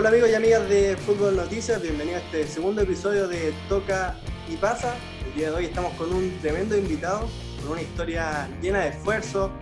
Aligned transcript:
Hola 0.00 0.08
amigos 0.08 0.30
y 0.30 0.34
amigas 0.34 0.66
de 0.70 0.96
Fútbol 0.96 1.36
Noticias, 1.36 1.82
bienvenidos 1.82 2.22
a 2.22 2.24
este 2.24 2.46
segundo 2.46 2.80
episodio 2.80 3.28
de 3.28 3.52
Toca 3.68 4.16
y 4.48 4.56
Pasa. 4.56 4.96
El 5.26 5.34
día 5.34 5.50
de 5.50 5.56
hoy 5.56 5.64
estamos 5.66 5.92
con 5.92 6.10
un 6.10 6.38
tremendo 6.40 6.74
invitado, 6.74 7.28
con 7.60 7.72
una 7.72 7.82
historia 7.82 8.48
llena 8.62 8.80
de 8.80 8.88
esfuerzo, 8.88 9.52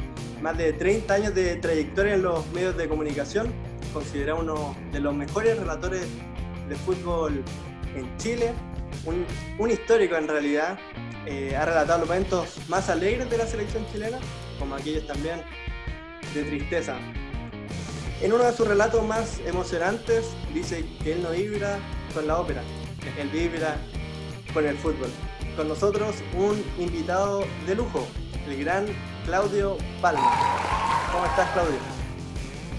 más 0.41 0.57
de 0.57 0.75
30 0.75 1.13
años 1.13 1.35
de 1.35 1.57
trayectoria 1.57 2.15
en 2.15 2.23
los 2.23 2.47
medios 2.53 2.77
de 2.77 2.89
comunicación, 2.89 3.53
considerado 3.93 4.39
uno 4.39 4.77
de 4.93 5.01
los 5.01 5.13
mejores 5.13 5.59
relatores 5.59 6.07
de 6.69 6.77
fútbol 6.77 7.43
en 7.97 8.17
Chile, 8.19 8.53
un, 9.07 9.27
un 9.59 9.71
histórico 9.73 10.15
en 10.15 10.29
realidad, 10.29 10.79
eh, 11.27 11.57
ha 11.57 11.65
relatado 11.65 11.99
los 11.99 12.09
momentos 12.09 12.61
más 12.69 12.89
alegres 12.89 13.29
de 13.29 13.39
la 13.39 13.47
selección 13.49 13.85
chilena, 13.91 14.21
como 14.61 14.77
aquellos 14.77 15.05
también 15.05 15.43
de 16.33 16.45
tristeza. 16.45 16.97
En 18.21 18.33
uno 18.33 18.43
de 18.43 18.53
sus 18.53 18.67
relatos 18.67 19.05
más 19.07 19.39
emocionantes 19.47 20.35
dice 20.53 20.85
que 21.05 21.13
él 21.13 21.23
no 21.23 21.31
vibra 21.31 21.79
con 22.13 22.27
la 22.27 22.41
ópera, 22.41 22.63
él 23.17 23.29
vibra 23.29 23.77
con 24.53 24.67
el 24.67 24.77
fútbol. 24.77 25.09
Con 25.57 25.69
nosotros 25.69 26.17
un 26.37 26.61
invitado 26.79 27.45
de 27.65 27.77
lujo, 27.77 28.09
el 28.49 28.65
gran 28.65 28.87
Claudio 29.25 29.77
Palma. 30.01 30.33
¿Cómo 31.13 31.27
estás, 31.27 31.49
Claudio? 31.53 31.79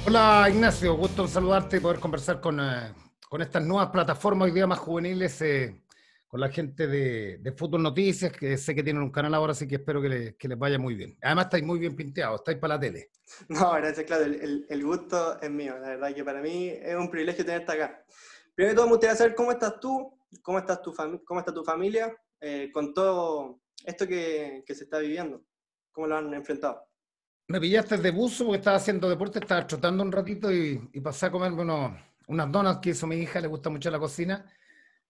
Hola, 0.08 0.50
Ignacio. 0.50 0.96
Gusto 0.96 1.26
saludarte 1.26 1.78
y 1.78 1.80
poder 1.80 2.02
conversar 2.02 2.42
con, 2.42 2.60
eh, 2.60 2.94
con 3.30 3.42
estas 3.42 3.64
nuevas 3.64 3.92
plataformas 3.92 4.48
hoy 4.48 4.52
día 4.52 4.68
más 4.68 4.80
juveniles, 4.80 5.42
eh, 5.42 5.82
con 6.30 6.40
la 6.40 6.50
gente 6.50 6.86
de, 6.86 7.40
de, 7.40 7.52
Fútbol 7.54 7.82
Noticias, 7.82 8.32
que 8.32 8.56
sé 8.56 8.76
que 8.76 8.84
tienen 8.84 9.02
un 9.02 9.12
canal 9.12 9.34
ahora, 9.34 9.54
así 9.54 9.68
que 9.68 9.76
espero 9.78 10.00
que, 10.00 10.10
le, 10.10 10.36
que 10.36 10.48
les 10.48 10.60
vaya 10.60 10.78
muy 10.78 10.94
bien. 10.94 11.18
Además, 11.24 11.46
estáis 11.46 11.64
muy 11.64 11.80
bien 11.80 11.96
pinteados, 11.96 12.42
estáis 12.42 12.60
para 12.60 12.76
la 12.76 12.80
tele. 12.80 13.10
No, 13.50 13.74
gracias, 13.74 14.06
Claudio. 14.06 14.28
El, 14.28 14.36
el, 14.36 14.66
el, 14.70 14.86
gusto 14.86 15.42
es 15.42 15.50
mío. 15.50 15.76
La 15.80 15.90
verdad 15.90 16.14
que 16.14 16.24
para 16.24 16.40
mí 16.40 16.68
es 16.68 16.96
un 16.96 17.10
privilegio 17.10 17.44
tenerte 17.44 17.72
acá. 17.72 18.06
Primero 18.54 18.74
de 18.74 18.76
todo, 18.76 18.86
me 18.86 18.92
gustaría 18.92 19.16
saber 19.16 19.34
cómo 19.34 19.52
estás 19.52 19.80
tú, 19.80 20.20
cómo, 20.44 20.60
estás 20.60 20.84
tu 20.84 20.94
cómo 21.26 21.40
está 21.40 21.52
tu 21.52 21.64
familia, 21.64 22.16
eh, 22.40 22.70
con 22.72 22.94
todo 22.94 23.62
esto 23.84 24.08
que, 24.08 24.64
que 24.68 24.76
se 24.76 24.84
está 24.84 25.00
viviendo. 25.00 25.44
¿Cómo 25.92 26.06
lo 26.06 26.16
han 26.16 26.32
enfrentado? 26.36 26.84
Me 27.48 27.60
pillaste 27.60 27.98
de 27.98 28.12
buzo 28.12 28.46
porque 28.46 28.60
estaba 28.60 28.78
haciendo 28.78 29.10
deporte, 29.10 29.40
estaba 29.40 29.66
trotando 29.66 30.04
un 30.04 30.12
ratito 30.12 30.52
y, 30.52 30.90
y 30.94 31.02
pasé 31.02 31.26
a 31.26 31.32
comerme 31.32 31.64
unos, 31.64 31.94
unas 32.28 32.52
donas 32.52 32.78
que 32.78 32.92
hizo 32.92 33.08
mi 33.08 33.16
hija, 33.16 33.42
le 33.42 33.48
gusta 33.48 33.72
mucho 33.72 33.90
la 33.90 33.98
cocina. 33.98 34.46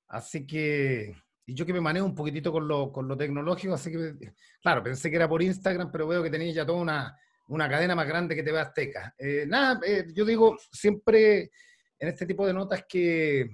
Así 0.09 0.45
que, 0.45 1.15
y 1.45 1.53
yo 1.53 1.65
que 1.65 1.73
me 1.73 1.81
manejo 1.81 2.05
un 2.05 2.15
poquitito 2.15 2.52
con 2.52 2.67
lo, 2.67 2.91
con 2.91 3.07
lo 3.07 3.15
tecnológico, 3.15 3.73
así 3.73 3.91
que, 3.91 4.33
claro, 4.61 4.83
pensé 4.83 5.09
que 5.09 5.16
era 5.16 5.29
por 5.29 5.41
Instagram, 5.41 5.91
pero 5.91 6.07
veo 6.07 6.23
que 6.23 6.29
tenéis 6.29 6.55
ya 6.55 6.66
toda 6.66 6.79
una, 6.79 7.17
una 7.47 7.69
cadena 7.69 7.95
más 7.95 8.07
grande 8.07 8.35
que 8.35 8.43
te 8.43 8.51
ve 8.51 8.59
Azteca. 8.59 9.13
Eh, 9.17 9.45
nada, 9.47 9.79
eh, 9.85 10.07
yo 10.13 10.25
digo 10.25 10.57
siempre 10.71 11.51
en 11.99 12.07
este 12.07 12.25
tipo 12.25 12.45
de 12.45 12.53
notas 12.53 12.85
que, 12.88 13.49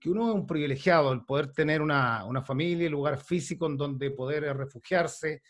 que 0.00 0.10
uno 0.10 0.28
es 0.28 0.34
un 0.34 0.46
privilegiado 0.46 1.12
el 1.12 1.24
poder 1.24 1.52
tener 1.52 1.80
una, 1.80 2.24
una 2.24 2.42
familia, 2.42 2.86
un 2.86 2.92
lugar 2.92 3.18
físico 3.18 3.66
en 3.66 3.76
donde 3.76 4.10
poder 4.10 4.56
refugiarse, 4.56 5.42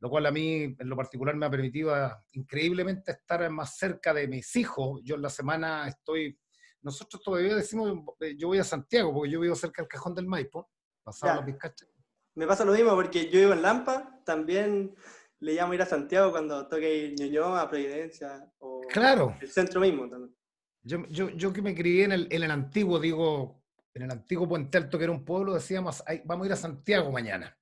lo 0.00 0.10
cual 0.10 0.26
a 0.26 0.32
mí 0.32 0.74
en 0.76 0.88
lo 0.88 0.96
particular 0.96 1.36
me 1.36 1.46
ha 1.46 1.50
permitido 1.50 1.94
increíblemente 2.32 3.12
estar 3.12 3.48
más 3.50 3.76
cerca 3.76 4.12
de 4.12 4.26
mis 4.26 4.56
hijos. 4.56 5.00
Yo 5.04 5.14
en 5.14 5.22
la 5.22 5.30
semana 5.30 5.86
estoy, 5.86 6.36
nosotros 6.82 7.22
todavía 7.22 7.54
decimos, 7.54 7.92
yo 8.36 8.48
voy 8.48 8.58
a 8.58 8.64
Santiago, 8.64 9.12
porque 9.12 9.30
yo 9.30 9.40
vivo 9.40 9.54
cerca 9.54 9.82
del 9.82 9.88
Cajón 9.88 10.14
del 10.14 10.26
Maipo, 10.26 10.70
pasado 11.02 11.40
la 11.40 11.46
Pizcacha. 11.46 11.86
Me 12.34 12.46
pasa 12.46 12.64
lo 12.64 12.72
mismo, 12.72 12.94
porque 12.94 13.30
yo 13.30 13.40
vivo 13.40 13.52
en 13.52 13.62
Lampa, 13.62 14.20
también 14.24 14.94
le 15.40 15.54
llamo 15.54 15.74
ir 15.74 15.82
a 15.82 15.86
Santiago 15.86 16.30
cuando 16.30 16.66
toque 16.68 16.94
ir 16.94 17.14
Ñuñoa, 17.18 17.62
a 17.62 17.68
Providencia, 17.68 18.50
o 18.58 18.80
claro. 18.88 19.36
el 19.40 19.50
centro 19.50 19.80
mismo 19.80 20.08
también. 20.08 20.34
Yo, 20.82 21.06
yo, 21.08 21.28
yo 21.30 21.52
que 21.52 21.62
me 21.62 21.74
crié 21.74 22.04
en 22.04 22.12
el, 22.12 22.28
en 22.30 22.42
el 22.42 22.50
antiguo, 22.50 22.98
digo, 22.98 23.62
en 23.94 24.02
el 24.02 24.10
antiguo 24.10 24.48
Puente 24.48 24.78
Alto, 24.78 24.98
que 24.98 25.04
era 25.04 25.12
un 25.12 25.24
pueblo, 25.24 25.54
decíamos, 25.54 26.02
vamos 26.24 26.44
a 26.44 26.46
ir 26.46 26.52
a 26.52 26.56
Santiago 26.56 27.12
mañana. 27.12 27.56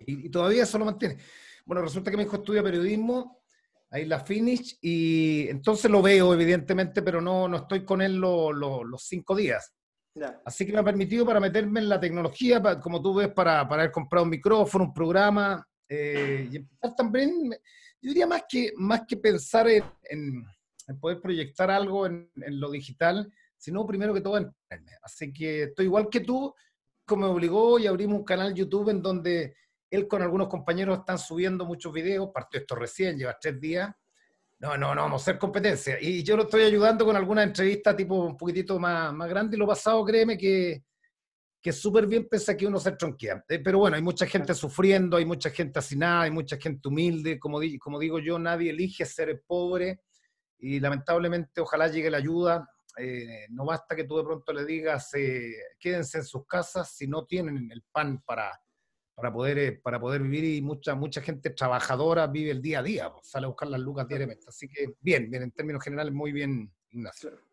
Y, 0.00 0.26
y, 0.26 0.30
todavía 0.30 0.62
eso 0.62 0.78
lo 0.78 0.84
mantiene. 0.84 1.18
Bueno, 1.66 1.82
resulta 1.82 2.10
que 2.10 2.16
mi 2.16 2.22
hijo 2.22 2.36
estudia 2.36 2.62
periodismo, 2.62 3.37
ahí 3.90 4.04
la 4.04 4.20
finish, 4.20 4.78
y 4.80 5.48
entonces 5.48 5.90
lo 5.90 6.02
veo, 6.02 6.34
evidentemente, 6.34 7.02
pero 7.02 7.20
no, 7.20 7.48
no 7.48 7.58
estoy 7.58 7.84
con 7.84 8.02
él 8.02 8.16
lo, 8.16 8.52
lo, 8.52 8.84
los 8.84 9.02
cinco 9.02 9.34
días. 9.34 9.72
Ya. 10.14 10.40
Así 10.44 10.66
que 10.66 10.72
me 10.72 10.80
ha 10.80 10.84
permitido 10.84 11.24
para 11.24 11.40
meterme 11.40 11.80
en 11.80 11.88
la 11.88 12.00
tecnología, 12.00 12.62
para, 12.62 12.80
como 12.80 13.00
tú 13.00 13.14
ves, 13.14 13.28
para, 13.28 13.68
para 13.68 13.82
haber 13.82 13.92
comprado 13.92 14.24
un 14.24 14.30
micrófono, 14.30 14.84
un 14.84 14.92
programa, 14.92 15.66
eh, 15.88 16.48
y 16.50 16.56
empezar 16.56 16.94
también, 16.94 17.50
yo 18.00 18.08
diría 18.08 18.26
más 18.26 18.42
que, 18.48 18.72
más 18.76 19.02
que 19.06 19.16
pensar 19.16 19.68
en, 19.68 19.84
en, 20.04 20.44
en 20.86 21.00
poder 21.00 21.20
proyectar 21.20 21.70
algo 21.70 22.06
en, 22.06 22.30
en, 22.36 22.60
lo 22.60 22.70
digital, 22.70 23.32
sino 23.56 23.86
primero 23.86 24.12
que 24.12 24.20
todo 24.20 24.38
en 24.38 24.52
Así 25.02 25.32
que 25.32 25.64
estoy 25.64 25.86
igual 25.86 26.08
que 26.10 26.20
tú, 26.20 26.54
como 27.06 27.26
me 27.26 27.32
obligó 27.32 27.78
y 27.78 27.86
abrimos 27.86 28.18
un 28.18 28.24
canal 28.24 28.54
YouTube 28.54 28.90
en 28.90 29.00
donde 29.00 29.56
él 29.90 30.06
con 30.06 30.22
algunos 30.22 30.48
compañeros 30.48 30.98
están 30.98 31.18
subiendo 31.18 31.64
muchos 31.64 31.92
videos, 31.92 32.30
partió 32.32 32.60
esto 32.60 32.74
recién, 32.74 33.18
lleva 33.18 33.36
tres 33.40 33.60
días. 33.60 33.90
No, 34.60 34.76
no, 34.76 34.94
no, 34.94 35.02
vamos 35.02 35.22
a 35.22 35.24
hacer 35.24 35.38
competencia. 35.38 35.98
Y 36.00 36.22
yo 36.22 36.36
lo 36.36 36.42
estoy 36.42 36.62
ayudando 36.62 37.04
con 37.04 37.14
alguna 37.14 37.44
entrevista 37.44 37.94
tipo 37.94 38.16
un 38.16 38.36
poquitito 38.36 38.78
más, 38.78 39.12
más 39.14 39.28
grande 39.28 39.56
y 39.56 39.58
lo 39.58 39.66
pasado, 39.66 40.04
créeme 40.04 40.36
que, 40.36 40.82
que 41.62 41.72
súper 41.72 42.06
bien 42.06 42.28
pese 42.28 42.52
a 42.52 42.56
que 42.56 42.66
uno 42.66 42.80
se 42.80 42.92
tronquea. 42.92 43.44
Eh, 43.48 43.60
pero 43.60 43.78
bueno, 43.78 43.96
hay 43.96 44.02
mucha 44.02 44.26
gente 44.26 44.54
sufriendo, 44.54 45.16
hay 45.16 45.24
mucha 45.24 45.50
gente 45.50 45.78
hacinada, 45.78 46.22
hay 46.22 46.32
mucha 46.32 46.56
gente 46.56 46.88
humilde. 46.88 47.38
Como, 47.38 47.60
di 47.60 47.78
como 47.78 48.00
digo 48.00 48.18
yo, 48.18 48.38
nadie 48.38 48.70
elige 48.70 49.06
ser 49.06 49.42
pobre 49.46 50.00
y 50.58 50.80
lamentablemente 50.80 51.60
ojalá 51.60 51.88
llegue 51.88 52.10
la 52.10 52.18
ayuda. 52.18 52.68
Eh, 52.96 53.46
no 53.50 53.64
basta 53.64 53.94
que 53.94 54.04
tú 54.04 54.16
de 54.16 54.24
pronto 54.24 54.52
le 54.52 54.64
digas 54.64 55.14
eh, 55.14 55.54
quédense 55.78 56.18
en 56.18 56.24
sus 56.24 56.44
casas 56.46 56.90
si 56.90 57.06
no 57.06 57.26
tienen 57.26 57.70
el 57.70 57.84
pan 57.92 58.20
para, 58.26 58.60
para 59.18 59.32
poder, 59.32 59.82
para 59.82 59.98
poder 59.98 60.22
vivir 60.22 60.44
y 60.44 60.62
mucha, 60.62 60.94
mucha 60.94 61.20
gente 61.20 61.50
trabajadora 61.50 62.28
vive 62.28 62.52
el 62.52 62.62
día 62.62 62.78
a 62.78 62.82
día, 62.84 63.12
pues, 63.12 63.28
sale 63.28 63.46
a 63.46 63.48
buscar 63.48 63.66
las 63.66 63.80
lucas 63.80 64.06
diariamente. 64.06 64.46
Así 64.46 64.68
que 64.68 64.94
bien, 65.00 65.28
bien, 65.28 65.42
en 65.42 65.50
términos 65.50 65.82
generales, 65.82 66.12
muy 66.14 66.30
bien, 66.30 66.72
Ignacio. 66.90 67.30
Claro. 67.30 67.44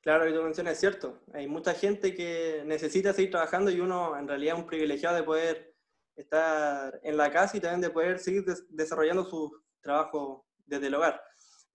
Claro, 0.00 0.24
que 0.24 0.32
tú 0.32 0.42
mencionas 0.42 0.72
es 0.72 0.80
cierto. 0.80 1.20
Hay 1.34 1.46
mucha 1.46 1.74
gente 1.74 2.14
que 2.14 2.62
necesita 2.64 3.12
seguir 3.12 3.30
trabajando 3.30 3.70
y 3.70 3.78
uno 3.78 4.18
en 4.18 4.26
realidad 4.26 4.54
es 4.54 4.60
un 4.62 4.66
privilegiado 4.66 5.14
de 5.16 5.22
poder 5.22 5.74
estar 6.16 6.98
en 7.02 7.18
la 7.18 7.30
casa 7.30 7.58
y 7.58 7.60
también 7.60 7.82
de 7.82 7.90
poder 7.90 8.18
seguir 8.18 8.46
des 8.46 8.64
desarrollando 8.70 9.26
su 9.26 9.62
trabajo 9.82 10.46
desde 10.64 10.86
el 10.86 10.94
hogar. 10.94 11.22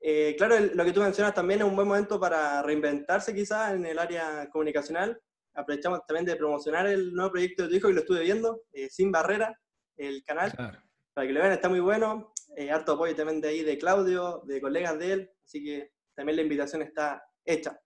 Eh, 0.01 0.33
claro, 0.35 0.55
el, 0.55 0.71
lo 0.75 0.83
que 0.83 0.93
tú 0.93 1.01
mencionas 1.01 1.35
también 1.35 1.59
es 1.59 1.67
un 1.67 1.75
buen 1.75 1.87
momento 1.87 2.19
para 2.19 2.63
reinventarse 2.63 3.35
quizás 3.35 3.75
en 3.75 3.85
el 3.85 3.99
área 3.99 4.49
comunicacional 4.49 5.21
aprovechamos 5.57 6.05
también 6.05 6.25
de 6.25 6.35
promocionar 6.35 6.85
el 6.87 7.13
nuevo 7.13 7.31
proyecto 7.31 7.63
de 7.63 7.69
tu 7.69 7.75
hijo 7.75 7.89
y 7.89 7.93
lo 7.93 8.01
estuve 8.01 8.21
viendo, 8.21 8.61
eh, 8.71 8.89
Sin 8.89 9.11
Barrera, 9.11 9.59
el 9.97 10.23
canal, 10.23 10.51
claro. 10.51 10.79
para 11.13 11.25
que 11.27 11.33
lo 11.33 11.39
vean, 11.39 11.51
está 11.51 11.67
muy 11.67 11.79
bueno, 11.79 12.31
eh, 12.55 12.69
harto 12.69 12.93
apoyo 12.93 13.15
también 13.15 13.41
de 13.41 13.47
ahí 13.49 13.63
de 13.63 13.77
Claudio, 13.77 14.43
de 14.45 14.61
colegas 14.61 14.99
de 14.99 15.11
él, 15.13 15.31
así 15.43 15.63
que 15.63 15.91
también 16.15 16.35
la 16.35 16.43
invitación 16.43 16.83
está 16.83 17.23
hecha. 17.43 17.79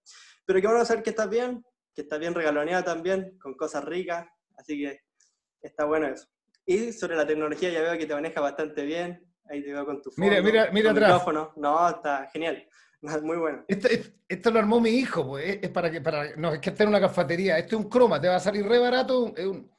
Pero 0.45 0.59
qué 0.59 0.67
bueno 0.67 0.83
saber 0.83 1.01
que 1.01 1.11
estás 1.11 1.29
bien, 1.29 1.63
que 1.95 2.01
estás 2.01 2.19
bien 2.19 2.33
regaloneado 2.33 2.83
también, 2.83 3.37
con 3.39 3.55
cosas 3.55 3.85
ricas, 3.85 4.27
así 4.57 4.77
que 4.77 4.99
está 5.61 5.85
bueno 5.85 6.07
eso. 6.07 6.27
Y 6.65 6.91
sobre 6.91 7.15
la 7.15 7.25
tecnología 7.25 7.69
ya 7.69 7.81
veo 7.81 7.97
que 7.97 8.05
te 8.05 8.13
maneja 8.13 8.41
bastante 8.41 8.83
bien, 8.83 9.25
ahí 9.45 9.63
te 9.63 9.71
veo 9.71 9.85
con 9.85 10.01
tu 10.01 10.11
fondo, 10.11 10.29
Mira, 10.29 10.41
mira, 10.41 10.69
mira 10.71 10.91
atrás. 10.91 11.09
micrófono, 11.09 11.53
no, 11.55 11.89
está 11.89 12.27
genial. 12.33 12.67
Muy 13.23 13.37
bueno. 13.37 13.63
Esto, 13.67 13.87
esto, 14.27 14.51
lo 14.51 14.59
armó 14.59 14.79
mi 14.79 14.91
hijo, 14.91 15.27
pues, 15.27 15.59
es 15.61 15.69
para 15.69 15.89
que, 15.89 16.01
para, 16.01 16.35
no, 16.35 16.53
es 16.53 16.59
que 16.59 16.69
esté 16.69 16.83
en 16.83 16.89
una 16.89 16.99
cafetería. 16.99 17.57
Esto 17.57 17.77
es 17.77 17.83
un 17.83 17.89
croma, 17.89 18.21
te 18.21 18.27
va 18.27 18.35
a 18.35 18.39
salir 18.39 18.65
re 18.65 18.79
barato, 18.79 19.33
es, 19.35 19.45
un, 19.45 19.71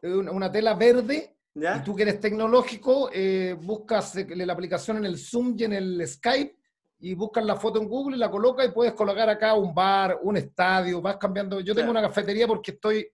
es 0.00 0.10
una 0.10 0.50
tela 0.50 0.74
verde. 0.74 1.36
¿Ya? 1.54 1.76
Y 1.76 1.84
tú 1.84 1.94
que 1.94 2.04
eres 2.04 2.18
tecnológico, 2.18 3.10
eh, 3.12 3.54
buscas 3.60 4.14
la 4.14 4.52
aplicación 4.52 4.96
en 4.96 5.04
el 5.04 5.18
Zoom 5.18 5.54
y 5.58 5.64
en 5.64 5.74
el 5.74 6.08
Skype 6.08 6.56
y 6.98 7.14
buscas 7.14 7.44
la 7.44 7.56
foto 7.56 7.78
en 7.78 7.88
Google 7.88 8.16
y 8.16 8.20
la 8.20 8.30
colocas 8.30 8.66
y 8.66 8.70
puedes 8.70 8.94
colocar 8.94 9.28
acá 9.28 9.54
un 9.54 9.74
bar, 9.74 10.20
un 10.22 10.36
estadio, 10.38 11.02
vas 11.02 11.18
cambiando. 11.18 11.60
Yo 11.60 11.74
tengo 11.74 11.90
una 11.90 12.00
cafetería 12.00 12.46
porque 12.46 12.70
estoy, 12.70 13.06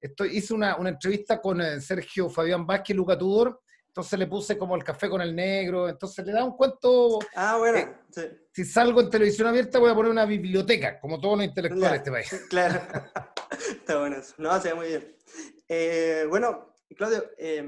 estoy 0.00 0.38
hice 0.38 0.54
una, 0.54 0.76
una 0.76 0.88
entrevista 0.88 1.40
con 1.40 1.60
eh, 1.60 1.80
Sergio 1.80 2.28
Fabián 2.28 2.66
Vázquez 2.66 2.94
y 2.94 2.96
Luca 2.96 3.16
Tudor, 3.16 3.60
entonces 3.94 4.18
le 4.18 4.26
puse 4.26 4.58
como 4.58 4.74
el 4.74 4.82
café 4.82 5.08
con 5.08 5.20
el 5.20 5.36
negro, 5.36 5.88
entonces 5.88 6.26
le 6.26 6.32
da 6.32 6.42
un 6.44 6.56
cuento 6.56 7.20
Ah, 7.36 7.58
bueno, 7.58 7.78
Eh, 7.78 7.94
sí. 8.10 8.22
si 8.50 8.64
salgo 8.64 9.00
en 9.00 9.08
televisión 9.08 9.46
abierta 9.46 9.78
voy 9.78 9.88
a 9.92 9.94
poner 9.94 10.10
una 10.10 10.24
biblioteca, 10.26 10.98
como 10.98 11.20
todos 11.20 11.38
los 11.38 11.46
intelectuales 11.46 11.90
de 11.92 11.96
este 11.98 12.10
país. 12.10 12.46
Claro, 12.50 12.80
está 13.70 14.00
bueno 14.00 14.16
eso. 14.16 14.34
No, 14.38 14.60
se 14.60 14.70
ve 14.70 14.74
muy 14.74 14.86
bien. 14.88 15.16
Eh, 15.68 16.26
bueno, 16.28 16.76
Claudio, 16.96 17.22
eh, 17.38 17.64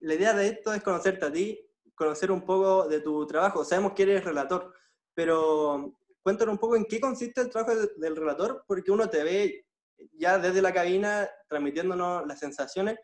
la 0.00 0.14
idea 0.14 0.34
de 0.34 0.48
esto 0.48 0.74
es 0.74 0.82
conocerte 0.82 1.24
a 1.24 1.32
ti, 1.32 1.58
conocer 1.94 2.30
un 2.30 2.42
poco 2.44 2.86
de 2.86 3.00
tu 3.00 3.26
trabajo. 3.26 3.64
Sabemos 3.64 3.94
que 3.94 4.02
eres 4.02 4.24
relator, 4.24 4.74
pero 5.14 5.98
cuéntanos 6.22 6.52
un 6.52 6.58
poco 6.58 6.76
en 6.76 6.84
qué 6.84 7.00
consiste 7.00 7.40
el 7.40 7.48
trabajo 7.48 7.74
de, 7.74 7.88
del 7.96 8.14
relator, 8.16 8.64
porque 8.66 8.90
uno 8.90 9.08
te 9.08 9.24
ve 9.24 9.64
ya 10.12 10.36
desde 10.38 10.60
la 10.60 10.74
cabina 10.74 11.26
transmitiéndonos 11.48 12.26
las 12.26 12.38
sensaciones, 12.38 12.98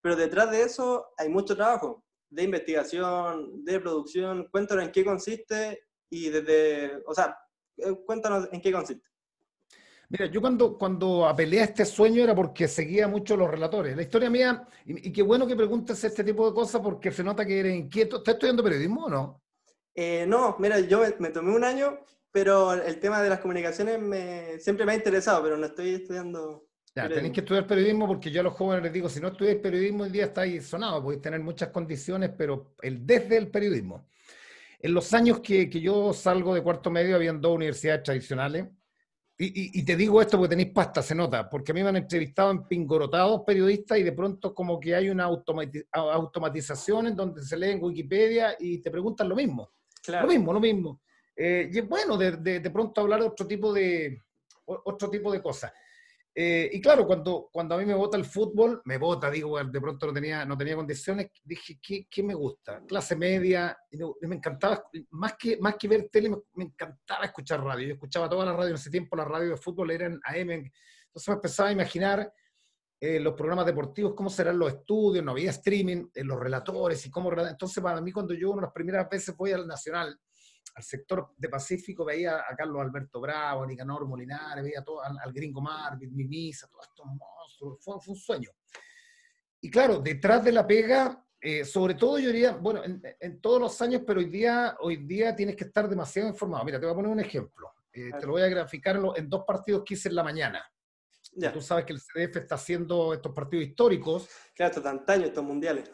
pero 0.00 0.16
detrás 0.16 0.50
de 0.50 0.62
eso 0.62 1.08
hay 1.16 1.28
mucho 1.28 1.56
trabajo 1.56 2.04
de 2.30 2.42
investigación, 2.44 3.64
de 3.64 3.80
producción. 3.80 4.48
Cuéntanos 4.50 4.84
en 4.84 4.92
qué 4.92 5.04
consiste 5.04 5.82
y 6.10 6.28
desde, 6.28 7.02
o 7.06 7.14
sea, 7.14 7.36
eh, 7.76 7.94
cuéntanos 8.04 8.48
en 8.52 8.60
qué 8.60 8.72
consiste. 8.72 9.08
Mira, 10.10 10.26
yo 10.26 10.40
cuando, 10.40 10.78
cuando 10.78 11.26
apelé 11.26 11.60
a 11.60 11.64
este 11.64 11.84
sueño 11.84 12.22
era 12.22 12.34
porque 12.34 12.66
seguía 12.66 13.06
mucho 13.08 13.36
los 13.36 13.50
relatores. 13.50 13.94
La 13.94 14.02
historia 14.02 14.30
mía, 14.30 14.66
y, 14.86 15.12
qué 15.12 15.20
bueno 15.22 15.46
que 15.46 15.54
preguntes 15.54 16.02
este 16.02 16.24
tipo 16.24 16.48
de 16.48 16.54
cosas 16.54 16.80
porque 16.80 17.10
se 17.10 17.22
nota 17.22 17.44
que 17.44 17.60
eres 17.60 17.76
inquieto. 17.76 18.16
¿Estás 18.18 18.34
estudiando 18.34 18.64
periodismo 18.64 19.04
o 19.04 19.10
no? 19.10 19.42
Eh, 19.94 20.24
no, 20.26 20.56
mira, 20.58 20.80
yo 20.80 21.02
me, 21.18 21.28
tomé 21.28 21.54
un 21.54 21.62
año, 21.62 21.98
pero 22.30 22.72
el 22.72 23.00
tema 23.00 23.20
de 23.20 23.28
las 23.28 23.40
comunicaciones 23.40 24.00
me, 24.00 24.58
siempre 24.60 24.86
me 24.86 24.92
ha 24.92 24.96
interesado, 24.96 25.42
pero 25.42 25.58
no 25.58 25.66
estoy 25.66 25.94
estudiando. 25.96 26.67
Ya, 27.02 27.08
tenéis 27.08 27.32
que 27.32 27.40
estudiar 27.40 27.66
periodismo 27.66 28.06
porque 28.06 28.30
yo 28.30 28.40
a 28.40 28.44
los 28.44 28.54
jóvenes 28.54 28.82
les 28.82 28.92
digo, 28.92 29.08
si 29.08 29.20
no 29.20 29.28
estudiáis 29.28 29.58
periodismo 29.58 30.04
hoy 30.04 30.10
día 30.10 30.24
estáis 30.24 30.66
sonados, 30.66 31.02
podéis 31.02 31.22
tener 31.22 31.40
muchas 31.40 31.68
condiciones, 31.68 32.30
pero 32.36 32.74
el 32.82 33.06
desde 33.06 33.36
el 33.36 33.48
periodismo. 33.48 34.08
En 34.80 34.94
los 34.94 35.12
años 35.14 35.40
que, 35.40 35.70
que 35.70 35.80
yo 35.80 36.12
salgo 36.12 36.54
de 36.54 36.62
cuarto 36.62 36.90
medio 36.90 37.16
habían 37.16 37.40
dos 37.40 37.54
universidades 37.54 38.02
tradicionales, 38.02 38.66
y, 39.40 39.84
te 39.84 39.94
digo 39.94 40.20
esto 40.20 40.36
porque 40.36 40.56
tenéis 40.56 40.72
pasta, 40.72 41.00
se 41.00 41.14
nota, 41.14 41.48
porque 41.48 41.70
a 41.70 41.74
mí 41.74 41.80
me 41.80 41.90
han 41.90 41.96
entrevistado 41.96 42.50
en 42.50 42.66
pingorotados 42.66 43.42
periodistas 43.46 43.96
y 43.98 44.02
de 44.02 44.10
pronto 44.10 44.52
como 44.52 44.80
que 44.80 44.96
hay 44.96 45.10
una 45.10 45.30
automatización 45.92 47.06
en 47.06 47.14
donde 47.14 47.44
se 47.44 47.56
lee 47.56 47.70
en 47.70 47.84
Wikipedia 47.84 48.56
y 48.58 48.78
te 48.78 48.90
preguntan 48.90 49.28
lo 49.28 49.36
mismo. 49.36 49.70
Lo 50.08 50.26
mismo, 50.26 50.52
lo 50.52 50.58
mismo. 50.58 51.02
Eh, 51.36 51.70
y 51.72 51.78
es 51.78 51.88
bueno 51.88 52.16
de, 52.16 52.32
de, 52.32 52.70
pronto 52.70 53.00
hablar 53.00 53.20
de 53.20 53.28
otro 53.28 53.46
tipo 53.46 53.72
de, 53.72 54.20
otro 54.64 55.08
tipo 55.08 55.30
de 55.30 55.40
cosas. 55.40 55.72
Eh, 56.34 56.70
y 56.72 56.80
claro, 56.80 57.06
cuando, 57.06 57.48
cuando 57.50 57.74
a 57.74 57.78
mí 57.78 57.84
me 57.84 57.94
vota 57.94 58.16
el 58.16 58.24
fútbol, 58.24 58.80
me 58.84 58.96
vota, 58.96 59.30
digo, 59.30 59.58
de 59.62 59.80
pronto 59.80 60.06
no 60.06 60.12
tenía, 60.12 60.44
no 60.44 60.56
tenía 60.56 60.76
condiciones, 60.76 61.30
dije, 61.42 61.80
¿qué, 61.82 62.06
qué 62.08 62.22
me 62.22 62.34
gusta? 62.34 62.80
Clase 62.86 63.16
media, 63.16 63.76
y 63.90 63.98
me, 64.26 64.36
encantaba, 64.36 64.84
más 65.10 65.34
que, 65.36 65.58
más 65.58 65.74
que 65.76 65.88
ver 65.88 66.08
tele, 66.10 66.30
me, 66.54 66.64
encantaba 66.64 67.24
escuchar 67.24 67.62
radio. 67.62 67.88
Yo 67.88 67.94
escuchaba 67.94 68.28
toda 68.28 68.44
la 68.44 68.52
radio 68.52 68.70
en 68.70 68.76
ese 68.76 68.90
tiempo, 68.90 69.16
la 69.16 69.24
radio 69.24 69.50
de 69.50 69.56
fútbol 69.56 69.90
era 69.90 70.06
en 70.06 70.20
AM, 70.24 70.50
entonces 70.50 71.28
me 71.28 71.34
empezaba 71.34 71.70
a 71.70 71.72
imaginar 71.72 72.32
eh, 73.00 73.20
los 73.20 73.34
programas 73.34 73.66
deportivos, 73.66 74.14
cómo 74.14 74.28
serán 74.28 74.58
los 74.58 74.72
estudios, 74.72 75.24
no 75.24 75.32
había 75.32 75.50
streaming, 75.50 76.08
eh, 76.14 76.24
los 76.24 76.38
relatores 76.38 77.04
y 77.06 77.10
cómo... 77.10 77.32
Entonces, 77.32 77.82
para 77.82 78.00
mí, 78.00 78.10
cuando 78.10 78.34
yo 78.34 78.50
una 78.50 78.62
de 78.62 78.66
las 78.66 78.72
primeras 78.72 79.08
veces 79.08 79.36
voy 79.36 79.52
al 79.52 79.66
Nacional, 79.66 80.18
al 80.74 80.82
sector 80.82 81.34
de 81.36 81.48
Pacífico, 81.48 82.04
veía 82.04 82.38
a 82.38 82.54
Carlos 82.56 82.80
Alberto 82.80 83.20
Bravo, 83.20 83.62
a 83.62 83.66
Nicanor 83.66 84.06
Molinares, 84.06 84.64
veía 84.64 84.82
todo, 84.82 85.02
al, 85.02 85.32
Gringo 85.32 85.60
Marvin, 85.60 86.14
Mimisa, 86.14 86.68
todos 86.68 86.86
estos 86.88 87.06
monstruos, 87.06 87.78
fue, 87.82 87.96
un 88.06 88.16
sueño. 88.16 88.50
Y 89.60 89.70
claro, 89.70 89.98
detrás 89.98 90.44
de 90.44 90.52
la 90.52 90.66
pega, 90.66 91.24
eh, 91.40 91.64
sobre 91.64 91.94
todo 91.94 92.18
yo 92.18 92.28
diría, 92.28 92.52
bueno, 92.52 92.82
en, 92.84 93.40
todos 93.40 93.60
los 93.60 93.82
años, 93.82 94.02
pero 94.06 94.20
hoy 94.20 94.26
día, 94.26 94.76
hoy 94.80 94.96
día 94.98 95.34
tienes 95.34 95.56
que 95.56 95.64
estar 95.64 95.88
demasiado 95.88 96.28
informado. 96.28 96.64
Mira, 96.64 96.78
te 96.78 96.86
voy 96.86 96.92
a 96.92 96.96
poner 96.96 97.10
un 97.10 97.20
ejemplo. 97.20 97.72
Eh, 97.92 98.10
te 98.18 98.26
lo 98.26 98.32
voy 98.32 98.42
a 98.42 98.48
graficar 98.48 99.00
en, 99.16 99.28
dos 99.28 99.44
partidos 99.46 99.82
que 99.84 99.94
hice 99.94 100.08
en 100.08 100.14
la 100.14 100.22
mañana. 100.22 100.64
Ya. 101.32 101.52
Tú 101.52 101.60
sabes 101.60 101.84
que 101.84 101.92
el 101.92 102.00
CDF 102.00 102.36
está 102.36 102.54
haciendo 102.54 103.12
estos 103.12 103.32
partidos 103.32 103.66
históricos. 103.66 104.28
Claro, 104.54 104.70
estos 104.70 104.86
antaños, 104.86 105.28
estos 105.28 105.44
mundiales 105.44 105.90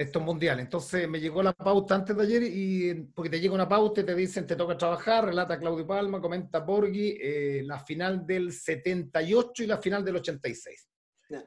estos 0.00 0.22
mundiales. 0.22 0.64
Entonces 0.64 1.06
me 1.06 1.20
llegó 1.20 1.42
la 1.42 1.52
pauta 1.52 1.94
antes 1.94 2.16
de 2.16 2.22
ayer 2.22 2.42
y 2.42 2.94
porque 3.14 3.28
te 3.28 3.38
llega 3.38 3.52
una 3.52 3.68
pauta 3.68 4.00
y 4.00 4.04
te 4.04 4.14
dicen 4.14 4.46
te 4.46 4.56
toca 4.56 4.74
trabajar, 4.74 5.26
relata 5.26 5.58
Claudio 5.58 5.86
Palma, 5.86 6.22
comenta 6.22 6.60
Borghi, 6.60 7.18
eh, 7.20 7.62
la 7.66 7.78
final 7.80 8.26
del 8.26 8.50
78 8.50 9.62
y 9.62 9.66
la 9.66 9.76
final 9.76 10.02
del 10.02 10.16
86. 10.16 10.88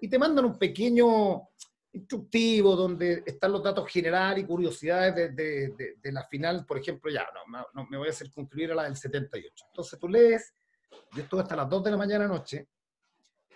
Y 0.02 0.08
te 0.08 0.20
mandan 0.20 0.46
un 0.46 0.60
pequeño 0.60 1.50
instructivo 1.94 2.76
donde 2.76 3.24
están 3.26 3.52
los 3.52 3.64
datos 3.64 3.90
generales 3.90 4.44
y 4.44 4.48
curiosidades 4.48 5.36
de, 5.36 5.96
de, 6.00 6.12
la 6.12 6.24
final, 6.28 6.64
por 6.64 6.78
ejemplo, 6.78 7.12
ya, 7.12 7.26
no, 7.48 7.66
no, 7.74 7.88
me 7.90 7.98
voy 7.98 8.08
a 8.08 8.12
hacer 8.12 8.32
concluir 8.32 8.72
a 8.72 8.76
la 8.76 8.84
del 8.84 8.96
78. 8.96 9.66
Entonces 9.70 10.00
tú 10.00 10.08
lees, 10.08 10.54
yo 11.12 11.24
estuve 11.24 11.42
hasta 11.42 11.56
las 11.56 11.70
2 11.70 11.84
de 11.86 11.92
la 11.92 11.98
mañana 11.98 12.26
anoche, 12.26 12.68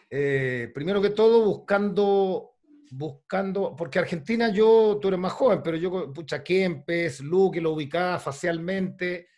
eh, 0.09 0.71
primero 0.73 0.99
que 1.01 1.11
todo 1.11 1.45
buscando 1.45 2.56
buscando, 2.91 3.75
porque 3.75 3.99
Argentina 3.99 4.49
yo, 4.49 4.99
tú 5.01 5.07
eres 5.07 5.19
más 5.19 5.33
joven, 5.33 5.61
pero 5.63 5.77
yo, 5.77 6.11
pucha, 6.13 6.43
Kempes, 6.43 7.21
Luque, 7.21 7.61
lo 7.61 7.71
ubicaba 7.71 8.19
facialmente, 8.19 9.29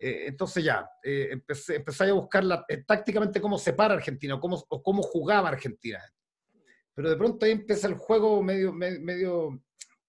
eh, 0.00 0.24
entonces 0.28 0.64
ya, 0.64 0.88
eh, 1.02 1.28
empecé, 1.32 2.04
a 2.04 2.12
buscar 2.12 2.44
eh, 2.68 2.84
tácticamente 2.86 3.40
cómo 3.40 3.58
se 3.58 3.72
para 3.72 3.94
Argentina 3.94 4.34
o 4.34 4.40
cómo, 4.40 4.62
o 4.68 4.82
cómo 4.82 5.02
jugaba 5.02 5.48
Argentina. 5.48 6.00
Pero 6.94 7.10
de 7.10 7.16
pronto 7.16 7.44
ahí 7.44 7.52
empieza 7.52 7.88
el 7.88 7.94
juego 7.94 8.42
medio, 8.42 8.72
medio, 8.72 9.62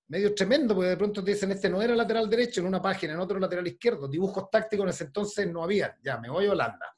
medio 0.08 0.34
tremendo, 0.34 0.74
porque 0.74 0.92
de 0.92 0.98
pronto 0.98 1.24
te 1.24 1.32
dicen, 1.32 1.52
este 1.52 1.70
no 1.70 1.82
era 1.82 1.96
lateral 1.96 2.30
derecho 2.30 2.62
en 2.62 2.68
una 2.68 2.82
página, 2.82 3.14
en 3.14 3.20
otro 3.20 3.40
lateral 3.40 3.68
izquierdo. 3.68 4.08
Dibujos 4.08 4.50
tácticos 4.50 4.86
en 4.86 4.90
ese 4.90 5.04
entonces 5.06 5.52
no 5.52 5.64
había. 5.64 5.98
Ya, 6.02 6.18
me 6.18 6.30
voy 6.30 6.46
a 6.46 6.52
Holanda. 6.52 6.96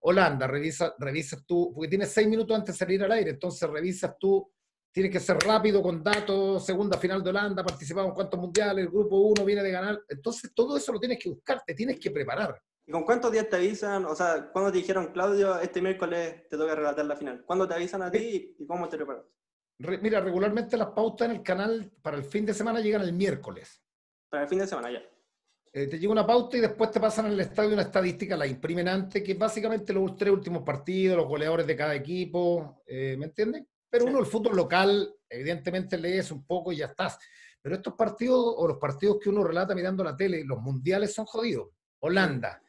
Holanda, 0.00 0.46
revisa, 0.46 0.94
revisas 0.98 1.44
tú, 1.46 1.72
porque 1.74 1.88
tienes 1.88 2.12
seis 2.12 2.28
minutos 2.28 2.56
antes 2.56 2.74
de 2.74 2.78
salir 2.78 3.02
al 3.02 3.12
aire, 3.12 3.30
entonces 3.30 3.68
revisas 3.68 4.16
tú 4.20 4.52
tiene 4.96 5.10
que 5.10 5.20
ser 5.20 5.36
rápido 5.40 5.82
con 5.82 6.02
datos, 6.02 6.64
segunda 6.64 6.96
final 6.96 7.22
de 7.22 7.28
Holanda, 7.28 7.62
participamos 7.62 8.08
en 8.08 8.14
cuántos 8.14 8.40
mundiales, 8.40 8.86
el 8.86 8.90
grupo 8.90 9.18
1 9.18 9.44
viene 9.44 9.62
de 9.62 9.70
ganar. 9.70 10.02
Entonces, 10.08 10.54
todo 10.54 10.74
eso 10.74 10.90
lo 10.90 10.98
tienes 10.98 11.18
que 11.18 11.28
buscar, 11.28 11.62
te 11.66 11.74
tienes 11.74 12.00
que 12.00 12.10
preparar. 12.10 12.58
¿Y 12.86 12.92
con 12.92 13.04
cuántos 13.04 13.30
días 13.30 13.46
te 13.46 13.56
avisan? 13.56 14.06
O 14.06 14.14
sea, 14.14 14.50
¿cuándo 14.50 14.72
te 14.72 14.78
dijeron, 14.78 15.12
Claudio, 15.12 15.60
este 15.60 15.82
miércoles 15.82 16.48
te 16.48 16.56
toca 16.56 16.74
relatar 16.74 17.04
la 17.04 17.14
final? 17.14 17.44
¿Cuándo 17.44 17.68
te 17.68 17.74
avisan 17.74 18.00
a 18.00 18.10
ti 18.10 18.56
y 18.58 18.66
cómo 18.66 18.88
te 18.88 18.96
preparas? 18.96 19.24
mira, 20.00 20.18
regularmente 20.22 20.78
las 20.78 20.88
pautas 20.88 21.28
en 21.28 21.36
el 21.36 21.42
canal 21.42 21.92
para 22.00 22.16
el 22.16 22.24
fin 22.24 22.46
de 22.46 22.54
semana 22.54 22.80
llegan 22.80 23.02
el 23.02 23.12
miércoles. 23.12 23.82
Para 24.30 24.44
el 24.44 24.48
fin 24.48 24.60
de 24.60 24.66
semana, 24.66 24.90
ya. 24.90 25.02
Eh, 25.74 25.88
te 25.88 25.98
llega 25.98 26.10
una 26.10 26.26
pauta 26.26 26.56
y 26.56 26.60
después 26.60 26.90
te 26.90 27.00
pasan 27.00 27.26
el 27.26 27.38
estadio 27.38 27.74
una 27.74 27.82
estadística, 27.82 28.34
la 28.34 28.46
imprimen 28.46 28.88
antes, 28.88 29.22
que 29.22 29.32
es 29.32 29.38
básicamente 29.38 29.92
los 29.92 30.16
tres 30.16 30.32
últimos 30.32 30.62
partidos, 30.62 31.18
los 31.18 31.28
goleadores 31.28 31.66
de 31.66 31.76
cada 31.76 31.94
equipo, 31.94 32.82
eh, 32.86 33.14
¿me 33.18 33.26
entiendes? 33.26 33.64
Pero 33.88 34.06
uno, 34.06 34.18
el 34.18 34.26
fútbol 34.26 34.56
local, 34.56 35.14
evidentemente 35.28 35.98
lees 35.98 36.30
un 36.30 36.44
poco 36.46 36.72
y 36.72 36.76
ya 36.76 36.86
estás. 36.86 37.18
Pero 37.62 37.76
estos 37.76 37.94
partidos, 37.94 38.54
o 38.56 38.68
los 38.68 38.78
partidos 38.78 39.18
que 39.20 39.28
uno 39.28 39.42
relata 39.42 39.74
mirando 39.74 40.04
la 40.04 40.16
tele, 40.16 40.44
los 40.44 40.60
mundiales 40.60 41.14
son 41.14 41.24
jodidos. 41.26 41.68
Holanda. 42.00 42.62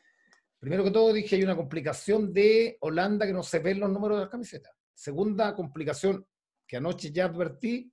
Primero 0.59 0.83
que 0.83 0.91
todo 0.91 1.13
dije, 1.13 1.35
hay 1.35 1.43
una 1.43 1.55
complicación 1.55 2.33
de 2.33 2.77
Holanda 2.81 3.25
que 3.25 3.33
no 3.33 3.43
se 3.43 3.59
ven 3.59 3.79
los 3.79 3.89
números 3.89 4.17
de 4.17 4.23
las 4.23 4.31
camisetas. 4.31 4.73
Segunda 4.93 5.55
complicación 5.55 6.25
que 6.65 6.77
anoche 6.77 7.11
ya 7.11 7.25
advertí, 7.25 7.91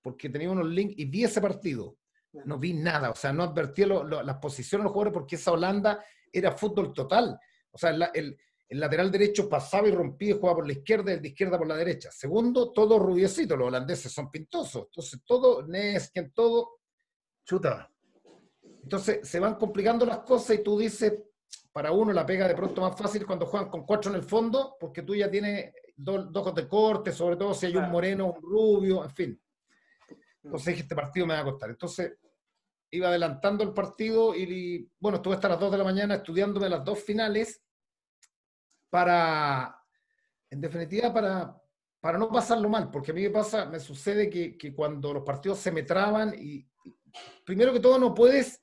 porque 0.00 0.30
tenía 0.30 0.50
unos 0.50 0.66
links 0.66 0.94
y 0.96 1.04
vi 1.04 1.24
ese 1.24 1.40
partido. 1.40 1.98
No 2.44 2.58
vi 2.58 2.72
nada, 2.72 3.10
o 3.10 3.14
sea, 3.14 3.32
no 3.32 3.42
advertí 3.42 3.84
las 3.84 4.36
posiciones 4.38 4.82
de 4.82 4.84
los 4.84 4.92
jugadores 4.92 5.12
porque 5.12 5.36
esa 5.36 5.52
Holanda 5.52 6.02
era 6.32 6.52
fútbol 6.52 6.92
total. 6.92 7.38
O 7.70 7.78
sea, 7.78 7.90
el, 8.14 8.38
el 8.68 8.80
lateral 8.80 9.10
derecho 9.10 9.48
pasaba 9.48 9.88
y 9.88 9.92
rompía 9.92 10.30
y 10.30 10.38
jugaba 10.38 10.56
por 10.56 10.66
la 10.66 10.74
izquierda 10.74 11.10
y 11.10 11.14
el 11.14 11.22
de 11.22 11.28
izquierda 11.28 11.56
por 11.56 11.66
la 11.66 11.76
derecha. 11.76 12.10
Segundo, 12.10 12.70
todo 12.70 12.98
rubiecito, 12.98 13.56
los 13.56 13.68
holandeses 13.68 14.12
son 14.12 14.30
pintosos. 14.30 14.84
Entonces, 14.86 15.20
todo, 15.24 15.66
Nesken, 15.66 16.32
todo, 16.32 16.80
chuta. 17.44 17.90
Entonces, 18.82 19.26
se 19.26 19.40
van 19.40 19.54
complicando 19.54 20.04
las 20.04 20.18
cosas 20.18 20.56
y 20.56 20.62
tú 20.62 20.78
dices, 20.78 21.14
para 21.72 21.92
uno 21.92 22.12
la 22.12 22.26
pega 22.26 22.46
de 22.46 22.54
pronto 22.54 22.82
más 22.82 22.96
fácil 22.96 23.24
cuando 23.24 23.46
juegan 23.46 23.70
con 23.70 23.86
cuatro 23.86 24.10
en 24.10 24.16
el 24.16 24.24
fondo, 24.24 24.76
porque 24.78 25.02
tú 25.02 25.14
ya 25.14 25.30
tienes 25.30 25.72
dos, 25.96 26.30
dos 26.30 26.54
de 26.54 26.68
corte, 26.68 27.10
sobre 27.10 27.36
todo 27.36 27.54
si 27.54 27.66
hay 27.66 27.76
un 27.76 27.90
moreno, 27.90 28.32
un 28.32 28.42
rubio, 28.42 29.02
en 29.02 29.10
fin. 29.10 29.42
Entonces 30.42 30.66
dije, 30.66 30.82
este 30.82 30.94
partido 30.94 31.26
me 31.26 31.34
va 31.34 31.40
a 31.40 31.44
costar. 31.44 31.70
Entonces, 31.70 32.18
iba 32.90 33.08
adelantando 33.08 33.64
el 33.64 33.72
partido 33.72 34.34
y, 34.34 34.90
bueno, 34.98 35.16
estuve 35.16 35.34
hasta 35.34 35.48
las 35.48 35.60
dos 35.60 35.72
de 35.72 35.78
la 35.78 35.84
mañana 35.84 36.16
estudiándome 36.16 36.68
las 36.68 36.84
dos 36.84 37.02
finales 37.02 37.62
para, 38.90 39.78
en 40.50 40.60
definitiva, 40.60 41.12
para, 41.12 41.56
para 42.00 42.18
no 42.18 42.30
pasarlo 42.30 42.68
mal, 42.68 42.90
porque 42.90 43.10
a 43.10 43.14
mí 43.14 43.22
me 43.22 43.30
pasa, 43.30 43.66
me 43.66 43.80
sucede 43.80 44.30
que, 44.30 44.56
que 44.56 44.74
cuando 44.74 45.12
los 45.12 45.24
partidos 45.24 45.58
se 45.58 45.70
me 45.70 45.82
traban 45.82 46.34
y, 46.36 46.66
primero 47.44 47.72
que 47.72 47.80
todo 47.80 47.98
no 47.98 48.14
puedes 48.14 48.62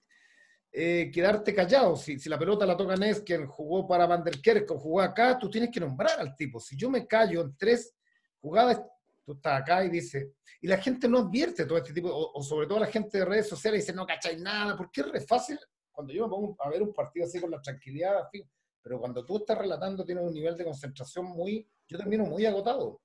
eh, 0.72 1.10
quedarte 1.14 1.54
callado. 1.54 1.96
Si, 1.96 2.20
si, 2.20 2.30
la 2.30 2.38
pelota 2.38 2.66
la 2.66 2.78
toca 2.78 2.96
quien 3.26 3.48
jugó 3.48 3.88
para 3.88 4.06
Van 4.06 4.24
der 4.24 4.42
Kerk 4.42 4.68
jugó 4.70 5.02
acá, 5.02 5.38
tú 5.38 5.50
tienes 5.50 5.70
que 5.72 5.80
nombrar 5.80 6.20
al 6.20 6.36
tipo. 6.36 6.60
Si 6.60 6.76
yo 6.76 6.90
me 6.90 7.08
callo 7.08 7.42
en 7.42 7.56
tres 7.58 7.96
jugadas, 8.40 8.82
tú 9.24 9.34
estás 9.34 9.62
acá 9.62 9.84
y 9.84 9.90
dices, 9.90 10.28
y 10.62 10.68
la 10.68 10.78
gente 10.78 11.08
no 11.08 11.20
advierte 11.20 11.66
todo 11.66 11.78
este 11.78 11.94
tipo, 11.94 12.10
o, 12.12 12.42
sobre 12.44 12.68
todo 12.68 12.80
la 12.80 12.88
gente 12.88 13.18
de 13.18 13.26
redes 13.26 13.50
sociales 13.50 13.82
dice, 13.82 13.96
no 13.96 14.06
cacháis 14.06 14.40
nada, 14.40 14.76
porque 14.78 15.04
es 15.14 15.26
fácil 15.26 15.60
cuando 15.92 16.14
yo 16.14 16.26
me 16.26 16.30
pongo 16.30 16.56
a 16.60 16.70
ver 16.70 16.84
un 16.84 16.94
partido 16.94 17.26
así 17.26 17.40
con 17.40 17.50
la 17.50 17.62
tranquilidad, 17.62 18.30
fin, 18.30 18.48
pero 18.86 19.00
cuando 19.00 19.26
tú 19.26 19.38
estás 19.38 19.58
relatando 19.58 20.06
tienes 20.06 20.24
un 20.24 20.32
nivel 20.32 20.56
de 20.56 20.64
concentración 20.64 21.26
muy, 21.26 21.68
yo 21.88 21.98
termino 21.98 22.24
muy 22.24 22.46
agotado. 22.46 23.02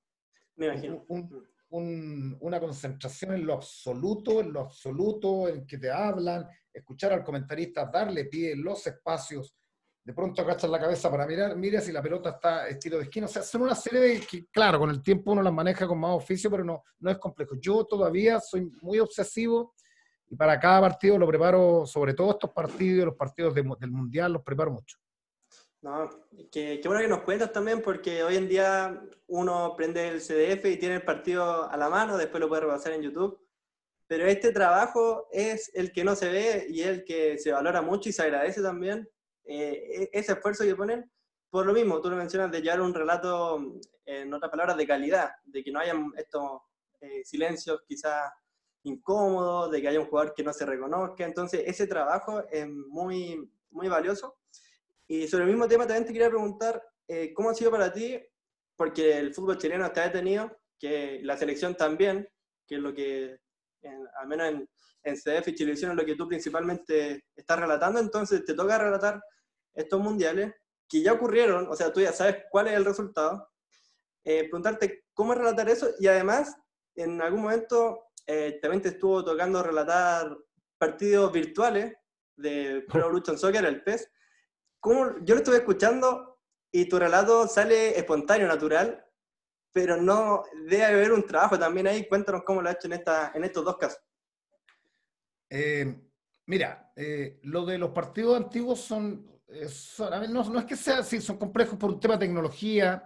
Me 0.57 0.67
imagino. 0.67 1.07
una 1.71 2.61
concentración 2.61 3.33
en 3.33 3.47
lo 3.47 3.55
absoluto, 3.55 4.41
en 4.41 4.53
lo 4.53 4.61
absoluto, 4.61 5.49
en 5.49 5.67
que 5.67 5.79
te 5.79 5.91
hablan, 5.91 6.47
escuchar 6.71 7.15
al 7.15 7.25
comentarista, 7.25 7.87
darle 7.87 8.27
pie 8.27 8.53
en 8.53 8.63
los 8.63 8.87
espacios, 8.87 9.57
de 10.05 10.13
pronto 10.13 10.43
agachas 10.43 10.69
la 10.69 10.79
cabeza 10.79 11.11
para 11.11 11.27
mirar, 11.27 11.57
mira 11.57 11.81
si 11.81 11.93
la 11.93 12.03
pelota 12.03 12.29
está 12.29 12.69
estilo 12.69 12.99
de 12.99 13.05
esquina. 13.05 13.25
O 13.25 13.31
sea, 13.31 13.41
son 13.41 13.63
una 13.63 13.75
serie 13.75 14.01
de 14.01 14.21
que, 14.21 14.49
claro, 14.49 14.81
con 14.81 14.91
el 14.91 15.03
tiempo 15.03 15.33
uno 15.33 15.43
las 15.43 15.53
maneja 15.53 15.87
con 15.87 15.99
más 15.99 16.11
oficio, 16.11 16.51
pero 16.51 16.63
no, 16.63 16.83
no 16.99 17.11
es 17.11 17.17
complejo. 17.17 17.55
Yo 17.59 17.87
todavía 17.87 18.39
soy 18.39 18.71
muy 18.83 18.99
obsesivo 18.99 19.73
y 20.29 20.37
para 20.37 20.61
cada 20.61 20.83
partido 20.83 21.17
lo 21.17 21.27
preparo, 21.27 21.87
sobre 21.87 22.13
todo 22.13 22.33
estos 22.33 22.51
partidos, 22.51 23.07
los 23.07 23.17
partidos 23.17 23.55
del 23.55 23.91
Mundial, 23.91 24.35
los 24.35 24.43
preparo 24.43 24.73
mucho. 24.73 24.99
No, 25.83 26.11
qué, 26.53 26.83
bueno 26.85 27.01
que 27.01 27.09
nos 27.09 27.23
cuentas 27.23 27.53
también, 27.53 27.81
porque 27.81 28.23
hoy 28.23 28.37
en 28.37 28.49
día 28.49 29.03
uno 29.29 29.75
prende 29.77 30.09
el 30.09 30.21
CDF 30.21 30.67
y 30.67 30.77
tiene 30.77 30.97
el 30.97 31.05
partido 31.05 31.71
a 31.71 31.77
la 31.79 31.89
mano, 31.89 32.19
después 32.19 32.41
lo 32.41 32.49
puede 32.49 32.63
repasar 32.63 32.93
en 32.93 33.03
YouTube. 33.03 33.41
Pero 34.07 34.27
este 34.27 34.53
trabajo 34.53 35.29
es 35.33 35.71
el 35.75 35.93
que 35.93 36.05
no 36.05 36.15
se 36.17 36.31
ve 36.31 36.67
y 36.69 36.83
el 36.83 37.05
que 37.05 37.39
se 37.39 37.53
valora 37.53 37.81
mucho 37.81 38.11
y 38.11 38.13
se 38.13 38.23
agradece 38.23 38.61
también. 38.61 39.09
Eh, 39.45 40.11
e, 40.13 40.19
ese 40.19 40.33
esfuerzo 40.33 40.65
que 40.65 40.77
ponen, 40.77 41.11
por 41.49 41.65
lo 41.65 41.73
mismo, 41.73 42.01
tú 42.03 42.11
lo 42.11 42.17
mencionas 42.17 42.51
de 42.51 42.61
llevar 42.61 42.83
un 42.83 42.93
relato, 42.93 43.81
en 44.05 44.35
otras 44.35 44.51
palabras, 44.51 44.77
de 44.77 44.87
calidad, 44.87 45.31
de 45.45 45.65
que 45.65 45.73
no 45.73 45.81
haya 45.81 45.95
estos 46.17 46.61
eh, 47.01 47.25
silencios 47.25 47.83
quizás 47.87 48.31
incómodos, 48.83 49.71
de 49.71 49.81
que 49.81 49.89
haya 49.89 50.01
un 50.01 50.07
jugador 50.07 50.35
que 50.35 50.45
no 50.45 50.53
se 50.53 50.67
reconozca. 50.67 51.25
Entonces, 51.25 51.63
ese 51.67 51.87
trabajo 51.87 52.45
es 52.51 52.69
muy, 52.69 53.51
muy 53.71 53.89
valioso 53.89 54.40
y 55.11 55.27
sobre 55.27 55.43
el 55.43 55.51
mismo 55.51 55.67
tema 55.67 55.89
también 55.89 56.07
te 56.07 56.13
quería 56.13 56.29
preguntar, 56.29 56.81
eh, 57.09 57.33
¿cómo 57.35 57.51
ha 57.51 57.55
sido 57.55 57.73
para 57.73 57.93
ti? 57.93 58.17
Porque 58.77 59.19
el 59.19 59.35
fútbol 59.35 59.59
chileno 59.59 59.85
está 59.85 60.05
detenido, 60.05 60.57
que 60.79 61.19
la 61.25 61.37
selección 61.37 61.75
también, 61.75 62.29
que 62.65 62.77
es 62.77 62.81
lo 62.81 62.95
que, 62.95 63.37
al 64.21 64.29
menos 64.29 64.47
en, 64.47 64.71
en 65.03 65.17
CDF 65.17 65.49
y 65.49 65.55
Televisión 65.57 65.91
es 65.91 65.97
lo 65.97 66.05
que 66.05 66.15
tú 66.15 66.29
principalmente 66.29 67.25
estás 67.35 67.59
relatando, 67.59 67.99
entonces 67.99 68.45
te 68.45 68.55
toca 68.55 68.79
relatar 68.79 69.21
estos 69.75 70.01
mundiales 70.01 70.55
que 70.89 71.03
ya 71.03 71.15
ocurrieron, 71.15 71.67
o 71.67 71.75
sea, 71.75 71.93
tú 71.93 72.01
ya 72.01 72.13
sabes 72.13 72.45
cuál 72.49 72.69
es 72.69 72.75
el 72.75 72.85
resultado, 72.85 73.49
eh, 74.25 74.43
preguntarte 74.43 75.07
cómo 75.13 75.35
relatar 75.35 75.69
eso 75.69 75.91
y 75.99 76.07
además, 76.07 76.55
en 76.95 77.21
algún 77.21 77.43
momento 77.43 78.05
eh, 78.29 78.61
también 78.63 78.81
te 78.81 78.91
estuvo 78.91 79.25
tocando 79.25 79.61
relatar 79.61 80.39
partidos 80.79 81.33
virtuales 81.33 81.97
de 82.37 82.85
Pro 82.89 83.01
Evolution 83.07 83.37
Soccer, 83.37 83.65
el 83.65 83.83
PES, 83.83 84.09
yo 84.83 85.35
lo 85.35 85.37
estuve 85.37 85.57
escuchando 85.57 86.39
y 86.73 86.89
tu 86.89 86.99
relato 86.99 87.47
sale 87.49 87.99
espontáneo, 87.99 88.47
natural, 88.47 89.05
pero 89.73 90.01
no 90.01 90.45
debe 90.67 90.85
haber 90.85 91.13
un 91.13 91.27
trabajo 91.27 91.59
también 91.59 91.87
ahí. 91.87 92.07
Cuéntanos 92.09 92.43
cómo 92.45 92.63
lo 92.63 92.69
has 92.69 92.77
hecho 92.77 92.87
en, 92.87 92.95
esta, 92.95 93.33
en 93.35 93.45
estos 93.45 93.65
dos 93.65 93.77
casos. 93.77 94.01
Eh, 95.49 96.01
mira, 96.47 96.93
eh, 96.97 97.41
lo 97.43 97.67
de 97.67 97.79
los 97.79 97.91
partidos 97.91 98.37
antiguos 98.37 98.81
son, 98.81 99.27
eh, 99.49 99.69
no, 100.29 100.59
es 100.59 100.65
que 100.65 100.77
sea 100.77 100.99
así, 100.99 101.21
son 101.21 101.39
complejos 101.39 101.79
por 101.79 101.91
un 101.91 102.01
tema 102.01 102.15
de 102.15 102.27
tecnología. 102.27 103.03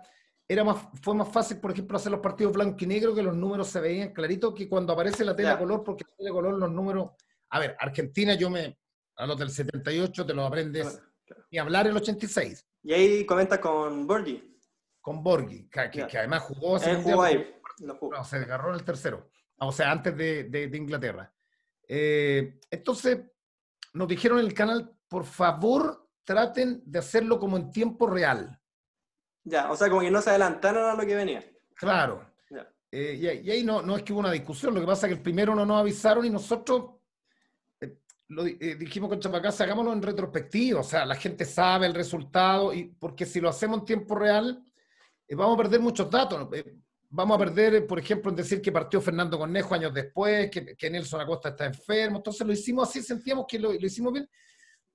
Era 0.47 0.63
más, 0.63 0.89
fue 1.03 1.15
más 1.15 1.29
fácil, 1.29 1.59
por 1.59 1.71
ejemplo, 1.71 1.97
hacer 1.97 2.13
los 2.13 2.21
partidos 2.21 2.53
blanco 2.53 2.77
y 2.81 2.87
negro, 2.87 3.15
que 3.15 3.23
los 3.23 3.35
números 3.35 3.69
se 3.69 3.81
veían 3.81 4.13
clarito 4.13 4.55
que 4.55 4.69
cuando 4.69 4.93
aparece 4.93 5.25
la 5.25 5.35
tela 5.35 5.59
color, 5.59 5.83
porque 5.83 6.05
la 6.07 6.17
tela 6.17 6.31
color 6.31 6.55
los 6.55 6.71
números... 6.71 7.13
A 7.49 7.59
ver, 7.59 7.77
Argentina, 7.79 8.35
yo 8.35 8.51
me... 8.51 8.79
A 9.17 9.27
los 9.27 9.39
del 9.39 9.49
78 9.49 10.27
te 10.27 10.35
los 10.35 10.47
aprendes 10.47 11.01
y 11.55 11.59
hablar 11.59 11.87
el 11.87 11.97
86. 11.97 12.67
Y 12.83 12.93
ahí 12.93 13.25
comenta 13.25 13.61
con 13.61 14.09
Borgi. 14.09 14.59
Con 15.01 15.23
Borgi, 15.23 15.69
que, 15.69 16.19
además 16.19 16.43
jugó. 16.43 16.81
se 16.81 16.91
agarró 18.37 18.71
en 18.71 18.75
el 18.75 18.85
tercero. 18.85 19.31
O 19.59 19.71
sea, 19.71 19.93
antes 19.93 20.17
de, 20.17 20.71
Inglaterra. 20.75 21.33
Eh, 21.87 22.59
entonces, 22.71 23.19
nos 23.93 24.09
dijeron 24.09 24.41
en 24.41 24.47
el 24.47 24.55
canal, 24.55 24.99
por 25.07 25.25
favor, 25.25 26.09
traten 26.25 26.83
de 26.85 26.99
hacerlo 26.99 27.39
como 27.39 27.57
en 27.57 27.71
tiempo 27.71 28.09
real. 28.09 28.61
Ya, 29.45 29.71
o 29.71 29.77
sea, 29.77 29.89
como 29.89 30.01
que 30.01 30.11
no 30.11 30.21
se 30.23 30.31
adelantaron 30.31 30.91
a 30.91 30.95
lo 30.95 31.07
que 31.07 31.15
venía. 31.15 31.45
Claro. 31.77 32.35
Eh, 32.91 33.43
y, 33.45 33.51
ahí 33.51 33.63
no, 33.63 33.83
no 33.83 33.97
es 33.97 34.03
que 34.03 34.13
hubo 34.13 34.21
una 34.21 34.31
discusión, 34.31 34.75
lo 34.75 34.81
que 34.81 34.87
pasa 34.87 35.07
es 35.07 35.13
que 35.13 35.17
el 35.19 35.23
primero 35.23 35.55
no 35.55 35.67
nos 35.67 35.81
avisaron 35.81 36.25
y 36.25 36.31
nosotros 36.31 36.94
lo 38.29 38.47
eh, 38.47 38.77
dijimos 38.79 39.11
con 39.11 39.21
Chapacasa, 39.21 39.65
hagámoslo 39.65 39.93
en 39.93 40.03
retrospectiva, 40.03 40.81
o 40.81 40.85
sea, 40.85 41.05
la 41.05 41.15
gente 41.15 41.45
sabe 41.45 41.87
el 41.87 41.95
resultado, 41.95 42.73
y 42.73 42.85
porque 42.85 43.27
si 43.27 43.41
lo 43.41 43.49
hacemos 43.49 43.81
en 43.81 43.85
tiempo 43.85 44.15
real, 44.15 44.65
eh, 45.29 45.35
vamos 45.35 45.55
a 45.55 45.63
perder 45.63 45.81
muchos 45.81 46.11
datos. 46.11 46.49
Eh, 46.53 46.77
vamos 47.11 47.37
a 47.37 47.39
perder, 47.39 47.87
por 47.87 47.99
ejemplo, 47.99 48.31
en 48.31 48.37
decir 48.37 48.61
que 48.61 48.73
partió 48.73 49.01
Fernando 49.01 49.39
Cornejo 49.39 49.75
años 49.75 49.93
después, 49.93 50.51
que, 50.51 50.75
que 50.75 50.91
Nelson 50.91 51.21
Acosta 51.21 51.51
está 51.51 51.67
enfermo, 51.67 52.17
entonces 52.17 52.47
lo 52.47 52.53
hicimos 52.53 52.89
así, 52.89 53.03
sentíamos 53.03 53.47
que 53.47 53.59
lo, 53.59 53.73
hicimos 53.75 54.13
bien, 54.13 54.29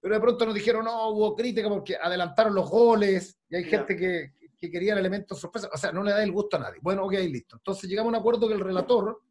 pero 0.01 0.15
de 0.15 0.21
pronto 0.21 0.45
nos 0.45 0.55
dijeron, 0.55 0.85
no, 0.85 1.09
hubo 1.09 1.35
crítica 1.35 1.69
porque 1.69 1.95
adelantaron 1.95 2.53
los 2.55 2.69
goles, 2.69 3.37
y 3.49 3.55
hay 3.55 3.63
gente 3.63 3.95
que, 3.95 4.33
que 4.57 4.69
quería 4.69 4.93
el 4.93 4.99
elemento 4.99 5.35
sorpresa, 5.35 5.69
o 5.71 5.77
sea, 5.77 5.91
no 5.91 6.03
le 6.03 6.11
da 6.11 6.23
el 6.23 6.31
gusto 6.31 6.57
a 6.57 6.59
nadie. 6.59 6.79
Bueno, 6.81 7.05
ok, 7.05 7.13
listo. 7.13 7.55
Entonces 7.55 7.89
llegamos 7.89 8.13
a 8.13 8.17
un 8.17 8.21
acuerdo 8.21 8.47
que 8.47 8.55
el 8.55 8.59
relator 8.59 9.21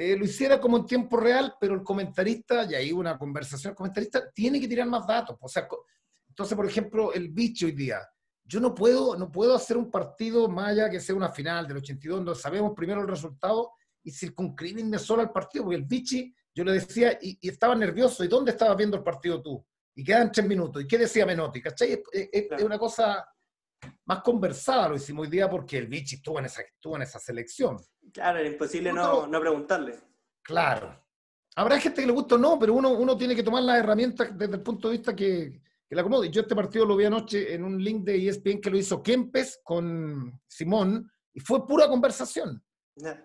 eh, 0.00 0.16
lo 0.16 0.24
hiciera 0.24 0.60
como 0.60 0.76
en 0.76 0.86
tiempo 0.86 1.16
real, 1.16 1.56
pero 1.60 1.74
el 1.74 1.82
comentarista, 1.82 2.64
y 2.70 2.76
ahí 2.76 2.92
una 2.92 3.18
conversación, 3.18 3.72
el 3.72 3.76
comentarista 3.76 4.30
tiene 4.30 4.60
que 4.60 4.68
tirar 4.68 4.86
más 4.86 5.04
datos. 5.04 5.36
O 5.40 5.48
sea, 5.48 5.66
entonces, 6.28 6.56
por 6.56 6.66
ejemplo, 6.66 7.12
el 7.12 7.30
bicho 7.30 7.66
hoy 7.66 7.72
día. 7.72 7.98
Yo 8.44 8.60
no 8.60 8.72
puedo, 8.76 9.16
no 9.16 9.30
puedo 9.32 9.56
hacer 9.56 9.76
un 9.76 9.90
partido 9.90 10.48
más 10.48 10.68
allá 10.68 10.88
que 10.88 11.00
sea 11.00 11.16
una 11.16 11.30
final 11.30 11.66
del 11.66 11.78
82, 11.78 12.24
donde 12.24 12.40
sabemos 12.40 12.74
primero 12.76 13.00
el 13.00 13.08
resultado 13.08 13.72
y 14.04 14.12
circunscribirme 14.12 15.00
solo 15.00 15.22
al 15.22 15.32
partido, 15.32 15.64
porque 15.64 15.78
el 15.78 15.84
bichi, 15.84 16.32
yo 16.54 16.62
le 16.62 16.74
decía, 16.74 17.18
y, 17.20 17.36
estaba 17.48 17.74
nervioso, 17.74 18.22
¿y 18.22 18.28
dónde 18.28 18.52
estabas 18.52 18.76
viendo 18.76 18.96
el 18.96 19.02
partido 19.02 19.42
tú? 19.42 19.66
Y 19.96 20.04
quedan 20.04 20.30
tres 20.30 20.46
minutos, 20.46 20.80
¿y 20.80 20.86
qué 20.86 20.96
decía 20.96 21.26
Menotti? 21.26 21.60
¿Cachai? 21.60 22.00
Es, 22.12 22.62
una 22.62 22.78
cosa 22.78 23.26
más 24.06 24.22
conversada, 24.22 24.88
lo 24.88 24.96
hicimos 24.96 25.26
hoy 25.26 25.30
día 25.30 25.48
porque 25.48 25.78
el 25.78 25.86
bichi 25.86 26.16
estuvo 26.16 26.38
en 26.38 26.46
esa, 26.46 26.62
estuvo 26.62 26.96
en 26.96 27.02
esa 27.02 27.18
selección. 27.18 27.76
Claro, 28.12 28.38
era 28.38 28.48
imposible 28.48 28.92
no, 28.92 29.26
no, 29.26 29.40
preguntarle. 29.40 29.94
Claro. 30.42 31.04
Habrá 31.56 31.78
gente 31.78 32.00
que 32.00 32.06
le 32.06 32.12
gusta 32.12 32.36
o 32.36 32.38
no, 32.38 32.58
pero 32.58 32.74
uno, 32.74 32.90
uno 32.90 33.16
tiene 33.16 33.34
que 33.34 33.42
tomar 33.42 33.62
las 33.62 33.78
herramientas 33.78 34.36
desde 34.36 34.54
el 34.54 34.62
punto 34.62 34.88
de 34.88 34.96
vista 34.96 35.14
que, 35.14 35.60
que 35.88 35.94
le 35.94 36.00
acomode. 36.00 36.30
Yo 36.30 36.42
este 36.42 36.54
partido 36.54 36.86
lo 36.86 36.96
vi 36.96 37.04
anoche 37.04 37.54
en 37.54 37.64
un 37.64 37.82
link 37.82 38.04
de 38.04 38.28
ESPN 38.28 38.60
que 38.60 38.70
lo 38.70 38.78
hizo 38.78 39.02
Kempes 39.02 39.60
con 39.62 40.40
Simón 40.46 41.10
y 41.34 41.40
fue 41.40 41.66
pura 41.66 41.88
conversación. 41.88 42.62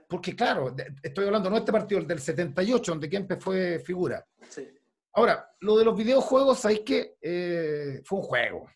Porque 0.07 0.35
claro, 0.35 0.75
estoy 1.01 1.25
hablando 1.25 1.49
no 1.49 1.55
de 1.55 1.61
este 1.61 1.71
partido, 1.71 1.99
el 1.99 2.07
del 2.07 2.19
78, 2.19 2.91
donde 2.91 3.09
Kempes 3.09 3.43
fue 3.43 3.79
figura. 3.79 4.25
Sí. 4.49 4.67
Ahora, 5.13 5.47
lo 5.61 5.77
de 5.77 5.85
los 5.85 5.95
videojuegos, 5.95 6.59
¿sabéis 6.59 6.81
que 6.81 7.17
eh, 7.21 8.01
fue 8.03 8.19
un 8.19 8.23
juego? 8.23 8.69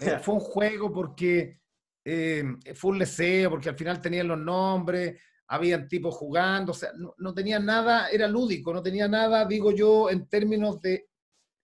Eh, 0.00 0.18
fue 0.18 0.34
un 0.34 0.40
juego 0.40 0.92
porque 0.92 1.60
eh, 2.04 2.44
fue 2.74 2.92
un 2.92 2.98
leseo, 2.98 3.50
porque 3.50 3.68
al 3.68 3.76
final 3.76 4.00
tenían 4.00 4.28
los 4.28 4.38
nombres, 4.38 5.20
habían 5.48 5.88
tipos 5.88 6.14
jugando, 6.14 6.72
o 6.72 6.74
sea, 6.74 6.90
no, 6.94 7.34
tenía 7.34 7.58
nada, 7.58 8.08
era 8.08 8.26
lúdico, 8.26 8.72
no 8.72 8.82
tenía 8.82 9.08
nada, 9.08 9.44
digo 9.44 9.72
yo, 9.72 10.08
en 10.08 10.28
términos 10.28 10.80
de, 10.80 11.08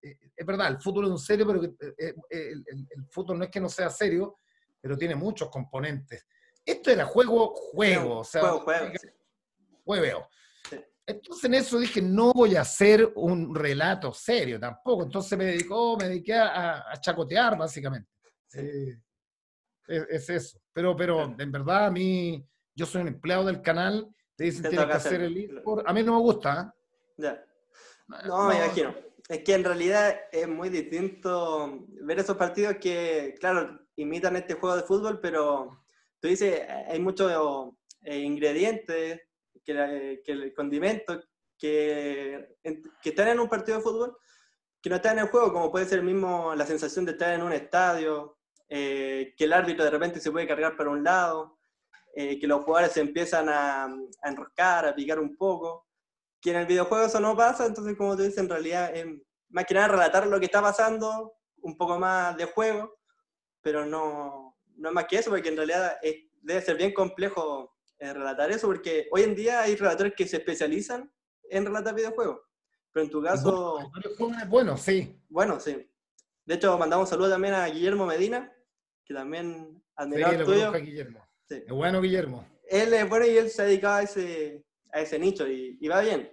eh, 0.02 0.18
es 0.36 0.46
verdad, 0.46 0.68
el 0.68 0.78
fútbol 0.78 1.06
es 1.06 1.10
un 1.12 1.18
serio, 1.18 1.46
pero 1.46 1.62
el, 1.62 2.64
fútbol 3.10 3.38
no 3.38 3.44
es 3.44 3.50
que 3.50 3.60
no 3.60 3.68
sea 3.68 3.88
serio, 3.88 4.38
pero 4.80 4.96
tiene 4.96 5.14
muchos 5.14 5.48
componentes. 5.48 6.26
Esto 6.64 6.90
era 6.90 7.04
juego, 7.06 7.54
juego, 7.54 8.18
o 8.18 8.24
sea, 8.24 8.42
juego, 8.42 8.64
juego. 9.84 10.28
Entonces 11.06 11.44
en 11.44 11.54
eso 11.54 11.78
dije, 11.78 12.02
no 12.02 12.32
voy 12.32 12.56
a 12.56 12.62
hacer 12.62 13.12
un 13.14 13.54
relato 13.54 14.12
serio 14.12 14.58
tampoco. 14.58 15.04
Entonces 15.04 15.38
me 15.38 15.44
dedicó, 15.44 15.96
me 15.96 16.08
dediqué 16.08 16.34
a, 16.34 16.92
chacotear, 17.00 17.56
básicamente. 17.56 18.10
Es, 18.52 18.98
es, 19.86 20.30
eso. 20.30 20.60
Pero, 20.72 20.96
pero 20.96 21.34
en 21.38 21.52
verdad 21.52 21.86
a 21.86 21.90
mí 21.90 22.46
yo 22.74 22.86
soy 22.86 23.02
un 23.02 23.08
empleado 23.08 23.44
del 23.44 23.62
canal, 23.62 24.08
te 24.36 24.44
dicen 24.44 24.68
tienes 24.68 24.86
que 24.86 24.92
hacer 24.92 25.22
el 25.22 25.36
eSport. 25.36 25.88
A 25.88 25.92
mí 25.92 26.02
no 26.02 26.14
me 26.14 26.20
gusta. 26.20 26.60
¿eh? 26.62 27.12
Ya. 27.16 27.44
No, 28.26 28.48
me 28.48 28.56
imagino. 28.56 28.94
Es 29.28 29.42
que 29.42 29.54
en 29.54 29.64
realidad 29.64 30.14
es 30.30 30.46
muy 30.46 30.68
distinto 30.68 31.86
ver 32.02 32.20
esos 32.20 32.36
partidos 32.36 32.76
que, 32.80 33.34
claro, 33.40 33.80
imitan 33.96 34.36
este 34.36 34.54
juego 34.54 34.76
de 34.76 34.82
fútbol, 34.82 35.20
pero 35.20 35.82
tú 36.20 36.28
dices, 36.28 36.62
hay 36.86 37.00
muchos 37.00 37.32
eh, 38.02 38.18
ingredientes, 38.18 39.22
que, 39.64 40.22
que 40.24 40.32
el 40.32 40.54
condimento 40.54 41.20
que, 41.58 42.56
que 43.02 43.08
están 43.08 43.28
en 43.28 43.40
un 43.40 43.48
partido 43.48 43.78
de 43.78 43.82
fútbol 43.82 44.16
que 44.82 44.90
no 44.90 44.96
están 44.96 45.18
en 45.18 45.24
el 45.24 45.30
juego, 45.30 45.52
como 45.52 45.70
puede 45.70 45.86
ser 45.86 46.02
mismo 46.02 46.54
la 46.54 46.66
sensación 46.66 47.04
de 47.04 47.12
estar 47.12 47.32
en 47.32 47.42
un 47.42 47.52
estadio, 47.52 48.38
eh, 48.68 49.34
que 49.36 49.44
el 49.44 49.52
árbitro 49.52 49.84
de 49.84 49.90
repente 49.90 50.20
se 50.20 50.30
puede 50.30 50.46
cargar 50.46 50.76
para 50.76 50.90
un 50.90 51.04
lado, 51.04 51.58
eh, 52.14 52.38
que 52.38 52.46
los 52.46 52.64
jugadores 52.64 52.92
se 52.92 53.00
empiezan 53.00 53.48
a, 53.48 53.88
enroscar, 54.24 54.86
a 54.86 54.94
picar 54.94 55.18
un 55.18 55.36
poco, 55.36 55.86
que 56.40 56.50
en 56.50 56.56
el 56.56 56.66
videojuego 56.66 57.06
eso 57.06 57.20
no 57.20 57.36
pasa, 57.36 57.66
entonces 57.66 57.96
como 57.96 58.16
te 58.16 58.24
dices, 58.24 58.38
en 58.38 58.48
realidad 58.48 58.94
es 58.94 59.06
más 59.48 59.64
que 59.64 59.74
nada 59.74 59.88
relatar 59.88 60.26
lo 60.26 60.38
que 60.38 60.46
está 60.46 60.60
pasando, 60.60 61.34
un 61.62 61.76
poco 61.76 61.98
más 61.98 62.36
de 62.36 62.44
juego, 62.46 62.98
pero 63.60 63.84
no, 63.84 64.56
no 64.76 64.88
es 64.88 64.94
más 64.94 65.06
que 65.06 65.18
eso, 65.18 65.30
porque 65.30 65.48
en 65.48 65.56
realidad 65.56 65.98
debe 66.42 66.62
ser 66.62 66.76
bien 66.76 66.92
complejo 66.92 67.76
eh, 67.98 68.12
relatar 68.12 68.50
eso, 68.50 68.66
porque 68.66 69.08
hoy 69.10 69.22
en 69.22 69.34
día 69.34 69.62
hay 69.62 69.74
relatores 69.74 70.14
que 70.14 70.26
se 70.26 70.36
especializan 70.36 71.10
en 71.48 71.64
relatar 71.64 71.94
videojuegos. 71.94 72.40
Pero 72.96 73.04
en 73.04 73.10
tu 73.10 73.22
caso... 73.22 73.78
Bueno, 74.48 74.78
sí. 74.78 75.20
Bueno, 75.28 75.60
sí. 75.60 75.86
De 76.46 76.54
hecho, 76.54 76.78
mandamos 76.78 77.06
un 77.06 77.10
saludo 77.10 77.28
también 77.28 77.52
a 77.52 77.66
Guillermo 77.66 78.06
Medina, 78.06 78.50
que 79.04 79.12
también 79.12 79.84
admirador 79.96 80.38
sí, 80.38 80.44
tuyo. 80.46 80.72
Guillermo. 80.72 81.28
Es 81.46 81.68
bueno, 81.68 82.00
Guillermo. 82.00 82.48
Él 82.66 82.94
es 82.94 83.06
bueno 83.06 83.26
y 83.26 83.36
él 83.36 83.50
se 83.50 83.60
ha 83.60 83.64
dedicado 83.66 83.96
a 83.96 84.02
ese, 84.02 84.64
a 84.90 85.02
ese 85.02 85.18
nicho 85.18 85.46
y, 85.46 85.86
va 85.86 86.00
bien. 86.00 86.32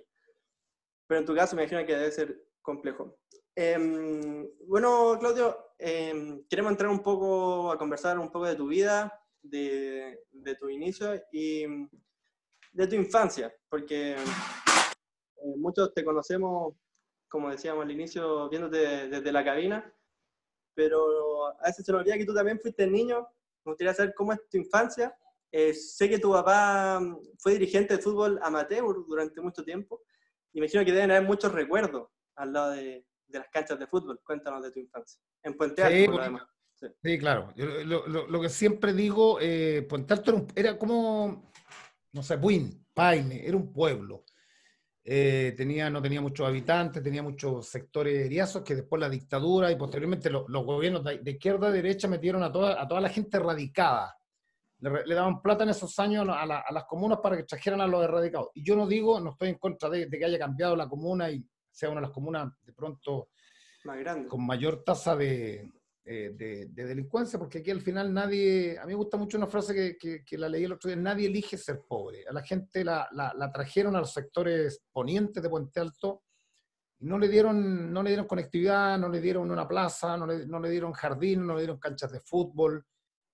Pero 1.05 1.19
en 1.19 1.25
tu 1.25 1.35
caso 1.35 1.53
me 1.57 1.63
imagino 1.63 1.85
que 1.85 1.97
debe 1.97 2.11
ser 2.13 2.41
complejo. 2.61 3.19
Em, 3.53 4.47
bueno, 4.65 5.17
Claudio, 5.19 5.73
em, 5.77 6.45
queremos 6.47 6.71
entrar 6.71 6.89
un 6.89 7.03
poco 7.03 7.73
a 7.73 7.77
conversar 7.77 8.17
un 8.17 8.31
poco 8.31 8.45
de 8.45 8.55
tu 8.55 8.67
vida, 8.67 9.21
de, 9.41 10.17
de 10.31 10.55
tu 10.55 10.69
inicio 10.69 11.21
y 11.29 11.65
de 12.71 12.87
tu 12.87 12.95
infancia, 12.95 13.53
porque 13.67 14.15
eh, 15.43 15.55
muchos 15.57 15.93
te 15.93 16.03
conocemos, 16.03 16.75
como 17.27 17.49
decíamos 17.49 17.83
al 17.83 17.91
inicio, 17.91 18.49
viéndote 18.49 19.09
desde 19.09 19.31
la 19.31 19.43
cabina, 19.43 19.93
pero 20.73 21.47
a 21.47 21.67
veces 21.67 21.85
se 21.85 21.91
nos 21.91 22.01
olvida 22.01 22.17
que 22.17 22.25
tú 22.25 22.33
también 22.33 22.59
fuiste 22.59 22.87
niño. 22.87 23.27
Me 23.65 23.71
gustaría 23.71 23.93
saber 23.93 24.13
cómo 24.15 24.33
es 24.33 24.39
tu 24.49 24.57
infancia. 24.57 25.15
Eh, 25.51 25.73
sé 25.73 26.09
que 26.09 26.19
tu 26.19 26.31
papá 26.31 26.99
mm, 26.99 27.17
fue 27.37 27.53
dirigente 27.53 27.95
de 27.97 28.01
fútbol 28.01 28.39
amateur 28.41 28.83
durante 29.07 29.39
mucho 29.41 29.63
tiempo. 29.63 30.01
Imagino 30.53 30.83
que 30.83 30.91
deben 30.91 31.11
haber 31.11 31.23
muchos 31.23 31.51
recuerdos 31.51 32.09
al 32.35 32.53
lado 32.53 32.71
de, 32.71 33.05
de 33.27 33.39
las 33.39 33.49
canchas 33.49 33.79
de 33.79 33.87
fútbol. 33.87 34.19
Cuéntanos 34.23 34.63
de 34.63 34.71
tu 34.71 34.79
infancia. 34.79 35.19
En 35.43 35.55
Puente 35.55 35.83
Alto, 35.83 36.39
sí, 36.75 36.87
Sí. 37.03 37.17
claro. 37.19 37.49
lo, 37.55 38.07
lo, 38.07 38.27
lo, 38.27 38.41
que 38.41 38.49
siempre 38.49 38.93
digo, 38.93 39.37
eh, 39.39 39.85
Puente 39.87 40.13
Alto 40.13 40.31
era, 40.31 40.45
era, 40.55 40.77
como, 40.77 41.51
no 42.11 42.23
sé, 42.23 42.35
Buin, 42.35 42.85
Paine, 42.93 43.47
era 43.47 43.55
un 43.55 43.71
pueblo. 43.71 44.25
Eh, 45.05 45.53
tenía, 45.57 45.89
no 45.89 46.01
tenía 46.01 46.21
muchos 46.21 46.47
habitantes, 46.47 47.03
tenía 47.03 47.21
muchos 47.21 47.67
sectores 47.67 48.25
eriazos 48.25 48.63
que 48.63 48.75
después 48.75 49.01
la 49.01 49.09
dictadura 49.09 49.69
y 49.69 49.75
posteriormente 49.75 50.29
los, 50.29 50.47
los 50.47 50.65
gobiernos 50.65 51.03
de, 51.03 51.17
de, 51.19 51.31
izquierda 51.31 51.67
a 51.67 51.71
derecha 51.71 52.07
metieron 52.07 52.41
a 52.41 52.51
toda, 52.51 52.81
a 52.81 52.87
toda 52.87 53.01
la 53.01 53.09
gente 53.09 53.37
radicada. 53.37 54.17
Le, 54.79 55.05
le 55.05 55.15
daban 55.15 55.41
plata 55.41 55.63
en 55.63 55.71
esos 55.71 55.99
años 55.99 56.25
a, 56.29 56.45
la, 56.45 56.59
a, 56.59 56.71
las 56.71 56.85
comunas 56.85 57.19
para 57.21 57.35
que 57.35 57.43
trajeran 57.43 57.81
a 57.81 57.87
los 57.87 58.01
erradicados. 58.01 58.49
Y 58.53 58.63
yo 58.63 58.77
no 58.77 58.87
digo, 58.87 59.19
no 59.19 59.31
estoy 59.31 59.49
en 59.49 59.57
contra 59.57 59.89
de, 59.89 60.05
de 60.05 60.19
que 60.19 60.25
haya 60.25 60.39
cambiado 60.39 60.75
la 60.75 60.87
comuna 60.87 61.29
y 61.29 61.45
sea 61.69 61.89
una 61.89 61.99
de 61.99 62.07
las 62.07 62.13
comunas 62.13 62.53
de 62.63 62.71
pronto 62.71 63.29
Más 63.83 63.99
grande. 63.99 64.29
con 64.29 64.45
mayor 64.45 64.83
tasa 64.85 65.17
de, 65.17 65.69
eh, 66.05 66.31
de, 66.35 66.65
de, 66.65 66.85
delincuencia, 66.85 67.39
porque 67.39 67.59
aquí 67.59 67.71
al 67.71 67.79
final 67.79 68.13
nadie, 68.13 68.77
a 68.77 68.81
mí 68.81 68.91
me 68.91 68.97
gusta 68.97 69.15
mucho 69.15 69.37
una 69.37 69.47
frase 69.47 69.73
que, 69.73 69.97
que, 69.97 70.25
que 70.25 70.37
la 70.37 70.49
leí 70.49 70.65
el 70.65 70.73
otro 70.73 70.89
día, 70.89 70.97
nadie 70.97 71.27
elige 71.27 71.57
ser 71.57 71.79
pobre. 71.87 72.25
A 72.27 72.33
la 72.33 72.43
gente 72.43 72.83
la, 72.83 73.07
la, 73.13 73.33
la, 73.33 73.49
trajeron 73.53 73.95
a 73.95 74.01
los 74.01 74.11
sectores 74.11 74.83
ponientes 74.91 75.41
de 75.41 75.49
Puente 75.49 75.79
Alto 75.79 76.23
y 76.99 77.05
no 77.05 77.17
le 77.17 77.29
dieron, 77.29 77.93
no 77.93 78.03
le 78.03 78.09
dieron 78.09 78.27
conectividad, 78.27 78.99
no 78.99 79.07
le 79.07 79.21
dieron 79.21 79.49
una 79.49 79.65
plaza, 79.65 80.17
no 80.17 80.27
le, 80.27 80.45
no 80.45 80.59
le 80.59 80.71
dieron 80.71 80.91
jardín, 80.91 81.47
no 81.47 81.53
le 81.53 81.61
dieron 81.61 81.79
canchas 81.79 82.11
de 82.11 82.19
fútbol. 82.19 82.85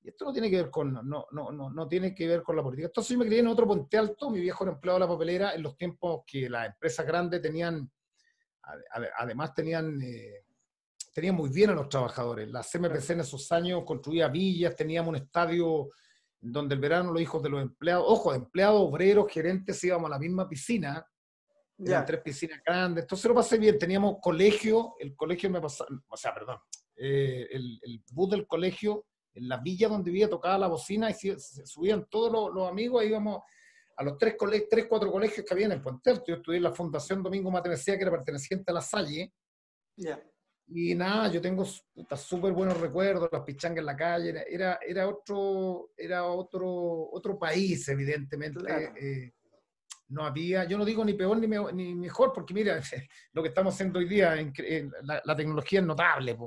Y 0.03 0.09
esto 0.09 0.25
no 0.25 0.31
tiene 0.31 0.51
que 0.51 0.57
ver 0.57 0.69
con, 0.69 0.93
no, 0.93 1.25
no, 1.31 1.51
no, 1.51 1.71
no 1.71 1.87
tiene 1.87 2.13
que 2.13 2.27
ver 2.27 2.43
con 2.43 2.55
la 2.55 2.61
política. 2.61 2.85
Entonces 2.89 3.13
yo 3.13 3.17
me 3.17 3.25
crié 3.25 3.39
en 3.39 3.47
otro 3.47 3.65
Puente 3.65 3.97
Alto, 3.97 4.29
mi 4.29 4.41
viejo 4.41 4.63
era 4.63 4.73
empleado 4.73 4.99
de 4.99 5.05
la 5.05 5.11
papelera 5.11 5.55
en 5.55 5.63
los 5.63 5.75
tiempos 5.75 6.21
que 6.27 6.47
las 6.47 6.67
empresas 6.67 7.03
grandes 7.03 7.41
tenían, 7.41 7.89
además 9.17 9.55
tenían... 9.55 9.99
Eh, 10.03 10.43
tenía 11.13 11.33
muy 11.33 11.49
bien 11.49 11.69
a 11.69 11.73
los 11.73 11.89
trabajadores. 11.89 12.49
La 12.49 12.61
CMPC 12.61 13.11
en 13.11 13.19
esos 13.21 13.51
años 13.51 13.83
construía 13.85 14.27
villas, 14.27 14.75
teníamos 14.75 15.09
un 15.09 15.15
estadio 15.17 15.89
donde 16.41 16.75
el 16.75 16.81
verano 16.81 17.11
los 17.11 17.21
hijos 17.21 17.43
de 17.43 17.49
los 17.49 17.61
empleados, 17.61 18.05
ojo, 18.07 18.31
de 18.31 18.37
empleados, 18.37 18.81
obreros, 18.81 19.31
gerentes, 19.31 19.83
íbamos 19.83 20.07
a 20.07 20.11
la 20.11 20.19
misma 20.19 20.47
piscina, 20.47 21.05
eran 21.77 22.05
tres 22.05 22.21
piscinas 22.21 22.61
grandes, 22.65 23.03
entonces 23.03 23.25
lo 23.25 23.35
pasé 23.35 23.57
bien, 23.57 23.77
teníamos 23.77 24.17
colegio, 24.21 24.95
el 24.99 25.15
colegio 25.15 25.49
me 25.49 25.61
pasaba, 25.61 25.89
o 26.07 26.17
sea, 26.17 26.33
perdón, 26.33 26.57
eh, 26.95 27.47
el, 27.51 27.79
el, 27.81 28.03
bus 28.11 28.29
del 28.31 28.47
colegio, 28.47 29.05
en 29.33 29.47
la 29.47 29.57
villa 29.57 29.87
donde 29.87 30.11
vivía 30.11 30.29
tocaba 30.29 30.57
la 30.57 30.67
bocina 30.67 31.09
y 31.09 31.13
se, 31.13 31.39
se 31.39 31.65
subían 31.65 32.07
todos 32.09 32.31
los, 32.31 32.53
los, 32.53 32.69
amigos, 32.69 33.01
ahí 33.01 33.09
íbamos 33.09 33.41
a 33.99 34.03
los 34.03 34.17
tres, 34.17 34.35
tres, 34.69 34.85
cuatro 34.87 35.11
colegios 35.11 35.45
que 35.45 35.53
había 35.53 35.65
en 35.65 35.73
el 35.73 35.81
Puente. 35.81 36.13
Yo 36.25 36.35
estudié 36.35 36.57
en 36.57 36.63
la 36.63 36.71
Fundación 36.71 37.21
Domingo 37.21 37.51
Matenesía, 37.51 37.97
que 37.97 38.03
era 38.03 38.11
perteneciente 38.11 38.71
a 38.71 38.75
la 38.75 38.81
Salle. 38.81 39.33
Yeah. 39.97 40.23
Y 40.71 40.93
nada, 40.93 41.31
yo 41.31 41.41
tengo 41.41 41.65
súper 41.65 42.53
buenos 42.53 42.79
recuerdos, 42.79 43.29
las 43.31 43.41
pichangas 43.41 43.79
en 43.79 43.85
la 43.85 43.95
calle, 43.95 44.45
era, 44.47 44.79
era, 44.85 45.07
otro, 45.07 45.91
era 45.97 46.25
otro, 46.25 47.09
otro 47.11 47.39
país, 47.39 47.87
evidentemente. 47.89 48.59
Claro. 48.59 48.93
Eh, 48.95 49.33
no 50.09 50.25
había, 50.25 50.65
yo 50.65 50.77
no 50.77 50.85
digo 50.85 51.03
ni 51.03 51.13
peor 51.13 51.37
ni, 51.37 51.47
me, 51.47 51.57
ni 51.73 51.95
mejor, 51.95 52.31
porque 52.33 52.53
mira, 52.53 52.79
lo 53.33 53.41
que 53.41 53.49
estamos 53.49 53.73
haciendo 53.73 53.97
hoy 53.97 54.07
día, 54.07 54.39
en, 54.39 54.53
en, 54.57 54.91
la, 55.03 55.21
la, 55.25 55.35
tecnología 55.35 55.79
es 55.79 55.85
notable, 55.85 56.37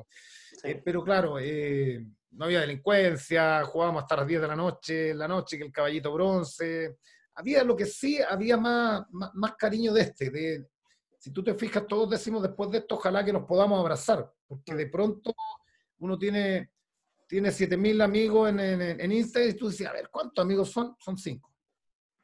sí. 0.52 0.68
eh, 0.68 0.82
pero 0.84 1.02
claro, 1.02 1.38
eh, 1.40 2.04
no 2.30 2.44
había 2.44 2.60
delincuencia, 2.60 3.64
jugábamos 3.64 4.02
hasta 4.02 4.16
las 4.16 4.26
10 4.26 4.40
de 4.40 4.48
la 4.48 4.56
noche, 4.56 5.14
la 5.14 5.26
noche 5.28 5.58
que 5.58 5.64
el 5.64 5.72
caballito 5.72 6.12
bronce, 6.12 6.96
había 7.34 7.64
lo 7.64 7.74
que 7.74 7.86
sí, 7.86 8.20
había 8.20 8.56
más, 8.56 9.04
más, 9.10 9.30
más 9.34 9.54
cariño 9.56 9.92
de 9.92 10.02
este, 10.02 10.30
de, 10.30 10.66
si 11.22 11.30
tú 11.30 11.44
te 11.44 11.54
fijas, 11.54 11.86
todos 11.86 12.10
decimos 12.10 12.42
después 12.42 12.68
de 12.72 12.78
esto, 12.78 12.96
ojalá 12.96 13.24
que 13.24 13.32
nos 13.32 13.44
podamos 13.44 13.78
abrazar, 13.78 14.28
porque 14.44 14.74
de 14.74 14.88
pronto 14.88 15.32
uno 15.98 16.18
tiene, 16.18 16.72
tiene 17.28 17.50
7.000 17.50 18.02
amigos 18.02 18.50
en, 18.50 18.58
en, 18.58 19.00
en, 19.00 19.12
Instagram 19.12 19.50
y 19.50 19.54
tú 19.54 19.68
dices, 19.68 19.86
a 19.86 19.92
ver, 19.92 20.08
¿cuántos 20.10 20.44
amigos 20.44 20.72
son? 20.72 20.96
Son 20.98 21.16
cinco. 21.16 21.54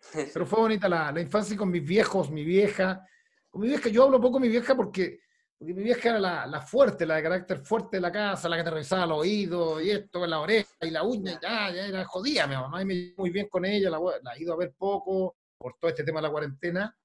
Pero 0.32 0.44
fue 0.44 0.58
bonita 0.58 0.88
la, 0.88 1.12
la, 1.12 1.20
infancia 1.20 1.56
con 1.56 1.70
mis 1.70 1.84
viejos, 1.84 2.28
mi 2.28 2.42
vieja. 2.42 3.06
Con 3.48 3.62
mi 3.62 3.68
vieja, 3.68 3.88
yo 3.88 4.02
hablo 4.02 4.20
poco 4.20 4.40
de 4.40 4.46
mi 4.46 4.48
vieja 4.48 4.74
porque, 4.74 5.20
porque 5.56 5.74
mi 5.74 5.84
vieja 5.84 6.08
era 6.08 6.18
la, 6.18 6.46
la, 6.48 6.60
fuerte, 6.60 7.06
la 7.06 7.14
de 7.14 7.22
carácter 7.22 7.58
fuerte 7.58 7.98
de 7.98 8.00
la 8.00 8.10
casa, 8.10 8.48
la 8.48 8.56
que 8.56 8.64
te 8.64 8.70
revisaba 8.70 9.06
los 9.06 9.18
oídos 9.18 9.80
y 9.80 9.92
esto, 9.92 10.26
la 10.26 10.40
oreja 10.40 10.74
y 10.80 10.90
la 10.90 11.04
uña, 11.04 11.34
y 11.34 11.38
ya, 11.40 11.70
ya 11.70 11.86
era 11.86 12.04
jodida 12.04 12.48
mi 12.48 12.56
mamá, 12.56 12.82
y 12.82 12.84
me 12.84 12.94
llevo 12.94 13.22
muy 13.22 13.30
bien 13.30 13.46
con 13.48 13.64
ella, 13.64 13.90
la, 13.90 14.00
la 14.24 14.34
he 14.34 14.42
ido 14.42 14.54
a 14.54 14.56
ver 14.56 14.74
poco 14.76 15.36
por 15.56 15.76
todo 15.78 15.88
este 15.88 16.02
tema 16.02 16.18
de 16.18 16.26
la 16.26 16.32
cuarentena 16.32 16.97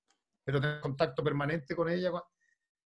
pero 0.44 0.60
tengo 0.60 0.82
contacto 0.82 1.24
permanente 1.24 1.76
con 1.76 1.90
ella. 1.90 2.12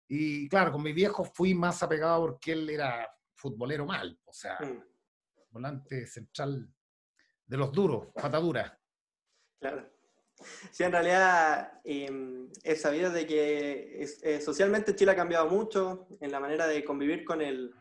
Y 0.09 0.49
claro, 0.49 0.73
con 0.73 0.83
mi 0.83 0.93
viejo 0.93 1.25
fui 1.25 1.55
más 1.55 1.83
apegado 1.83 2.21
porque 2.21 2.53
él 2.53 2.71
era 2.71 3.09
futbolero 3.35 3.85
mal, 3.85 4.19
o 4.25 4.33
sea, 4.33 4.59
mm. 4.61 4.83
volante 5.51 6.07
central 6.07 6.69
de 7.45 7.57
los 7.57 7.73
duros, 7.73 8.09
patadura. 8.15 8.79
Claro. 9.61 9.91
Sí, 10.71 10.85
en 10.85 10.93
realidad 10.93 11.81
eh, 11.85 12.49
he 12.63 12.77
sabido 12.77 13.11
de 13.11 13.27
que 13.27 14.03
es, 14.03 14.23
eh, 14.23 14.41
socialmente 14.41 14.95
Chile 14.95 15.13
ha 15.13 15.17
cambiado 15.17 15.49
mucho 15.49 16.09
en 16.21 16.31
la 16.31 16.41
manera 16.41 16.67
de 16.67 16.85
convivir 16.85 17.25
con 17.25 17.41
el, 17.41 17.73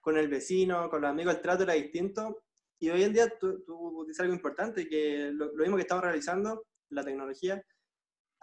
con 0.00 0.16
el 0.16 0.28
vecino, 0.28 0.88
con 0.88 1.00
los 1.00 1.10
amigos, 1.10 1.34
el 1.34 1.40
trato 1.40 1.64
era 1.64 1.72
distinto. 1.72 2.44
Y 2.78 2.90
hoy 2.90 3.02
en 3.02 3.12
día 3.12 3.36
tú, 3.38 3.64
tú 3.64 4.04
dices 4.06 4.20
algo 4.20 4.34
importante, 4.34 4.88
que 4.88 5.30
lo, 5.32 5.46
lo 5.46 5.62
mismo 5.62 5.76
que 5.76 5.82
estamos 5.82 6.04
realizando, 6.04 6.66
la 6.90 7.04
tecnología, 7.04 7.64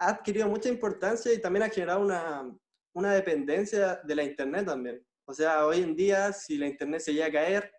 ha 0.02 0.08
adquirido 0.10 0.48
mucha 0.48 0.68
importancia 0.68 1.32
y 1.32 1.40
también 1.40 1.62
ha 1.62 1.68
generado 1.68 2.00
una, 2.00 2.50
una 2.92 3.12
dependencia 3.14 4.00
de 4.02 4.14
la 4.14 4.24
Internet 4.24 4.66
también. 4.66 5.04
O 5.24 5.32
sea, 5.32 5.64
hoy 5.66 5.80
en 5.82 5.94
día, 5.94 6.32
si 6.32 6.58
la 6.58 6.66
Internet 6.66 7.00
se 7.00 7.12
llega 7.12 7.26
a 7.26 7.32
caer, 7.32 7.72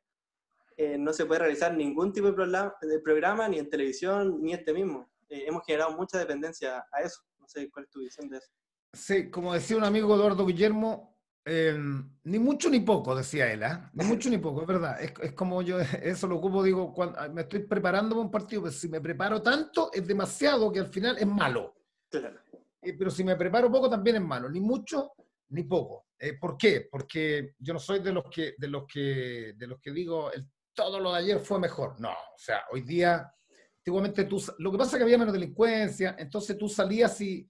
eh, 0.78 0.98
no 0.98 1.14
se 1.14 1.26
puede 1.26 1.42
realizar 1.42 1.76
ningún 1.76 2.14
tipo 2.14 2.28
de 2.28 2.34
programa, 2.34 2.74
de 2.82 3.00
programa, 3.00 3.48
ni 3.48 3.60
en 3.60 3.70
televisión, 3.70 4.42
ni 4.42 4.54
este 4.54 4.74
mismo. 4.74 5.12
Eh, 5.30 5.44
hemos 5.48 5.64
generado 5.66 5.92
mucha 5.92 6.18
dependencia 6.18 6.86
a 6.92 7.02
eso. 7.02 7.22
No 7.40 7.48
sé 7.48 7.70
cuál 7.70 7.86
es 7.86 7.92
tu 7.92 8.00
visión 8.00 8.30
de 8.30 8.38
eso. 8.38 8.50
Sí, 8.94 9.30
como 9.30 9.54
decía 9.54 9.78
un 9.78 9.84
amigo 9.84 10.16
Eduardo 10.16 10.46
Guillermo, 10.46 11.18
eh, 11.46 11.78
ni 12.24 12.40
mucho 12.40 12.70
ni 12.70 12.80
poco, 12.80 13.14
decía 13.16 13.52
él, 13.52 13.64
¿eh? 13.64 13.78
ni 13.94 14.06
mucho 14.06 14.30
ni 14.30 14.38
poco, 14.38 14.62
es 14.62 14.68
verdad. 14.68 15.02
Es, 15.02 15.14
es, 15.22 15.34
como 15.34 15.62
yo, 15.62 15.78
eso 16.02 16.28
lo 16.28 16.38
ocupo, 16.38 16.64
digo, 16.64 16.94
cuando 16.94 17.20
me 17.34 17.42
estoy 17.42 17.60
preparando 17.60 18.16
para 18.16 18.26
un 18.26 18.32
partido, 18.32 18.64
pero 18.64 18.74
si 18.74 18.88
me 18.88 19.02
preparo 19.02 19.42
tanto, 19.42 19.92
es 19.92 20.08
demasiado 20.08 20.72
que 20.72 20.80
al 20.80 20.88
final 20.88 21.18
es 21.20 21.28
malo. 21.28 21.76
Claro. 22.19 22.39
Eh, 22.82 22.93
pero 22.97 23.10
si 23.10 23.23
me 23.23 23.36
preparo 23.36 23.71
poco 23.71 23.89
también 23.89 24.17
es 24.17 24.21
malo, 24.21 24.49
ni 24.49 24.60
mucho 24.60 25.13
ni 25.49 25.63
poco. 25.63 26.08
Eh, 26.19 26.34
¿Por 26.34 26.58
qué? 26.58 26.88
Porque 26.91 27.56
yo 27.60 27.73
no 27.73 27.80
soy 27.80 27.99
de 27.99 28.12
los 28.12 28.26
que, 28.26 28.56
de 28.58 28.67
los 28.67 28.86
que, 28.86 29.54
de 29.56 29.67
los 29.67 29.80
que 29.80 29.91
digo, 29.91 30.32
el, 30.32 30.47
todo 30.73 30.99
lo 30.99 31.12
de 31.12 31.19
ayer 31.19 31.39
fue 31.39 31.60
mejor. 31.60 31.99
No, 31.99 32.12
o 32.12 32.38
sea, 32.38 32.63
hoy 32.71 32.82
día, 32.82 33.32
antiguamente 33.78 34.26
tú, 34.26 34.43
lo 34.60 34.71
que 34.71 34.78
pasa 34.78 34.91
es 34.91 34.97
que 34.97 35.04
había 35.04 35.17
menos 35.17 35.34
delincuencia, 35.34 36.15
entonces 36.17 36.58
tú 36.58 36.67
salías 36.67 37.19
y, 37.21 37.49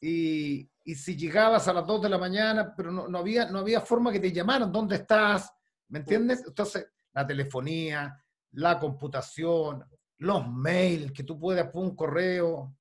y, 0.00 0.68
y 0.84 0.94
si 0.94 1.16
llegabas 1.16 1.68
a 1.68 1.72
las 1.72 1.86
2 1.86 2.02
de 2.02 2.08
la 2.08 2.18
mañana, 2.18 2.74
pero 2.76 2.90
no, 2.90 3.08
no, 3.08 3.18
había, 3.18 3.50
no 3.50 3.60
había 3.60 3.80
forma 3.80 4.12
que 4.12 4.20
te 4.20 4.32
llamaran, 4.32 4.72
¿dónde 4.72 4.96
estás? 4.96 5.52
¿Me 5.88 6.00
entiendes? 6.00 6.42
Entonces, 6.46 6.88
la 7.12 7.26
telefonía, 7.26 8.20
la 8.52 8.78
computación, 8.78 9.84
los 10.18 10.48
mails, 10.48 11.12
que 11.12 11.24
tú 11.24 11.38
puedes 11.38 11.64
poner 11.66 11.90
un 11.90 11.96
correo, 11.96 12.76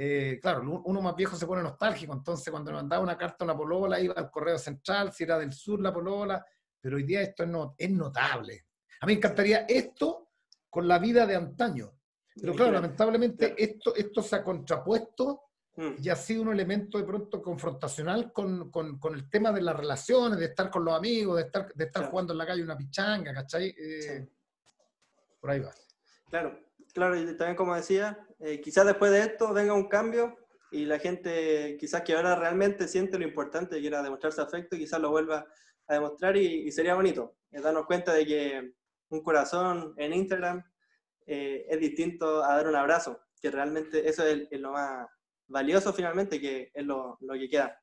eh, 0.00 0.38
claro, 0.40 0.82
uno 0.84 1.02
más 1.02 1.16
viejo 1.16 1.34
se 1.36 1.46
pone 1.46 1.62
nostálgico, 1.62 2.12
entonces 2.12 2.50
cuando 2.50 2.70
me 2.70 2.76
mandaba 2.76 3.02
una 3.02 3.18
carta 3.18 3.38
a 3.40 3.44
una 3.46 3.56
polola 3.56 3.98
iba 4.00 4.14
al 4.14 4.30
correo 4.30 4.58
central, 4.58 5.12
si 5.12 5.24
era 5.24 5.38
del 5.38 5.52
sur 5.52 5.80
la 5.80 5.92
polola, 5.92 6.44
pero 6.80 6.96
hoy 6.96 7.02
día 7.02 7.20
esto 7.22 7.42
es, 7.42 7.48
no, 7.48 7.74
es 7.76 7.90
notable. 7.90 8.66
A 9.00 9.06
mí 9.06 9.12
me 9.12 9.16
encantaría 9.18 9.66
esto 9.68 10.28
con 10.70 10.86
la 10.86 10.98
vida 10.98 11.26
de 11.26 11.36
antaño, 11.36 11.92
pero 12.40 12.54
claro, 12.54 12.72
lamentablemente 12.72 13.54
esto, 13.56 13.94
esto 13.96 14.22
se 14.22 14.36
ha 14.36 14.44
contrapuesto 14.44 15.48
Mm. 15.78 15.94
y 16.02 16.08
ha 16.08 16.16
sido 16.16 16.42
un 16.42 16.50
elemento 16.52 16.98
de 16.98 17.04
pronto 17.04 17.40
confrontacional 17.40 18.32
con, 18.32 18.68
con, 18.68 18.98
con, 18.98 19.14
el 19.14 19.30
tema 19.30 19.52
de 19.52 19.62
las 19.62 19.76
relaciones, 19.76 20.36
de 20.36 20.46
estar 20.46 20.70
con 20.70 20.84
los 20.84 20.92
amigos, 20.92 21.36
de 21.36 21.42
estar, 21.44 21.72
de 21.72 21.84
estar 21.84 22.00
Claro. 22.02 22.10
jugando 22.10 22.32
en 22.32 22.38
la 22.38 22.46
calle 22.46 22.64
una 22.64 22.76
pichanga, 22.76 23.32
¿cachai? 23.32 23.68
Eh, 23.78 24.00
Sí. 24.00 24.28
Por 25.40 25.50
ahí 25.50 25.60
va. 25.60 25.70
Claro, 26.28 26.58
claro, 26.98 27.16
y 27.16 27.24
también 27.36 27.56
como 27.56 27.74
decía, 27.74 28.18
eh, 28.40 28.60
quizás 28.60 28.84
después 28.84 29.10
de 29.10 29.20
esto 29.20 29.52
venga 29.54 29.72
un 29.72 29.88
cambio 29.88 30.36
y 30.70 30.84
la 30.84 30.98
gente 30.98 31.76
quizás 31.80 32.02
que 32.02 32.14
ahora 32.14 32.36
realmente 32.36 32.86
siente 32.88 33.18
lo 33.18 33.24
importante 33.24 33.78
y 33.78 33.80
quiera 33.80 34.02
demostrarse 34.02 34.42
afecto, 34.42 34.76
quizás 34.76 35.00
lo 35.00 35.10
vuelva 35.10 35.46
a 35.86 35.94
demostrar 35.94 36.36
y, 36.36 36.70
sería 36.70 36.94
bonito 36.94 37.36
es 37.50 37.62
darnos 37.62 37.86
cuenta 37.86 38.12
de 38.12 38.26
que 38.26 38.72
un 39.08 39.22
corazón 39.22 39.94
en 39.96 40.12
Instagram 40.12 40.62
eh, 41.26 41.66
es 41.68 41.80
distinto 41.80 42.44
a 42.44 42.56
dar 42.56 42.68
un 42.68 42.76
abrazo, 42.76 43.20
que 43.40 43.50
realmente 43.50 44.06
eso 44.08 44.26
es, 44.26 44.48
lo 44.52 44.72
más 44.72 45.08
valioso 45.46 45.92
finalmente, 45.92 46.40
que 46.40 46.70
es 46.74 46.84
lo, 46.84 47.18
que 47.32 47.48
queda. 47.48 47.80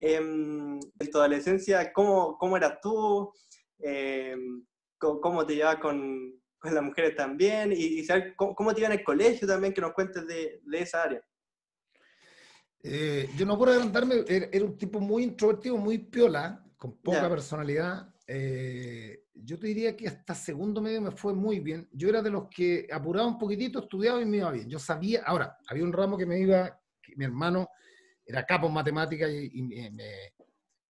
Em, 0.00 0.78
en 0.78 1.10
tu 1.10 1.18
adolescencia, 1.18 1.92
¿cómo, 1.92 2.36
cómo 2.38 2.56
eras 2.56 2.78
tú? 2.80 3.32
Em, 3.78 4.64
¿cómo, 4.98 5.44
te 5.44 5.56
llevas 5.56 5.76
con, 5.76 6.40
con, 6.64 6.74
las 6.74 6.82
mujeres 6.82 7.14
también? 7.14 7.72
Y, 7.72 8.00
y 8.00 8.04
saber 8.04 8.34
cómo, 8.36 8.74
te 8.74 8.80
iba 8.80 8.88
en 8.88 8.98
el 8.98 9.04
colegio 9.04 9.46
también, 9.46 9.72
que 9.72 9.80
nos 9.80 9.92
cuentes 9.92 10.26
de, 10.26 10.60
de 10.64 10.78
esa 10.80 11.02
área. 11.02 11.22
Eh, 12.86 13.30
yo 13.38 13.46
no 13.46 13.56
puedo 13.56 13.72
adelantarme, 13.72 14.24
era, 14.28 14.62
un 14.62 14.76
tipo 14.76 15.00
muy 15.00 15.22
introvertido, 15.22 15.78
muy 15.78 15.98
piola, 15.98 16.62
con 16.76 16.98
poca 16.98 17.30
personalidad. 17.30 18.14
Eh, 18.26 19.24
yo 19.32 19.58
te 19.58 19.68
diría 19.68 19.96
que 19.96 20.06
hasta 20.06 20.34
segundo 20.34 20.82
medio 20.82 21.00
me 21.00 21.10
fue 21.10 21.32
muy 21.32 21.60
bien. 21.60 21.88
Yo 21.92 22.10
era 22.10 22.20
de 22.20 22.28
los 22.28 22.48
que 22.48 22.86
apuraba 22.92 23.26
un 23.26 23.38
poquitito, 23.38 23.78
estudiaba 23.78 24.20
y 24.20 24.26
me 24.26 24.36
iba 24.36 24.52
bien. 24.52 24.68
Yo 24.68 24.78
sabía, 24.78 25.22
ahora, 25.24 25.56
había 25.66 25.82
un 25.82 25.94
ramo 25.94 26.18
que 26.18 26.26
me 26.26 26.38
iba, 26.38 26.78
mi 27.16 27.24
hermano 27.24 27.70
era 28.26 28.44
capo 28.44 28.66
en 28.66 28.74
matemáticas 28.74 29.30
y, 29.30 29.62
me, 29.62 30.34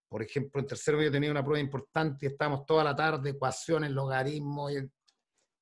por 0.09 0.21
ejemplo, 0.21 0.59
en 0.59 0.67
tercero 0.67 0.97
medio 0.97 1.11
tenía 1.11 1.31
una 1.31 1.43
prueba 1.45 1.61
importante 1.61 2.25
y 2.25 2.29
estábamos 2.29 2.65
toda 2.65 2.83
la 2.83 2.95
tarde, 2.95 3.29
ecuaciones, 3.29 3.91
logaritmos. 3.91 4.73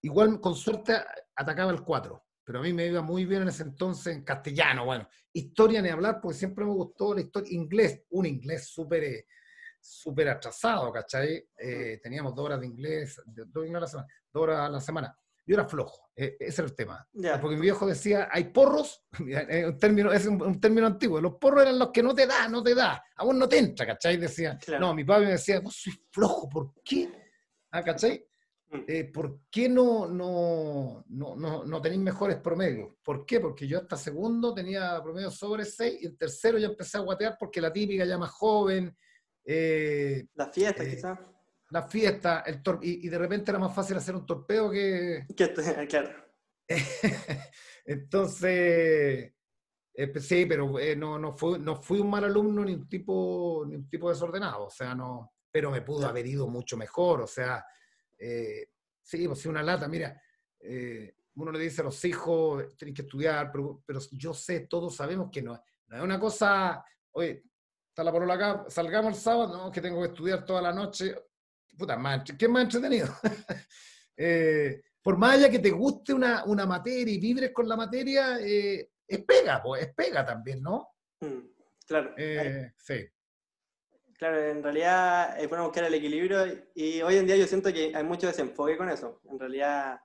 Igual, 0.03 0.39
con 0.39 0.55
suerte, 0.55 0.95
atacaba 1.35 1.71
el 1.71 1.83
4, 1.83 2.23
pero 2.43 2.59
a 2.59 2.61
mí 2.61 2.71
me 2.73 2.87
iba 2.87 3.01
muy 3.01 3.25
bien 3.25 3.41
en 3.43 3.47
ese 3.47 3.63
entonces 3.63 4.15
en 4.15 4.23
castellano. 4.23 4.85
Bueno, 4.85 5.07
historia 5.33 5.81
ni 5.81 5.89
hablar, 5.89 6.19
porque 6.21 6.37
siempre 6.37 6.65
me 6.65 6.71
gustó 6.71 7.13
la 7.13 7.21
historia, 7.21 7.51
inglés, 7.53 8.03
un 8.11 8.25
inglés 8.25 8.67
súper 8.67 9.03
eh, 9.03 9.25
súper 9.83 10.29
atrasado, 10.29 10.91
¿cachai? 10.91 11.45
Eh, 11.57 11.99
teníamos 12.01 12.33
dos 12.33 12.45
horas 12.45 12.61
de 12.61 12.67
inglés, 12.67 13.21
dos, 13.25 13.65
horas 13.69 13.75
a 13.75 13.79
la 13.79 13.87
semana, 13.87 14.07
dos 14.31 14.43
horas 14.43 14.59
a 14.59 14.69
la 14.69 14.81
semana. 14.81 15.17
Yo 15.45 15.55
era 15.55 15.67
flojo, 15.67 16.09
eh, 16.15 16.37
ese 16.39 16.61
era 16.61 16.69
el 16.69 16.75
tema. 16.75 17.05
Porque 17.41 17.57
mi 17.57 17.63
viejo 17.63 17.85
decía, 17.85 18.29
hay 18.31 18.45
porros, 18.45 19.03
un 19.19 19.77
término, 19.77 20.13
es 20.13 20.25
un, 20.25 20.59
término 20.61 20.87
antiguo, 20.87 21.19
los 21.19 21.35
porros 21.35 21.63
eran 21.63 21.79
los 21.79 21.91
que 21.91 22.01
no 22.01 22.15
te 22.15 22.25
da, 22.25 22.47
no 22.47 22.63
te 22.63 22.73
da, 22.73 23.03
a 23.15 23.25
vos 23.25 23.35
no 23.35 23.47
te 23.49 23.57
entra, 23.57 23.85
¿cachai? 23.85 24.15
Decía, 24.15 24.57
no, 24.79 24.93
mi 24.93 25.03
padre 25.03 25.25
me 25.25 25.31
decía, 25.33 25.59
vos 25.59 25.75
soy 25.75 25.93
flojo, 26.11 26.47
¿por 26.47 26.73
qué? 26.81 27.09
¿Ah, 27.71 27.83
¿Cachai? 27.83 28.25
Mm. 28.73 28.85
Eh, 28.87 29.03
¿Por 29.05 29.41
qué 29.51 29.69
no, 29.69 30.07
no, 30.07 31.05
no, 31.09 31.35
no, 31.35 31.63
no 31.63 31.81
tenéis 31.81 32.01
mejores 32.01 32.37
promedios? 32.37 32.95
¿Por 33.03 33.23
qué? 33.23 33.39
Porque 33.39 33.67
yo 33.67 33.77
hasta 33.77 33.95
segundo 33.95 34.51
tenía 34.51 34.99
promedio 35.03 35.29
sobre 35.29 35.63
6 35.63 35.99
y 36.01 36.05
el 36.07 36.17
tercero 36.17 36.57
ya 36.57 36.67
empecé 36.67 36.97
a 36.97 37.01
guatear 37.01 37.37
porque 37.39 37.61
la 37.61 37.71
típica 37.71 38.03
ya 38.03 38.17
más 38.17 38.31
joven, 38.31 38.97
eh, 39.45 40.25
la 40.33 40.47
fiesta, 40.47 40.83
eh, 40.83 40.89
quizás. 40.89 41.19
La 41.69 41.83
fiesta, 41.83 42.43
el 42.45 42.61
y, 42.81 43.05
y, 43.05 43.09
de 43.09 43.17
repente 43.17 43.51
era 43.51 43.59
más 43.59 43.75
fácil 43.75 43.97
hacer 43.97 44.15
un 44.15 44.25
torpeo 44.25 44.71
que. 44.71 45.25
claro. 45.89 46.09
Entonces, 47.85 49.33
eh, 49.93 50.07
pues 50.07 50.25
sí, 50.25 50.45
pero 50.47 50.73
no, 50.97 51.19
no, 51.19 51.33
fui, 51.33 51.59
no 51.59 51.75
fui 51.75 51.99
un 51.99 52.09
mal 52.09 52.23
alumno 52.23 52.65
ni 52.65 52.73
un 52.73 52.89
tipo, 52.89 53.65
ni 53.67 53.75
un 53.75 53.87
tipo 53.87 54.09
desordenado, 54.09 54.65
o 54.65 54.69
sea, 54.71 54.95
no. 54.95 55.33
Pero 55.51 55.69
me 55.69 55.81
pudo 55.81 56.07
haber 56.07 56.25
ido 56.25 56.47
mucho 56.47 56.75
mejor, 56.75 57.21
o 57.21 57.27
sea, 57.27 57.63
sí, 58.17 59.27
pues 59.27 59.39
sí, 59.39 59.47
una 59.47 59.63
lata, 59.63 59.87
mira. 59.87 60.21
uno 61.35 61.51
le 61.51 61.59
dice 61.59 61.81
a 61.81 61.85
los 61.85 62.03
hijos, 62.05 62.75
tienen 62.77 62.93
que 62.93 63.01
estudiar, 63.03 63.51
pero, 63.51 63.83
pero 63.85 63.99
yo 64.11 64.33
sé, 64.33 64.61
todos 64.61 64.95
sabemos 64.95 65.29
que 65.31 65.41
no, 65.41 65.61
no 65.87 65.97
es 65.97 66.03
una 66.03 66.19
cosa, 66.19 66.83
oye, 67.11 67.43
está 67.93 68.03
la 68.03 68.11
polola 68.11 68.33
acá, 68.33 68.65
salgamos 68.69 69.13
el 69.13 69.19
sábado, 69.21 69.55
no, 69.55 69.71
que 69.71 69.79
tengo 69.79 70.01
que 70.01 70.07
estudiar 70.07 70.43
toda 70.43 70.63
la 70.63 70.73
noche. 70.73 71.15
Puta, 71.77 71.95
más, 71.95 72.23
¿qué 72.23 72.45
es 72.45 72.51
más 72.51 72.63
entretenido? 72.63 73.07
eh, 74.17 74.81
por 74.99 75.17
más 75.17 75.35
allá 75.35 75.49
que 75.51 75.59
te 75.59 75.69
guste 75.69 76.11
una, 76.11 76.43
una 76.45 76.65
materia 76.65 77.13
y 77.13 77.19
vibres 77.19 77.51
con 77.51 77.69
la 77.69 77.75
materia, 77.75 78.39
eh, 78.39 78.89
es 79.07 79.23
pega, 79.23 79.61
pues, 79.61 79.83
es 79.83 79.93
pega 79.93 80.25
también, 80.25 80.63
¿no? 80.63 80.95
Mm, 81.19 81.39
claro. 81.85 82.15
Eh, 82.17 82.73
sí. 82.77 83.07
Claro, 84.23 84.39
en 84.41 84.63
realidad 84.63 85.37
es 85.37 85.49
bueno 85.49 85.65
buscar 85.65 85.83
el 85.83 85.95
equilibrio 85.95 86.45
y 86.73 87.01
hoy 87.01 87.17
en 87.17 87.25
día 87.25 87.35
yo 87.35 87.45
siento 87.45 87.73
que 87.73 87.91
hay 87.93 88.05
mucho 88.05 88.25
desenfoque 88.25 88.77
con 88.77 88.89
eso. 88.89 89.19
En 89.29 89.37
realidad 89.37 89.99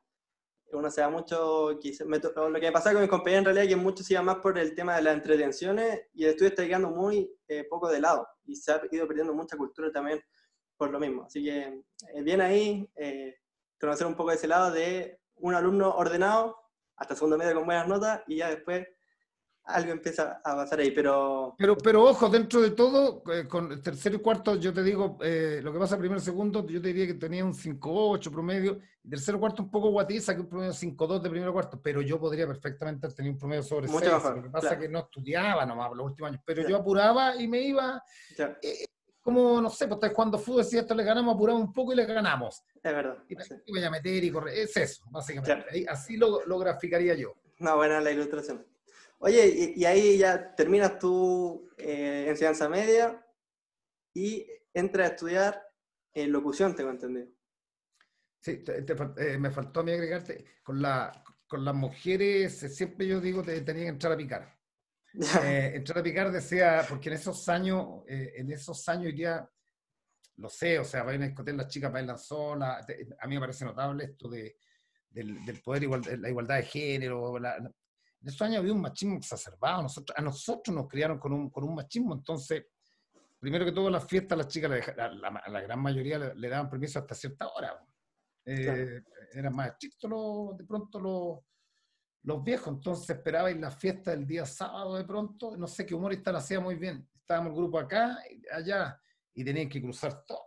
uno 0.73 0.91
se 0.91 1.03
da 1.03 1.09
mucho, 1.09 1.71
lo 1.71 1.79
que 1.79 2.67
me 2.67 2.73
pasa 2.73 2.91
con 2.91 3.03
mis 3.03 3.09
compañeros 3.09 3.43
en 3.43 3.45
realidad 3.45 3.65
es 3.67 3.71
que 3.71 3.81
mucho 3.81 4.03
se 4.03 4.15
iba 4.15 4.23
más 4.23 4.39
por 4.39 4.59
el 4.59 4.75
tema 4.75 4.97
de 4.97 5.03
las 5.03 5.15
entretenciones 5.15 6.09
y 6.15 6.25
el 6.25 6.31
estudio 6.31 6.49
está 6.49 6.67
quedando 6.67 6.91
muy 6.91 7.33
eh, 7.47 7.63
poco 7.71 7.89
de 7.89 8.01
lado 8.01 8.27
y 8.45 8.57
se 8.57 8.73
ha 8.73 8.83
ido 8.91 9.07
perdiendo 9.07 9.33
mucha 9.35 9.57
cultura 9.57 9.93
también 9.93 10.21
por 10.77 10.91
lo 10.91 10.99
mismo. 10.99 11.23
Así 11.23 11.45
que 11.45 11.81
eh, 12.13 12.23
bien 12.25 12.41
ahí 12.41 12.91
eh, 12.97 13.37
conocer 13.81 14.09
un 14.09 14.17
poco 14.17 14.31
de 14.31 14.37
ese 14.37 14.49
lado 14.49 14.73
de 14.73 15.21
un 15.37 15.55
alumno 15.55 15.95
ordenado 15.95 16.57
hasta 16.97 17.15
segundo 17.15 17.39
medio 17.39 17.55
con 17.55 17.67
buenas 17.67 17.87
notas 17.87 18.23
y 18.27 18.39
ya 18.39 18.51
después 18.51 18.85
algo 19.69 19.93
empieza 19.93 20.41
a 20.43 20.57
pasar 20.57 20.81
ahí, 20.81 20.91
pero... 20.91 21.55
Pero, 21.59 21.77
pero 21.77 22.05
ojo, 22.05 22.29
dentro 22.29 22.61
de 22.61 22.71
todo, 22.71 23.23
eh, 23.33 23.47
con 23.47 23.71
el 23.71 23.83
tercero 23.83 24.17
y 24.17 24.21
cuarto, 24.21 24.57
yo 24.57 24.73
te 24.73 24.83
digo, 24.83 25.19
eh, 25.23 25.61
lo 25.63 25.73
que 25.73 25.79
pasa 25.79 25.99
primero 25.99 26.21
y 26.21 26.25
segundo, 26.25 26.67
yo 26.67 26.81
te 26.81 26.89
diría 26.89 27.07
que 27.07 27.15
tenía 27.15 27.45
un 27.45 27.53
5-8 27.53 28.31
promedio, 28.31 28.79
tercero 29.09 29.37
y 29.37 29.41
cuarto 29.41 29.63
un 29.63 29.71
poco 29.71 29.91
guatiza, 29.91 30.35
que 30.35 30.41
un 30.41 30.49
promedio 30.49 30.73
5-2 30.73 31.21
de 31.21 31.31
primero 31.31 31.51
y 31.51 31.53
cuarto, 31.53 31.81
pero 31.83 32.01
yo 32.01 32.19
podría 32.19 32.47
perfectamente 32.47 33.09
tener 33.09 33.31
un 33.31 33.39
promedio 33.39 33.63
sobre 33.63 33.89
6, 33.89 34.03
lo 34.37 34.43
que 34.43 34.51
pasa 34.51 34.75
es 34.75 34.81
que 34.81 34.89
no 34.89 35.01
estudiaba 35.01 35.67
nomás 35.67 35.91
los 35.95 36.07
últimos 36.07 36.31
años, 36.31 36.43
pero 36.45 36.67
yo 36.67 36.77
apuraba 36.77 37.37
y 37.37 37.47
me 37.47 37.61
iba... 37.61 38.03
Eh, 38.63 38.87
como, 39.21 39.61
no 39.61 39.69
sé, 39.69 39.87
pues 39.87 39.97
estás 39.97 40.15
jugando 40.15 40.39
fútbol, 40.39 40.65
si 40.65 40.79
esto 40.79 40.95
le 40.95 41.05
ganamos, 41.05 41.35
apuramos 41.35 41.63
un 41.63 41.73
poco 41.75 41.93
y 41.93 41.97
le 41.97 42.07
ganamos. 42.07 42.63
Es 42.83 42.95
verdad. 42.95 43.19
Y 43.29 43.37
sí. 43.37 43.55
voy 43.69 43.85
a 43.85 43.91
meter 43.91 44.25
y 44.25 44.31
correr. 44.31 44.57
Es 44.57 44.75
eso, 44.75 45.05
básicamente. 45.11 45.85
Así 45.87 46.17
lo, 46.17 46.47
lo 46.47 46.59
graficaría 46.59 47.15
yo. 47.15 47.35
No, 47.59 47.77
buena 47.77 48.01
la 48.01 48.11
ilustración. 48.11 48.65
Oye, 49.21 49.75
y, 49.77 49.85
ahí 49.85 50.19
ya 50.19 50.55
terminas 50.55 50.99
tu 50.99 51.69
eh, 51.77 52.27
enseñanza 52.29 52.69
media 52.69 53.25
y 54.15 54.47
entras 54.73 55.11
a 55.11 55.13
estudiar 55.15 55.63
en 56.15 56.31
locución, 56.31 56.77
tengo 56.77 56.91
entendido. 56.91 57.27
Sí, 58.41 58.63
eh, 58.67 59.39
me 59.39 59.51
faltó 59.51 59.81
a 59.81 59.83
mí 59.83 59.91
agregarte, 59.91 60.45
con, 60.63 60.81
la, 60.81 61.25
con 61.49 61.65
las 61.65 61.75
mujeres 61.75 62.63
eh, 62.63 62.69
siempre 62.69 63.09
yo 63.09 63.21
digo 63.21 63.43
que 63.43 63.61
tenía 63.63 63.85
que 63.85 63.89
entrar 63.89 64.13
a 64.13 64.17
picar. 64.17 64.57
entrar 65.43 65.99
a 65.99 66.03
picar 66.03 66.31
decía, 66.31 66.87
porque 66.89 67.09
en 67.09 67.17
esos 67.17 67.49
años, 67.49 68.05
en 68.07 68.53
esos 68.53 68.89
años 68.89 69.13
ya, 69.17 69.51
lo 70.37 70.49
sé, 70.49 70.79
o 70.79 70.85
sea, 70.85 71.03
vayan 71.03 71.23
a 71.23 71.27
discoteca 71.27 71.57
las 71.57 71.69
chicas 71.69 71.93
bailan 71.93 72.19
solas, 72.19 72.87
a 73.19 73.27
mí 73.27 73.35
me 73.35 73.41
parece 73.41 73.65
notable 73.65 74.05
esto 74.05 74.29
de, 74.29 74.57
del, 75.11 75.45
del 75.45 75.61
poder, 75.61 75.83
igual, 75.83 76.03
la 76.21 76.29
igualdad 76.29 76.57
de 76.59 76.63
género, 76.63 77.37
la, 77.41 77.59
en 78.21 78.29
esos 78.29 78.43
años 78.43 78.59
había 78.59 78.73
un 78.73 78.81
machismo 78.81 79.17
exacerbado. 79.17 79.83
Nosotros, 79.83 80.17
a 80.19 80.23
nosotros 80.23 80.75
nos 80.75 80.89
criaron 80.89 81.19
con 81.19 81.33
un, 81.33 81.51
con 81.51 81.65
un 81.65 81.75
machismo. 81.75 82.15
Entonces, 82.15 82.67
primero 83.39 83.65
que 83.65 83.73
todo, 83.73 83.89
las 83.91 84.07
fiestas, 84.07 84.37
las 84.37 84.49
chicas, 84.49 84.71
la, 84.97 85.09
la, 85.11 85.61
gran 85.61 85.81
mayoría 85.81 86.19
le, 86.19 86.49
daban 86.49 86.69
permiso 86.69 86.99
hasta 86.99 87.15
cierta 87.15 87.49
hora. 87.49 87.79
Eh, 88.45 89.03
Eran 89.33 89.55
más 89.55 89.77
chicos 89.79 90.59
de 90.59 90.65
pronto 90.65 90.99
los, 90.99 91.39
los 92.23 92.43
viejos. 92.43 92.75
Entonces, 92.75 93.11
esperabais 93.11 93.57
la 93.57 93.71
fiesta 93.71 94.11
del 94.11 94.27
día 94.27 94.45
sábado 94.45 94.97
de 94.97 95.05
pronto. 95.05 95.57
No 95.57 95.69
sé 95.69 95.87
qué 95.87 95.95
humorista 95.95 96.33
lo 96.33 96.39
hacía 96.39 96.59
muy 96.59 96.75
bien. 96.75 97.09
Estábamos 97.21 97.51
el 97.53 97.57
grupo 97.57 97.79
acá, 97.79 98.19
allá, 98.53 99.01
y 99.35 99.45
tenían 99.45 99.69
que 99.69 99.81
cruzar 99.81 100.25
todo. 100.25 100.43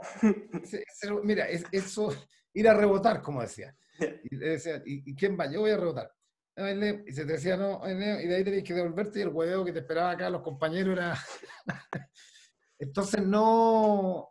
Mira, 1.24 1.46
eso, 1.46 2.14
ir 2.54 2.68
a 2.68 2.74
rebotar, 2.74 3.20
como 3.20 3.42
decía. 3.42 3.76
Y, 4.30 4.34
decía, 4.34 4.80
¿y, 4.86 5.14
quién 5.14 5.38
va? 5.38 5.44
Yo 5.52 5.60
voy 5.60 5.72
a 5.72 5.76
rebotar 5.76 6.10
y 6.68 7.12
se 7.12 7.24
te 7.24 7.32
decía 7.32 7.56
no, 7.56 7.80
y 7.88 7.94
de 7.94 8.36
ahí 8.36 8.44
tenías 8.44 8.64
que 8.64 8.74
devolverte 8.74 9.18
y 9.18 9.22
el 9.22 9.28
huevo 9.28 9.64
que 9.64 9.72
te 9.72 9.80
esperaba 9.80 10.10
acá 10.10 10.30
los 10.30 10.42
compañeros 10.42 10.96
era... 10.96 11.16
Entonces 12.78 13.24
no... 13.26 14.28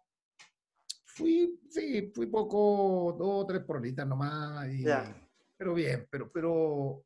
Fui, 1.05 1.59
sí, 1.69 2.11
fui 2.15 2.27
poco, 2.27 3.15
dos 3.17 3.43
o 3.43 3.45
tres 3.45 3.61
porolitas 3.63 4.07
nomás, 4.07 4.69
y, 4.69 4.85
pero 5.57 5.73
bien, 5.73 6.07
pero, 6.09 6.31
pero, 6.31 7.05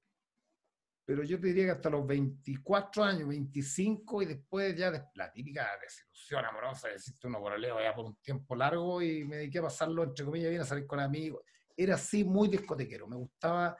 pero 1.03 1.23
yo 1.23 1.39
te 1.39 1.47
diría 1.47 1.65
que 1.65 1.71
hasta 1.71 1.89
los 1.89 2.05
24 2.05 3.03
años, 3.03 3.27
25, 3.27 4.21
y 4.21 4.25
después 4.27 4.75
ya 4.75 4.91
de, 4.91 5.03
la 5.15 5.33
típica 5.33 5.67
desilusión 5.81 6.45
amorosa, 6.45 6.89
decirte 6.89 7.25
uno 7.25 7.39
poroleo 7.39 7.81
ya 7.81 7.95
por 7.95 8.05
un 8.05 8.15
tiempo 8.17 8.55
largo 8.55 9.01
y 9.01 9.23
me 9.25 9.37
dediqué 9.37 9.57
a 9.57 9.63
pasarlo, 9.63 10.03
entre 10.03 10.23
comillas, 10.23 10.51
bien 10.51 10.61
a 10.61 10.65
salir 10.65 10.85
con 10.85 10.99
amigos. 10.99 11.43
Era 11.75 11.95
así 11.95 12.23
muy 12.23 12.47
discotequero, 12.47 13.07
me 13.07 13.15
gustaba 13.15 13.75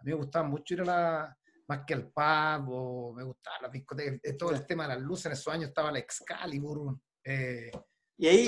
a 0.00 0.02
mí 0.02 0.12
me 0.12 0.16
gustaba 0.16 0.48
mucho 0.48 0.74
ir 0.74 0.80
a 0.80 0.84
la, 0.84 1.38
más 1.68 1.80
que 1.86 1.94
al 1.94 2.06
pub, 2.06 2.68
o 2.70 3.12
me 3.12 3.22
gustaba 3.22 3.56
la 3.62 3.68
discoteca, 3.68 4.18
todo 4.38 4.52
el 4.52 4.66
tema 4.66 4.84
de 4.84 4.94
las 4.94 5.02
luces, 5.02 5.26
en 5.26 5.32
esos 5.32 5.52
años 5.52 5.68
estaba 5.68 5.92
la 5.92 5.98
Excalibur. 5.98 6.98
Eh, 7.22 7.70
¿Y 8.16 8.26
ahí 8.26 8.46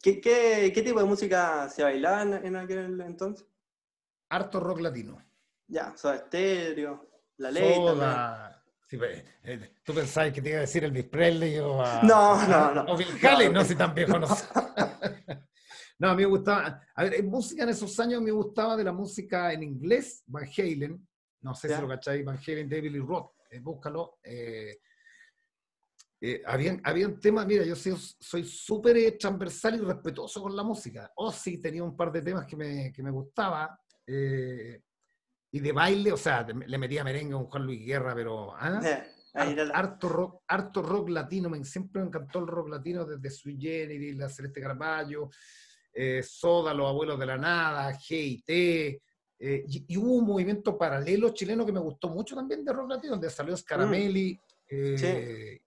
¿qué, 0.00 0.20
qué, 0.20 0.72
qué, 0.74 0.82
tipo 0.82 1.00
de 1.00 1.06
música 1.06 1.68
se 1.70 1.82
bailaba 1.82 2.22
en, 2.22 2.56
aquel 2.56 3.00
entonces? 3.00 3.46
Harto 4.28 4.60
rock 4.60 4.80
latino. 4.80 5.18
Ya, 5.66 5.96
Soda 5.96 6.18
Stereo, 6.18 7.08
La 7.38 7.50
Ley 7.50 7.80
Pues, 8.96 9.24
eh, 9.44 9.74
tú 9.82 9.94
pensabas 9.94 10.32
que 10.32 10.42
te 10.42 10.50
iba 10.50 10.58
a 10.58 10.60
decir 10.62 10.84
Elvis 10.84 11.06
Presley 11.06 11.58
o 11.58 11.82
a, 11.82 12.02
No, 12.02 12.46
no, 12.46 12.74
no. 12.74 12.92
O 12.92 12.96
Bill 12.98 13.18
Haley, 13.22 13.48
no, 13.48 13.64
si 13.64 13.74
tan 13.74 13.94
viejo 13.94 14.18
no. 14.18 14.28
No, 15.98 16.08
a 16.10 16.14
mí 16.14 16.22
me 16.22 16.28
gustaba, 16.28 16.82
a 16.94 17.04
ver, 17.04 17.14
en 17.14 17.26
música 17.28 17.62
en 17.62 17.68
esos 17.68 17.98
años 18.00 18.20
me 18.20 18.30
gustaba 18.32 18.76
de 18.76 18.84
la 18.84 18.92
música 18.92 19.52
en 19.52 19.62
inglés, 19.62 20.22
Van 20.26 20.44
Halen, 20.56 21.06
no 21.42 21.54
sé 21.54 21.68
Ya. 21.68 21.76
si 21.76 21.82
lo 21.82 21.88
cacháis, 21.88 22.24
Van 22.24 22.38
Halen, 22.44 22.68
David 22.68 22.90
Lee 22.92 22.98
Roth, 23.00 23.32
eh, 23.50 23.60
búscalo. 23.60 24.18
Eh, 24.22 24.78
eh, 26.20 26.42
habían, 26.46 26.80
habían 26.84 27.20
temas, 27.20 27.46
mira, 27.46 27.64
yo 27.64 27.76
soy 27.76 27.94
soy 28.18 28.44
súper 28.44 28.96
eh, 28.96 29.12
transversal 29.12 29.74
y 29.76 29.78
respetuoso 29.78 30.42
con 30.42 30.56
la 30.56 30.62
música. 30.62 31.12
O 31.16 31.30
sí, 31.30 31.58
tenía 31.58 31.84
un 31.84 31.96
par 31.96 32.10
de 32.10 32.22
temas 32.22 32.46
que 32.46 32.56
me, 32.56 32.92
que 32.92 33.02
me 33.02 33.10
gustaba. 33.10 33.78
eh, 34.06 34.80
y 35.52 35.60
de 35.60 35.70
baile, 35.70 36.10
o 36.12 36.16
sea, 36.16 36.44
le 36.44 36.78
metía 36.78 37.04
merengue 37.04 37.34
con 37.34 37.44
Juan 37.46 37.64
Luis 37.64 37.86
Guerra, 37.86 38.12
pero... 38.14 38.52
¿ah? 38.56 38.80
La- 38.82 39.06
harto 39.72 40.08
rock, 40.08 40.42
harto 40.48 40.82
rock 40.82 41.08
latino, 41.10 41.48
me, 41.48 41.64
siempre 41.64 42.00
me 42.02 42.08
encantó 42.08 42.38
el 42.40 42.46
rock 42.48 42.68
latino 42.70 43.04
desde 43.04 43.30
Sui 43.30 43.56
Generis, 43.60 44.16
la 44.16 44.28
Celeste 44.28 44.60
Carballo, 44.60 45.30
eh, 45.94 46.22
Soda, 46.22 46.74
Los 46.74 46.88
Abuelos 46.88 47.18
de 47.18 47.26
la 47.26 47.38
Nada, 47.38 47.92
GIT, 47.94 48.44
eh, 48.48 49.00
y, 49.38 49.84
y 49.88 49.96
hubo 49.96 50.14
un 50.14 50.24
movimiento 50.26 50.76
paralelo 50.76 51.30
chileno 51.30 51.64
que 51.64 51.72
me 51.72 51.80
gustó 51.80 52.08
mucho 52.08 52.34
también 52.34 52.64
de 52.64 52.72
rock 52.72 52.90
latino, 52.90 53.12
donde 53.12 53.30
salió 53.30 53.56
Scaramelli, 53.56 54.38
eh, 54.68 55.60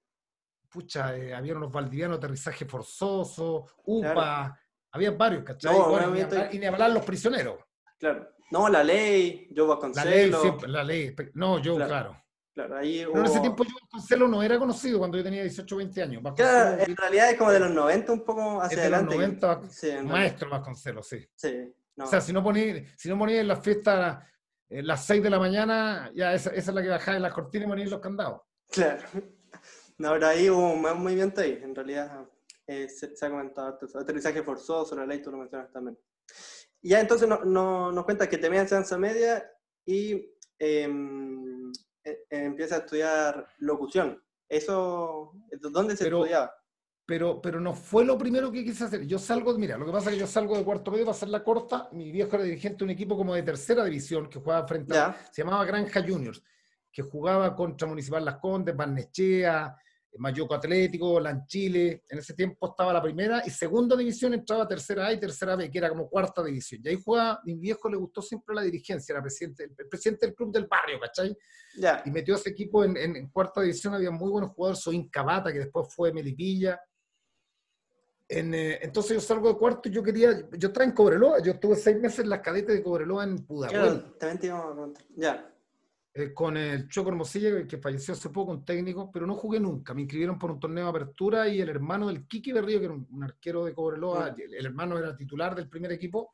pucha, 0.70 1.16
eh, 1.18 1.34
había 1.34 1.56
unos 1.56 1.72
valdivianos, 1.72 2.18
Aterrizaje 2.18 2.66
Forzoso, 2.66 3.66
UPA, 3.86 4.13
Claro. 4.13 4.56
había 4.92 5.12
varios, 5.12 5.44
¿cachai? 5.44 5.78
No, 5.78 5.90
Bueno, 5.90 6.10
y, 6.10 6.13
ni 6.13 6.22
hablar, 6.22 6.56
y 6.56 6.60
ni 6.60 6.66
hablar 6.66 6.92
los 6.92 7.06
prisioneros. 7.06 7.60
Claro. 8.00 8.30
No, 8.52 8.70
la 8.70 8.84
ley, 8.84 9.48
yo 9.52 9.66
La 9.68 9.76
ley, 10.06 10.30
Vasconcelos. 10.30 10.42
siempre, 10.42 10.68
la 10.70 10.84
ley, 10.84 11.16
no, 11.34 11.60
yo, 11.60 11.76
Claro. 11.76 11.90
claro. 11.90 12.24
Claro, 12.58 12.76
ahí 12.78 13.04
Pero 13.06 13.20
en 13.20 13.26
ese 13.26 13.36
hubo- 13.36 13.41
tiempo 13.41 13.63
yo 13.65 13.70
Vasconcelos 13.84 14.30
no 14.32 14.41
era 14.41 14.58
conocido 14.58 14.98
cuando 14.98 15.15
yo 15.17 15.24
tenía 15.24 15.43
18 15.43 15.76
o 15.76 15.78
20 15.78 16.02
años. 16.02 16.24
Claro, 16.36 16.82
en 16.84 16.96
realidad 16.98 17.30
es 17.30 17.38
como 17.38 17.52
de 17.52 17.60
los 17.60 17.70
90 17.70 18.12
un 18.13 18.24
poco 18.26 18.60
hacia 18.62 18.78
Es 18.78 18.84
de 18.84 18.89
los 18.89 19.00
adelante. 19.02 19.15
90, 19.15 19.70
sí, 19.70 19.91
maestro 20.04 20.50
Vasconcelos, 20.50 21.08
sí. 21.08 21.24
Sí, 21.36 21.72
no. 21.98 22.06
O 22.06 22.08
sea, 22.08 22.20
si 22.20 22.34
no 22.34 22.43
poní, 22.43 22.84
si 22.96 23.10
no 23.10 23.17
ponía 23.20 23.41
en 23.41 23.48
las 23.48 23.60
fiestas 23.63 24.24
eh, 24.70 24.82
las 24.82 25.06
6 25.06 25.22
de 25.22 25.30
la 25.30 25.38
mañana, 25.38 26.12
ya 26.15 26.34
esa, 26.34 26.50
esa 26.50 26.72
es 26.72 26.76
la 26.76 26.82
que 26.82 26.89
bajaba 26.89 27.17
en 27.17 27.24
las 27.24 27.34
cortinas 27.34 27.67
y 27.67 27.70
ponía 27.70 27.86
en 27.86 27.91
los 27.91 28.00
candados. 28.02 28.41
Claro. 28.72 29.04
No, 30.00 30.12
pero 30.13 30.28
ahí 30.28 30.48
hubo 30.50 30.74
un 30.74 30.82
movimiento 31.04 31.41
ahí. 31.41 31.60
En 31.63 31.74
realidad 31.74 32.24
eh, 32.67 32.88
se, 32.88 33.15
se 33.15 33.26
ha 33.26 33.30
comentado. 33.32 33.80
Aterrizaje 34.00 34.43
forzoso, 34.43 34.96
la 34.96 35.06
ley, 35.08 35.22
tú 35.24 35.32
lo 35.32 35.38
mencionas 35.38 35.72
también. 35.72 35.98
Y 36.84 36.89
ya 36.89 37.00
entonces 37.02 37.28
no, 37.28 37.43
no- 37.46 37.91
nos 37.91 38.06
cuentas 38.06 38.28
que 38.28 38.38
te 38.38 38.48
metes 38.50 38.72
en 38.72 38.78
enseñanza 38.80 38.98
media 39.00 39.52
y 39.88 40.34
eh, 40.60 40.88
empiezas 42.30 42.80
a 42.80 42.82
estudiar 42.84 43.48
locución. 43.60 44.22
Eso, 44.50 45.34
¿dónde 45.72 45.96
se 45.98 46.04
Pero- 46.06 46.20
estudiaba? 46.20 46.54
Pero, 47.06 47.41
pero 47.41 47.62
no 47.62 47.74
fue 47.74 48.04
lo 48.04 48.17
primero 48.17 48.52
que 48.52 48.65
quise 48.65 48.84
hacer. 48.84 49.08
Yo 49.08 49.17
salgo, 49.17 49.58
mira, 49.58 49.78
lo 49.78 49.86
que 49.86 49.93
pasa 49.93 50.10
es 50.10 50.15
que 50.15 50.20
yo 50.20 50.28
salgo 50.28 50.58
de 50.58 50.65
cuarto 50.65 50.91
medio 50.91 51.06
para 51.06 51.15
hacer 51.15 51.30
la 51.30 51.41
corta. 51.41 51.88
Mi 51.93 52.12
viejo 52.12 52.36
era 52.36 52.43
dirigente 52.43 52.80
de 52.80 52.84
un 52.84 52.89
equipo 52.89 53.15
como 53.15 53.34
de 53.34 53.43
tercera 53.43 53.86
división 53.86 54.28
que 54.30 54.39
jugaba 54.39 54.67
frente 54.67 54.93
a, 54.98 55.13
Ya, 55.15 55.28
se 55.32 55.41
llamaba 55.41 55.63
Granja 55.63 56.04
Juniors, 56.06 56.43
que 56.91 57.04
jugaba 57.04 57.56
contra 57.56 57.88
Municipal 57.88 58.26
Las 58.26 58.39
Condes, 58.39 58.76
Barnechea, 58.76 59.74
Mayoco 60.17 60.56
Atlético, 60.56 61.20
Lanchile. 61.20 62.04
En 62.10 62.20
ese 62.20 62.34
tiempo 62.34 62.70
estaba 62.70 62.91
la 62.93 63.02
primera 63.02 63.43
y 63.46 63.50
segunda 63.50 63.96
división 63.96 64.34
entraba 64.34 64.67
tercera 64.67 65.08
A 65.08 65.13
y 65.13 65.20
tercera 65.20 65.56
B, 65.56 65.70
que 65.70 65.78
era 65.78 65.89
como 65.89 66.10
cuarta 66.10 66.43
división. 66.43 66.82
Y 66.84 66.89
ahí 66.89 67.02
jugaba, 67.04 67.39
mi 67.46 67.56
viejo 67.56 67.88
le 67.89 67.98
gustó 67.98 68.22
siempre 68.22 68.56
la 68.56 68.62
dirigencia, 68.63 69.13
era 69.13 69.22
presidente, 69.22 69.65
el 69.78 69.88
presidente 69.88 70.26
del 70.26 70.36
club 70.36 70.52
del 70.52 70.65
barrio, 70.67 71.00
¿cachai? 71.00 71.38
ya. 71.78 72.02
Y 72.06 72.10
metió 72.12 72.34
a 72.36 72.38
ese 72.38 72.50
equipo 72.50 72.84
en, 72.84 72.98
en- 72.98 73.15
en 73.15 73.30
cuarta 73.30 73.62
división, 73.62 73.93
había 73.93 74.10
muy 74.12 74.32
buenos 74.32 74.52
jugadores, 74.52 74.82
Soín 74.82 75.10
Cabata, 75.10 75.52
que 75.54 75.60
después 75.60 75.88
fue 75.93 76.12
Melipilla. 76.12 76.80
En, 78.30 78.54
eh, 78.54 78.80
entonces 78.82 79.13
yo 79.13 79.22
salgo 79.22 79.48
de 79.50 79.58
cuarto 79.58 79.88
y 79.88 79.91
yo 79.93 80.04
quería, 80.04 80.50
yo 80.58 80.67
estaba 80.67 80.84
en 80.86 80.91
Cobreloa, 80.91 81.41
yo 81.41 81.54
estuve 81.54 81.76
seis 81.78 81.98
meses 81.98 82.20
en 82.20 82.30
las 82.30 82.41
cadetes 82.41 82.76
de 82.76 82.84
Cobreloa 82.84 83.24
en 83.24 83.46
Pudahuel. 83.46 83.80
Claro, 84.02 84.13
también 84.17 84.39
te 84.39 84.48
íbamos 84.48 84.65
a 84.65 84.72
preguntar. 84.74 85.04
Ya, 85.15 85.54
eh, 86.19 86.34
con 86.34 86.58
el 86.58 86.88
Choco 86.89 87.10
Hermosilla, 87.10 87.67
que 87.67 87.77
falleció 87.77 88.13
hace 88.13 88.30
poco, 88.30 88.51
un 88.51 88.65
técnico, 88.65 89.12
pero 89.12 89.27
no 89.27 89.36
jugué 89.36 89.60
nunca. 89.60 89.93
Me 89.93 90.01
inscribieron 90.01 90.39
por 90.39 90.51
un 90.51 90.60
torneo 90.60 90.86
de 90.86 90.89
apertura 90.89 91.47
y 91.47 91.62
el 91.62 91.69
hermano 91.69 92.08
del 92.08 92.25
Kiki 92.27 92.51
Berrío, 92.51 92.80
que 92.80 92.86
era 92.86 92.93
un, 92.93 93.08
un 93.12 93.23
arquero 93.23 93.63
de 93.65 93.73
Cobreloa, 93.73 94.32
Mm. 94.32 94.41
el, 94.41 94.53
el 94.56 94.65
hermano 94.65 94.97
era 94.97 95.15
titular 95.15 95.53
del 95.56 95.69
primer 95.69 95.91
equipo, 95.91 96.32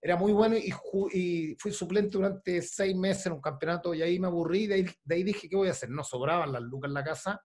era 0.00 0.16
muy 0.16 0.30
bueno 0.32 0.56
y, 0.56 0.72
y 1.12 1.56
fui 1.58 1.72
suplente 1.72 2.16
durante 2.18 2.62
seis 2.62 2.94
meses 2.94 3.26
en 3.26 3.32
un 3.32 3.40
campeonato 3.40 3.92
y 3.94 4.02
ahí 4.02 4.20
me 4.20 4.28
aburrí. 4.28 4.66
De 4.68 4.74
ahí, 4.74 4.86
de 5.02 5.14
ahí 5.16 5.24
dije, 5.24 5.48
¿qué 5.48 5.56
voy 5.56 5.66
a 5.68 5.72
hacer? 5.72 5.90
No 5.90 6.04
sobraban 6.04 6.52
las 6.52 6.62
lucas 6.62 6.88
en 6.88 6.94
la 6.94 7.02
casa. 7.02 7.42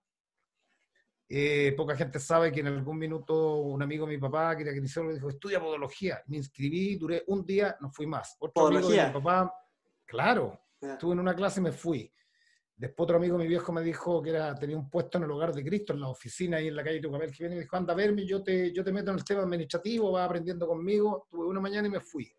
Eh, 1.27 1.73
poca 1.75 1.95
gente 1.95 2.19
sabe 2.19 2.51
que 2.51 2.59
en 2.59 2.67
algún 2.67 2.97
minuto 2.99 3.55
un 3.61 3.81
amigo 3.81 4.05
de 4.05 4.13
mi 4.13 4.19
papá, 4.21 4.55
que 4.55 4.61
era 4.63 4.73
kinesiólogo, 4.73 5.15
dijo, 5.15 5.29
estudia 5.29 5.59
podología. 5.59 6.21
Me 6.27 6.37
inscribí, 6.37 6.95
duré 6.97 7.23
un 7.27 7.43
día, 7.43 7.75
no 7.81 7.89
fui 7.89 8.05
más. 8.05 8.35
Otro 8.39 8.67
amigo 8.67 8.81
de 8.81 8.97
¿Podología? 8.97 9.07
mi 9.07 9.13
papá, 9.13 9.53
claro, 10.05 10.59
estuve 10.91 11.13
en 11.13 11.19
una 11.19 11.35
clase 11.35 11.59
y 11.59 11.63
me 11.63 11.71
fui. 11.71 12.13
Después 12.75 13.05
otro 13.05 13.17
amigo, 13.17 13.37
mi 13.37 13.47
viejo, 13.47 13.71
me 13.71 13.81
dijo 13.83 14.21
que 14.21 14.31
era, 14.31 14.53
tenía 14.55 14.75
un 14.77 14.89
puesto 14.89 15.17
en 15.17 15.25
el 15.25 15.31
hogar 15.31 15.53
de 15.53 15.63
Cristo, 15.63 15.93
en 15.93 16.01
la 16.01 16.09
oficina 16.09 16.57
ahí 16.57 16.67
en 16.67 16.75
la 16.75 16.83
calle 16.83 16.99
Tucapel, 16.99 17.31
que 17.31 17.43
viene 17.43 17.55
y 17.55 17.57
me 17.57 17.61
dijo, 17.63 17.75
anda 17.77 17.93
a 17.93 17.95
verme, 17.95 18.25
yo 18.25 18.41
te, 18.43 18.71
yo 18.73 18.83
te 18.83 18.91
meto 18.91 19.11
en 19.11 19.17
el 19.17 19.23
tema 19.23 19.41
administrativo, 19.43 20.11
vas 20.11 20.25
aprendiendo 20.25 20.67
conmigo. 20.67 21.27
Tuve 21.29 21.45
una 21.47 21.61
mañana 21.61 21.87
y 21.87 21.91
me 21.91 21.99
fui. 21.99 22.31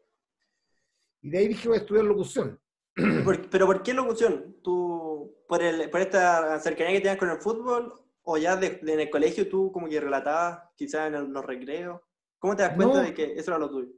Y 1.22 1.30
de 1.30 1.38
ahí 1.38 1.48
dije, 1.48 1.68
voy 1.68 1.78
a 1.78 1.80
estudiar 1.80 2.04
locución. 2.04 2.60
Por- 3.24 3.48
¿Pero 3.50 3.66
por 3.66 3.82
qué 3.82 3.94
locución? 3.94 4.56
¿Tú, 4.62 5.36
por, 5.48 5.62
el, 5.62 5.88
por 5.88 6.00
esta 6.00 6.58
cercanía 6.60 6.92
que 6.94 7.00
tenías 7.00 7.16
con 7.18 7.30
el 7.30 7.38
fútbol? 7.38 7.94
¿O 8.22 8.36
ya 8.36 8.56
de- 8.56 8.80
de 8.82 8.92
en 8.94 9.00
el 9.00 9.10
colegio 9.10 9.48
tú 9.48 9.70
como 9.72 9.88
que 9.88 10.00
relatabas 10.00 10.68
quizás 10.76 11.08
en 11.08 11.14
el- 11.14 11.30
los 11.30 11.44
recreos? 11.44 12.00
¿Cómo 12.38 12.54
te 12.56 12.62
das 12.62 12.74
cuenta 12.74 12.96
No. 12.98 13.02
de 13.02 13.14
que 13.14 13.32
eso 13.34 13.50
era 13.52 13.58
lo 13.58 13.70
tuyo? 13.70 13.92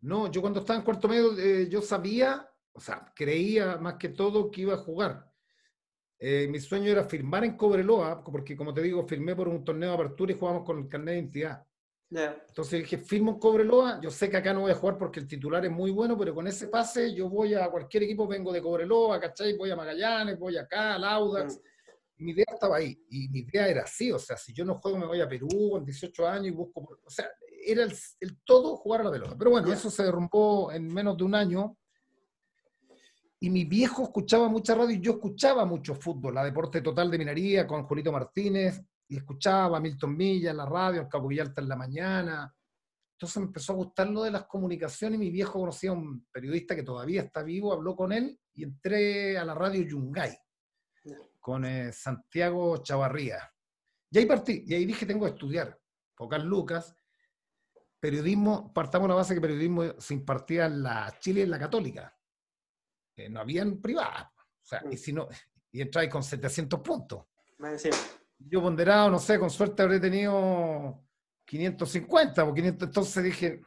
No, 0.00 0.30
yo 0.30 0.40
cuando 0.40 0.60
estaba 0.60 0.78
en 0.78 0.84
cuarto 0.84 1.06
medio, 1.06 1.38
eh, 1.38 1.68
yo 1.68 1.82
sabía, 1.82 2.49
o 2.72 2.80
sea, 2.80 3.12
creía 3.14 3.76
más 3.76 3.94
que 3.94 4.08
todo 4.10 4.50
que 4.50 4.62
iba 4.62 4.74
a 4.74 4.78
jugar. 4.78 5.30
Eh, 6.18 6.46
mi 6.50 6.60
sueño 6.60 6.90
era 6.90 7.04
firmar 7.04 7.44
en 7.44 7.56
Cobreloa, 7.56 8.22
porque 8.22 8.56
como 8.56 8.74
te 8.74 8.82
digo, 8.82 9.06
firmé 9.06 9.34
por 9.34 9.48
un 9.48 9.64
torneo 9.64 9.88
de 9.90 9.94
apertura 9.94 10.32
y 10.32 10.38
jugamos 10.38 10.64
con 10.64 10.78
el 10.78 10.88
carnet 10.88 11.14
de 11.14 11.18
identidad. 11.20 11.66
Ya, 12.12 12.42
Entonces 12.48 12.80
dije, 12.80 12.98
firmo 12.98 13.32
en 13.32 13.38
Cobreloa, 13.38 14.00
yo 14.02 14.10
sé 14.10 14.28
que 14.28 14.36
acá 14.36 14.52
no 14.52 14.62
voy 14.62 14.72
a 14.72 14.74
jugar 14.74 14.98
porque 14.98 15.20
el 15.20 15.28
titular 15.28 15.64
es 15.64 15.70
muy 15.70 15.92
bueno, 15.92 16.18
pero 16.18 16.34
con 16.34 16.46
ese 16.46 16.66
pase 16.66 17.14
yo 17.14 17.28
voy 17.28 17.54
a 17.54 17.70
cualquier 17.70 18.02
equipo, 18.02 18.26
vengo 18.26 18.52
de 18.52 18.60
Cobreloa, 18.60 19.20
¿cachai? 19.20 19.56
Voy 19.56 19.70
a 19.70 19.76
Magallanes, 19.76 20.36
voy 20.38 20.56
acá, 20.56 20.96
al 20.96 21.04
Audax. 21.04 21.56
Mm. 21.56 21.60
Mi 22.24 22.32
idea 22.32 22.44
estaba 22.52 22.76
ahí, 22.76 23.02
y 23.08 23.28
mi 23.28 23.38
idea 23.40 23.66
era 23.68 23.84
así, 23.84 24.12
o 24.12 24.18
sea, 24.18 24.36
si 24.36 24.52
yo 24.52 24.62
no 24.64 24.74
juego 24.74 24.98
me 24.98 25.06
voy 25.06 25.20
a 25.22 25.28
Perú 25.28 25.48
con 25.70 25.84
18 25.86 26.26
años 26.28 26.48
y 26.48 26.50
busco, 26.50 26.98
o 27.02 27.08
sea, 27.10 27.30
era 27.64 27.84
el, 27.84 27.92
el 28.20 28.42
todo 28.44 28.76
jugar 28.76 29.00
a 29.02 29.04
la 29.04 29.10
pelota. 29.12 29.36
Pero 29.38 29.52
bueno, 29.52 29.68
Ya. 29.68 29.74
eso 29.74 29.88
se 29.88 30.02
derrumbó 30.02 30.70
en 30.72 30.92
menos 30.92 31.16
de 31.16 31.24
un 31.24 31.34
año. 31.34 31.78
Y 33.42 33.48
mi 33.48 33.64
viejo 33.64 34.02
escuchaba 34.02 34.48
mucha 34.48 34.74
radio 34.74 34.96
y 34.96 35.00
yo 35.00 35.12
escuchaba 35.12 35.64
mucho 35.64 35.94
fútbol, 35.94 36.34
la 36.34 36.44
Deporte 36.44 36.82
Total 36.82 37.10
de 37.10 37.18
Minería 37.18 37.66
con 37.66 37.84
Julito 37.84 38.12
Martínez, 38.12 38.82
y 39.08 39.16
escuchaba 39.16 39.78
a 39.78 39.80
Milton 39.80 40.16
Milla 40.16 40.50
en 40.50 40.58
la 40.58 40.66
radio, 40.66 41.00
el 41.00 41.08
Capo 41.08 41.26
Villalta 41.26 41.60
en 41.60 41.68
la 41.68 41.76
mañana. 41.76 42.54
Entonces 43.14 43.38
me 43.38 43.46
empezó 43.46 43.72
a 43.72 43.76
gustar 43.76 44.08
lo 44.08 44.22
de 44.22 44.30
las 44.30 44.44
comunicaciones 44.44 45.16
y 45.16 45.20
mi 45.20 45.30
viejo 45.30 45.58
conocía 45.58 45.90
a 45.90 45.94
un 45.94 46.26
periodista 46.30 46.76
que 46.76 46.82
todavía 46.82 47.22
está 47.22 47.42
vivo, 47.42 47.72
habló 47.72 47.96
con 47.96 48.12
él 48.12 48.38
y 48.54 48.62
entré 48.62 49.36
a 49.36 49.44
la 49.44 49.54
radio 49.54 49.82
Yungay 49.82 50.36
con 51.40 51.64
eh, 51.64 51.92
Santiago 51.92 52.76
Chavarría. 52.82 53.50
Y 54.10 54.18
ahí 54.18 54.26
partí, 54.26 54.64
y 54.66 54.74
ahí 54.74 54.84
dije, 54.84 55.06
tengo 55.06 55.24
que 55.24 55.32
estudiar. 55.32 55.78
Pocas 56.14 56.44
lucas. 56.44 56.94
Periodismo, 57.98 58.72
partamos 58.72 59.06
de 59.06 59.08
la 59.10 59.14
base 59.16 59.34
que 59.34 59.40
periodismo 59.40 59.98
se 59.98 60.14
impartía 60.14 60.66
en 60.66 60.82
la 60.82 61.16
Chile 61.18 61.40
y 61.40 61.42
en 61.44 61.50
la 61.50 61.58
Católica. 61.58 62.19
Eh, 63.24 63.28
no 63.28 63.40
habían 63.40 63.80
privadas. 63.80 64.26
O 64.34 64.66
sea, 64.70 64.82
y 64.90 64.96
si 64.96 65.12
no, 65.12 65.28
y 65.72 65.80
entráis 65.80 66.10
con 66.10 66.22
700 66.22 66.80
puntos. 66.80 67.24
Yo 68.38 68.62
ponderado, 68.62 69.10
no 69.10 69.18
sé, 69.18 69.38
con 69.38 69.50
suerte 69.50 69.82
habré 69.82 70.00
tenido 70.00 71.02
550 71.44 72.44
o 72.44 72.54
500. 72.54 72.88
Entonces 72.88 73.24
dije, 73.24 73.60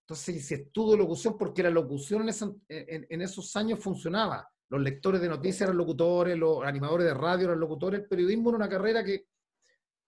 entonces 0.00 0.36
hice 0.36 0.54
estudio 0.56 0.92
de 0.92 0.98
locución 0.98 1.36
porque 1.38 1.62
la 1.62 1.70
locución 1.70 2.22
en, 2.22 2.28
esa- 2.30 2.52
en- 2.68 3.06
en 3.08 3.22
esos 3.22 3.54
años 3.56 3.78
funcionaba. 3.80 4.48
Los 4.70 4.80
lectores 4.82 5.20
de 5.20 5.28
noticias 5.28 5.62
eran 5.62 5.76
locutores, 5.78 6.36
los 6.36 6.62
animadores 6.64 7.06
de 7.06 7.14
radio 7.14 7.46
eran 7.46 7.60
locutores. 7.60 8.00
El 8.00 8.06
periodismo 8.08 8.50
era 8.50 8.56
una 8.56 8.68
carrera 8.68 9.02
que, 9.02 9.26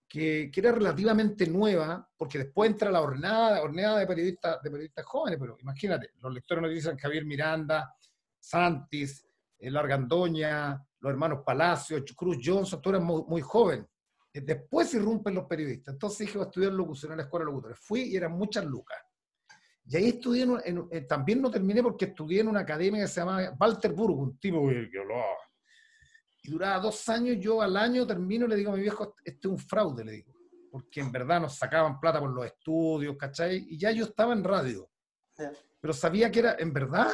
que, 0.06 0.50
que 0.52 0.60
era 0.60 0.72
relativamente 0.72 1.46
nueva, 1.46 2.06
porque 2.16 2.38
después 2.38 2.70
entra 2.70 2.90
la 2.90 3.00
hornada, 3.00 3.62
horneada 3.62 3.98
de 3.98 4.06
periodistas, 4.06 4.60
de 4.62 4.70
periodistas 4.70 5.06
jóvenes, 5.06 5.38
pero 5.40 5.56
imagínate, 5.60 6.10
los 6.20 6.32
lectores 6.34 6.60
de 6.62 6.68
noticias 6.68 6.86
eran 6.92 6.98
Javier 6.98 7.24
Miranda, 7.24 7.94
Santis, 8.40 9.26
el 9.58 9.76
Argandoña, 9.76 10.82
los 11.00 11.10
hermanos 11.10 11.40
Palacios, 11.44 12.02
Cruz 12.16 12.38
Johnson, 12.42 12.80
tú 12.82 12.90
eras 12.90 13.02
muy, 13.02 13.22
muy 13.28 13.40
joven. 13.40 13.86
Eh, 14.32 14.40
Después 14.40 14.92
irrumpen 14.94 15.34
los 15.34 15.46
periodistas. 15.46 15.92
Entonces 15.94 16.20
dije, 16.20 16.38
voy 16.38 16.46
a 16.46 16.48
estudiar 16.48 16.72
locución 16.72 17.12
en 17.12 17.18
la 17.18 17.24
escuela 17.24 17.44
de 17.44 17.50
locutores. 17.52 17.78
Fui 17.80 18.02
y 18.02 18.16
eran 18.16 18.32
muchas 18.32 18.64
lucas. 18.64 18.98
Y 19.86 19.96
ahí 19.96 20.08
estudié, 20.10 20.42
en 20.44 20.50
un- 20.50 20.60
en- 20.64 20.88
eh, 20.90 21.00
también 21.02 21.42
no 21.42 21.50
terminé 21.50 21.82
porque 21.82 22.06
estudié 22.06 22.40
en 22.40 22.48
una 22.48 22.60
academia 22.60 23.02
que 23.02 23.08
se 23.08 23.20
llama 23.20 23.56
Walter 23.58 23.92
Burg, 23.92 24.18
un 24.18 24.38
tipo 24.38 24.68
que, 24.68 24.88
que 24.90 24.98
hablaba. 25.00 25.24
Y 26.42 26.48
y 26.48 26.50
duraba 26.52 26.78
dos 26.80 27.06
años, 27.08 27.36
yo 27.38 27.60
al 27.60 27.76
año 27.76 28.06
termino 28.06 28.46
y 28.46 28.48
le 28.48 28.56
digo 28.56 28.72
a 28.72 28.76
mi 28.76 28.80
viejo, 28.82 29.14
este 29.24 29.46
es 29.46 29.52
un 29.52 29.58
fraude, 29.58 30.04
le 30.04 30.12
digo, 30.12 30.32
porque 30.70 31.00
en 31.00 31.10
verdad 31.12 31.40
nos 31.40 31.56
sacaban 31.56 31.98
plata 32.00 32.18
por 32.20 32.30
los 32.30 32.46
estudios, 32.46 33.16
¿cachai? 33.18 33.66
Y 33.68 33.76
ya 33.78 33.90
yo 33.90 34.04
estaba 34.04 34.32
en 34.32 34.42
radio, 34.44 34.88
pero 35.80 35.92
sabía 35.92 36.30
que 36.30 36.38
era, 36.38 36.56
en 36.58 36.72
verdad, 36.72 37.08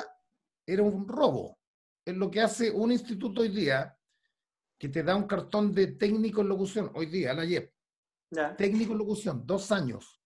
era 0.66 0.82
un 0.82 1.06
robo. 1.06 1.58
Es 2.04 2.16
lo 2.16 2.30
que 2.30 2.40
hace 2.40 2.70
un 2.70 2.92
instituto 2.92 3.42
hoy 3.42 3.48
día, 3.48 3.96
que 4.78 4.88
te 4.88 5.02
da 5.02 5.16
un 5.16 5.26
cartón 5.26 5.72
de 5.72 5.88
técnico 5.92 6.40
en 6.40 6.48
locución, 6.48 6.90
hoy 6.94 7.06
día, 7.06 7.32
la 7.32 7.44
YEP. 7.44 7.72
Técnico 8.58 8.92
en 8.92 8.98
locución, 8.98 9.46
dos 9.46 9.70
años. 9.72 10.20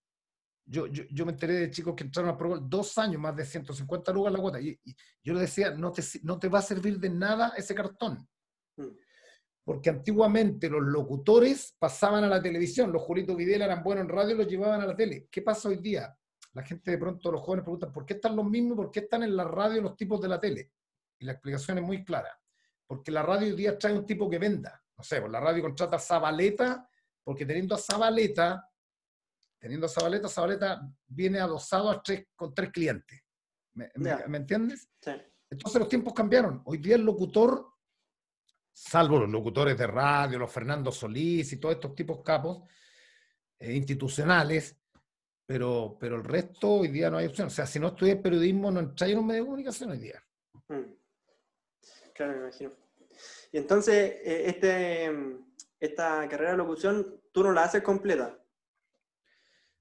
Yo, 0.65 0.87
yo, 0.87 1.05
yo, 1.11 1.27
me 1.27 1.33
enteré 1.33 1.55
de 1.55 1.71
chicos 1.71 1.95
que 1.97 2.05
entraron 2.05 2.31
a 2.31 2.37
Pro 2.37 2.59
dos 2.59 2.97
años, 2.99 3.21
más 3.21 3.35
de 3.37 3.45
150 3.45 4.13
lucas 4.13 4.33
la 4.33 4.39
cuota. 4.39 4.61
Y, 4.61 4.79
yo 5.23 5.35
le 5.35 5.41
decía, 5.41 5.73
no 5.73 5.93
te, 5.93 6.03
no 6.23 6.39
te 6.39 6.49
va 6.49 6.61
a 6.61 6.63
servir 6.63 6.99
de 6.99 7.11
nada 7.11 7.53
ese 7.57 7.75
cartón. 7.75 8.27
Mm. 8.77 8.89
Porque 9.65 9.91
antiguamente 9.91 10.69
los 10.69 10.83
locutores 10.83 11.75
pasaban 11.79 12.25
a 12.25 12.29
la 12.29 12.41
televisión, 12.41 12.93
los 12.93 13.03
Julitos 13.03 13.37
Videla 13.37 13.67
eran 13.67 13.83
buenos 13.83 14.05
en 14.05 14.11
radio 14.11 14.35
y 14.35 14.39
los 14.39 14.49
llevaban 14.49 14.81
a 14.81 14.87
la 14.87 14.97
tele. 14.97 15.29
¿Qué 15.31 15.43
pasa 15.43 15.69
hoy 15.69 15.77
día? 15.77 16.17
La 16.53 16.63
gente 16.63 16.91
de 16.91 16.99
pronto, 16.99 17.31
los 17.31 17.43
jóvenes 17.43 17.65
preguntan, 17.65 17.93
¿por 17.93 18.05
qué 18.05 18.15
están 18.15 18.35
los 18.35 18.45
mismos? 18.45 18.77
¿Por 18.77 18.91
qué 18.91 19.01
están 19.01 19.23
en 19.23 19.37
la 19.37 19.45
radio 19.45 19.81
los 19.81 19.97
tipos 19.97 20.21
de 20.21 20.29
la 20.29 20.41
tele? 20.41 20.73
Y 21.19 21.25
la 21.25 21.33
explicación 21.33 21.79
es 21.79 21.85
muy 21.85 22.05
clara. 22.05 22.41
Porque 22.87 23.13
la 23.13 23.23
radio 23.23 23.47
hoy 23.47 23.57
día 23.57 23.79
trae 23.79 23.93
un 23.93 24.05
tipo 24.05 24.29
que 24.29 24.39
venda. 24.39 24.83
No 24.97 25.05
sé, 25.05 25.21
pues 25.21 25.31
la 25.31 25.41
radio 25.41 25.63
contrata 25.63 25.97
a 25.97 26.01
Zabaleta, 26.01 26.89
porque 27.23 27.47
teniendo 27.47 27.75
a 27.75 27.79
Zabaleta, 27.79 28.69
teniendo 29.59 29.87
a 29.87 29.89
Zabaleta, 29.89 30.29
Zabaleta 30.29 30.81
viene 31.07 31.39
adosado 31.39 31.91
a 31.91 32.03
tres, 32.03 32.27
con 32.35 32.53
tres 32.53 32.71
clientes. 32.71 33.23
¿Me, 33.75 33.89
entiendes? 34.37 34.89
Sí. 35.01 35.13
Entonces 35.49 35.79
los 35.79 35.89
tiempos 35.89 36.15
cambiaron. 36.15 36.63
Hoy 36.65 36.79
día 36.79 36.97
el 36.97 37.03
locutor, 37.03 37.67
salvo 38.73 39.21
los 39.21 39.31
locutores 39.31 39.79
de 39.79 39.87
radio, 39.87 40.39
los 40.39 40.51
Fernando 40.51 40.91
Solís 40.91 41.53
y 41.53 41.59
todos 41.59 41.77
estos 41.77 41.95
tipos 41.95 42.23
capos 42.23 42.63
eh, 43.59 43.75
institucionales, 43.75 44.80
pero, 45.51 45.97
pero 45.99 46.15
el 46.15 46.23
resto 46.23 46.75
hoy 46.75 46.87
día 46.87 47.11
no 47.11 47.17
hay 47.17 47.27
opción. 47.27 47.49
O 47.49 47.51
sea, 47.51 47.67
si 47.67 47.81
no 47.81 47.89
estudias 47.89 48.19
periodismo, 48.19 48.71
no 48.71 48.79
entras 48.79 49.11
en 49.11 49.19
un 49.19 49.27
medio 49.27 49.41
de 49.41 49.47
comunicación 49.47 49.91
hoy 49.91 49.99
día. 49.99 50.25
Mm. 50.69 50.93
Claro, 52.15 52.33
me 52.35 52.39
imagino. 52.39 52.73
Y 53.51 53.59
entonces, 53.59 54.13
eh, 54.25 54.45
este, 54.47 55.11
esta 55.81 56.29
carrera 56.29 56.53
de 56.53 56.57
locución, 56.59 57.21
tú 57.33 57.43
no 57.43 57.51
la 57.51 57.65
haces 57.65 57.83
completa. 57.83 58.39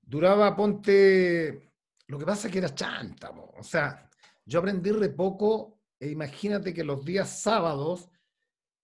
Duraba, 0.01 0.55
ponte, 0.55 1.71
lo 2.07 2.17
que 2.17 2.25
pasa 2.25 2.47
es 2.47 2.51
que 2.51 2.57
era 2.57 2.73
chanta, 2.73 3.29
o 3.29 3.61
sea, 3.61 4.09
yo 4.43 4.61
aprendí 4.61 4.89
re 4.89 5.09
poco, 5.09 5.81
e 5.99 6.09
imagínate 6.09 6.73
que 6.73 6.83
los 6.83 7.05
días 7.05 7.43
sábados, 7.43 8.09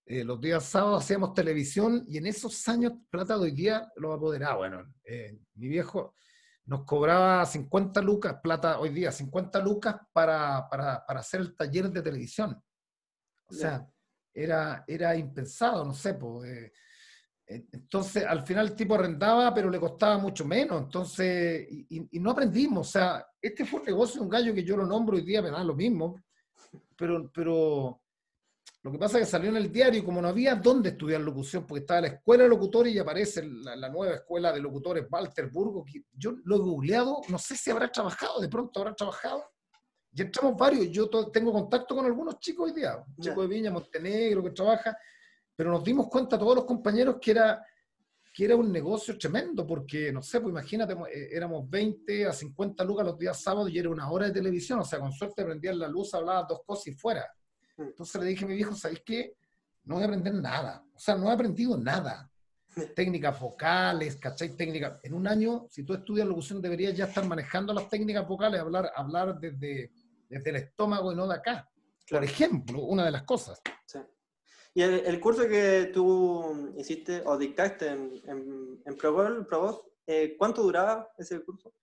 eh, 0.05 0.23
los 0.23 0.39
días 0.39 0.63
sábados 0.63 1.03
hacíamos 1.03 1.33
televisión 1.33 2.05
y 2.07 2.19
en 2.19 2.27
esos 2.27 2.67
años, 2.67 2.93
plata 3.09 3.39
de 3.39 3.45
hoy 3.45 3.51
día, 3.53 3.91
lo 3.95 4.13
apoderaba, 4.13 4.57
bueno, 4.57 4.93
eh, 5.03 5.35
mi 5.55 5.67
viejo 5.67 6.13
nos 6.65 6.83
cobraba 6.83 7.45
50 7.45 8.01
lucas, 8.01 8.37
plata 8.41 8.79
hoy 8.79 8.89
día, 8.89 9.11
50 9.11 9.59
lucas 9.59 9.95
para, 10.11 10.67
para, 10.69 11.05
para 11.05 11.19
hacer 11.19 11.41
el 11.41 11.55
taller 11.55 11.89
de 11.89 12.01
televisión. 12.01 12.61
O 13.47 13.53
sea, 13.53 13.87
era, 14.33 14.83
era 14.87 15.15
impensado, 15.15 15.85
no 15.85 15.93
sé, 15.93 16.15
pues, 16.15 16.71
entonces, 17.47 18.25
al 18.25 18.41
final 18.43 18.67
el 18.67 18.75
tipo 18.75 18.95
arrendaba, 18.95 19.53
pero 19.53 19.69
le 19.69 19.79
costaba 19.79 20.17
mucho 20.17 20.45
menos. 20.45 20.81
Entonces, 20.81 21.67
y, 21.69 22.19
no 22.19 22.31
aprendimos. 22.31 22.87
O 22.87 22.91
sea, 22.91 23.25
este 23.39 23.65
fue 23.65 23.81
un 23.81 23.85
negocio, 23.85 24.21
un 24.21 24.29
gallo 24.29 24.53
que 24.53 24.63
yo 24.63 24.75
lo 24.75 24.85
nombro 24.85 25.15
hoy 25.15 25.23
día, 25.23 25.41
me 25.41 25.51
da 25.51 25.63
lo 25.63 25.75
mismo. 25.75 26.19
Pero, 26.95 27.29
pero 27.31 28.01
lo 28.85 28.91
que 28.91 28.99
pasa 28.99 29.17
es 29.17 29.25
que 29.25 29.31
salió 29.31 29.49
en 29.49 29.57
el 29.57 29.71
diario 29.71 29.99
y 29.99 30.03
como 30.03 30.21
no 30.21 30.27
había 30.27 30.53
dónde 30.53 30.89
estudiar 30.89 31.19
locución, 31.19 31.65
porque 31.65 31.79
estaba 31.79 32.01
la 32.01 32.07
escuela 32.07 32.43
de 32.43 32.49
locutores 32.49 32.93
y 32.93 32.99
aparece 32.99 33.43
la, 33.43 33.89
nueva 33.89 34.13
escuela 34.13 34.53
de 34.53 34.59
locutores 34.59 35.07
Walterburgo, 35.09 35.83
que 35.83 36.03
yo 36.13 36.35
lo 36.43 36.57
he 36.57 36.59
googleado, 36.59 37.21
no 37.29 37.39
sé 37.39 37.57
si 37.57 37.71
habrá 37.71 37.91
trabajado, 37.91 38.39
de 38.39 38.47
pronto 38.47 38.79
habrá 38.79 38.93
trabajado. 38.93 39.43
Y 40.13 40.21
entramos 40.21 40.55
varios, 40.55 40.87
yo 40.91 41.09
tengo 41.31 41.51
contacto 41.51 41.95
con 41.95 42.05
algunos 42.05 42.37
chicos 42.39 42.67
hoy 42.69 42.75
día, 42.75 42.95
un 42.97 43.23
chico 43.23 43.41
de 43.41 43.47
Viña, 43.47 43.71
Montenegro, 43.71 44.43
que 44.43 44.51
trabaja, 44.51 44.95
pero 45.55 45.71
nos 45.71 45.83
dimos 45.83 46.07
cuenta 46.07 46.37
todos 46.37 46.57
los 46.57 46.65
compañeros 46.65 47.15
que 47.19 47.31
era, 47.31 47.65
que 48.35 48.45
era 48.45 48.55
un 48.55 48.71
negocio 48.71 49.17
tremendo, 49.17 49.65
porque, 49.65 50.13
no 50.13 50.21
sé, 50.21 50.41
pues 50.41 50.51
imagínate, 50.51 50.93
eh, 51.11 51.29
éramos 51.31 51.67
20 51.67 52.27
a 52.27 52.31
50 52.31 52.83
lucas 52.83 53.03
los 53.03 53.17
días 53.17 53.41
sábados 53.41 53.71
y 53.71 53.79
era 53.79 53.89
una 53.89 54.11
hora 54.11 54.27
de 54.27 54.33
televisión, 54.33 54.77
o 54.77 54.85
sea, 54.85 54.99
con 54.99 55.11
suerte 55.11 55.43
prendían 55.43 55.79
la 55.79 55.87
luz, 55.87 56.13
hablaba 56.13 56.45
dos 56.47 56.61
cosas 56.63 56.85
y 56.85 56.91
fuera. 56.93 57.25
Entonces 57.77 58.21
le 58.21 58.27
dije 58.27 58.45
a 58.45 58.47
mi 58.47 58.55
viejo, 58.55 58.75
¿sabéis 58.75 59.01
qué? 59.05 59.35
No 59.83 59.95
voy 59.95 60.03
a 60.03 60.07
aprender 60.07 60.33
nada, 60.33 60.83
o 60.93 60.99
sea, 60.99 61.15
no 61.15 61.29
he 61.29 61.33
aprendido 61.33 61.77
nada. 61.77 62.29
Técnicas 62.93 63.39
vocales, 63.39 64.17
¿cachai? 64.17 64.49
Técnicas. 64.49 64.99
En 65.03 65.13
un 65.13 65.27
año, 65.27 65.65
si 65.69 65.83
tú 65.83 65.93
estudias 65.93 66.27
locución, 66.27 66.61
deberías 66.61 66.95
ya 66.95 67.05
estar 67.05 67.25
manejando 67.25 67.73
las 67.73 67.87
técnicas 67.87 68.27
vocales, 68.27 68.59
hablar, 68.59 68.91
hablar 68.95 69.39
desde, 69.39 69.91
desde 70.27 70.49
el 70.49 70.55
estómago 70.57 71.13
y 71.13 71.15
no 71.15 71.25
de 71.25 71.35
acá. 71.35 71.69
Por 72.09 72.23
ejemplo, 72.23 72.81
una 72.81 73.05
de 73.05 73.11
las 73.11 73.23
cosas. 73.23 73.61
Sí. 73.85 73.99
Y 74.73 74.81
el, 74.81 75.21
curso 75.21 75.47
que 75.47 75.89
tú 75.93 76.73
hiciste 76.77 77.23
o 77.25 77.37
dictaste 77.37 77.87
en, 77.87 78.21
en, 78.27 78.81
en 78.85 78.97
ProVoz, 78.97 79.85
eh, 80.05 80.35
¿cuánto 80.37 80.61
duraba 80.61 81.09
ese 81.17 81.41
curso? 81.45 81.73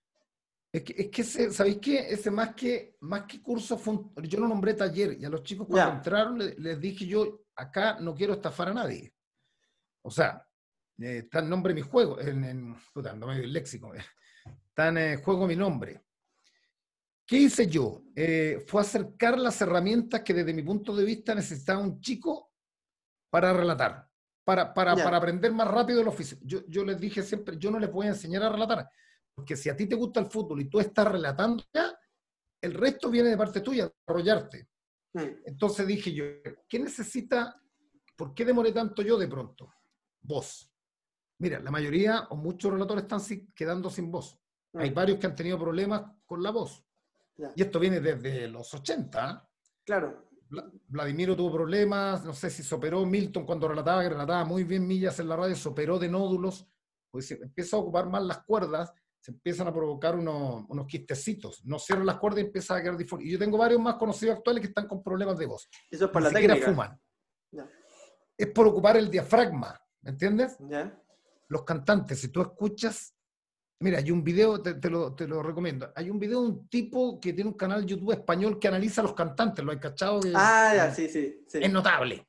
Es 0.73 0.81
que, 0.81 0.93
es 1.03 1.09
que 1.09 1.23
¿sabéis 1.23 1.77
qué? 1.77 1.99
Ese 2.09 2.31
más 2.31 2.55
que, 2.55 2.97
más 3.01 3.25
que 3.25 3.43
curso, 3.43 3.77
fue 3.77 3.99
yo 4.23 4.39
lo 4.39 4.47
nombré 4.47 4.73
taller 4.73 5.15
y 5.19 5.23
a 5.23 5.29
los 5.29 5.43
chicos 5.43 5.67
cuando 5.67 5.97
entraron 5.97 6.39
les, 6.39 6.81
dije 6.81 7.05
yo, 7.05 7.45
acá 7.55 7.99
no 7.99 8.15
quiero 8.15 8.33
estafar 8.33 8.69
a 8.69 8.73
nadie. 8.73 9.13
O 10.01 10.09
sea, 10.09 10.43
eh, 10.97 11.19
está 11.19 11.39
el 11.39 11.49
nombre 11.49 11.75
de 11.75 11.81
mi 11.81 11.87
juego, 11.87 12.19
en, 12.19 12.43
en 12.43 12.75
puta, 12.91 13.13
no 13.13 13.27
me 13.27 13.35
el 13.35 13.53
léxico, 13.53 13.93
eh, 13.93 14.03
está 14.69 14.87
en 14.87 14.97
el 14.97 15.17
juego 15.17 15.45
mi 15.45 15.55
nombre. 15.55 16.01
¿Qué 17.23 17.37
hice 17.37 17.67
yo? 17.67 18.01
fue 18.65 18.81
acercar 18.81 19.37
las 19.37 19.61
herramientas 19.61 20.21
que 20.21 20.33
desde 20.33 20.53
mi 20.53 20.63
punto 20.63 20.95
de 20.95 21.05
vista 21.05 21.35
necesitaba 21.35 21.79
un 21.79 22.01
chico 22.01 22.51
para 23.29 23.53
relatar, 23.53 24.09
para, 24.43 24.73
para, 24.73 24.95
para 24.95 25.17
aprender 25.17 25.53
más 25.53 25.67
rápido 25.67 26.01
el 26.01 26.07
oficio. 26.07 26.37
Yo, 26.41 26.65
yo 26.67 26.83
les 26.83 26.99
dije 26.99 27.21
siempre, 27.21 27.57
yo 27.59 27.69
no 27.69 27.79
les 27.79 27.91
voy 27.91 28.07
a 28.07 28.09
enseñar 28.09 28.43
a 28.43 28.49
relatar, 28.49 28.89
porque 29.35 29.55
si 29.55 29.69
a 29.69 29.75
ti 29.75 29.87
te 29.87 29.95
gusta 29.95 30.19
el 30.19 30.27
fútbol 30.27 30.61
y 30.61 30.69
tú 30.69 30.79
estás 30.79 31.11
relatando 31.11 31.63
ya, 31.73 31.97
el 32.61 32.73
resto 32.73 33.09
viene 33.09 33.29
de 33.29 33.37
parte 33.37 33.61
tuya, 33.61 33.91
desarrollarte. 33.99 34.69
Entonces 35.45 35.85
dije 35.85 36.13
yo, 36.13 36.25
¿qué 36.67 36.79
necesita? 36.79 37.61
¿Por 38.15 38.33
qué 38.33 38.45
demoré 38.45 38.71
tanto 38.71 39.01
yo 39.01 39.17
de 39.17 39.27
pronto? 39.27 39.73
Voz. 40.21 40.71
Mira, 41.39 41.59
la 41.59 41.71
mayoría 41.71 42.27
o 42.29 42.35
muchos 42.35 42.71
relatores 42.71 43.03
están 43.03 43.21
quedando 43.53 43.89
sin 43.89 44.09
voz. 44.09 44.39
Hay 44.73 44.91
mm. 44.91 44.93
varios 44.93 45.19
que 45.19 45.27
han 45.27 45.35
tenido 45.35 45.59
problemas 45.59 46.03
con 46.25 46.41
la 46.41 46.51
voz. 46.51 46.83
Y 47.55 47.61
esto 47.61 47.79
viene 47.79 47.99
desde 47.99 48.47
los 48.47 48.73
80. 48.73 49.29
¿ah? 49.29 49.49
Claro. 49.83 50.29
Vladimiro 50.87 51.35
tuvo 51.35 51.51
problemas, 51.51 52.23
no 52.23 52.33
sé 52.33 52.49
si 52.49 52.63
se 52.63 52.75
operó 52.75 53.05
Milton 53.05 53.45
cuando 53.45 53.67
relataba, 53.67 54.03
que 54.03 54.09
relataba 54.09 54.45
muy 54.45 54.63
bien 54.63 54.87
millas 54.87 55.19
en 55.19 55.27
la 55.27 55.35
radio, 55.35 55.55
se 55.55 55.67
operó 55.67 55.97
de 55.97 56.09
nódulos, 56.09 56.67
pues 57.09 57.27
se 57.27 57.35
empieza 57.35 57.75
a 57.75 57.79
ocupar 57.79 58.07
más 58.07 58.23
las 58.23 58.43
cuerdas, 58.43 58.93
se 59.23 59.31
empiezan 59.31 59.67
a 59.67 59.73
provocar 59.73 60.17
unos, 60.17 60.65
unos 60.67 60.85
quistecitos, 60.85 61.63
no 61.63 61.79
cierran 61.79 62.05
las 62.05 62.17
cuerdas 62.17 62.41
y 62.41 62.47
empieza 62.47 62.75
a 62.75 62.81
quedar 62.81 62.97
disfunción. 62.97 63.29
Y 63.29 63.31
yo 63.31 63.39
tengo 63.39 63.57
varios 63.57 63.79
más 63.79 63.95
conocidos 63.95 64.35
actuales 64.35 64.59
que 64.59 64.67
están 64.67 64.85
con 64.85 65.01
problemas 65.01 65.37
de 65.37 65.45
voz. 65.45 65.69
Eso 65.89 66.05
es 66.05 66.11
por 66.11 66.21
la 66.21 66.29
técnica. 66.29 66.65
fuman. 66.65 66.99
Es 68.37 68.47
por 68.47 68.67
ocupar 68.67 68.97
el 68.97 69.09
diafragma, 69.09 69.79
¿me 70.01 70.09
entiendes? 70.09 70.57
Los 71.47 71.63
cantantes, 71.63 72.19
si 72.19 72.27
tú 72.27 72.41
escuchas 72.41 73.15
Mira, 73.79 73.97
hay 73.97 74.11
un 74.11 74.23
video, 74.23 74.61
te, 74.61 74.89
lo, 74.89 75.43
recomiendo. 75.43 75.91
Hay 75.93 76.09
un 76.09 76.17
video 76.17 76.41
de 76.41 76.47
un 76.47 76.69
tipo 76.69 77.19
que 77.19 77.33
tiene 77.33 77.49
un 77.49 77.57
canal 77.57 77.85
YouTube 77.85 78.13
español 78.13 78.57
que 78.57 78.69
analiza 78.69 79.01
a 79.01 79.03
los 79.03 79.13
cantantes, 79.13 79.65
lo 79.65 79.73
hay 79.73 79.79
cachado. 79.79 80.21
ah, 80.35 80.71
ya, 80.73 80.93
sí, 80.93 81.09
sí, 81.09 81.43
Es 81.51 81.69
notable. 81.69 82.25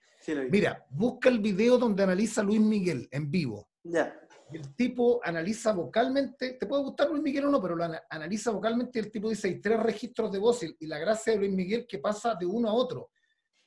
Mira, 0.51 0.85
busca 0.91 1.29
el 1.29 1.39
video 1.39 1.79
donde 1.79 2.03
analiza 2.03 2.41
a 2.41 2.45
Luis 2.45 2.61
Miguel 2.61 3.09
en 3.13 3.31
vivo. 3.31 3.69
Ya. 3.85 4.21
El 4.53 4.75
tipo 4.75 5.21
analiza 5.25 5.73
vocalmente, 5.73 6.53
te 6.53 6.67
puede 6.67 6.83
gustar 6.83 7.09
Luis 7.11 7.23
Miguel 7.23 7.47
o 7.47 7.51
no, 7.51 7.61
pero 7.61 7.75
lo 7.75 7.87
analiza 8.11 8.51
vocalmente 8.51 8.99
y 8.99 9.03
el 9.03 9.11
tipo 9.11 9.29
dice, 9.29 9.49
hay 9.49 9.61
tres 9.61 9.81
registros 9.81 10.31
de 10.31 10.39
voz 10.39 10.63
y, 10.63 10.87
la 10.87 10.99
gracia 10.99 11.33
de 11.33 11.39
Luis 11.41 11.53
Miguel 11.53 11.87
que 11.87 11.99
pasa 11.99 12.35
de 12.35 12.47
uno 12.47 12.69
a 12.69 12.73
otro. 12.73 13.11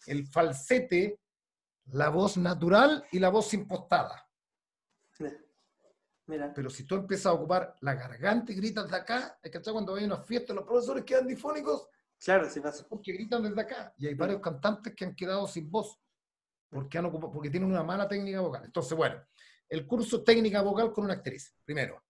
El 0.05 0.27
falsete, 0.27 1.19
la 1.91 2.09
voz 2.09 2.37
natural 2.37 3.05
y 3.11 3.19
la 3.19 3.29
voz 3.29 3.53
impostada. 3.53 4.23
Pero 6.53 6.69
si 6.69 6.83
tú 6.83 6.95
empiezas 6.95 7.27
a 7.27 7.33
ocupar 7.33 7.75
la 7.81 7.95
garganta 7.95 8.51
y 8.51 8.55
gritas 8.55 8.89
de 8.89 8.97
acá, 8.97 9.39
es 9.41 9.49
que 9.49 9.61
cuando 9.61 9.95
hay 9.95 10.03
una 10.03 10.17
fiesta 10.17 10.53
los 10.53 10.65
profesores 10.65 11.03
quedan 11.05 11.25
difónicos. 11.25 11.89
Claro, 12.19 12.49
sí 12.49 12.59
pasa. 12.59 12.85
Porque 12.87 13.13
gritan 13.13 13.43
desde 13.43 13.61
acá. 13.61 13.93
Y 13.97 14.07
hay 14.07 14.13
varios 14.13 14.41
cantantes 14.41 14.93
que 14.93 15.05
han 15.05 15.15
quedado 15.15 15.47
sin 15.47 15.71
voz 15.71 15.97
porque, 16.69 16.97
han 16.97 17.05
ocupado, 17.05 17.31
porque 17.31 17.49
tienen 17.49 17.69
una 17.69 17.83
mala 17.83 18.07
técnica 18.07 18.41
vocal. 18.41 18.63
Entonces, 18.65 18.97
bueno, 18.97 19.21
el 19.69 19.85
curso 19.85 20.23
técnica 20.23 20.61
vocal 20.61 20.91
con 20.91 21.05
una 21.05 21.13
actriz, 21.15 21.53
primero. 21.63 22.03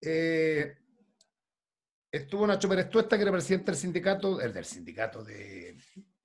Eh, 0.00 0.76
estuvo 2.10 2.46
Nacho 2.46 2.68
Pérez 2.68 2.90
Tuesta, 2.90 3.16
que 3.16 3.22
era 3.22 3.32
presidente 3.32 3.70
del 3.70 3.80
sindicato, 3.80 4.40
el 4.40 4.52
del 4.52 4.64
sindicato 4.64 5.24
de, 5.24 5.76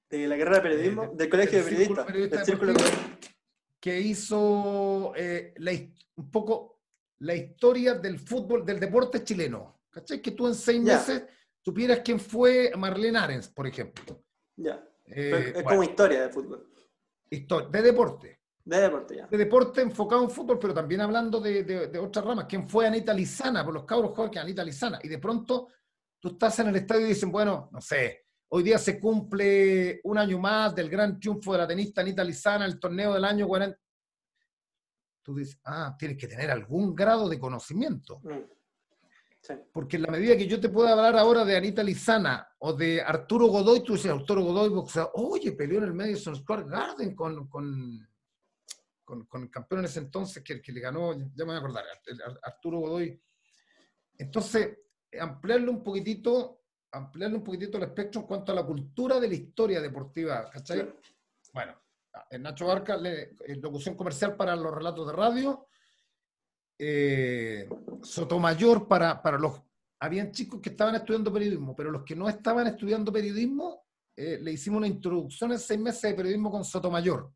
De 0.09 0.27
la 0.27 0.37
carrera 0.37 0.57
de 0.57 0.61
periodismo, 0.61 1.11
del 1.13 1.29
colegio 1.29 1.63
de 1.63 1.87
periodistas. 2.05 2.45
círculo 2.45 2.73
que 3.81 3.99
hizo 3.99 5.13
eh, 5.15 5.53
un 6.15 6.29
poco 6.29 6.81
la 7.19 7.33
historia 7.33 7.95
del 7.95 8.19
fútbol, 8.19 8.63
del 8.63 8.79
deporte 8.79 9.23
chileno. 9.23 9.81
¿Cachai? 9.89 10.21
Que 10.21 10.31
tú 10.31 10.47
en 10.47 10.55
seis 10.55 10.79
meses 10.81 11.23
supieras 11.59 12.01
quién 12.05 12.19
fue 12.19 12.71
Marlene 12.77 13.17
Arens, 13.17 13.49
por 13.49 13.67
ejemplo. 13.67 14.23
Ya. 14.55 14.87
Eh, 15.07 15.53
es 15.55 15.63
como 15.63 15.83
historia 15.83 16.21
de 16.21 16.29
fútbol. 16.29 16.71
Historia, 17.29 17.69
de 17.69 17.81
deporte. 17.81 18.40
De 18.63 18.79
deporte, 18.79 19.15
ya. 19.15 19.27
De 19.27 19.37
deporte 19.37 19.81
enfocado 19.81 20.23
en 20.23 20.29
fútbol, 20.29 20.59
pero 20.59 20.73
también 20.73 21.01
hablando 21.01 21.39
de, 21.39 21.63
de, 21.63 21.99
otras 21.99 22.23
ramas. 22.23 22.45
¿Quién 22.47 22.69
fue 22.69 22.85
Anita 22.85 23.13
Lizana? 23.13 23.63
Por 23.65 23.73
los 23.73 23.85
cabros 23.85 24.11
jóvenes 24.11 24.33
que 24.33 24.39
Anita 24.39 24.63
Lizana. 24.63 24.99
Y 25.01 25.07
de 25.07 25.17
pronto 25.17 25.69
tú 26.19 26.29
estás 26.29 26.59
en 26.59 26.67
el 26.67 26.75
estadio 26.75 27.05
y 27.05 27.09
dicen, 27.09 27.31
bueno, 27.31 27.69
no 27.71 27.81
sé, 27.81 28.25
hoy 28.49 28.63
día 28.63 28.77
se 28.77 28.99
cumple 28.99 29.99
un 30.03 30.17
año 30.17 30.37
más 30.37 30.75
del 30.75 30.89
gran 30.89 31.19
triunfo 31.19 31.53
de 31.53 31.57
la 31.57 31.67
tenista 31.67 32.01
Anita 32.01 32.23
Lizana, 32.23 32.65
el 32.65 32.79
torneo 32.79 33.13
del 33.13 33.25
año 33.25 33.47
40. 33.47 33.77
Tú 35.23 35.35
dices, 35.35 35.59
ah, 35.65 35.95
tienes 35.97 36.17
que 36.17 36.27
tener 36.27 36.51
algún 36.51 36.95
grado 36.95 37.27
de 37.29 37.39
conocimiento. 37.39 38.21
Mm. 38.23 38.61
Porque 39.71 39.95
en 39.97 40.03
la 40.03 40.11
medida 40.11 40.37
que 40.37 40.47
yo 40.47 40.59
te 40.59 40.69
pueda 40.69 40.91
hablar 40.91 41.17
ahora 41.17 41.43
de 41.43 41.57
Anita 41.57 41.81
Lizana 41.81 42.47
o 42.59 42.73
de 42.73 43.01
Arturo 43.01 43.47
Godoy, 43.47 43.83
tú 43.83 43.93
dices, 43.93 44.11
Arturo 44.11 44.43
Godoy, 44.43 44.71
oye, 45.13 45.51
peleó 45.53 45.79
en 45.79 45.85
el 45.85 45.93
Madison 45.93 46.35
Square 46.35 46.65
Garden 46.65 47.15
con, 47.15 47.47
con, 47.47 48.07
con, 49.27 49.43
el 49.43 49.49
campeón 49.49 49.79
en 49.79 49.85
ese 49.85 49.99
entonces 49.99 50.43
que, 50.43 50.61
que 50.61 50.71
le 50.71 50.79
ganó, 50.79 51.13
ya 51.13 51.45
me 51.45 51.45
voy 51.45 51.55
a 51.55 51.57
acordar, 51.57 51.85
Arturo 52.43 52.79
Godoy. 52.79 53.21
Entonces, 54.17 54.77
ampliarle 55.19 55.69
un 55.69 55.83
poquitito, 55.83 56.63
ampliarle 56.91 57.37
un 57.37 57.43
poquitito 57.43 57.77
el 57.77 57.83
espectro 57.83 58.21
en 58.21 58.27
cuanto 58.27 58.51
a 58.51 58.55
la 58.55 58.65
cultura 58.65 59.19
de 59.19 59.27
la 59.27 59.35
historia 59.35 59.81
deportiva, 59.81 60.49
¿cachai? 60.49 60.93
Bueno, 61.53 61.75
en 62.29 62.41
Nacho 62.43 62.67
Barca, 62.67 62.99
locución 63.61 63.95
comercial 63.95 64.35
para 64.35 64.55
los 64.55 64.73
relatos 64.73 65.07
de 65.07 65.13
radio, 65.13 65.67
eh, 66.77 67.69
Sotomayor 68.01 68.87
para, 68.87 69.21
para 69.21 69.37
los... 69.37 69.61
Habían 69.99 70.31
chicos 70.31 70.59
que 70.59 70.69
estaban 70.69 70.95
estudiando 70.95 71.31
periodismo, 71.31 71.75
pero 71.75 71.91
los 71.91 72.03
que 72.03 72.15
no 72.15 72.27
estaban 72.27 72.65
estudiando 72.65 73.11
periodismo, 73.11 73.85
eh, 74.15 74.39
le 74.41 74.51
hicimos 74.51 74.79
una 74.79 74.87
introducción 74.87 75.51
en 75.51 75.59
seis 75.59 75.79
meses 75.79 76.01
de 76.01 76.13
periodismo 76.13 76.49
con 76.49 76.65
Sotomayor. 76.65 77.31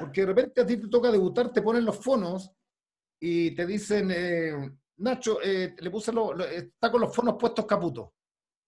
Porque 0.00 0.20
de 0.22 0.26
repente 0.26 0.60
a 0.60 0.66
ti 0.66 0.76
te 0.76 0.88
toca 0.88 1.10
debutar, 1.10 1.52
te 1.52 1.62
ponen 1.62 1.84
los 1.84 1.98
fonos 1.98 2.50
y 3.20 3.52
te 3.52 3.66
dicen, 3.66 4.10
eh, 4.10 4.70
Nacho, 4.98 5.38
le 5.40 5.90
puse 5.90 6.12
está 6.52 6.90
con 6.90 7.00
los 7.00 7.14
fonos 7.14 7.36
puestos 7.38 7.66
Caputo. 7.66 8.14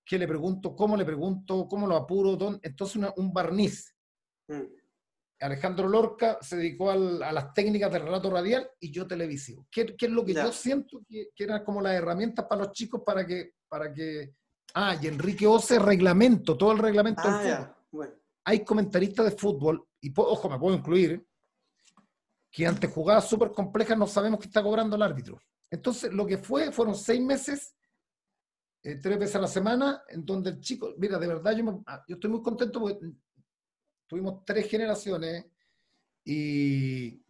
¿Qué 0.05 0.19
le 0.19 0.27
pregunto? 0.27 0.75
¿Cómo 0.75 0.97
le 0.97 1.05
pregunto? 1.05 1.67
¿Cómo 1.69 1.87
lo 1.87 1.97
apuro? 1.97 2.59
Entonces 2.63 3.03
un 3.17 3.33
barniz. 3.33 3.95
Mm. 4.49 4.63
Alejandro 5.41 5.89
Lorca 5.89 6.39
se 6.41 6.57
dedicó 6.57 6.91
a 6.91 6.97
las 6.97 7.53
técnicas 7.55 7.93
del 7.93 8.03
relato 8.03 8.31
radial 8.31 8.69
y 8.81 8.91
yo 8.91 9.07
televisivo. 9.07 9.67
¿Qué, 9.71 9.95
es 9.99 10.11
lo 10.11 10.25
que 10.25 10.35
yo 10.35 10.53
siento 10.53 11.01
que, 11.09 11.29
que 11.35 11.45
eran 11.45 11.65
como 11.65 11.81
las 11.81 11.95
herramientas 11.95 12.47
para 12.47 12.65
los 12.65 12.73
chicos 12.73 13.03
para 13.05 13.27
que, 13.27 13.55
para 13.69 13.93
que... 13.93 14.35
Ah, 14.75 14.97
y 15.01 15.07
Enrique 15.07 15.47
Ose, 15.47 15.79
reglamento, 15.79 16.57
todo 16.57 16.73
el 16.73 16.79
reglamento 16.79 17.23
del 17.23 17.53
ah, 17.53 17.77
fútbol. 17.91 18.21
Hay 18.45 18.65
comentaristas 18.65 19.27
de 19.27 19.31
fútbol, 19.33 19.87
y 20.01 20.13
ojo, 20.17 20.49
me 20.49 20.59
puedo 20.59 20.77
incluir, 20.77 21.27
que 22.51 22.67
ante 22.67 22.87
jugadas 22.87 23.29
súper 23.29 23.53
complejas 23.53 23.99
no 23.99 24.07
sabemos 24.07 24.41
qué 24.41 24.47
está 24.47 24.63
cobrando 24.63 24.97
el 24.97 25.03
árbitro. 25.03 25.41
Entonces, 25.71 26.13
lo 26.13 26.27
que 26.27 26.39
fue, 26.39 26.73
fueron 26.73 26.95
seis 26.95 27.21
meses, 27.21 27.75
eh, 28.83 28.97
tres 28.97 29.19
veces 29.19 29.37
a 29.37 29.41
la 29.41 29.49
semana, 29.49 30.03
en 30.09 30.25
donde 30.25 30.51
el 30.51 30.61
chico, 30.61 30.95
mira, 30.99 31.19
de 31.19 31.27
verdad 31.27 31.57
yo, 31.57 31.83
ah, 31.87 32.03
yo 32.09 32.15
estoy 32.15 32.31
muy 32.31 32.43
contento 32.43 32.81
porque 32.81 32.99
tuvimos 34.07 34.45
tres 34.45 34.69
generaciones 34.69 35.47
y 36.25 37.23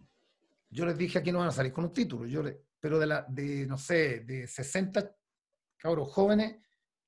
yo 0.70 0.86
les 0.86 0.96
dije 0.96 1.18
aquí 1.18 1.32
no 1.32 1.38
van 1.38 1.48
a 1.48 1.52
salir 1.52 1.72
con 1.72 1.84
un 1.84 1.92
título, 1.92 2.26
yo 2.26 2.42
pero 2.80 2.98
de, 2.98 3.06
la, 3.06 3.26
de, 3.28 3.66
no 3.66 3.76
sé, 3.76 4.20
de 4.20 4.46
60 4.46 5.14
cabros 5.76 6.12
jóvenes, 6.12 6.60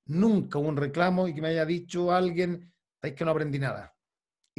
nunca 0.07 0.59
hubo 0.59 0.69
un 0.69 0.77
reclamo 0.77 1.29
y 1.29 1.35
que 1.35 1.41
me 1.41 1.49
haya 1.49 1.65
dicho 1.65 2.13
alguien, 2.13 2.73
es 3.01 3.15
que 3.15 3.25
no 3.25 3.31
aprendí 3.31 3.59
nada. 3.59 3.95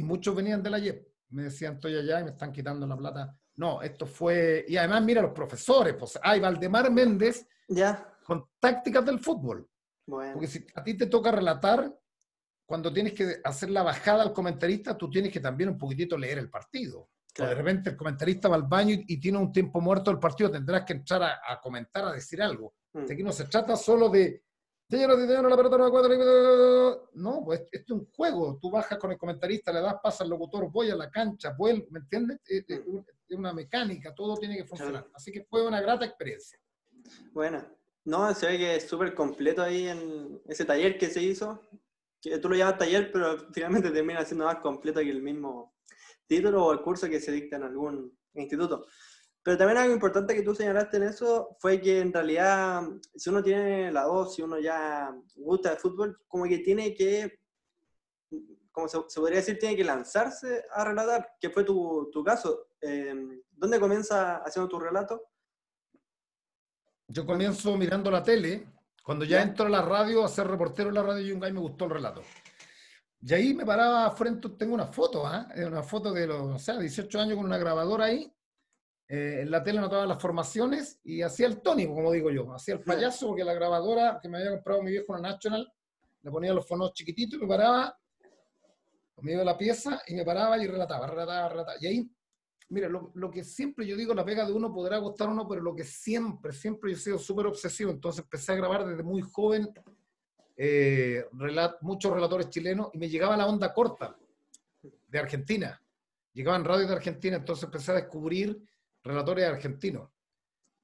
Y 0.02 0.04
muchos 0.04 0.34
venían 0.34 0.60
de 0.60 0.68
la 0.68 0.80
YEP, 0.80 1.06
me 1.30 1.44
decían, 1.44 1.74
estoy 1.74 1.96
allá 1.96 2.18
y 2.20 2.24
me 2.24 2.30
están 2.30 2.50
quitando 2.50 2.84
la 2.88 2.96
plata. 2.96 3.38
No, 3.54 3.80
esto 3.82 4.04
fue, 4.04 4.64
y 4.66 4.76
además 4.76 5.04
mira 5.04 5.22
los 5.22 5.30
profesores, 5.30 5.94
pues 5.94 6.18
hay 6.20 6.40
Valdemar 6.40 6.90
Méndez 6.90 7.46
ya. 7.68 8.12
con 8.24 8.48
tácticas 8.58 9.06
del 9.06 9.20
fútbol. 9.20 9.68
Porque 10.04 10.48
si 10.48 10.66
a 10.74 10.82
ti 10.82 10.94
te 10.94 11.06
toca 11.06 11.30
relatar, 11.30 11.96
cuando 12.66 12.92
tienes 12.92 13.12
que 13.12 13.36
hacer 13.44 13.70
la 13.70 13.84
bajada 13.84 14.24
al 14.24 14.32
comentarista, 14.32 14.98
tú 14.98 15.08
tienes 15.08 15.32
que 15.32 15.38
también 15.38 15.70
un 15.70 15.78
poquitito 15.78 16.18
leer 16.18 16.38
el 16.38 16.50
partido. 16.50 17.10
de 17.36 17.54
repente 17.54 17.90
el 17.90 17.96
comentarista 17.96 18.48
va 18.48 18.56
al 18.56 18.64
baño 18.64 18.96
y, 19.06 19.20
tiene 19.20 19.38
un 19.38 19.52
tiempo 19.52 19.80
muerto 19.80 20.10
el 20.10 20.18
partido, 20.18 20.50
tendrás 20.50 20.84
que 20.84 20.94
entrar 20.94 21.22
a, 21.22 21.60
comentar, 21.60 22.06
a 22.06 22.12
decir 22.12 22.42
algo. 22.42 22.74
Mm. 22.92 23.04
Aquí 23.08 23.22
no 23.22 23.30
se 23.30 23.44
trata 23.44 23.76
solo 23.76 24.08
de, 24.08 24.42
la 24.98 25.56
pelota 25.56 25.78
no 25.78 27.08
No, 27.14 27.44
pues 27.44 27.60
esto 27.70 27.94
es 27.94 28.00
un 28.00 28.10
juego. 28.12 28.58
Tú 28.60 28.70
bajas 28.70 28.98
con 28.98 29.12
el 29.12 29.18
comentarista, 29.18 29.72
le 29.72 29.80
das 29.80 29.96
paso 30.02 30.24
al 30.24 30.30
locutor, 30.30 30.70
voy 30.70 30.90
a 30.90 30.96
la 30.96 31.10
cancha, 31.10 31.54
vuelvo, 31.56 31.86
¿me 31.90 32.00
entiendes? 32.00 32.40
Es, 32.46 32.64
una 33.30 33.54
mecánica, 33.54 34.14
todo 34.14 34.36
tiene 34.36 34.56
que 34.56 34.64
funcionar. 34.64 35.08
Así 35.14 35.32
que 35.32 35.44
fue 35.44 35.66
una 35.66 35.80
grata 35.80 36.04
experiencia. 36.04 36.58
Bueno, 37.32 37.64
no, 38.04 38.34
se 38.34 38.46
ve 38.46 38.58
que 38.58 38.76
es 38.76 38.88
súper 38.88 39.14
completo 39.14 39.62
ahí 39.62 39.88
en 39.88 40.42
ese 40.46 40.66
taller 40.66 40.98
que 40.98 41.08
se 41.08 41.22
hizo 41.22 41.62
que 42.22 42.38
tú 42.38 42.48
lo 42.48 42.54
llamas 42.54 42.78
taller, 42.78 43.10
pero 43.10 43.36
finalmente 43.52 43.90
termina 43.90 44.24
siendo 44.24 44.44
más 44.44 44.58
completo 44.58 45.00
que 45.00 45.10
el 45.10 45.22
mismo 45.22 45.74
título 46.26 46.64
o 46.64 46.72
el 46.72 46.80
curso 46.80 47.08
que 47.08 47.20
se 47.20 47.32
dicta 47.32 47.56
en 47.56 47.64
algún 47.64 48.16
instituto. 48.34 48.86
Pero 49.42 49.58
también 49.58 49.78
algo 49.78 49.94
importante 49.94 50.34
que 50.34 50.42
tú 50.42 50.54
señalaste 50.54 50.98
en 50.98 51.02
eso 51.04 51.56
fue 51.58 51.80
que 51.80 52.00
en 52.00 52.12
realidad, 52.12 52.82
si 53.14 53.28
uno 53.28 53.42
tiene 53.42 53.90
la 53.90 54.06
voz, 54.06 54.36
si 54.36 54.42
uno 54.42 54.58
ya 54.60 55.12
gusta 55.34 55.72
el 55.72 55.78
fútbol, 55.78 56.20
como 56.28 56.44
que 56.44 56.58
tiene 56.58 56.94
que, 56.94 57.40
como 58.70 58.86
se, 58.86 59.00
podría 59.16 59.38
decir, 59.38 59.58
tiene 59.58 59.76
que 59.76 59.84
lanzarse 59.84 60.64
a 60.72 60.84
relatar, 60.84 61.34
que 61.40 61.50
fue 61.50 61.64
tu, 61.64 62.08
tu 62.12 62.22
caso. 62.22 62.68
Eh, 62.80 63.42
¿Dónde 63.50 63.80
comienza 63.80 64.36
haciendo 64.38 64.68
tu 64.68 64.78
relato? 64.78 65.30
Yo 67.08 67.26
comienzo 67.26 67.76
mirando 67.76 68.10
la 68.10 68.22
tele, 68.22 68.66
cuando 69.02 69.24
ya, 69.24 69.42
entro 69.42 69.66
a 69.66 69.70
la 69.70 69.82
radio, 69.82 70.24
a 70.24 70.28
ser 70.28 70.46
reportero 70.46 70.88
en 70.90 70.94
la 70.94 71.02
radio 71.02 71.26
Yungay, 71.26 71.52
me 71.52 71.60
gustó 71.60 71.86
el 71.86 71.90
relato. 71.90 72.22
Y 73.20 73.34
ahí 73.34 73.54
me 73.54 73.66
paraba 73.66 74.10
frente, 74.12 74.48
tengo 74.50 74.74
una 74.74 74.86
foto, 74.86 75.24
¿eh? 75.26 75.64
una 75.66 75.82
foto 75.82 76.12
de 76.12 76.26
los, 76.28 76.40
o 76.40 76.58
sea, 76.58 76.78
18 76.78 77.20
años 77.20 77.36
con 77.36 77.46
una 77.46 77.58
grabadora 77.58 78.04
ahí. 78.04 78.32
Eh, 79.14 79.42
en 79.42 79.50
la 79.50 79.62
tele 79.62 79.78
notaba 79.78 80.06
las 80.06 80.22
formaciones 80.22 80.98
y 81.04 81.20
hacía 81.20 81.46
el 81.46 81.60
tónico, 81.60 81.94
como 81.94 82.10
digo 82.10 82.30
yo. 82.30 82.50
Hacía 82.54 82.76
el 82.76 82.80
payaso 82.80 83.26
porque 83.26 83.44
la 83.44 83.52
grabadora 83.52 84.18
que 84.22 84.26
me 84.26 84.38
había 84.38 84.52
comprado 84.52 84.82
mi 84.82 84.90
viejo 84.90 85.14
en 85.14 85.20
National, 85.20 85.70
le 86.22 86.30
ponía 86.30 86.54
los 86.54 86.66
fonos 86.66 86.94
chiquititos 86.94 87.38
y 87.38 87.42
me 87.42 87.46
paraba, 87.46 87.94
me 89.20 89.32
iba 89.32 89.42
a 89.42 89.44
la 89.44 89.58
pieza 89.58 90.00
y 90.06 90.14
me 90.14 90.24
paraba 90.24 90.56
y 90.56 90.66
relataba, 90.66 91.06
relataba, 91.08 91.48
relataba. 91.50 91.76
Y 91.78 91.86
ahí 91.88 92.10
Mira, 92.70 92.88
lo, 92.88 93.30
que 93.30 93.44
siempre 93.44 93.86
yo 93.86 93.98
digo, 93.98 94.14
la 94.14 94.24
pega 94.24 94.46
de 94.46 94.52
uno 94.54 94.72
podrá 94.72 94.96
gustar 94.96 95.28
o 95.28 95.34
no, 95.34 95.46
pero 95.46 95.60
lo 95.60 95.74
que 95.74 95.84
siempre, 95.84 96.54
siempre 96.54 96.90
yo 96.90 96.96
he 96.96 97.00
sido 97.00 97.18
súper 97.18 97.46
obsesivo, 97.46 97.90
entonces 97.90 98.24
empecé 98.24 98.52
a 98.52 98.54
grabar 98.54 98.86
desde 98.86 99.02
muy 99.02 99.20
joven 99.20 99.68
eh, 100.56 101.26
muchos 101.82 102.14
relatores 102.14 102.48
chilenos 102.48 102.88
y 102.94 102.98
me 102.98 103.10
llegaba 103.10 103.36
la 103.36 103.46
onda 103.46 103.74
corta 103.74 104.16
de 104.80 105.18
Argentina. 105.18 105.82
Llegaban 106.32 106.64
radios 106.64 106.88
de 106.88 106.96
Argentina, 106.96 107.36
entonces 107.36 107.64
empecé 107.64 107.92
a 107.92 107.96
descubrir 107.96 108.58
relatores 109.02 109.46
argentinos. 109.46 110.10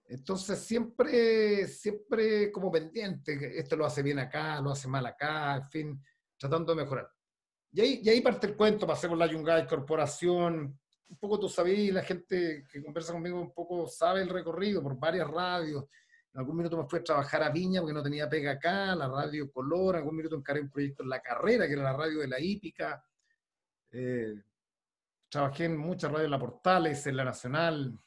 Entonces 0.07 0.59
siempre, 0.61 1.66
siempre 1.66 2.51
como 2.51 2.73
pendiente, 2.73 3.59
esto 3.59 3.77
lo 3.77 3.85
hace 3.85 4.03
bien 4.03 4.19
acá, 4.19 4.61
lo 4.61 4.71
hace 4.71 4.89
mal 4.89 5.05
acá, 5.05 5.57
en 5.57 5.64
fin, 5.64 6.05
tratando 6.39 6.75
de 6.75 6.83
mejorar. 6.83 7.11
Y 7.73 7.81
ahí, 7.83 8.01
y 8.03 8.09
ahí 8.09 8.21
parte 8.23 8.47
el 8.47 8.57
cuento, 8.57 8.87
pasé 8.87 9.09
por 9.09 9.19
la 9.19 9.27
Yungay 9.27 9.66
Corporación, 9.66 10.79
un 11.09 11.19
poco 11.19 11.39
tú 11.39 11.49
sabes, 11.49 11.93
la 11.93 12.03
gente 12.03 12.64
que 12.71 12.83
conversa 12.83 13.12
conmigo 13.12 13.41
un 13.41 13.53
poco 13.53 13.87
sabe 13.87 14.23
el 14.23 14.29
recorrido 14.29 14.83
por 14.83 14.99
varias 14.99 15.29
radios. 15.29 15.85
En 16.33 16.41
algún 16.41 16.57
minuto 16.57 16.77
me 16.77 16.89
fui 16.89 16.99
a 17.01 17.05
trabajar 17.05 17.43
a 17.43 17.51
Viña 17.51 17.81
porque 17.81 17.95
no 17.95 18.03
tenía 18.03 18.29
pega 18.29 18.53
acá, 18.53 18.95
la 18.95 19.09
radio 19.09 19.51
Color, 19.51 19.97
en 19.97 19.99
algún 20.01 20.16
minuto 20.16 20.37
encaré 20.37 20.61
un 20.61 20.71
proyecto 20.71 21.03
en 21.03 21.09
La 21.09 21.21
Carrera, 21.21 21.66
que 21.66 21.73
era 21.73 21.83
la 21.83 21.97
radio 21.97 22.21
de 22.21 22.29
la 22.29 22.41
hípica. 22.41 23.03
Eh, 23.91 24.43
trabajé 25.29 25.64
en 25.66 25.77
muchas 25.77 26.11
radios, 26.11 26.27
en 26.27 26.31
La 26.31 26.39
Portales, 26.39 27.07
en 27.07 27.16
La 27.16 27.25
Nacional. 27.25 27.99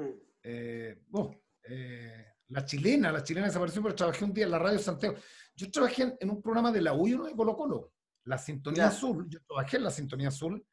Mm. 0.00 0.20
Eh, 0.42 1.02
oh, 1.12 1.34
eh, 1.64 2.26
la 2.48 2.64
chilena, 2.64 3.12
la 3.12 3.22
chilena 3.22 3.46
desapareció, 3.46 3.82
pero 3.82 3.94
trabajé 3.94 4.24
un 4.24 4.32
día 4.32 4.44
en 4.44 4.50
la 4.50 4.58
radio 4.58 4.78
Santiago. 4.78 5.16
Yo 5.54 5.70
trabajé 5.70 6.16
en, 6.18 6.30
un 6.30 6.42
programa 6.42 6.72
de 6.72 6.80
la 6.80 6.94
U1 6.94 7.26
de 7.26 7.36
Colo 7.36 7.56
Colo, 7.56 7.92
la 8.24 8.38
Sintonía 8.38 8.88
Azul. 8.88 9.28
Yo 9.28 9.40
trabajé 9.46 9.76
en 9.76 9.84
la 9.84 9.90
Sintonía 9.90 10.28
Azul 10.28 10.64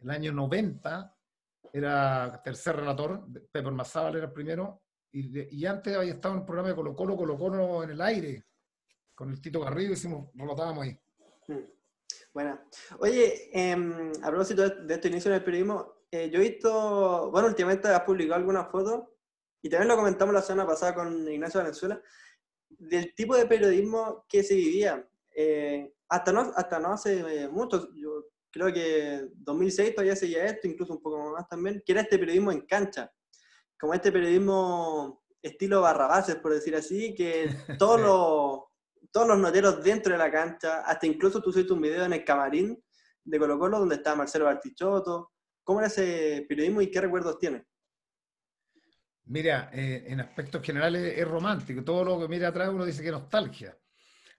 el 0.00 0.10
año 0.10 0.32
90 0.32 1.16
era 1.72 2.40
tercer 2.44 2.76
relator, 2.76 3.26
Pepe 3.50 3.70
Mazábal 3.70 4.16
era 4.16 4.26
el 4.26 4.32
primero, 4.32 4.82
y, 5.10 5.64
antes 5.64 5.96
había 5.96 6.12
estado 6.12 6.34
en 6.34 6.40
un 6.40 6.46
programa 6.46 6.68
de 6.68 6.74
Colo 6.74 6.94
Colo, 6.94 7.16
Colo 7.16 7.38
Colo 7.38 7.82
en 7.82 7.90
el 7.90 8.00
aire, 8.00 8.44
con 9.14 9.30
el 9.30 9.40
Tito 9.40 9.60
Garrido, 9.60 9.92
hicimos, 9.92 10.30
relatábamos 10.34 10.84
ahí. 10.84 10.98
Hmm. 11.48 11.64
Bueno, 12.32 12.60
oye, 12.98 13.50
em, 13.52 14.12
a 14.22 14.28
propósito 14.28 14.68
de 14.68 14.94
este 14.94 15.08
inicio 15.08 15.30
en 15.30 15.36
el 15.36 15.44
periodismo, 15.44 15.93
eh, 16.14 16.30
yo 16.30 16.38
he 16.38 16.48
visto, 16.48 17.28
bueno, 17.32 17.48
últimamente 17.48 17.88
has 17.88 18.02
publicado 18.02 18.36
algunas 18.36 18.70
fotos 18.70 19.02
y 19.60 19.68
también 19.68 19.88
lo 19.88 19.96
comentamos 19.96 20.32
la 20.32 20.42
semana 20.42 20.64
pasada 20.64 20.94
con 20.94 21.28
Ignacio 21.28 21.58
Valenzuela, 21.58 22.00
del 22.68 23.12
tipo 23.16 23.34
de 23.34 23.46
periodismo 23.46 24.24
que 24.28 24.44
se 24.44 24.54
vivía. 24.54 25.04
Eh, 25.34 25.92
hasta, 26.08 26.32
no, 26.32 26.52
hasta 26.54 26.78
no 26.78 26.92
hace 26.92 27.48
mucho, 27.48 27.92
yo 27.94 28.26
creo 28.52 28.72
que 28.72 29.28
2006 29.34 29.94
todavía 29.96 30.14
seguía 30.14 30.46
esto, 30.46 30.68
incluso 30.68 30.92
un 30.92 31.02
poco 31.02 31.32
más 31.32 31.48
también, 31.48 31.82
que 31.84 31.90
era 31.90 32.02
este 32.02 32.16
periodismo 32.16 32.52
en 32.52 32.60
cancha, 32.60 33.12
como 33.76 33.92
este 33.92 34.12
periodismo 34.12 35.24
estilo 35.42 35.80
barrabases, 35.80 36.36
por 36.36 36.52
decir 36.52 36.76
así, 36.76 37.12
que 37.16 37.48
todos 37.78 38.00
los 38.00 38.60
todos 39.10 39.28
los 39.28 39.38
noteros 39.38 39.82
dentro 39.82 40.12
de 40.12 40.18
la 40.18 40.30
cancha, 40.30 40.80
hasta 40.82 41.06
incluso 41.06 41.40
tú 41.40 41.50
hiciste 41.50 41.72
un 41.72 41.80
video 41.80 42.04
en 42.04 42.12
el 42.12 42.24
camarín 42.24 42.80
de 43.24 43.38
Colo 43.38 43.58
Colo 43.58 43.78
donde 43.78 43.96
estaba 43.96 44.16
Marcelo 44.16 44.44
Bartichotto. 44.44 45.33
¿Cómo 45.64 45.80
era 45.80 45.88
ese 45.88 46.44
periodismo 46.48 46.82
y 46.82 46.90
qué 46.90 47.00
recuerdos 47.00 47.38
tiene? 47.38 47.64
Mira, 49.26 49.70
eh, 49.72 50.04
en 50.06 50.20
aspectos 50.20 50.62
generales 50.62 51.14
es 51.16 51.26
romántico. 51.26 51.82
Todo 51.82 52.04
lo 52.04 52.20
que 52.20 52.28
mira 52.28 52.48
atrás 52.48 52.68
uno 52.68 52.84
dice 52.84 53.02
que 53.02 53.10
nostalgia. 53.10 53.76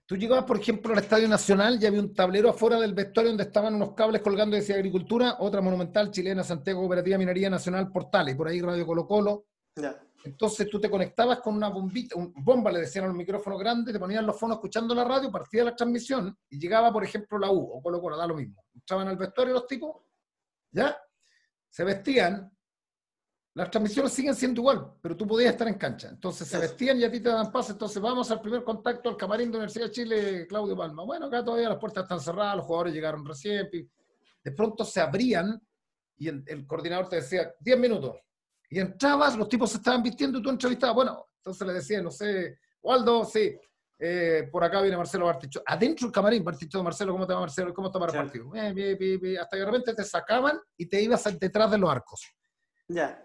Tú 0.06 0.16
llegabas, 0.16 0.44
por 0.44 0.58
ejemplo, 0.58 0.92
al 0.92 1.00
Estadio 1.00 1.28
Nacional 1.28 1.78
y 1.82 1.86
había 1.86 2.00
un 2.00 2.14
tablero 2.14 2.50
afuera 2.50 2.78
del 2.78 2.94
vestuario 2.94 3.30
donde 3.30 3.42
estaban 3.42 3.74
unos 3.74 3.92
cables 3.94 4.22
colgando 4.22 4.54
decía 4.54 4.76
Agricultura, 4.76 5.36
otra 5.40 5.60
monumental 5.60 6.12
chilena, 6.12 6.44
Santiago 6.44 6.80
Cooperativa 6.80 7.18
Minería 7.18 7.50
Nacional, 7.50 7.90
Portales, 7.90 8.34
y 8.34 8.38
por 8.38 8.46
ahí 8.46 8.60
Radio 8.60 8.86
Colo 8.86 9.04
Colo. 9.04 9.46
Ya. 9.74 10.00
Entonces 10.24 10.68
tú 10.70 10.80
te 10.80 10.88
conectabas 10.88 11.40
con 11.40 11.56
una 11.56 11.68
bombita, 11.68 12.16
un 12.16 12.32
bomba 12.36 12.70
le 12.70 12.80
decían 12.80 13.04
a 13.04 13.08
los 13.08 13.16
micrófonos 13.16 13.58
grandes, 13.58 13.92
te 13.92 13.98
ponían 13.98 14.24
los 14.24 14.38
fonos 14.38 14.58
escuchando 14.58 14.94
la 14.94 15.04
radio, 15.04 15.30
partía 15.30 15.64
la 15.64 15.74
transmisión 15.74 16.36
y 16.50 16.58
llegaba, 16.58 16.92
por 16.92 17.02
ejemplo, 17.02 17.36
la 17.36 17.50
U 17.50 17.58
o 17.58 17.82
Colo 17.82 18.00
Colo, 18.00 18.16
da 18.16 18.28
lo 18.28 18.36
mismo. 18.36 18.64
Estaban 18.76 19.08
al 19.08 19.16
vestuario 19.16 19.54
los 19.54 19.66
tipos, 19.66 20.02
¿ya? 20.70 20.96
Se 21.76 21.84
vestían, 21.84 22.50
las 23.52 23.70
transmisiones 23.70 24.10
siguen 24.10 24.34
siendo 24.34 24.62
igual, 24.62 24.94
pero 25.02 25.14
tú 25.14 25.26
podías 25.26 25.50
estar 25.50 25.68
en 25.68 25.74
cancha. 25.74 26.08
Entonces 26.08 26.48
se 26.48 26.56
vestían 26.56 26.98
y 26.98 27.04
a 27.04 27.10
ti 27.10 27.20
te 27.20 27.28
dan 27.28 27.52
pase. 27.52 27.72
Entonces 27.72 28.00
vamos 28.00 28.30
al 28.30 28.40
primer 28.40 28.64
contacto 28.64 29.10
al 29.10 29.16
camarín 29.18 29.50
de 29.50 29.58
Universidad 29.58 29.84
de 29.84 29.90
Chile, 29.90 30.46
Claudio 30.46 30.74
Palma. 30.74 31.04
Bueno, 31.04 31.26
acá 31.26 31.44
todavía 31.44 31.68
las 31.68 31.76
puertas 31.76 32.04
están 32.04 32.18
cerradas, 32.18 32.56
los 32.56 32.64
jugadores 32.64 32.94
llegaron 32.94 33.26
recién. 33.26 33.68
De 34.42 34.52
pronto 34.52 34.86
se 34.86 35.02
abrían 35.02 35.60
y 36.16 36.28
el 36.28 36.66
coordinador 36.66 37.10
te 37.10 37.16
decía, 37.16 37.54
10 37.60 37.78
minutos, 37.78 38.16
y 38.70 38.78
entrabas, 38.78 39.36
los 39.36 39.46
tipos 39.46 39.70
se 39.70 39.76
estaban 39.76 40.02
vistiendo 40.02 40.38
y 40.38 40.42
tú 40.42 40.48
entrevistabas. 40.48 40.94
Bueno, 40.94 41.26
entonces 41.36 41.66
le 41.66 41.74
decía, 41.74 42.00
no 42.00 42.10
sé, 42.10 42.58
Waldo, 42.80 43.26
sí, 43.26 43.54
eh, 43.98 44.48
por 44.50 44.62
acá 44.62 44.82
viene 44.82 44.96
Marcelo 44.96 45.26
Barticho. 45.26 45.62
Adentro 45.64 46.06
el 46.06 46.12
camarín, 46.12 46.44
Barticho, 46.44 46.82
Marcelo, 46.82 47.12
¿cómo 47.12 47.26
te 47.26 47.32
va 47.32 47.40
Marcelo? 47.40 47.72
¿Cómo 47.72 47.88
está 47.88 47.98
para 47.98 48.12
el 48.12 48.18
partido? 48.18 48.50
hasta 48.52 49.56
que 49.56 49.60
de 49.60 49.64
repente 49.64 49.94
te 49.94 50.04
sacaban 50.04 50.60
y 50.76 50.86
te 50.86 51.00
ibas 51.00 51.24
detrás 51.38 51.70
de 51.70 51.78
los 51.78 51.90
arcos. 51.90 52.20
Ya. 52.88 53.22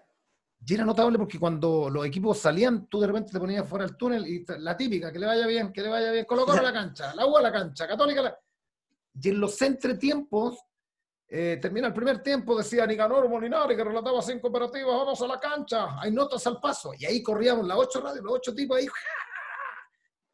Y 0.65 0.73
era 0.73 0.85
notable 0.85 1.17
porque 1.17 1.39
cuando 1.39 1.89
los 1.89 2.05
equipos 2.05 2.37
salían, 2.37 2.87
tú 2.87 2.99
de 2.99 3.07
repente 3.07 3.31
te 3.31 3.39
ponías 3.39 3.67
fuera 3.67 3.85
del 3.85 3.97
túnel 3.97 4.27
y 4.27 4.45
la 4.59 4.77
típica, 4.77 5.11
que 5.11 5.19
le 5.19 5.25
vaya 5.25 5.47
bien, 5.47 5.73
que 5.73 5.81
le 5.81 5.89
vaya 5.89 6.11
bien, 6.11 6.25
colocó 6.25 6.51
a 6.51 6.61
la 6.61 6.71
cancha, 6.71 7.15
la 7.15 7.25
U 7.25 7.35
a 7.35 7.41
la 7.41 7.51
cancha, 7.51 7.87
Católica 7.87 8.21
la... 8.21 8.37
Y 9.21 9.29
en 9.29 9.39
los 9.39 9.59
entretiempos 9.61 10.59
eh, 11.27 11.57
termina 11.59 11.87
el 11.87 11.93
primer 11.93 12.21
tiempo, 12.21 12.55
decía 12.55 12.85
Nicanor 12.85 13.27
Molinari, 13.27 13.75
que 13.75 13.83
relataba 13.83 14.21
cinco 14.21 14.49
operativas, 14.49 14.95
vamos 14.95 15.21
a 15.21 15.27
la 15.27 15.39
cancha, 15.39 15.99
hay 15.99 16.11
notas 16.11 16.45
al 16.45 16.59
paso. 16.59 16.91
Y 16.97 17.05
ahí 17.05 17.23
corríamos 17.23 17.65
las 17.65 17.77
ocho 17.77 17.99
radios, 17.99 18.23
los 18.23 18.33
ocho 18.35 18.53
tipos 18.53 18.77
ahí. 18.77 18.87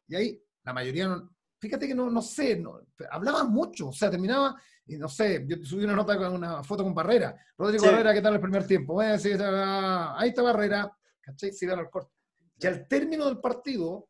Y 0.08 0.16
ahí 0.16 0.42
la 0.64 0.72
mayoría, 0.72 1.08
no, 1.08 1.30
fíjate 1.58 1.86
que 1.86 1.94
no, 1.94 2.10
no 2.10 2.22
sé, 2.22 2.56
no, 2.56 2.80
hablaban 3.10 3.50
mucho, 3.50 3.88
o 3.88 3.92
sea, 3.92 4.10
terminaba, 4.10 4.60
y 4.86 4.96
no 4.96 5.08
sé, 5.08 5.44
yo 5.46 5.56
subí 5.64 5.84
una 5.84 5.94
nota 5.94 6.16
con 6.16 6.34
una 6.34 6.62
foto 6.62 6.82
con 6.82 6.94
Barrera. 6.94 7.36
Rodrigo 7.56 7.84
Barrera, 7.86 8.14
¿qué 8.14 8.22
tal 8.22 8.34
el 8.34 8.40
primer 8.40 8.66
tiempo? 8.66 8.94
Bueno, 8.94 9.18
sí, 9.18 9.30
ahí 9.30 10.28
está 10.28 10.42
Barrera, 10.42 10.90
¿cachai? 11.20 11.52
Sí, 11.52 11.66
dan 11.66 11.78
al 11.78 11.90
corte. 11.90 12.12
Y 12.58 12.66
al 12.66 12.88
término 12.88 13.26
del 13.26 13.38
partido, 13.38 14.08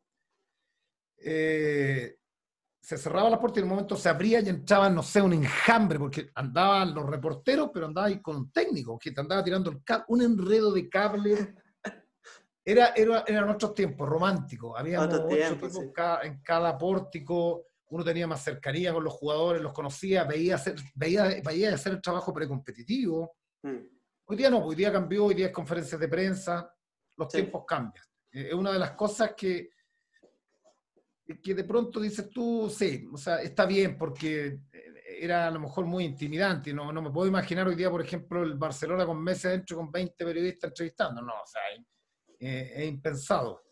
eh, 1.17 2.17
se 2.81 2.97
cerraba 2.97 3.29
la 3.29 3.39
puerta 3.39 3.59
y 3.59 3.61
en 3.61 3.65
un 3.65 3.75
momento 3.75 3.95
se 3.95 4.09
abría 4.09 4.39
y 4.39 4.49
entraba, 4.49 4.89
no 4.89 5.03
sé, 5.03 5.21
un 5.21 5.33
enjambre, 5.33 5.99
porque 5.99 6.31
andaban 6.35 6.95
los 6.95 7.05
reporteros, 7.05 7.69
pero 7.73 7.85
andaba 7.85 8.07
ahí 8.07 8.21
con 8.21 8.37
un 8.37 8.51
técnico 8.51 8.97
que 8.97 9.11
te 9.11 9.21
andaba 9.21 9.43
tirando 9.43 9.69
el 9.69 9.81
un 10.07 10.21
enredo 10.21 10.71
de 10.71 10.89
cable. 10.89 11.55
Era, 12.69 12.93
era, 12.95 13.23
eran 13.25 13.49
otros 13.49 13.73
tiempos, 13.73 14.07
románticos. 14.07 14.77
Había 14.77 15.01
ocho 15.01 15.25
tipos 15.27 15.79
en 16.23 16.41
cada 16.41 16.77
pórtico, 16.77 17.65
uno 17.87 18.03
tenía 18.03 18.27
más 18.27 18.43
cercanía 18.43 18.93
con 18.93 19.03
los 19.03 19.13
jugadores, 19.13 19.61
los 19.61 19.73
conocía, 19.73 20.23
veía 20.23 20.55
hacer, 20.55 20.75
veía, 20.93 21.41
veía 21.43 21.73
hacer 21.73 21.93
el 21.93 22.01
trabajo 22.01 22.31
precompetitivo. 22.33 23.37
Mm. 23.63 23.77
Hoy 24.25 24.37
día 24.37 24.51
no, 24.51 24.63
hoy 24.63 24.75
día 24.75 24.91
cambió, 24.91 25.25
hoy 25.25 25.33
día 25.33 25.47
es 25.47 25.51
conferencias 25.51 25.99
de 25.99 26.07
prensa, 26.07 26.71
los 27.17 27.27
tiempos 27.27 27.63
cambian. 27.67 28.05
Es 28.31 28.53
una 28.53 28.71
de 28.71 28.79
las 28.79 28.91
cosas 28.91 29.33
que 29.35 29.71
que 31.43 31.53
de 31.53 31.63
pronto 31.63 31.99
dices 31.99 32.29
tú, 32.29 32.73
sí, 32.75 33.07
o 33.13 33.17
sea, 33.17 33.41
está 33.41 33.65
bien 33.65 33.97
porque 33.97 34.61
eh, 34.71 34.93
era 35.19 35.47
a 35.47 35.51
lo 35.51 35.59
mejor 35.59 35.85
muy 35.85 36.03
intimidante. 36.03 36.73
No, 36.73 36.91
no 36.91 37.01
me 37.01 37.11
puedo 37.11 37.27
imaginar 37.27 37.67
hoy 37.67 37.75
día, 37.75 37.91
por 37.91 38.01
ejemplo, 38.01 38.41
el 38.41 38.55
Barcelona 38.55 39.05
con 39.05 39.21
meses 39.23 39.45
adentro 39.45 39.77
con 39.77 39.91
20 39.91 40.25
periodistas 40.25 40.69
entrevistando. 40.69 41.21
No, 41.21 41.33
o 41.33 41.45
sea, 41.45 41.61
eh, 42.39 42.73
es 42.75 42.87
impensado. 42.87 43.63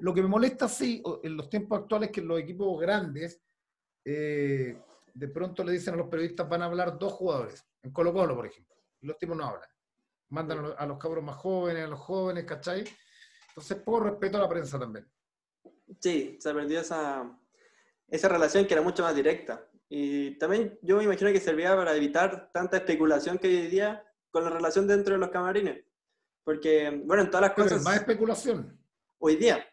Lo 0.00 0.12
que 0.12 0.22
me 0.22 0.28
molesta, 0.28 0.68
sí, 0.68 1.02
en 1.22 1.36
los 1.36 1.48
tiempos 1.48 1.80
actuales, 1.80 2.10
que 2.10 2.20
los 2.20 2.40
equipos 2.40 2.80
grandes 2.80 3.40
eh, 4.04 4.76
de 5.14 5.28
pronto 5.28 5.62
le 5.62 5.72
dicen 5.72 5.94
a 5.94 5.96
los 5.96 6.08
periodistas 6.08 6.48
van 6.48 6.62
a 6.62 6.66
hablar 6.66 6.98
dos 6.98 7.12
jugadores, 7.12 7.64
en 7.82 7.92
Colo 7.92 8.12
Colo, 8.12 8.34
por 8.34 8.46
ejemplo, 8.46 8.74
y 9.00 9.06
los 9.06 9.16
tipos 9.16 9.36
no 9.36 9.44
hablan. 9.44 9.68
Mandan 10.28 10.58
a 10.58 10.62
los, 10.62 10.74
a 10.78 10.86
los 10.86 10.98
cabros 10.98 11.24
más 11.24 11.36
jóvenes, 11.36 11.84
a 11.84 11.88
los 11.88 12.00
jóvenes, 12.00 12.44
¿cachai? 12.44 12.84
Entonces, 13.48 13.78
poco 13.78 14.00
respeto 14.00 14.36
a 14.36 14.40
la 14.42 14.48
prensa 14.48 14.78
también. 14.78 15.08
Sí, 16.00 16.36
se 16.40 16.52
perdió 16.52 16.80
esa, 16.80 17.38
esa 18.08 18.28
relación 18.28 18.66
que 18.66 18.74
era 18.74 18.82
mucho 18.82 19.02
más 19.02 19.14
directa. 19.14 19.66
Y 19.88 20.36
también 20.38 20.78
yo 20.82 20.96
me 20.96 21.04
imagino 21.04 21.32
que 21.32 21.40
servía 21.40 21.74
para 21.74 21.96
evitar 21.96 22.50
tanta 22.52 22.76
especulación 22.76 23.38
que 23.38 23.46
hoy 23.46 23.68
día 23.68 24.04
con 24.30 24.44
la 24.44 24.50
relación 24.50 24.86
dentro 24.86 25.14
de 25.14 25.20
los 25.20 25.30
camarines. 25.30 25.85
Porque, 26.46 27.02
bueno, 27.04 27.24
en 27.24 27.30
todas 27.30 27.48
las 27.48 27.52
cosas... 27.52 27.82
más 27.82 27.96
especulación. 27.96 28.80
Hoy 29.18 29.34
día. 29.34 29.66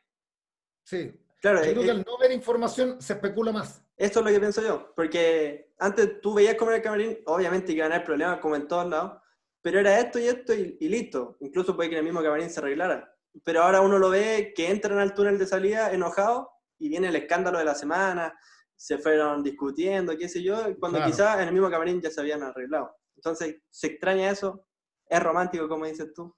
Sí. 0.84 1.14
Claro, 1.40 1.64
yo 1.64 1.72
creo 1.72 1.84
que 1.84 1.92
al 1.92 2.04
no 2.04 2.18
ver 2.18 2.32
información 2.32 3.00
se 3.00 3.14
especula 3.14 3.52
más. 3.52 3.82
Esto 3.96 4.20
es 4.20 4.26
lo 4.26 4.32
que 4.32 4.40
pienso 4.40 4.62
yo. 4.62 4.92
Porque 4.96 5.74
antes 5.78 6.20
tú 6.20 6.34
veías 6.34 6.56
cómo 6.56 6.72
era 6.72 6.78
el 6.78 6.84
camarín, 6.84 7.20
obviamente 7.28 7.68
que 7.68 7.78
iban 7.78 7.92
a 7.92 7.96
haber 7.96 8.06
problemas 8.06 8.40
como 8.40 8.56
en 8.56 8.68
todos 8.68 8.90
lados, 8.90 9.22
pero 9.62 9.80
era 9.80 10.00
esto 10.00 10.18
y 10.18 10.28
esto 10.28 10.54
y, 10.54 10.78
y 10.80 10.90
listo. 10.90 11.38
Incluso 11.42 11.76
puede 11.76 11.90
que 11.90 11.96
en 11.96 12.00
el 12.00 12.06
mismo 12.06 12.24
camarín 12.24 12.50
se 12.50 12.60
arreglara 12.60 13.14
pero 13.44 13.64
ahora 13.64 13.82
uno 13.82 13.98
lo 13.98 14.10
ve 14.10 14.54
que 14.56 14.70
entran 14.70 15.00
al 15.00 15.14
túnel 15.14 15.40
de 15.40 15.48
salida 15.48 15.92
enojado 15.92 16.52
y 16.78 16.90
viene 16.90 17.08
el 17.08 17.16
escándalo 17.16 17.58
de 17.58 17.66
la 17.66 17.76
semana, 17.76 18.38
se 18.76 18.98
fueron 18.98 19.44
discutiendo, 19.44 20.18
qué 20.18 20.28
sé 20.28 20.44
yo, 20.44 20.78
cuando 20.80 21.04
quizás 21.04 21.40
en 21.40 21.48
el 21.48 21.54
mismo 21.54 21.70
camarín 21.70 22.02
ya 22.02 22.12
se 22.12 22.20
habían 22.20 22.44
arreglado. 22.44 22.96
Entonces, 23.16 23.58
se 23.70 23.88
extraña 23.88 24.30
eso, 24.30 24.68
es 25.08 25.24
romántico, 25.24 25.68
como 25.68 25.86
dices 25.86 26.14
tú, 26.14 26.36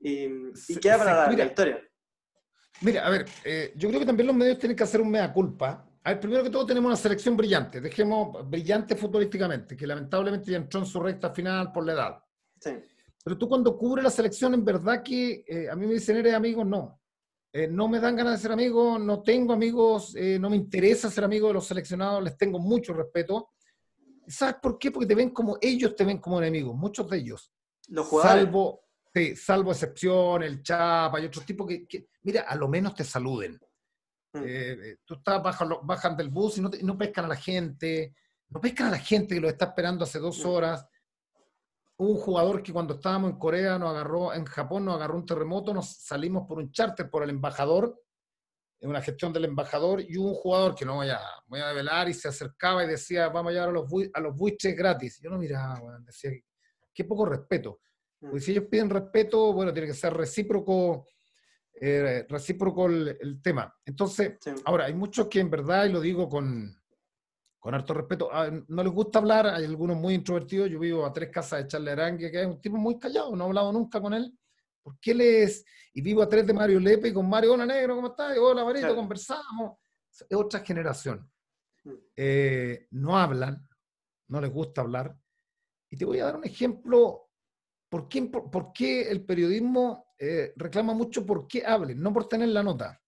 y, 0.00 0.76
queda 0.80 0.98
para 0.98 1.30
la, 1.30 1.44
historia. 1.44 1.80
Mira, 2.80 3.06
a 3.06 3.10
ver, 3.10 3.26
eh, 3.44 3.72
yo 3.76 3.88
creo 3.88 4.00
que 4.00 4.06
también 4.06 4.26
los 4.26 4.36
medios 4.36 4.58
tienen 4.58 4.76
que 4.76 4.82
hacer 4.82 5.00
un 5.00 5.10
mea 5.10 5.32
culpa. 5.32 5.86
A 6.02 6.10
ver, 6.10 6.20
primero 6.20 6.42
que 6.42 6.50
todo 6.50 6.64
tenemos 6.64 6.88
una 6.88 6.96
selección 6.96 7.36
brillante, 7.36 7.80
dejemos 7.80 8.48
brillante 8.48 8.96
futbolísticamente, 8.96 9.76
que 9.76 9.86
lamentablemente 9.86 10.50
ya 10.50 10.56
entró 10.56 10.80
en 10.80 10.86
su 10.86 10.98
recta 11.00 11.30
final 11.30 11.70
por 11.72 11.84
la 11.84 11.92
edad. 11.92 12.24
Sí. 12.58 12.70
Pero 13.22 13.36
tú 13.36 13.48
cuando 13.48 13.76
cubres 13.76 14.02
la 14.02 14.10
selección, 14.10 14.54
en 14.54 14.64
verdad 14.64 15.02
que 15.02 15.44
eh, 15.46 15.68
a 15.68 15.76
mí 15.76 15.86
me 15.86 15.94
dicen, 15.94 16.16
¿eres 16.16 16.34
amigo? 16.34 16.64
No. 16.64 17.00
Eh, 17.52 17.68
no 17.68 17.88
me 17.88 17.98
dan 17.98 18.16
ganas 18.16 18.34
de 18.34 18.42
ser 18.42 18.52
amigo, 18.52 18.98
no 18.98 19.22
tengo 19.22 19.52
amigos, 19.52 20.14
eh, 20.16 20.38
no 20.38 20.48
me 20.48 20.56
interesa 20.56 21.10
ser 21.10 21.24
amigo 21.24 21.48
de 21.48 21.54
los 21.54 21.66
seleccionados, 21.66 22.22
les 22.22 22.36
tengo 22.36 22.58
mucho 22.58 22.94
respeto. 22.94 23.50
¿Sabes 24.26 24.56
por 24.62 24.78
qué? 24.78 24.90
Porque 24.90 25.06
te 25.06 25.14
ven 25.14 25.30
como, 25.30 25.58
ellos 25.60 25.94
te 25.96 26.04
ven 26.04 26.18
como 26.18 26.38
enemigos, 26.38 26.74
muchos 26.76 27.10
de 27.10 27.18
ellos. 27.18 27.52
Los 27.88 28.06
jugadores. 28.06 28.44
Salvo, 28.44 28.84
sí, 29.14 29.36
salvo 29.36 29.72
excepción, 29.72 30.42
el 30.42 30.62
Chapa 30.62 31.20
y 31.20 31.26
otros 31.26 31.44
tipos 31.44 31.68
que, 31.68 32.08
mira, 32.22 32.42
a 32.42 32.54
lo 32.56 32.68
menos 32.68 32.94
te 32.94 33.04
saluden. 33.04 33.58
Mm. 34.32 34.42
tú 35.04 35.14
estás, 35.14 35.42
bajan, 35.42 35.68
bajan 35.82 36.16
del 36.16 36.28
bus 36.28 36.58
y 36.58 36.60
no, 36.60 36.70
no 36.82 36.96
pescan 36.96 37.24
a 37.24 37.28
la 37.28 37.36
gente, 37.36 38.14
no 38.48 38.60
pescan 38.60 38.86
a 38.86 38.92
la 38.92 38.98
gente 38.98 39.34
que 39.34 39.40
lo 39.40 39.48
está 39.48 39.64
esperando 39.66 40.04
hace 40.04 40.20
dos 40.20 40.44
mm. 40.44 40.48
horas 40.48 40.86
un 42.00 42.16
jugador 42.16 42.62
que 42.62 42.72
cuando 42.72 42.94
estábamos 42.94 43.30
en 43.30 43.38
Corea 43.38 43.78
nos 43.78 43.90
agarró, 43.90 44.32
en 44.32 44.46
Japón 44.46 44.86
nos 44.86 44.94
agarró 44.94 45.16
un 45.16 45.26
terremoto, 45.26 45.74
nos 45.74 45.96
salimos 45.96 46.46
por 46.48 46.58
un 46.58 46.72
charter 46.72 47.10
por 47.10 47.22
el 47.22 47.28
embajador, 47.28 48.02
en 48.80 48.88
una 48.88 49.02
gestión 49.02 49.34
del 49.34 49.44
embajador, 49.44 50.00
y 50.00 50.16
un 50.16 50.32
jugador 50.32 50.74
que 50.74 50.86
no 50.86 50.94
voy 50.94 51.10
a, 51.10 51.20
voy 51.46 51.60
a 51.60 51.74
velar 51.74 52.08
y 52.08 52.14
se 52.14 52.28
acercaba 52.28 52.84
y 52.84 52.88
decía, 52.88 53.28
vamos 53.28 53.50
a 53.50 53.52
llevar 53.52 53.68
a 53.68 53.72
los, 53.72 53.84
a 54.14 54.20
los 54.20 54.34
buitres 54.34 54.74
gratis. 54.74 55.20
Yo 55.22 55.28
no 55.28 55.36
miraba, 55.36 55.98
decía, 56.00 56.30
qué 56.94 57.04
poco 57.04 57.26
respeto. 57.26 57.80
Mm. 58.20 58.30
Porque 58.30 58.40
si 58.40 58.52
ellos 58.52 58.64
piden 58.70 58.90
respeto, 58.90 59.52
bueno, 59.52 59.72
tiene 59.72 59.88
que 59.88 59.94
ser 59.94 60.14
recíproco, 60.14 61.06
eh, 61.74 62.26
recíproco 62.28 62.86
el, 62.86 63.40
tema. 63.42 63.74
Entonces, 63.84 64.38
ahora, 64.64 64.86
hay 64.86 64.94
muchos 64.94 65.28
que 65.28 65.40
en 65.40 65.50
verdad, 65.50 65.86
y 65.86 65.92
lo 65.92 66.00
digo 66.00 66.28
con, 66.28 66.74
con 67.58 67.74
harto 67.74 67.94
respeto, 67.94 68.30
ah, 68.32 68.50
no 68.68 68.82
les 68.82 68.92
gusta 68.92 69.18
hablar, 69.18 69.46
hay 69.46 69.64
algunos 69.64 69.96
muy 69.96 70.14
introvertidos, 70.14 70.70
yo 70.70 70.78
vivo 70.78 71.04
a 71.04 71.12
tres 71.12 71.30
casas 71.30 71.62
de 71.62 71.68
Charles 71.68 71.92
Arangue, 71.92 72.30
que 72.30 72.40
es 72.40 72.46
un 72.46 72.60
tipo 72.60 72.76
muy 72.76 72.98
callado, 72.98 73.34
no 73.34 73.44
he 73.44 73.48
hablado 73.48 73.72
nunca 73.72 74.00
con 74.00 74.14
él, 74.14 74.36
porque 74.82 75.12
él 75.12 75.20
es, 75.20 75.64
y 75.92 76.00
vivo 76.00 76.22
a 76.22 76.28
tres 76.28 76.46
de 76.46 76.54
Mario 76.54 76.80
Lepe 76.80 77.08
y 77.08 77.12
con 77.12 77.28
Mario, 77.28 77.54
hola 77.54 77.66
negro, 77.66 77.96
¿cómo 77.96 78.08
estás? 78.08 78.36
Hola 78.38 78.64
Marito, 78.64 78.96
conversamos, 78.96 79.78
es 80.28 80.36
otra 80.36 80.60
generación. 80.60 81.30
Mm. 81.84 81.94
Eh, 82.16 82.86
no 82.92 83.18
hablan, 83.18 83.66
no 84.28 84.40
les 84.40 84.50
gusta 84.50 84.80
hablar, 84.80 85.16
y 85.90 85.96
te 85.96 86.04
voy 86.04 86.20
a 86.20 86.26
dar 86.26 86.36
un 86.36 86.44
ejemplo, 86.44 87.29
¿por 87.90 88.08
qué, 88.08 88.22
por, 88.22 88.72
qué 88.72 89.10
el 89.10 89.26
periodismo 89.26 90.14
eh, 90.18 90.54
reclama 90.56 90.94
mucho 90.94 91.26
por 91.26 91.46
qué 91.46 91.66
hablen, 91.66 92.00
no 92.00 92.12
por 92.12 92.26
tener 92.26 92.48
la 92.48 92.62
nota? 92.62 92.98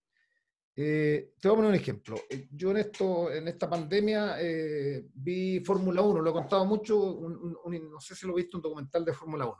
Eh, 0.74 1.34
te 1.38 1.48
voy 1.48 1.54
a 1.54 1.56
poner 1.56 1.70
un 1.70 1.76
ejemplo. 1.76 2.16
Eh, 2.28 2.48
yo 2.50 2.70
en, 2.70 2.78
esto, 2.78 3.30
en 3.30 3.46
esta 3.48 3.68
pandemia 3.68 4.36
eh, 4.40 5.06
vi 5.14 5.60
Fórmula 5.60 6.00
1, 6.02 6.20
lo 6.20 6.30
he 6.30 6.32
contado 6.32 6.64
mucho, 6.64 7.20
no 7.20 8.00
sé 8.00 8.14
si 8.14 8.26
lo 8.26 8.34
viste, 8.34 8.56
un 8.56 8.62
documental 8.62 9.04
de 9.04 9.12
Fórmula 9.12 9.46
1. 9.46 9.56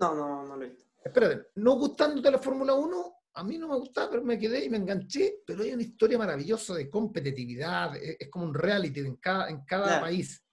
No, 0.00 0.14
no, 0.14 0.46
no 0.46 0.56
lo 0.56 0.64
he 0.64 0.70
visto. 0.70 0.84
Espérate, 1.02 1.48
no 1.56 1.74
gustándote 1.76 2.30
la 2.30 2.38
Fórmula 2.38 2.74
1, 2.74 3.14
a 3.34 3.44
mí 3.44 3.56
no 3.56 3.68
me 3.68 3.76
gustaba, 3.76 4.10
pero 4.10 4.24
me 4.24 4.38
quedé 4.38 4.64
y 4.64 4.68
me 4.68 4.78
enganché, 4.78 5.42
pero 5.46 5.62
hay 5.62 5.72
una 5.72 5.82
historia 5.82 6.18
maravillosa 6.18 6.74
de 6.74 6.90
competitividad, 6.90 7.96
es, 7.96 8.28
como 8.28 8.46
un 8.46 8.54
reality 8.54 9.00
en 9.00 9.16
cada, 9.16 9.48
en 9.48 9.64
cada 9.64 10.00
país. 10.00 10.44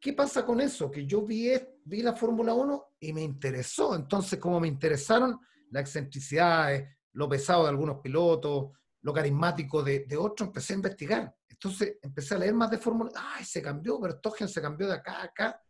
¿Qué 0.00 0.12
pasa 0.12 0.44
con 0.44 0.60
eso? 0.60 0.90
Que 0.90 1.06
yo 1.06 1.22
vi, 1.22 1.52
vi 1.86 2.02
la 2.02 2.14
Fórmula 2.14 2.52
1 2.52 2.96
y 3.00 3.12
me 3.12 3.22
interesó, 3.22 3.94
entonces 3.94 4.38
como 4.38 4.60
me 4.60 4.68
interesaron 4.68 5.40
las 5.70 5.82
excentricidades, 5.82 6.88
lo 7.12 7.28
pesado 7.28 7.62
de 7.62 7.70
algunos 7.70 8.00
pilotos, 8.00 8.72
lo 9.02 9.12
carismático 9.12 9.82
de, 9.82 10.00
de 10.00 10.16
otro, 10.16 10.46
empecé 10.46 10.72
a 10.72 10.76
investigar. 10.76 11.36
Entonces 11.48 11.96
empecé 12.02 12.34
a 12.34 12.38
leer 12.38 12.54
más 12.54 12.70
de 12.70 12.78
Fórmula. 12.78 13.10
¡Ay, 13.14 13.44
se 13.44 13.62
cambió! 13.62 13.98
Bertogen 13.98 14.48
se 14.48 14.60
cambió 14.60 14.86
de 14.88 14.94
acá 14.94 15.20
a 15.20 15.24
acá. 15.24 15.62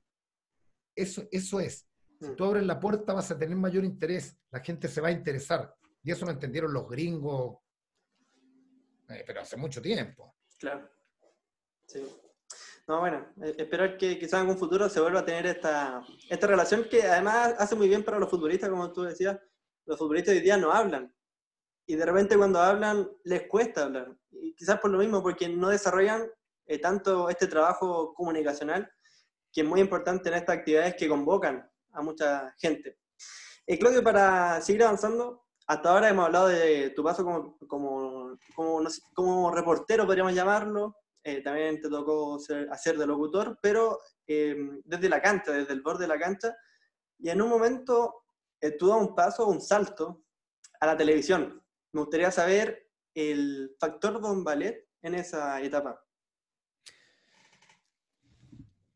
Eso, 0.95 1.23
eso 1.31 1.61
es. 1.61 1.87
Si 2.21 2.35
tú 2.35 2.45
abres 2.45 2.65
la 2.65 2.81
puerta 2.81 3.13
vas 3.13 3.31
a 3.31 3.39
tener 3.39 3.57
mayor 3.57 3.85
interés. 3.85 4.37
La 4.51 4.61
gente 4.61 4.89
se 4.89 5.01
va 5.01 5.09
a 5.09 5.13
interesar. 5.13 5.77
Y 6.03 6.11
eso 6.11 6.25
lo 6.25 6.33
entendieron 6.33 6.73
los 6.73 6.89
gringos, 6.89 7.59
eh, 9.09 9.23
pero 9.27 9.41
hace 9.43 9.57
mucho 9.57 9.83
tiempo. 9.83 10.37
Claro. 10.59 10.89
Sí. 11.87 12.01
No, 12.89 13.01
bueno, 13.01 13.27
eh, 13.43 13.55
espero 13.59 13.99
que 13.99 14.19
quizás 14.19 14.43
en 14.43 14.51
un 14.51 14.59
futuro 14.59 14.89
se 14.89 15.01
vuelva 15.01 15.21
a 15.21 15.25
tener 15.25 15.47
esta, 15.47 16.03
esta 16.31 16.47
relación 16.47 16.85
que 16.89 17.03
además 17.03 17.55
hace 17.59 17.75
muy 17.75 17.89
bien 17.89 18.05
para 18.05 18.19
los 18.19 18.31
futbolistas, 18.31 18.71
como 18.71 18.93
tú 18.93 19.03
decías. 19.03 19.39
Los 19.87 19.99
futbolistas 19.99 20.35
hoy 20.35 20.41
día 20.41 20.57
no 20.57 20.73
hablan 20.73 21.13
y 21.87 21.95
de 21.95 22.05
repente 22.05 22.37
cuando 22.37 22.61
hablan 22.61 23.09
les 23.25 23.47
cuesta 23.49 23.85
hablar. 23.85 24.17
Y 24.31 24.55
quizás 24.55 24.81
por 24.81 24.91
lo 24.91 24.99
mismo, 24.99 25.23
porque 25.23 25.49
no 25.49 25.69
desarrollan 25.69 26.29
eh, 26.67 26.79
tanto 26.79 27.29
este 27.31 27.47
trabajo 27.47 28.13
comunicacional, 28.15 28.91
que 29.53 29.61
es 29.61 29.67
muy 29.67 29.81
importante 29.81 30.29
en 30.29 30.35
estas 30.35 30.59
actividades 30.59 30.97
que 30.97 31.09
convocan 31.09 31.69
a 31.93 32.03
mucha 32.03 32.55
gente. 32.59 32.99
Eh, 33.67 33.79
Claudio, 33.79 34.03
para 34.03 34.61
seguir 34.61 34.83
avanzando, 34.83 35.45
hasta 35.67 35.91
ahora 35.91 36.09
hemos 36.09 36.27
hablado 36.27 36.49
de 36.49 36.91
tu 36.91 37.03
paso 37.03 37.25
como, 37.25 37.57
como, 37.67 38.39
como, 38.55 38.89
como 39.15 39.51
reportero, 39.53 40.07
podríamos 40.07 40.35
llamarlo. 40.35 40.97
Eh, 41.29 41.43
también 41.43 41.81
te 41.81 41.89
tocó 41.89 42.39
ser, 42.39 42.69
hacer 42.71 42.97
de 42.97 43.05
locutor, 43.05 43.59
pero 43.61 43.99
desde 44.25 45.09
la 45.09 45.21
cancha, 45.21 45.51
desde 45.51 45.73
el 45.73 45.83
borde 45.83 46.05
de 46.05 46.09
la 46.09 46.21
cancha. 46.21 46.57
Y 47.19 47.31
en 47.31 47.43
un 47.43 47.49
momento 47.49 48.27
tú 48.79 48.87
das 48.87 49.01
un 49.01 49.13
paso, 49.13 49.49
un 49.49 49.61
salto 49.61 50.23
a 50.79 50.87
la 50.87 50.97
televisión. 50.97 51.61
Me 51.93 52.03
gustaría 52.03 52.31
saber 52.31 52.89
el 53.13 53.75
factor 53.81 54.21
Don 54.21 54.45
Ballet 54.45 54.87
en 55.03 55.17
esa 55.17 55.61
etapa. 55.61 56.01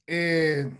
Eh, 0.07 0.71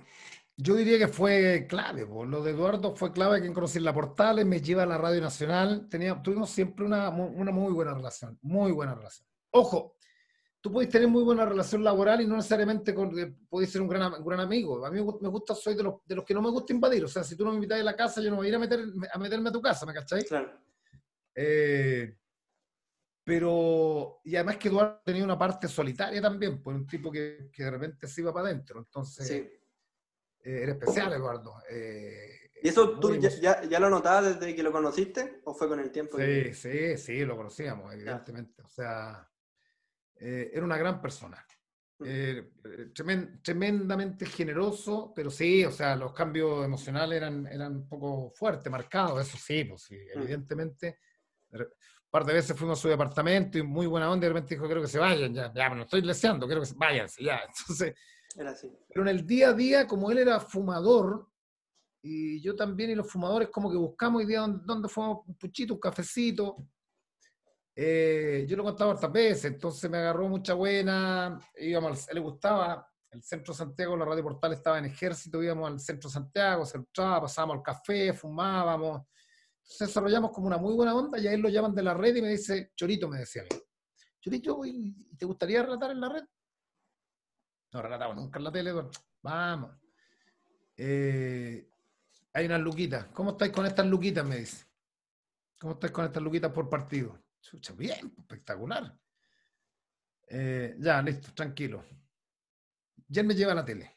yo 0.57 0.75
diría 0.77 0.99
que 0.99 1.09
fue 1.09 1.67
clave, 1.69 2.07
lo 2.07 2.45
de 2.45 2.53
Eduardo 2.53 2.95
fue 2.95 3.13
clave 3.13 3.43
que 3.43 3.53
conocí 3.53 3.81
la 3.81 3.93
Portales, 3.93 4.47
me 4.47 4.61
lleva 4.61 4.85
a 4.85 4.87
la 4.87 4.99
Radio 4.99 5.21
Nacional, 5.21 5.89
Tenía, 5.89 6.23
tuvimos 6.23 6.51
siempre 6.51 6.85
una 6.85 7.11
muy 7.11 7.73
buena 7.73 7.93
relación, 7.93 8.39
muy 8.43 8.71
buena 8.71 8.95
relación. 8.95 9.27
Ojo, 9.51 9.97
tú 10.61 10.71
puedes 10.71 10.91
tener 10.91 11.09
muy 11.09 11.23
buena 11.23 11.47
relación 11.47 11.83
laboral 11.83 12.21
y 12.21 12.27
no 12.27 12.37
necesariamente 12.37 12.95
con, 12.95 13.19
eh, 13.19 13.35
puedes 13.49 13.71
ser 13.71 13.81
un 13.81 13.89
gran, 13.89 14.13
gran 14.25 14.41
amigo. 14.41 14.85
A 14.85 14.91
mí 14.91 15.01
me 15.21 15.29
gusta, 15.29 15.55
soy 15.55 15.75
de 15.75 15.83
los, 15.83 15.95
de 16.05 16.15
los 16.15 16.25
que 16.25 16.35
no 16.35 16.43
me 16.43 16.51
gusta 16.51 16.73
invadir. 16.73 17.05
O 17.05 17.09
sea, 17.09 17.25
si 17.25 17.37
tú 17.37 17.45
no 17.45 17.51
me 17.51 17.57
invitas 17.57 17.81
a 17.81 17.85
la 17.85 17.97
casa, 17.97 18.21
yo 18.21 18.31
no 18.31 18.37
voy 18.37 18.47
a 18.47 18.49
ir 18.51 18.55
a, 18.57 18.59
meter, 18.59 18.81
a 19.13 19.19
meterme 19.19 19.49
a 19.49 19.53
tu 19.53 19.63
casa, 19.63 19.87
¿me 19.87 19.95
cacháis? 19.95 20.27
Claro. 20.29 20.53
Eh, 21.35 22.17
pero, 23.25 24.21
y 24.25 24.35
además 24.37 24.57
que 24.57 24.69
Eduardo 24.69 25.01
tenía 25.05 25.25
una 25.25 25.39
parte 25.39 25.69
solitaria 25.69 26.21
también, 26.21 26.63
pues 26.63 26.77
un 26.77 26.87
tipo 26.87 27.11
que, 27.11 27.51
que 27.53 27.65
de 27.65 27.71
repente 27.71 28.07
se 28.09 28.21
iba 28.21 28.33
para 28.33 28.49
adentro. 28.49 28.81
Entonces, 28.81 29.31
eh, 29.31 29.61
era 30.43 30.73
especial, 30.73 31.13
Eduardo. 31.13 31.55
Eh, 31.71 32.51
¿Y 32.63 32.69
eso 32.69 32.99
tú 32.99 33.15
ya, 33.17 33.63
ya, 33.63 33.81
lo 33.81 33.89
notabas 33.89 34.39
desde 34.39 34.55
que 34.55 34.63
lo 34.63 34.73
conociste 34.73 35.41
o 35.45 35.55
fue 35.55 35.69
con 35.69 35.81
el 35.81 35.91
tiempo? 35.91 36.19
Sí, 36.19 36.53
sí, 36.53 36.97
sí, 36.99 37.25
lo 37.25 37.37
conocíamos, 37.37 37.95
evidentemente. 37.95 38.63
O 38.63 38.69
sea, 38.69 39.31
era 40.21 40.65
una 40.65 40.77
gran 40.77 41.01
persona. 41.01 41.45
Mm. 42.01 43.43
tremendamente 43.43 44.25
generoso, 44.25 45.13
pero 45.15 45.31
sí, 45.31 45.67
o 45.67 45.71
sea, 45.71 45.95
los 45.97 46.15
cambios 46.15 46.65
emocionales 46.65 47.19
eran, 47.19 47.47
eran 47.47 47.77
un 47.77 47.89
poco 47.89 48.31
fuertes, 48.35 48.73
marcados, 48.73 49.21
eso 49.21 49.37
sí, 49.37 49.65
pues 49.65 49.83
sí, 49.83 49.99
evidentemente. 50.15 50.99
Un 51.53 51.67
par 52.11 52.25
de 52.25 52.33
veces 52.33 52.57
fuimos 52.57 52.79
a 52.79 52.83
su 52.83 52.89
departamento 52.89 53.59
y 53.59 53.63
muy 53.63 53.87
buena 53.87 54.11
onda 54.11 54.25
y 54.25 54.29
de 54.29 54.33
repente 54.33 54.55
dijo, 54.55 54.65
quiero 54.65 54.81
que 54.81 54.89
se 54.89 54.99
vayan, 54.99 55.35
ya, 55.35 55.53
ya, 55.55 55.69
me 55.69 55.83
estoy 55.83 56.01
leseando, 56.01 56.47
quiero 56.47 56.63
que 56.63 56.69
se 56.69 56.75
vayan, 56.75 57.07
ya. 57.19 57.43
Entonces, 57.47 57.95
era 58.35 58.51
así. 58.51 58.73
Pero 58.89 59.03
en 59.03 59.09
el 59.09 59.27
día 59.27 59.51
a 59.51 59.53
día, 59.53 59.87
como 59.87 60.11
él 60.11 60.19
era 60.19 60.41
fumador, 60.41 61.29
y 62.03 62.41
yo 62.41 62.57
también, 62.57 62.91
y 62.91 62.95
los 62.95 63.11
fumadores 63.11 63.51
como 63.51 63.71
que 63.71 63.77
buscamos 63.77 64.21
hoy 64.21 64.27
día 64.27 64.41
dónde, 64.41 64.89
fumamos 64.89 65.27
un 65.27 65.35
puchito, 65.35 65.75
un 65.75 65.81
cafecito. 65.81 66.57
Eh, 67.75 68.45
yo 68.49 68.57
lo 68.57 68.65
contaba 68.65 68.93
hartas 68.93 69.13
veces, 69.13 69.45
entonces 69.47 69.91
me 69.91 69.99
agarró 69.99 70.29
mucha 70.29 70.55
buena, 70.55 71.39
íbamos, 71.57 72.07
le 72.13 72.21
gustaba, 72.21 72.87
el 73.11 73.23
centro 73.23 73.55
Santiago, 73.55 73.97
la 73.97 74.05
radio 74.05 74.23
portal 74.23 74.53
estaba 74.53 74.79
en 74.79 74.85
ejército, 74.87 75.43
íbamos 75.43 75.71
al 75.71 75.81
centro 75.81 76.09
Santiago, 76.09 76.65
se 76.65 76.79
entraba, 76.79 77.23
pasábamos 77.23 77.57
al 77.57 77.63
café, 77.63 78.13
fumábamos, 78.13 79.03
desarrollamos 79.79 80.31
como 80.31 80.47
una 80.47 80.59
muy 80.59 80.75
buena 80.75 80.95
onda 80.95 81.19
y 81.19 81.27
a 81.27 81.33
él 81.33 81.41
lo 81.41 81.49
llaman 81.49 81.75
de 81.75 81.83
la 81.83 81.95
red 81.95 82.17
y 82.17 82.23
me 82.23 82.29
dice, 82.29 82.73
Chorito, 82.77 83.09
me 83.09 83.19
decía 83.19 83.43
a 83.43 83.55
mí, 83.55 83.61
Chorito, 84.21 84.61
¿te 85.17 85.27
gustaría 85.27 85.63
relatar 85.63 85.91
en 85.91 86.01
la 86.01 86.09
red? 86.09 86.25
No 87.73 87.83
relataba 87.83 88.15
nunca 88.15 88.39
en 88.39 88.45
la 88.45 88.53
tele, 88.53 88.73
vamos. 89.23 89.77
Eh, 90.77 91.69
hay 92.33 92.47
unas 92.47 92.61
luquitas. 92.61 93.07
¿Cómo 93.13 93.31
estáis 93.33 93.53
con 93.53 93.67
estas 93.67 93.87
luquitas? 93.87 94.25
Me 94.25 94.37
dice. 94.39 94.67
¿Cómo 95.59 95.75
estáis 95.75 95.93
con 95.93 96.05
estas 96.05 96.23
luquitas 96.23 96.53
por 96.53 96.69
partido? 96.69 97.21
Bien, 97.77 98.15
espectacular. 98.19 98.97
Eh, 100.29 100.77
ya, 100.79 101.03
listo, 101.03 101.33
tranquilo. 101.35 101.85
Ya 103.09 103.23
me 103.23 103.35
lleva 103.35 103.53
a 103.53 103.57
la 103.57 103.65
tele 103.65 103.95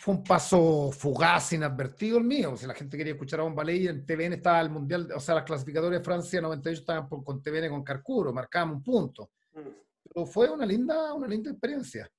fue 0.00 0.14
un 0.14 0.24
paso 0.24 0.90
fugaz, 0.92 1.52
inadvertido 1.52 2.16
el 2.16 2.24
mío. 2.24 2.56
Si 2.56 2.66
la 2.66 2.72
gente 2.72 2.96
quería 2.96 3.12
escuchar 3.12 3.40
a 3.40 3.42
Bombaley, 3.42 3.86
en 3.86 4.06
TVN 4.06 4.32
estaba 4.32 4.58
el 4.62 4.70
Mundial, 4.70 5.10
o 5.14 5.20
sea, 5.20 5.34
las 5.34 5.44
clasificatorias 5.44 6.00
de 6.00 6.04
Francia 6.04 6.40
98 6.40 6.80
estaban 6.80 7.06
con 7.06 7.42
TVN 7.42 7.68
con 7.68 7.84
Carcuro, 7.84 8.32
marcábamos 8.32 8.76
un 8.76 8.82
punto. 8.82 9.32
Mm. 9.52 9.60
Pero 10.02 10.24
fue 10.24 10.48
una 10.48 10.64
linda, 10.64 11.12
una 11.12 11.28
linda 11.28 11.50
experiencia. 11.50 12.10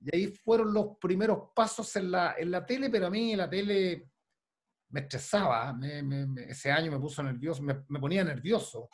Y 0.00 0.16
ahí 0.16 0.26
fueron 0.26 0.74
los 0.74 0.96
primeros 1.00 1.50
pasos 1.54 1.94
en 1.94 2.10
la, 2.10 2.34
en 2.36 2.50
la 2.50 2.66
tele, 2.66 2.90
pero 2.90 3.06
a 3.06 3.10
mí 3.10 3.36
la 3.36 3.48
tele 3.48 4.10
me 4.88 5.00
estresaba. 5.02 5.78
ese 6.48 6.72
año 6.72 6.90
me 6.90 6.98
puso 6.98 7.22
nervioso, 7.22 7.62
me, 7.62 7.74
ponía 8.00 8.24
nervioso. 8.24 8.88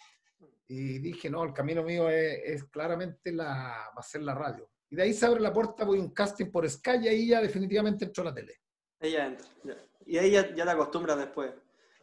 Y 0.74 1.00
dije, 1.00 1.28
no, 1.28 1.44
el 1.44 1.52
camino 1.52 1.82
mío 1.82 2.08
es, 2.08 2.64
claramente 2.64 3.30
la, 3.30 3.90
va 3.94 4.00
a 4.00 4.02
ser 4.02 4.22
la 4.22 4.34
radio. 4.34 4.70
Y 4.88 4.96
de 4.96 5.02
ahí 5.02 5.12
se 5.12 5.26
abre 5.26 5.38
la 5.38 5.52
puerta, 5.52 5.84
voy 5.84 5.98
a 5.98 6.00
un 6.00 6.14
casting 6.14 6.50
por 6.50 6.68
Sky 6.68 6.92
y 7.02 7.08
ahí 7.08 7.28
ya 7.28 7.42
definitivamente 7.42 8.06
entró 8.06 8.24
la 8.24 8.32
tele. 8.32 8.54
Ella 8.98 9.26
entra. 9.26 9.46
Y 10.06 10.16
ahí 10.16 10.30
ya, 10.30 10.54
ya 10.54 10.64
te 10.64 10.70
acostumbras 10.70 11.18
después. 11.18 11.52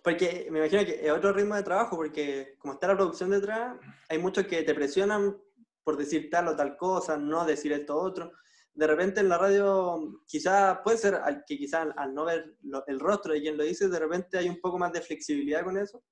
Porque 0.03 0.49
me 0.51 0.59
imagino 0.59 0.85
que 0.85 1.03
es 1.03 1.11
otro 1.11 1.33
ritmo 1.33 1.55
de 1.55 1.63
trabajo, 1.63 1.95
porque 1.95 2.57
como 2.59 2.75
está 2.75 2.89
la 2.89 2.95
producción 2.95 3.31
detrás, 3.31 3.75
hay 4.07 4.19
muchos 4.19 4.45
que 4.45 4.61
te 4.61 4.75
presionan 4.75 5.35
por 5.83 5.97
decir 5.97 6.29
tal 6.29 6.49
o 6.49 6.55
tal 6.55 6.77
cosa, 6.77 7.17
no 7.17 7.45
decir 7.45 7.71
esto 7.71 7.97
otro. 7.97 8.33
De 8.71 8.85
repente 8.85 9.19
en 9.19 9.29
la 9.29 9.39
radio, 9.39 10.21
quizás 10.27 10.77
puede 10.83 10.99
ser 10.99 11.19
que 11.47 11.57
quizás 11.57 11.87
al 11.97 12.13
no 12.13 12.25
ver 12.25 12.55
el 12.85 12.99
rostro 12.99 13.33
de 13.33 13.41
quien 13.41 13.57
lo 13.57 13.63
dice, 13.63 13.89
de 13.89 13.99
repente 13.99 14.37
hay 14.37 14.47
un 14.47 14.61
poco 14.61 14.77
más 14.77 14.93
de 14.93 15.01
flexibilidad 15.01 15.63
con 15.63 15.75
eso. 15.75 16.03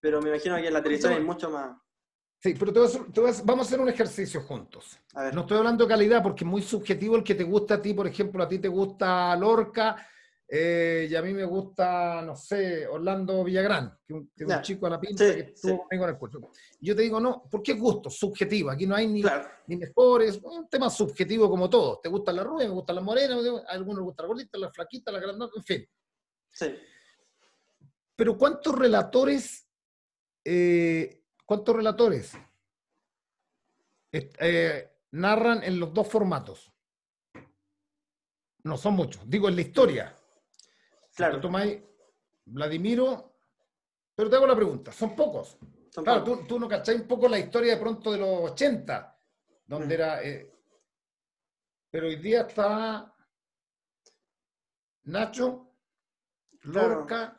Pero 0.00 0.20
me 0.22 0.28
imagino 0.28 0.56
que 0.56 0.68
en 0.68 0.74
la 0.74 0.82
televisión 0.82 1.12
hay 1.12 1.22
mucho 1.22 1.50
más. 1.50 1.76
Sí, 2.40 2.54
pero 2.56 2.72
vamos 3.44 3.66
a 3.66 3.68
hacer 3.68 3.80
un 3.80 3.88
ejercicio 3.88 4.42
juntos. 4.42 4.98
No 5.32 5.40
estoy 5.40 5.58
hablando 5.58 5.84
de 5.84 5.88
calidad 5.88 6.22
porque 6.22 6.44
es 6.44 6.50
muy 6.50 6.62
subjetivo 6.62 7.16
el 7.16 7.24
que 7.24 7.34
te 7.34 7.42
gusta 7.42 7.74
a 7.74 7.82
ti, 7.82 7.94
por 7.94 8.06
ejemplo, 8.06 8.42
a 8.42 8.48
ti 8.48 8.58
te 8.58 8.68
gusta 8.68 9.34
Lorca, 9.36 9.96
Eh, 10.50 11.06
y 11.10 11.14
a 11.14 11.20
mí 11.20 11.34
me 11.34 11.44
gusta, 11.44 12.22
no 12.22 12.34
sé, 12.34 12.86
Orlando 12.86 13.44
Villagrán, 13.44 13.98
que, 14.06 14.14
es 14.34 14.48
un 14.48 14.62
chico 14.62 14.86
a 14.86 14.90
la 14.90 14.98
pinta 14.98 15.22
que 15.34 15.40
estuvo 15.40 15.80
conmigo 15.80 16.04
en 16.04 16.10
el 16.10 16.16
curso. 16.16 16.40
yo 16.80 16.96
te 16.96 17.02
digo, 17.02 17.20
no, 17.20 17.44
¿por 17.50 17.62
qué 17.62 17.74
gusto? 17.74 18.08
Subjetivo. 18.08 18.70
Aquí 18.70 18.86
no 18.86 18.94
hay 18.94 19.06
ni, 19.08 19.22
ni 19.66 19.76
mejores, 19.76 20.40
un 20.42 20.66
tema 20.70 20.88
subjetivo 20.88 21.50
como 21.50 21.68
todo. 21.68 22.00
¿Te 22.02 22.08
gusta 22.08 22.32
la 22.32 22.44
rubia? 22.44 22.66
¿Me 22.66 22.72
gusta 22.72 22.94
la 22.94 23.02
morena? 23.02 23.36
A 23.36 23.72
algunos 23.72 23.98
les 23.98 24.04
gusta 24.04 24.22
la 24.22 24.28
gordita, 24.28 24.58
la 24.58 24.72
flaquita, 24.72 25.12
la 25.12 25.20
grandota, 25.20 25.52
en 25.54 25.64
fin. 25.64 25.86
Sí. 26.50 26.74
Pero 28.16 28.38
¿cuántos 28.38 28.74
relatores, 28.74 29.67
eh, 30.50 31.24
cuántos 31.44 31.76
relatores 31.76 32.32
eh, 34.12 34.90
narran 35.10 35.62
en 35.62 35.78
los 35.78 35.92
dos 35.92 36.08
formatos? 36.08 36.72
No 38.62 38.78
son 38.78 38.94
muchos. 38.94 39.28
Digo, 39.28 39.48
en 39.48 39.56
la 39.56 39.60
historia. 39.60 40.16
Claro. 41.14 41.40
tomáis 41.40 41.82
Vladimiro, 42.46 43.40
pero 44.14 44.30
te 44.30 44.36
hago 44.36 44.46
la 44.46 44.56
pregunta, 44.56 44.90
son 44.90 45.14
pocos. 45.14 45.58
claro, 45.92 46.24
Tú, 46.46 46.58
no 46.58 46.66
cacháis 46.66 47.00
un 47.00 47.08
poco 47.08 47.28
la 47.28 47.38
historia 47.38 47.74
de 47.74 47.80
pronto 47.80 48.10
de 48.12 48.18
los 48.18 48.52
80, 48.52 49.20
donde 49.66 49.86
mm. 49.86 49.92
era... 49.92 50.22
Eh, 50.22 50.54
pero 51.90 52.06
hoy 52.06 52.16
día 52.16 52.42
está 52.42 53.14
Nacho, 55.04 55.74
Lorca... 56.62 57.37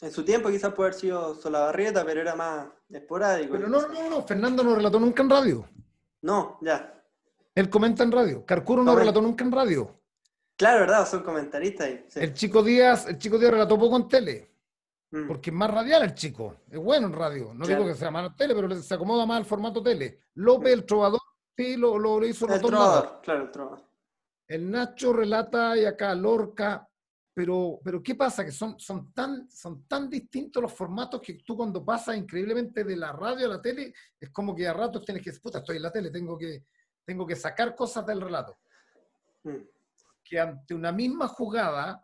En 0.00 0.12
su 0.12 0.24
tiempo 0.24 0.50
quizás 0.50 0.74
puede 0.74 0.90
haber 0.90 1.00
sido 1.00 1.34
Solabarrieta, 1.34 2.04
pero 2.04 2.20
era 2.20 2.34
más 2.34 2.66
esporádico. 2.90 3.52
Pero 3.52 3.68
no, 3.68 3.88
no, 3.88 4.10
no, 4.10 4.22
Fernando 4.22 4.62
no 4.62 4.74
relató 4.74 5.00
nunca 5.00 5.22
en 5.22 5.30
radio. 5.30 5.68
No, 6.22 6.58
ya. 6.60 7.02
Él 7.54 7.70
comenta 7.70 8.02
en 8.02 8.12
radio. 8.12 8.44
Carcuro 8.44 8.84
no 8.84 8.94
relató 8.94 9.22
nunca 9.22 9.42
en 9.44 9.52
radio. 9.52 9.98
Claro, 10.56 10.80
¿verdad? 10.80 11.06
Son 11.06 11.22
comentaristas 11.22 11.86
ahí. 11.86 12.06
El 12.14 12.34
chico 12.34 12.62
Díaz, 12.62 13.06
el 13.06 13.18
chico 13.18 13.38
Díaz 13.38 13.52
relató 13.52 13.78
poco 13.78 13.96
en 13.96 14.08
tele. 14.08 14.50
Mm. 15.10 15.28
Porque 15.28 15.50
es 15.50 15.56
más 15.56 15.70
radial 15.70 16.02
el 16.02 16.14
chico. 16.14 16.56
Es 16.70 16.78
bueno 16.78 17.06
en 17.06 17.12
radio. 17.12 17.52
No 17.54 17.66
digo 17.66 17.86
que 17.86 17.94
sea 17.94 18.10
malo 18.10 18.28
en 18.28 18.36
tele, 18.36 18.54
pero 18.54 18.74
se 18.74 18.94
acomoda 18.94 19.24
más 19.24 19.38
al 19.38 19.44
formato 19.44 19.82
tele. 19.82 20.20
López, 20.34 20.72
el 20.72 20.84
trovador, 20.84 21.20
sí, 21.56 21.76
lo, 21.76 21.98
lo, 21.98 22.24
hizo 22.24 22.46
El 22.48 22.60
trovador, 22.60 23.20
claro, 23.22 23.44
el 23.44 23.50
trovador. 23.50 23.84
El 24.48 24.70
Nacho 24.70 25.12
relata 25.12 25.76
y 25.76 25.84
acá 25.84 26.14
Lorca. 26.14 26.88
Pero, 27.36 27.78
pero 27.84 28.02
¿qué 28.02 28.14
pasa? 28.14 28.44
Que 28.44 28.50
son, 28.50 28.80
son, 28.80 29.12
tan, 29.12 29.50
son 29.50 29.86
tan 29.86 30.08
distintos 30.08 30.62
los 30.62 30.72
formatos 30.72 31.20
que 31.20 31.34
tú 31.34 31.54
cuando 31.54 31.84
pasas 31.84 32.16
increíblemente 32.16 32.82
de 32.82 32.96
la 32.96 33.12
radio 33.12 33.44
a 33.44 33.56
la 33.56 33.60
tele, 33.60 33.92
es 34.18 34.30
como 34.30 34.56
que 34.56 34.66
a 34.66 34.72
ratos 34.72 35.04
tienes 35.04 35.22
que, 35.22 35.32
puta, 35.34 35.58
estoy 35.58 35.76
en 35.76 35.82
la 35.82 35.92
tele, 35.92 36.10
tengo 36.10 36.38
que, 36.38 36.64
tengo 37.04 37.26
que 37.26 37.36
sacar 37.36 37.76
cosas 37.76 38.06
del 38.06 38.22
relato. 38.22 38.58
Mm 39.44 39.76
que 40.26 40.40
ante 40.40 40.74
una 40.74 40.92
misma 40.92 41.28
jugada, 41.28 42.02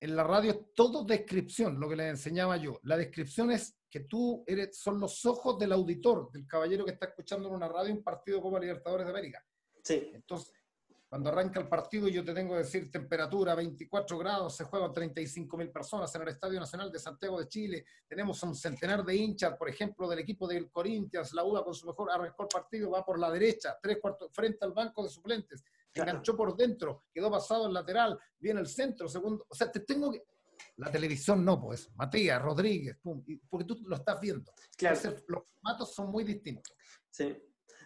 en 0.00 0.16
la 0.16 0.22
radio 0.22 0.52
es 0.52 0.74
todo 0.74 1.04
descripción, 1.04 1.80
lo 1.80 1.88
que 1.88 1.96
les 1.96 2.10
enseñaba 2.10 2.56
yo. 2.56 2.78
La 2.84 2.96
descripción 2.96 3.50
es 3.50 3.76
que 3.90 4.00
tú 4.00 4.44
eres, 4.46 4.78
son 4.78 5.00
los 5.00 5.24
ojos 5.26 5.58
del 5.58 5.72
auditor, 5.72 6.30
del 6.30 6.46
caballero 6.46 6.84
que 6.84 6.92
está 6.92 7.06
escuchando 7.06 7.48
en 7.48 7.54
una 7.54 7.68
radio 7.68 7.92
un 7.92 8.02
partido 8.02 8.40
como 8.40 8.58
Libertadores 8.58 9.06
de 9.06 9.10
América. 9.10 9.44
Sí. 9.82 10.10
Entonces, 10.14 10.52
cuando 11.14 11.30
arranca 11.30 11.60
el 11.60 11.68
partido 11.68 12.08
yo 12.08 12.24
te 12.24 12.34
tengo 12.34 12.54
que 12.54 12.64
decir 12.64 12.90
temperatura 12.90 13.54
24 13.54 14.18
grados, 14.18 14.56
se 14.56 14.64
juegan 14.64 14.92
35 14.92 15.56
mil 15.56 15.70
personas 15.70 16.12
en 16.12 16.22
el 16.22 16.28
Estadio 16.30 16.58
Nacional 16.58 16.90
de 16.90 16.98
Santiago 16.98 17.38
de 17.38 17.46
Chile, 17.46 17.84
tenemos 18.08 18.42
un 18.42 18.52
centenar 18.52 19.04
de 19.04 19.14
hinchas, 19.14 19.56
por 19.56 19.68
ejemplo, 19.68 20.08
del 20.08 20.18
equipo 20.18 20.48
del 20.48 20.72
Corinthians, 20.72 21.32
la 21.32 21.44
UA 21.44 21.64
con 21.66 21.72
su 21.72 21.86
mejor 21.86 22.10
arrancó 22.10 22.42
el 22.42 22.48
partido, 22.48 22.90
va 22.90 23.04
por 23.04 23.20
la 23.20 23.30
derecha, 23.30 23.78
tres 23.80 23.98
cuartos, 24.00 24.28
frente 24.32 24.64
al 24.64 24.72
banco 24.72 25.04
de 25.04 25.08
suplentes, 25.08 25.62
enganchó 25.94 26.36
por 26.36 26.56
dentro, 26.56 27.04
quedó 27.12 27.30
pasado 27.30 27.68
el 27.68 27.74
lateral, 27.74 28.18
viene 28.36 28.58
el 28.58 28.66
centro, 28.66 29.06
segundo, 29.06 29.46
o 29.48 29.54
sea, 29.54 29.70
te 29.70 29.78
tengo 29.78 30.10
que... 30.10 30.20
La 30.78 30.90
televisión 30.90 31.44
no, 31.44 31.60
pues, 31.60 31.92
Matías, 31.94 32.42
Rodríguez, 32.42 32.98
porque 33.48 33.64
tú 33.64 33.78
lo 33.84 33.94
estás 33.94 34.18
viendo. 34.20 34.52
Claro. 34.76 34.98
los 35.28 35.44
formatos 35.46 35.94
son 35.94 36.10
muy 36.10 36.24
distintos. 36.24 36.74
Sí. 37.08 37.40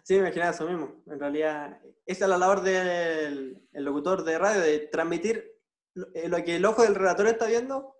Sí, 0.09 0.15
me 0.15 0.21
imaginaba 0.21 0.49
eso 0.49 0.67
mismo. 0.67 1.03
En 1.05 1.19
realidad, 1.19 1.79
esa 2.03 2.25
es 2.25 2.29
la 2.31 2.37
labor 2.39 2.61
del 2.63 3.61
locutor 3.73 4.23
de 4.23 4.39
radio, 4.39 4.59
de 4.59 4.79
transmitir 4.91 5.45
eh, 6.15 6.27
lo, 6.27 6.43
que 6.43 6.55
el 6.55 6.65
ojo 6.65 6.81
del 6.81 6.95
relator 6.95 7.27
está 7.27 7.45
viendo 7.45 7.93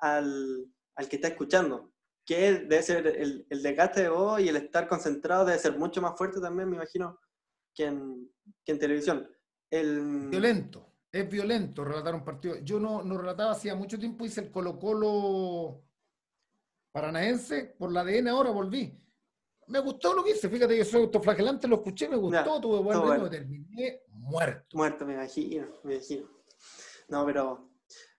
al, 0.00 0.66
que 1.08 1.14
está 1.14 1.28
escuchando. 1.28 1.92
Que 2.26 2.54
debe 2.54 2.82
ser 2.82 3.06
el, 3.06 3.46
el 3.48 3.62
desgaste 3.62 4.02
de 4.02 4.08
voz 4.08 4.40
y 4.40 4.48
el 4.48 4.56
estar 4.56 4.88
concentrado 4.88 5.44
debe 5.44 5.60
ser 5.60 5.78
mucho 5.78 6.02
más 6.02 6.18
fuerte 6.18 6.40
también, 6.40 6.70
me 6.70 6.74
imagino, 6.74 7.20
que 7.72 7.84
en, 7.84 8.32
televisión. 8.64 9.30
El... 9.70 10.30
Violento, 10.30 10.96
es 11.12 11.30
violento 11.30 11.84
relatar 11.84 12.16
un 12.16 12.24
partido. 12.24 12.56
Yo 12.64 12.80
no, 12.80 13.04
no 13.04 13.16
relataba 13.16 13.52
hacía 13.52 13.76
mucho 13.76 13.96
tiempo, 13.96 14.24
hice 14.24 14.40
el 14.40 14.50
Colo 14.50 14.76
Colo 14.76 15.84
paranaense, 16.90 17.76
por 17.78 17.92
la 17.92 18.00
ADN 18.00 18.26
ahora 18.26 18.50
volví 18.50 19.07
me 19.68 19.80
gustó 19.80 20.14
lo 20.14 20.24
que 20.24 20.32
hice, 20.32 20.48
fíjate, 20.48 20.76
yo 20.76 20.84
soy 20.84 21.02
autoflagelante, 21.02 21.68
lo 21.68 21.76
escuché, 21.76 22.08
me 22.08 22.16
gustó, 22.16 22.60
tuve 22.60 22.80
buen 22.80 23.00
bueno. 23.00 23.30
terminé 23.30 24.02
muerto. 24.08 24.76
Muerto, 24.76 25.06
me 25.06 25.14
imagino, 25.14 25.68
me 25.84 25.94
imagino. 25.94 26.28
No, 27.08 27.24
pero, 27.24 27.70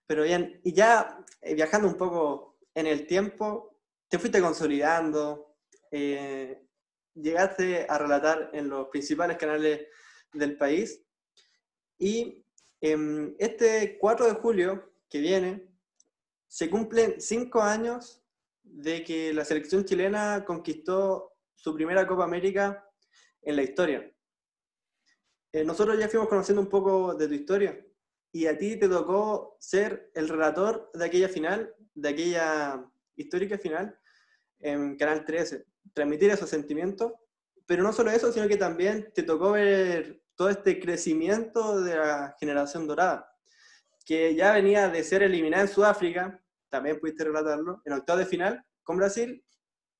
pero 0.06 0.24
bien, 0.24 0.60
y 0.64 0.74
ya 0.74 1.24
eh, 1.42 1.56
viajando 1.56 1.88
un 1.88 1.96
poco 1.96 2.58
en 2.74 2.88
el 2.88 3.06
tiempo, 3.08 3.80
te 4.08 4.20
fuiste 4.20 4.42
consolidando, 4.42 5.56
eh, 5.92 6.66
llegaste 7.14 7.86
a 7.90 7.98
relatar 7.98 8.52
en 8.54 8.70
los 8.70 8.88
principales 8.90 9.38
canales 9.38 9.88
del 10.34 10.58
país, 10.58 11.04
y 11.98 12.46
em, 12.82 13.36
este 13.40 13.98
4 14.00 14.28
de 14.28 14.34
julio 14.36 14.94
que 15.10 15.20
viene, 15.20 15.68
se 16.48 16.70
cumplen 16.70 17.20
cinco 17.20 17.62
años 17.62 18.24
de 18.64 19.04
que 19.04 19.34
la 19.34 19.46
selección 19.46 19.84
chilena 19.84 20.46
conquistó 20.46 21.29
su 21.60 21.74
primera 21.74 22.08
Copa 22.08 22.24
América 22.24 22.86
en 23.42 23.56
la 23.56 23.64
historia. 23.64 24.10
Eh, 25.52 25.64
nosotros 25.64 26.00
ya 26.00 26.08
fuimos 26.08 26.30
conociendo 26.30 26.62
un 26.62 26.70
poco 26.70 27.16
de 27.16 27.28
tu 27.28 27.34
historia 27.34 27.86
y 28.32 28.46
a 28.46 28.58
ti 28.58 28.78
te 28.78 28.88
tocó 28.88 29.58
ser 29.60 30.10
el 30.14 30.30
relator 30.30 30.90
de 30.94 31.06
aquella 31.06 31.28
final, 31.28 31.74
de 31.94 32.10
aquella 32.10 32.86
histórica 33.16 33.58
final 33.58 34.00
en 34.60 34.96
Canal 34.96 35.26
13, 35.26 35.66
transmitir 35.94 36.30
esos 36.30 36.50
sentimientos, 36.50 37.14
pero 37.66 37.84
no 37.84 37.92
solo 37.92 38.12
eso, 38.12 38.32
sino 38.32 38.48
que 38.48 38.58
también 38.58 39.12
te 39.14 39.24
tocó 39.24 39.52
ver 39.52 40.22
todo 40.36 40.50
este 40.50 40.80
crecimiento 40.80 41.82
de 41.82 41.98
la 41.98 42.36
generación 42.40 42.88
dorada, 42.88 43.30
que 44.06 44.34
ya 44.36 44.54
venía 44.54 44.88
de 44.88 45.04
ser 45.04 45.24
eliminada 45.24 45.64
en 45.64 45.70
Sudáfrica, 45.70 46.42
también 46.70 47.00
pudiste 47.00 47.26
relatarlo, 47.26 47.82
en 47.84 47.94
octavo 47.94 48.20
de 48.20 48.26
final 48.26 48.64
con 48.84 48.98
Brasil, 48.98 49.44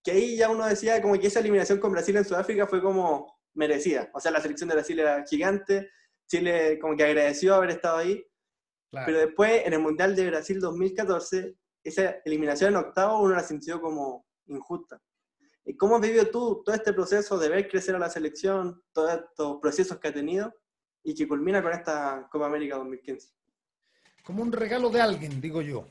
que 0.04 0.12
ahí 0.12 0.38
ya 0.38 0.50
uno 0.50 0.66
decía 0.66 1.02
como 1.02 1.20
que 1.20 1.28
esa 1.28 1.40
eliminación 1.40 1.80
con 1.80 1.92
Brasil 1.92 2.16
en 2.16 2.26
Sudáfrica 2.26 2.68
fue 2.68 2.82
como 2.82 3.40
merecida. 3.54 4.10
O 4.14 4.20
sea, 4.20 4.32
la 4.32 4.42
selección 4.42 4.70
de 4.70 4.76
Brasil 4.76 5.00
era 5.00 5.26
gigante, 5.26 5.90
Chile 6.28 6.80
como 6.80 6.96
que 6.96 7.04
agradeció 7.04 7.56
haber 7.56 7.72
estado 7.72 7.98
ahí, 7.98 8.24
pero 8.92 9.20
después 9.20 9.66
en 9.66 9.74
el 9.74 9.80
Mundial 9.80 10.16
de 10.16 10.28
Brasil 10.28 10.60
2014, 10.60 11.56
esa 11.84 12.18
eliminación 12.26 12.72
en 12.72 12.78
octavo 12.78 13.22
uno 13.22 13.36
la 13.36 13.44
sintió 13.44 13.82
como 13.82 14.26
injusta. 14.48 15.02
¿Y 15.66 15.76
¿Cómo 15.76 15.96
has 15.96 16.02
vivido 16.02 16.28
tú 16.28 16.64
todo 16.64 16.76
este 16.76 16.94
proceso 16.94 17.38
de 17.38 17.50
ver 17.50 17.68
crecer 17.68 17.96
a 17.96 18.00
la 18.00 18.10
selección, 18.10 18.82
todos 18.92 19.14
estos 19.14 19.60
procesos 19.62 20.00
que 20.00 20.08
ha 20.08 20.14
tenido 20.14 20.54
y 21.04 21.14
que 21.14 21.28
culmina 21.28 21.62
con 21.62 21.74
esta 21.74 22.28
Copa 22.32 22.48
América 22.48 22.78
2015? 22.78 23.30
Como 24.24 24.44
un 24.44 24.52
regalo 24.52 24.90
de 24.90 25.02
alguien, 25.02 25.40
digo 25.42 25.62
yo. 25.62 25.86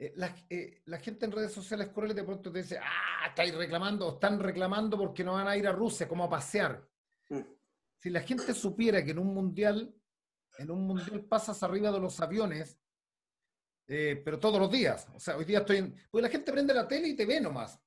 Eh, 0.00 0.14
eh, 0.48 0.82
la, 0.84 0.98
gente 0.98 1.26
en 1.26 1.32
redes 1.32 1.52
sociales 1.52 1.88
crueles 1.88 2.14
de 2.14 2.22
pronto 2.22 2.52
te 2.52 2.62
dice, 2.62 2.78
ah, 2.78 3.26
estáis 3.26 3.52
reclamando, 3.52 4.10
están 4.10 4.38
reclamando 4.38 4.96
porque 4.96 5.24
no 5.24 5.32
van 5.32 5.48
a 5.48 5.56
ir 5.56 5.66
a 5.66 5.72
Rusia, 5.72 6.06
como 6.06 6.22
a 6.22 6.30
pasear. 6.30 6.88
Mm. 7.28 7.40
Si 7.98 8.08
la 8.10 8.20
gente 8.20 8.54
supiera 8.54 9.04
que 9.04 9.10
en 9.10 9.18
un 9.18 9.34
mundial, 9.34 9.92
en 10.58 10.70
un 10.70 10.86
mundial 10.86 11.24
pasas 11.24 11.60
arriba 11.64 11.90
de 11.90 11.98
los 11.98 12.20
aviones, 12.20 12.78
eh, 13.88 14.22
pero 14.24 14.38
todos 14.38 14.60
los 14.60 14.70
días. 14.70 15.08
O 15.16 15.18
sea, 15.18 15.36
hoy 15.36 15.44
día 15.44 15.58
estoy 15.58 15.78
en... 15.78 15.96
Pues 16.08 16.22
la 16.22 16.30
gente 16.30 16.52
prende 16.52 16.72
la 16.72 16.86
tele 16.86 17.08
y 17.08 17.16
te 17.16 17.26
ve 17.26 17.40
nomás. 17.40 17.80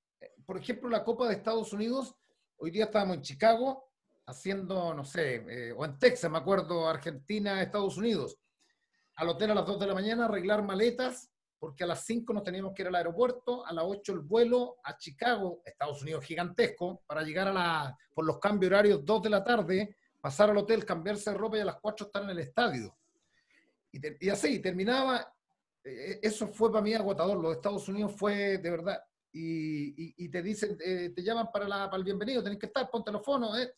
Por 0.46 0.58
ejemplo, 0.58 0.90
la 0.90 1.06
Copa 1.06 1.30
de 1.30 1.36
Estados 1.36 1.72
Unidos, 1.72 2.14
hoy 2.58 2.72
día 2.72 2.86
estábamos 2.86 3.18
en 3.18 3.22
Chicago 3.22 3.90
haciendo, 4.26 4.94
no 4.94 5.06
sé, 5.06 5.74
o 5.78 5.86
en 5.86 5.98
Texas, 5.98 6.30
me 6.30 6.38
acuerdo, 6.38 6.88
Argentina, 6.88 7.62
Estados 7.62 7.98
Unidos. 7.98 8.38
Al 9.16 9.30
hotel 9.30 9.52
a 9.52 9.56
las 9.56 9.66
2 9.66 9.80
de 9.80 9.88
la 9.88 9.94
mañana, 9.94 10.26
arreglar 10.26 10.64
maletas 10.64 11.31
porque 11.62 11.84
a 11.84 11.88
las 11.88 12.04
5 12.06 12.34
nos 12.34 12.44
teníamos 12.44 12.74
que 12.74 12.82
ir 12.82 12.88
al 12.88 12.96
aeropuerto, 12.96 13.64
a 13.64 13.72
las 13.72 13.86
8 13.86 14.14
el 14.14 14.20
vuelo 14.22 14.78
a 14.84 14.98
Chicago, 14.98 15.62
Estados 15.64 16.02
Unidos 16.02 16.26
gigantesco, 16.26 17.04
para 17.06 17.22
llegar 17.22 17.50
a 17.50 17.54
la, 17.54 17.98
por 18.16 18.26
los 18.26 18.40
cambios 18.40 18.72
horarios 18.72 19.06
2 19.06 19.22
de 19.22 19.30
la 19.30 19.44
tarde, 19.44 19.96
pasar 20.20 20.50
al 20.50 20.58
hotel, 20.58 20.84
cambiarse 20.84 21.30
de 21.30 21.38
ropa 21.38 21.58
y 21.58 21.60
a 21.60 21.66
las 21.66 21.80
4 21.80 22.08
estar 22.08 22.24
en 22.24 22.32
el 22.32 22.40
estadio. 22.40 22.98
Y, 23.92 24.28
así, 24.30 24.58
terminaba, 24.58 25.32
eh, 25.84 26.20
eso 26.24 26.48
fue 26.48 26.72
para 26.72 26.84
mí 26.84 26.96
agotador, 26.96 27.40
los 27.40 27.56
Estados 27.56 27.88
Unidos 27.88 28.14
fue 28.18 28.58
de 28.58 28.72
verdad, 28.72 29.00
y, 29.32 30.30
te 30.30 30.42
dicen, 30.42 30.76
eh, 30.84 31.12
te 31.16 31.22
llaman 31.22 31.52
para, 31.54 31.68
la, 31.68 31.86
para 31.86 31.98
el 31.98 32.04
bienvenido, 32.04 32.42
tenés 32.42 32.58
que 32.58 32.66
estar, 32.66 32.90
ponte 32.90 33.12
los 33.12 33.24
fonos, 33.24 33.60
eh. 33.60 33.72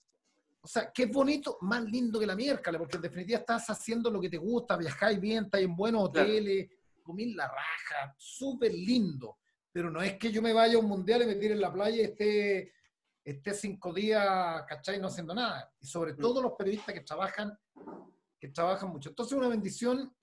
o 0.62 0.68
sea, 0.70 0.90
qué 0.90 1.08
bonito, 1.08 1.58
más 1.60 1.84
lindo 1.84 2.18
que 2.18 2.28
la 2.28 2.36
miércoles, 2.38 2.80
porque 2.80 2.96
en 2.96 3.02
definitiva 3.02 3.40
estás 3.40 3.70
haciendo 3.70 4.10
lo 4.10 4.22
que 4.22 4.30
te 4.30 4.38
gusta, 4.38 4.78
viajáis 4.78 5.20
bien, 5.20 5.44
estás 5.44 5.60
en 5.60 5.76
buenos 5.76 6.04
hoteles, 6.04 6.70
comís 7.04 7.36
la 7.36 7.48
raja, 7.48 8.16
súper 8.18 8.74
lindo. 8.74 9.38
Pero 9.72 9.92
no 9.92 10.02
es 10.02 10.18
que 10.18 10.32
yo 10.32 10.42
me 10.42 10.54
vaya 10.54 10.76
a 10.76 10.80
un 10.80 10.88
mundial 10.88 11.24
y 11.24 11.26
me 11.28 11.36
tire 11.36 11.54
en 11.54 11.62
la 11.62 11.74
playa 11.74 11.98
y 11.98 12.06
esté, 12.06 12.74
esté 13.24 13.54
cinco 13.54 13.94
días, 13.94 14.64
¿cachai? 14.68 15.00
No 15.00 15.08
haciendo 15.08 15.34
nada. 15.34 15.72
Y 15.80 15.86
sobre 15.88 16.14
todo 16.14 16.42
los 16.42 16.54
periodistas 16.54 16.94
que 16.94 17.02
trabajan, 17.02 17.58
que 18.40 18.50
trabajan 18.50 18.90
mucho. 18.90 19.10
Entonces, 19.10 19.38
una 19.38 19.48
bendición, 19.48 20.16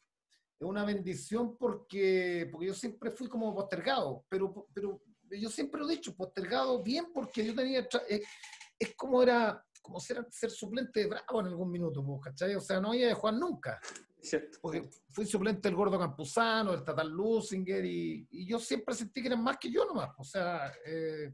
es 0.58 0.66
una 0.66 0.84
bendición 0.84 1.56
porque, 1.56 2.48
porque 2.50 2.68
yo 2.68 2.74
siempre 2.74 3.10
fui 3.10 3.28
como 3.28 3.54
postergado, 3.54 4.24
pero, 4.28 4.66
pero 4.72 5.02
yo 5.30 5.48
siempre 5.50 5.80
lo 5.80 5.88
he 5.88 5.96
dicho, 5.96 6.14
postergado 6.14 6.82
bien 6.82 7.12
porque 7.12 7.44
yo 7.44 7.54
tenía, 7.54 7.86
es, 8.08 8.22
es 8.78 8.94
como 8.94 9.22
era, 9.22 9.64
como 9.82 10.00
ser, 10.00 10.26
ser 10.30 10.50
suplente 10.50 11.00
de 11.00 11.06
Bravo 11.06 11.40
en 11.40 11.46
algún 11.46 11.70
minuto, 11.70 12.04
¿cachai? 12.20 12.54
O 12.54 12.60
sea, 12.60 12.80
no 12.80 12.90
había 12.90 13.08
de 13.08 13.14
jugar 13.14 13.34
nunca. 13.34 13.80
Porque 14.60 14.88
fui 15.08 15.26
suplente 15.26 15.68
del 15.68 15.76
Gordo 15.76 15.98
Campuzano, 15.98 16.72
del 16.72 16.84
Tatal 16.84 17.10
Lusinger, 17.10 17.84
y, 17.84 18.46
yo 18.46 18.58
siempre 18.58 18.94
sentí 18.94 19.20
que 19.20 19.28
eran 19.28 19.42
más 19.42 19.58
que 19.58 19.70
yo 19.70 19.84
nomás. 19.84 20.10
O 20.18 20.24
sea, 20.24 20.72
eh, 20.84 21.32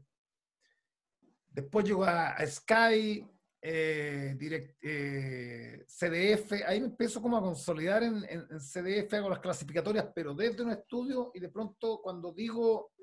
después 1.49 1.85
llegó 1.85 2.05
a, 2.05 2.35
Sky, 2.45 3.25
eh, 3.61 4.35
direct, 4.37 4.77
eh, 4.81 5.85
CDF, 5.87 6.63
ahí 6.65 6.79
me 6.79 6.87
empiezo 6.87 7.21
como 7.21 7.37
a 7.37 7.41
consolidar 7.41 8.03
en, 8.03 8.21
CDF, 8.59 9.13
hago 9.13 9.29
las 9.29 9.39
clasificatorias, 9.39 10.07
pero 10.13 10.33
desde 10.33 10.63
un 10.63 10.71
estudio, 10.71 11.31
y 11.33 11.39
de 11.39 11.49
pronto 11.49 11.99
cuando 12.01 12.31
digo, 12.31 12.93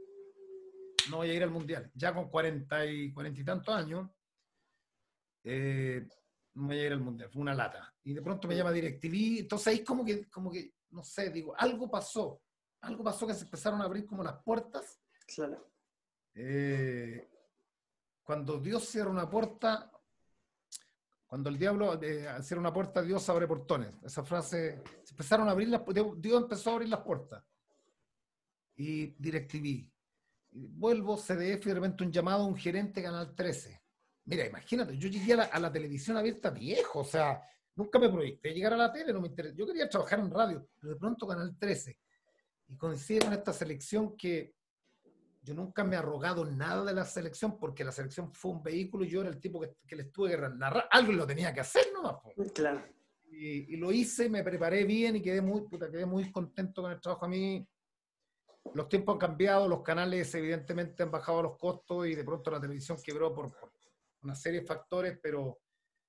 no 1.11 1.18
voy 1.18 1.30
a 1.30 1.35
ir 1.35 1.43
al 1.43 1.51
Mundial, 1.51 1.91
ya 1.95 2.14
con 2.14 2.30
cuarenta 2.30 2.87
y, 2.87 3.12
cuarenta 3.12 3.41
y 3.41 3.45
tantos 3.45 3.74
años, 3.74 4.09
no 6.55 6.66
voy 6.66 6.78
a 6.78 6.86
ir 6.86 6.92
al 6.92 7.00
mundial, 7.00 7.30
fue 7.30 7.42
una 7.42 7.55
lata. 7.55 7.92
Y 8.02 8.14
de 8.14 8.22
pronto 8.22 8.46
me 8.46 8.57
llama 8.57 8.72
DirecTV, 8.72 9.40
entonces 9.40 9.66
ahí 9.68 9.84
como 9.84 10.05
que, 10.05 10.28
como 10.30 10.50
que, 10.50 10.74
no 10.90 11.02
sé, 11.02 11.30
digo, 11.30 11.55
algo 11.57 11.90
pasó, 11.90 12.40
algo 12.80 13.02
pasó 13.02 13.26
que 13.26 13.34
se 13.34 13.44
empezaron 13.44 13.80
a 13.80 13.84
abrir 13.84 14.07
como 14.07 14.22
las 14.22 14.42
puertas. 14.42 15.00
Claro. 15.26 15.70
Eh, 16.34 17.28
cuando 18.22 18.59
Dios 18.59 18.84
cierra 18.84 19.11
una 19.11 19.28
puerta, 19.28 19.90
cuando 21.26 21.48
el 21.48 21.59
diablo 21.59 22.00
eh, 22.00 22.28
cierra 22.42 22.61
una 22.61 22.72
puerta, 22.72 23.02
Dios 23.02 23.28
abre 23.28 23.48
portones. 23.48 23.94
Esa 24.05 24.22
frase, 24.22 24.82
se 25.02 25.12
empezaron 25.12 25.48
a 25.48 25.52
abrir 25.52 25.68
las 25.68 25.82
Dios 26.18 26.42
empezó 26.42 26.70
a 26.70 26.74
abrir 26.74 26.88
las 26.88 27.00
puertas. 27.00 27.44
Y 28.76 29.07
DirecTV. 29.18 29.90
Y 30.52 30.66
vuelvo, 30.68 31.16
CDF, 31.16 31.66
y 31.66 31.68
de 31.68 31.74
repente 31.74 32.05
un 32.05 32.12
llamado 32.12 32.44
a 32.44 32.46
un 32.46 32.57
gerente 32.57 33.02
Canal 33.02 33.34
13 33.34 33.84
Mira, 34.27 34.47
imagínate, 34.47 34.97
yo 34.97 35.09
llegué 35.09 35.35
a 35.35 35.59
la, 35.59 35.72
televisión 35.72 36.16
abierta 36.16 36.51
viejo, 36.51 37.01
o 37.01 37.05
sea, 37.05 37.43
nunca 37.75 37.99
me 37.99 38.09
proyecté 38.09 38.55
llegar 38.55 38.72
a 38.72 38.77
la 38.77 38.93
tele, 38.93 39.12
no 39.12 39.20
me 39.20 39.29
interesa. 39.29 39.55
Yo 39.55 39.66
quería 39.66 39.89
trabajar 39.89 40.20
en 40.20 40.31
radio, 40.31 40.66
pero 40.81 40.95
de 40.95 40.99
pronto 40.99 41.27
Canal 41.27 41.57
13. 41.59 41.99
Y 42.68 42.77
coincide 42.77 43.20
con 43.20 43.35
esta 43.35 43.53
selección 43.53 44.16
que 44.16 44.55
yo 45.43 45.53
nunca 45.53 45.85
me 45.85 45.95
he 45.95 45.99
arrogado 45.99 46.47
nada 46.47 46.85
de 46.85 46.95
la 46.95 47.05
selección 47.05 47.59
porque 47.59 47.85
la 47.85 47.93
selección 47.93 48.33
fue 48.33 48.53
un 48.53 48.62
vehículo 48.62 49.05
y 49.05 49.11
yo 49.11 49.20
era 49.20 49.29
el 49.29 49.39
tipo 49.39 49.61
que, 49.61 49.77
que 49.87 49.97
les 49.97 50.11
tuve 50.11 50.31
que 50.31 50.39
narrar. 50.39 50.89
Algo 50.91 51.12
lo 51.12 51.27
tenía 51.27 51.53
que 51.53 51.61
hacer 51.61 51.85
nomás. 51.93 52.16
Claro. 52.55 52.83
Y, 53.31 53.75
y, 53.75 53.77
lo 53.77 53.93
hice, 53.93 54.31
me 54.31 54.43
preparé 54.43 54.85
bien 54.85 55.16
y 55.16 55.20
quedé 55.20 55.43
muy, 55.43 55.62
puta, 55.62 55.91
quedé 55.91 56.07
muy 56.07 56.31
contento 56.31 56.81
con 56.81 56.93
el 56.93 57.01
trabajo. 57.01 57.27
A 57.27 57.29
mí 57.29 57.66
los 58.72 58.89
tiempos 58.89 59.14
han 59.14 59.18
cambiado, 59.18 59.68
los 59.68 59.83
canales 59.83 60.35
evidentemente 60.35 61.03
han 61.03 61.11
bajado 61.11 61.43
los 61.43 61.59
costos 61.59 62.07
y 62.07 62.14
de 62.14 62.25
pronto 62.25 62.51
la 62.51 62.61
televisión 62.61 62.97
quebró 63.05 63.35
por, 63.35 63.53
por 63.53 63.74
una 64.25 64.35
serie 64.35 64.61
de 64.61 64.66
factores, 64.66 65.18
pero 65.22 65.61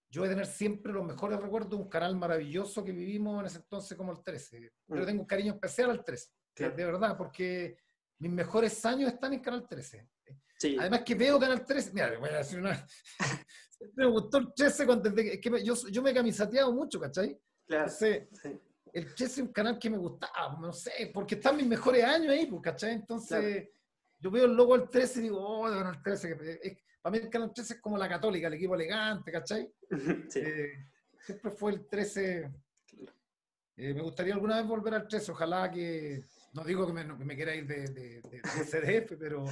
yo 0.09 0.21
voy 0.21 0.27
a 0.27 0.31
tener 0.31 0.45
siempre 0.45 0.93
los 0.93 1.05
mejores 1.05 1.39
recuerdos 1.39 1.71
de 1.71 1.75
un 1.75 1.89
canal 1.89 2.15
maravilloso 2.15 2.83
que 2.83 2.91
vivimos 2.91 3.41
en 3.41 3.45
ese 3.47 3.57
entonces 3.57 3.97
como 3.97 4.13
el 4.13 4.23
13. 4.23 4.71
Pero 4.87 5.03
mm. 5.03 5.05
tengo 5.05 5.21
un 5.21 5.27
cariño 5.27 5.53
especial 5.53 5.89
al 5.89 6.03
13, 6.03 6.29
de 6.55 6.69
verdad, 6.69 7.17
porque 7.17 7.77
mis 8.19 8.31
mejores 8.31 8.85
años 8.85 9.11
están 9.11 9.33
en 9.33 9.41
Canal 9.41 9.67
13. 9.67 10.07
Además 10.79 11.01
que 11.05 11.15
veo 11.15 11.39
Canal 11.39 11.65
13, 11.65 11.91
mira, 11.93 12.17
voy 12.17 12.29
a 12.29 12.37
decir 12.37 12.59
una... 12.59 12.87
me 13.95 14.05
gustó 14.05 14.37
el 14.37 14.53
13 14.53 14.85
cuando, 14.85 15.13
que 15.13 15.63
yo, 15.63 15.75
yo 15.91 16.01
me 16.01 16.11
he 16.11 16.13
camisateado 16.13 16.71
mucho, 16.71 16.99
¿cachai? 16.99 17.37
Claro. 17.67 17.91
El 18.93 19.13
13 19.13 19.25
es 19.25 19.37
un 19.39 19.51
canal 19.51 19.77
que 19.77 19.89
me 19.89 19.97
gustaba, 19.97 20.57
no 20.61 20.71
sé, 20.71 21.11
porque 21.13 21.35
están 21.35 21.57
mis 21.57 21.67
mejores 21.67 22.03
años 22.05 22.31
ahí, 22.31 22.45
pues, 22.45 22.61
¿cachai? 22.61 22.93
Entonces, 22.93 23.67
yo 24.19 24.31
veo 24.31 24.45
el 24.45 24.53
logo 24.53 24.77
del 24.77 24.89
13 24.89 25.19
y 25.19 25.23
digo, 25.23 25.39
oh, 25.39 25.63
Canal 25.65 26.01
13, 26.01 26.37
que 26.37 26.77
para 27.05 27.17
mí 27.19 27.23
el 27.23 27.29
Canal 27.29 27.53
13 27.53 27.75
es 27.75 27.81
como 27.81 27.99
la 27.99 28.09
católica, 28.09 28.47
el 28.47 28.55
equipo 28.55 28.73
elegante, 28.73 29.31
¿cachai? 29.31 29.71
Eh, 30.35 30.87
siempre 31.23 31.51
fue 31.51 31.73
el 31.73 31.85
13. 31.85 32.51
Eh, 33.77 33.93
me 33.93 34.01
gustaría 34.01 34.33
alguna 34.33 34.57
vez 34.57 34.65
volver 34.65 34.95
al 34.95 35.07
13, 35.07 35.31
ojalá 35.31 35.69
que, 35.69 36.23
no 36.53 36.63
digo 36.63 36.87
que 36.87 36.93
me, 36.93 37.35
quiera 37.35 37.53
ir 37.53 37.67
de, 37.67 38.23
CDF, 38.41 39.19
pero, 39.19 39.45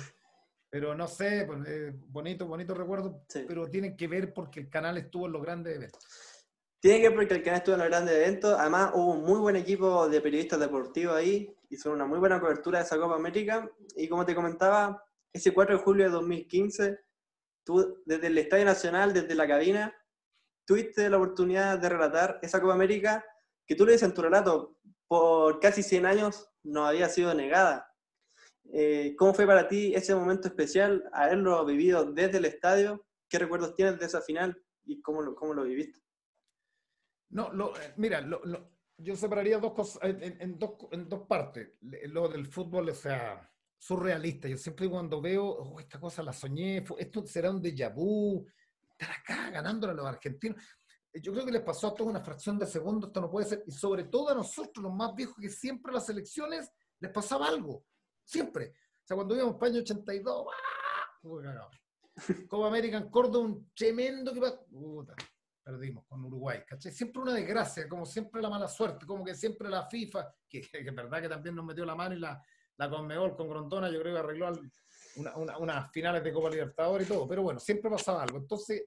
pero 0.67 0.95
no 0.95 1.07
sé, 1.07 1.43
pues, 1.45 1.59
eh, 1.67 1.91
bonito, 2.07 2.47
bonito 2.47 2.73
recuerdo, 2.73 3.23
pero 3.47 3.69
tienen 3.69 3.95
que 3.95 4.07
ver 4.07 4.33
porque 4.33 4.61
el 4.61 4.69
canal 4.71 4.97
estuvo 4.97 5.27
en 5.27 5.33
los 5.33 5.43
grandes 5.43 5.75
eventos. 5.75 6.03
Tiene 6.79 7.01
que 7.01 7.09
ver 7.09 7.17
porque 7.17 7.35
el 7.35 7.43
canal 7.43 7.59
estuvo 7.59 7.75
en 7.75 7.81
los 7.81 7.89
grandes 7.89 8.15
eventos, 8.15 8.57
además 8.57 8.93
hubo 8.95 9.11
un 9.11 9.21
muy 9.21 9.39
buen 9.39 9.57
equipo 9.57 10.09
de 10.09 10.21
periodistas 10.21 10.59
deportivos 10.59 11.15
ahí, 11.15 11.55
hizo 11.69 11.91
una 11.91 12.07
muy 12.07 12.17
buena 12.17 12.39
cobertura 12.39 12.79
de 12.79 12.85
esa 12.85 12.97
Copa 12.97 13.13
América, 13.13 13.69
y 13.95 14.07
como 14.07 14.25
te 14.25 14.33
comentaba, 14.33 15.05
ese 15.31 15.53
4 15.53 15.77
de 15.77 15.83
julio 15.83 16.05
de 16.05 16.11
2015 16.11 17.02
tú 17.64 18.01
desde 18.05 18.28
el 18.28 18.38
Estadio 18.38 18.66
Nacional, 18.66 19.14
desde 19.14 19.36
la 19.36 19.47
cabina, 19.47 19.95
tuviste 20.66 21.09
la 21.09 21.18
oportunidad 21.18 21.78
de 21.80 21.89
relatar 21.89 22.39
esa 22.41 22.61
Copa 22.61 22.74
América 22.74 23.26
que 23.66 23.76
tú 23.76 23.86
le 23.86 23.93
dices 23.93 24.07
en 24.07 24.14
tu 24.14 24.22
relato, 24.22 24.78
por 25.07 25.59
casi 25.59 25.84
100 25.84 26.05
años 26.05 26.49
no 26.64 26.86
había 26.86 27.09
sido 27.09 27.34
negada. 27.34 27.89
Eh, 28.72 29.16
¿Cómo 29.18 29.34
fue 29.34 29.45
para 29.45 29.68
ti 29.68 29.93
ese 29.93 30.16
momento 30.16 30.47
especial, 30.47 31.03
haberlo 31.14 31.64
vivido 31.66 32.11
desde 32.11 32.38
el 32.38 32.45
estadio? 32.45 33.05
¿Qué 33.30 33.39
recuerdos 33.39 33.76
tienes 33.76 33.99
de 33.99 34.05
esa 34.05 34.22
final 34.22 34.61
y 34.86 35.01
cómo 35.01 35.22
lo, 35.22 35.36
cómo 35.36 35.53
lo 35.53 35.64
viviste? 35.64 36.01
No, 37.30 37.51
lo, 37.51 37.76
eh, 37.78 37.93
mira, 37.97 38.26
yo 38.97 39.16
separaría 39.16 39.57
dos 39.57 39.74
cosas 39.74 39.99
en, 40.03 40.57
dos, 40.57 40.72
en 40.91 41.09
dos 41.09 41.22
partes. 41.28 41.74
Lo 41.82 42.28
del 42.30 42.45
fútbol, 42.47 42.89
o 42.89 42.93
sea, 42.93 43.52
surrealista. 43.84 44.47
Yo 44.47 44.57
siempre 44.57 44.89
cuando 44.89 45.19
veo, 45.19 45.45
oh, 45.45 45.79
esta 45.79 45.99
cosa 45.99 46.23
la 46.23 46.31
soñé, 46.31 46.86
esto 46.97 47.25
será 47.27 47.51
un 47.51 47.61
déjà 47.61 47.93
vu, 47.93 48.47
estar 48.91 49.11
acá 49.11 49.49
ganándole 49.49 49.91
a 49.91 49.95
los 49.95 50.05
argentinos. 50.05 50.63
Yo 51.13 51.34
creo 51.34 51.45
que 51.45 51.51
les 51.51 51.61
pasó 51.61 51.88
a 51.88 51.93
todos 51.93 52.09
una 52.09 52.23
fracción 52.23 52.57
de 52.57 52.65
segundo, 52.65 53.07
esto 53.07 53.19
no 53.19 53.29
puede 53.29 53.45
ser. 53.45 53.63
Y 53.67 53.71
sobre 53.71 54.05
todo 54.05 54.29
a 54.29 54.36
nosotros, 54.36 54.81
los 54.81 54.93
más 54.93 55.13
viejos, 55.13 55.36
que 55.39 55.49
siempre 55.49 55.91
a 55.91 55.95
las 55.95 56.07
elecciones 56.07 56.71
les 56.99 57.11
pasaba 57.11 57.47
algo. 57.47 57.86
Siempre. 58.23 58.69
O 58.69 59.05
sea, 59.05 59.15
cuando 59.15 59.36
íbamos 59.36 59.55
España 59.55 59.79
82, 59.79 60.45
¡ah! 60.49 61.69
Copa 62.47 62.67
América 62.67 62.97
en 62.97 63.09
Córdoba, 63.09 63.45
un 63.45 63.69
tremendo 63.75 64.34
que 64.34 64.39
Puta, 64.71 65.13
perdimos 65.61 66.05
con 66.05 66.23
Uruguay. 66.23 66.63
Siempre 66.79 67.21
una 67.21 67.34
desgracia, 67.34 67.89
como 67.89 68.05
siempre 68.05 68.41
la 68.41 68.49
mala 68.49 68.69
suerte, 68.69 69.05
como 69.05 69.25
que 69.25 69.36
siempre 69.36 69.69
la 69.69 69.86
FIFA, 69.89 70.34
que 70.47 70.59
es 70.71 70.95
verdad 70.95 71.21
que 71.21 71.29
también 71.29 71.53
nos 71.53 71.65
metió 71.65 71.84
la 71.86 71.95
mano 71.95 72.15
y 72.15 72.19
la, 72.19 72.41
la 72.78 72.89
Conmebol 72.89 73.36
con 73.36 73.49
Grondona, 73.49 73.89
yo 73.89 74.01
creo 74.01 74.13
que 74.13 74.19
arregló 74.19 74.51
unas 75.36 75.91
finales 75.91 76.24
de 76.24 76.34
Copa 76.34 76.49
Libertadores 76.49 77.07
y 77.07 77.11
todo, 77.11 77.28
pero 77.28 77.43
bueno, 77.43 77.59
siempre 77.59 77.89
pasaba 77.89 78.24
algo. 78.24 78.38
Entonces, 78.38 78.86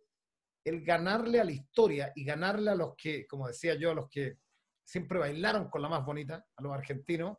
el 0.65 0.85
ganarle 0.85 1.41
a 1.41 1.45
la 1.45 1.53
historia 1.53 2.13
y 2.15 2.25
ganarle 2.25 2.71
a 2.71 2.75
los 2.75 2.95
que, 2.97 3.27
como 3.27 3.47
decía 3.47 3.75
yo, 3.75 3.93
a 3.93 3.95
los 3.95 4.09
que 4.09 4.39
siempre 4.85 5.19
bailaron 5.19 5.71
con 5.71 5.83
la 5.83 5.89
más 5.89 6.05
bonita, 6.05 6.45
a 6.57 6.63
los 6.63 6.73
argentinos, 6.73 7.39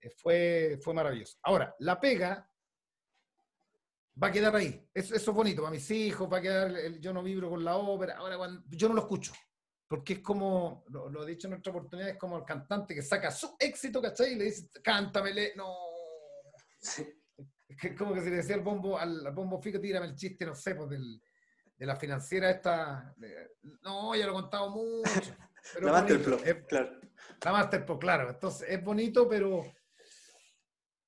eh, 0.00 0.10
fue, 0.10 0.78
fue 0.82 0.92
maravilloso. 0.92 1.38
Ahora, 1.42 1.74
la 1.78 1.98
pega 1.98 2.48
va 4.22 4.26
a 4.28 4.32
quedar 4.32 4.54
ahí. 4.54 4.86
Eso, 4.92 5.14
eso, 5.14 5.30
es 5.30 5.36
bonito 5.36 5.62
para 5.62 5.72
mis 5.72 5.90
hijos, 5.90 6.30
va 6.30 6.38
a 6.38 6.42
quedar, 6.42 6.98
yo 7.00 7.12
no 7.12 7.22
vibro 7.22 7.48
con 7.48 7.64
la 7.64 7.76
ópera, 7.76 8.18
ahora 8.18 8.36
yo 8.68 8.88
no 8.88 8.94
lo 8.94 9.00
escucho 9.00 9.32
porque 9.94 10.14
es 10.14 10.18
como, 10.18 10.82
lo, 10.88 11.22
he 11.22 11.30
dicho 11.30 11.46
en 11.46 11.54
otra 11.54 11.70
oportunidad, 11.70 12.10
es 12.10 12.18
como 12.18 12.36
el 12.38 12.44
cantante 12.44 12.96
que 12.96 13.02
saca 13.02 13.30
su 13.30 13.54
éxito, 13.56 14.02
¿cachai? 14.02 14.32
Y 14.32 14.34
le 14.34 14.46
dice, 14.46 14.68
cántamele, 14.82 15.52
no. 15.54 15.72
Es 16.80 17.96
como 17.96 18.12
que 18.12 18.20
si 18.20 18.30
le 18.30 18.36
decía 18.38 18.56
al 18.56 18.62
bombo, 18.62 18.98
al, 18.98 19.30
bombo 19.32 19.62
fico, 19.62 19.78
tírame 19.78 20.06
el 20.06 20.16
chiste, 20.16 20.44
no 20.44 20.56
sé, 20.56 20.74
pues 20.74 20.90
del, 20.90 21.22
de 21.76 21.86
la 21.86 21.94
financiera 21.94 22.50
esta. 22.50 23.14
no, 23.82 24.16
ya 24.16 24.26
lo 24.26 24.32
he 24.32 24.34
contado 24.34 24.70
mucho. 24.70 25.36
la 25.80 25.92
Masterpro, 25.92 26.38
claro. 26.66 27.00
La 27.44 27.52
Masterpro, 27.52 27.96
claro. 27.96 28.30
Entonces, 28.30 28.68
es 28.68 28.82
bonito, 28.82 29.28
pero 29.28 29.62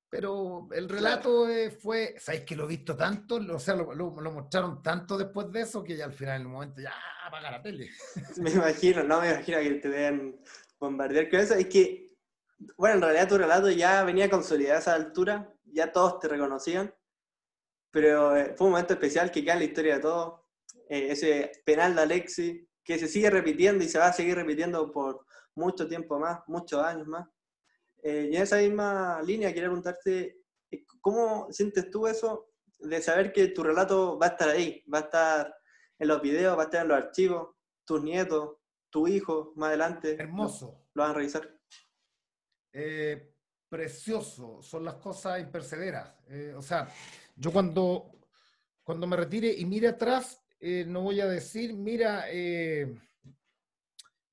pero 0.08 0.68
el 0.72 0.88
relato 0.88 1.48
eh, 1.48 1.70
fue, 1.70 2.14
¿sabes 2.18 2.42
que 2.42 2.54
lo 2.54 2.64
he 2.64 2.68
visto 2.68 2.96
tanto? 2.96 3.36
O 3.36 3.58
sea, 3.58 3.74
lo, 3.74 3.92
lo, 3.92 4.30
mostraron 4.30 4.82
tanto 4.82 5.18
después 5.18 5.50
de 5.50 5.62
eso 5.62 5.82
que 5.82 5.96
ya 5.96 6.04
al 6.04 6.12
final, 6.12 6.36
en 6.36 6.42
el 6.42 6.48
momento, 6.48 6.80
ya 6.80 6.94
apaga 7.24 7.50
la 7.50 7.62
tele. 7.62 7.90
Me 8.36 8.50
imagino, 8.50 9.02
no 9.02 9.20
me 9.20 9.30
imagino 9.30 9.58
que 9.58 9.70
te 9.74 9.88
vean 9.88 10.40
bombardear 10.78 11.28
con 11.28 11.40
eso. 11.40 11.54
Es 11.54 11.66
que, 11.66 12.14
bueno, 12.76 12.96
en 12.96 13.02
realidad 13.02 13.28
tu 13.28 13.36
relato 13.38 13.68
ya 13.70 14.04
venía 14.04 14.30
consolidado 14.30 14.76
a 14.76 14.80
esa 14.80 14.94
altura, 14.94 15.52
ya 15.64 15.90
todos 15.90 16.20
te 16.20 16.28
reconocían, 16.28 16.94
pero 17.90 18.36
eh, 18.36 18.54
fue 18.56 18.66
un 18.66 18.72
momento 18.72 18.94
especial 18.94 19.30
que 19.30 19.42
queda 19.42 19.54
en 19.54 19.58
la 19.60 19.64
historia 19.64 19.94
de 19.96 20.00
todos. 20.02 20.40
eh, 20.88 21.08
ese 21.10 21.50
penal 21.64 21.96
de 21.96 22.02
Alexi, 22.02 22.68
que 22.84 22.98
se 22.98 23.08
sigue 23.08 23.28
repitiendo 23.28 23.82
y 23.82 23.88
se 23.88 23.98
va 23.98 24.06
a 24.06 24.12
seguir 24.12 24.36
repitiendo 24.36 24.92
por 24.92 25.26
mucho 25.56 25.88
tiempo 25.88 26.18
más, 26.20 26.40
muchos 26.46 26.80
años 26.82 27.08
más. 27.08 27.26
Eh, 28.06 28.28
y 28.30 28.36
en 28.36 28.42
esa 28.42 28.58
misma 28.58 29.20
línea 29.22 29.48
quería 29.48 29.68
preguntarte, 29.68 30.44
eh, 30.70 30.84
¿cómo 31.00 31.48
sientes 31.50 31.90
tú 31.90 32.06
eso 32.06 32.52
de 32.78 33.02
saber 33.02 33.32
que 33.32 33.48
tu 33.48 33.64
relato 33.64 34.16
va 34.16 34.26
a 34.26 34.28
estar 34.30 34.48
ahí, 34.48 34.84
va 34.92 34.98
a 34.98 35.02
estar 35.02 35.56
en 35.98 36.08
los 36.08 36.22
videos, 36.22 36.56
va 36.56 36.62
a 36.62 36.64
estar 36.66 36.82
en 36.82 36.88
los 36.88 36.98
archivos, 36.98 37.56
tus 37.84 38.04
nietos, 38.04 38.58
tu 38.90 39.08
hijo 39.08 39.52
más 39.56 39.70
adelante? 39.70 40.14
Hermoso. 40.20 40.86
Lo, 40.94 41.02
van 41.02 41.10
a 41.10 41.14
revisar. 41.14 41.50
precioso, 43.68 44.62
son 44.62 44.84
las 44.84 44.94
cosas 44.94 45.40
impercederas. 45.40 46.14
o 46.56 46.62
sea, 46.62 46.88
yo 47.34 47.50
cuando, 47.50 48.12
cuando 48.84 49.08
me 49.08 49.16
retire 49.16 49.52
y 49.52 49.64
mire 49.64 49.88
atrás, 49.88 50.40
eh, 50.60 50.84
no 50.86 51.02
voy 51.02 51.20
a 51.20 51.26
decir, 51.26 51.74
mira, 51.74 52.26
eh, 52.30 52.94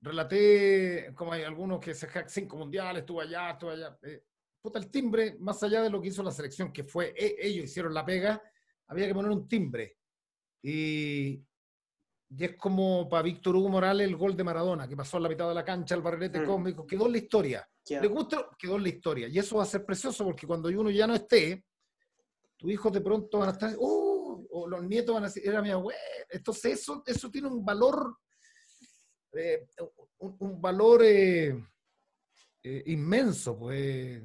relaté, 0.04 1.14
como 1.16 1.34
hay 1.34 1.44
algunos 1.44 1.80
que 1.80 1.94
se 1.94 2.08
cinco 2.28 2.58
mundiales, 2.58 3.02
estuve 3.02 3.24
allá, 3.24 3.52
estuve 3.52 3.74
allá. 3.74 3.98
Eh, 4.04 4.24
puta, 4.62 4.78
el 4.80 4.92
timbre, 4.92 5.38
más 5.40 5.64
allá 5.64 5.82
de 5.82 5.90
lo 5.90 6.02
que 6.02 6.10
hizo 6.10 6.22
la 6.22 6.32
selección, 6.32 6.72
que 6.72 6.84
fue, 6.84 7.14
e, 7.18 7.36
ellos 7.40 7.66
hicieron 7.66 7.94
la 7.94 8.06
pega, 8.06 8.42
había 8.88 9.08
que 9.08 9.14
poner 9.14 9.32
un 9.32 9.48
timbre. 9.48 9.98
Y, 10.62 11.42
y 12.30 12.44
es 12.44 12.56
como 12.58 13.08
para 13.08 13.24
Víctor 13.24 13.56
Hugo 13.56 13.70
Morales 13.70 14.08
el 14.08 14.16
gol 14.16 14.36
de 14.36 14.44
Maradona, 14.44 14.88
que 14.88 14.96
pasó 14.96 15.18
a 15.18 15.22
la 15.22 15.30
mitad 15.30 15.48
de 15.48 15.56
la 15.56 15.66
cancha, 15.66 15.96
el 15.96 16.02
barrilete 16.02 16.42
mm. 16.42 16.46
cósmico, 16.46 16.88
quedó 16.88 17.06
en 17.06 17.12
la 17.14 17.18
historia. 17.18 17.70
¿Le 17.90 18.08
gusta? 18.08 18.50
Quedó 18.58 18.78
en 18.78 18.84
la 18.84 18.90
historia. 18.90 19.28
Y 19.28 19.38
eso 19.38 19.58
va 19.58 19.64
a 19.64 19.68
ser 19.68 19.86
precioso 19.86 20.24
porque 20.24 20.48
cuando 20.48 20.70
uno 20.70 20.90
ya 20.90 21.06
no 21.06 21.16
esté, 21.16 21.66
tus 22.58 22.72
hijos 22.72 22.92
de 22.92 23.02
pronto 23.02 23.40
van 23.40 23.50
a 23.50 23.52
estar, 23.52 23.76
¡oh! 23.78 24.48
o 24.50 24.68
los 24.68 24.84
nietos 24.84 25.14
van 25.14 25.24
a 25.24 25.28
decir, 25.28 25.44
era 25.46 25.62
mi 25.62 25.70
abuela. 25.70 26.00
Entonces 26.30 26.80
eso, 26.80 27.04
eso 27.06 27.30
tiene 27.30 27.48
un 27.48 27.64
valor, 27.64 28.18
eh, 29.36 29.68
un, 30.20 30.62
valor 30.62 31.04
eh, 31.04 31.58
eh, 32.64 32.84
inmenso, 32.88 33.58
pues 33.58 34.22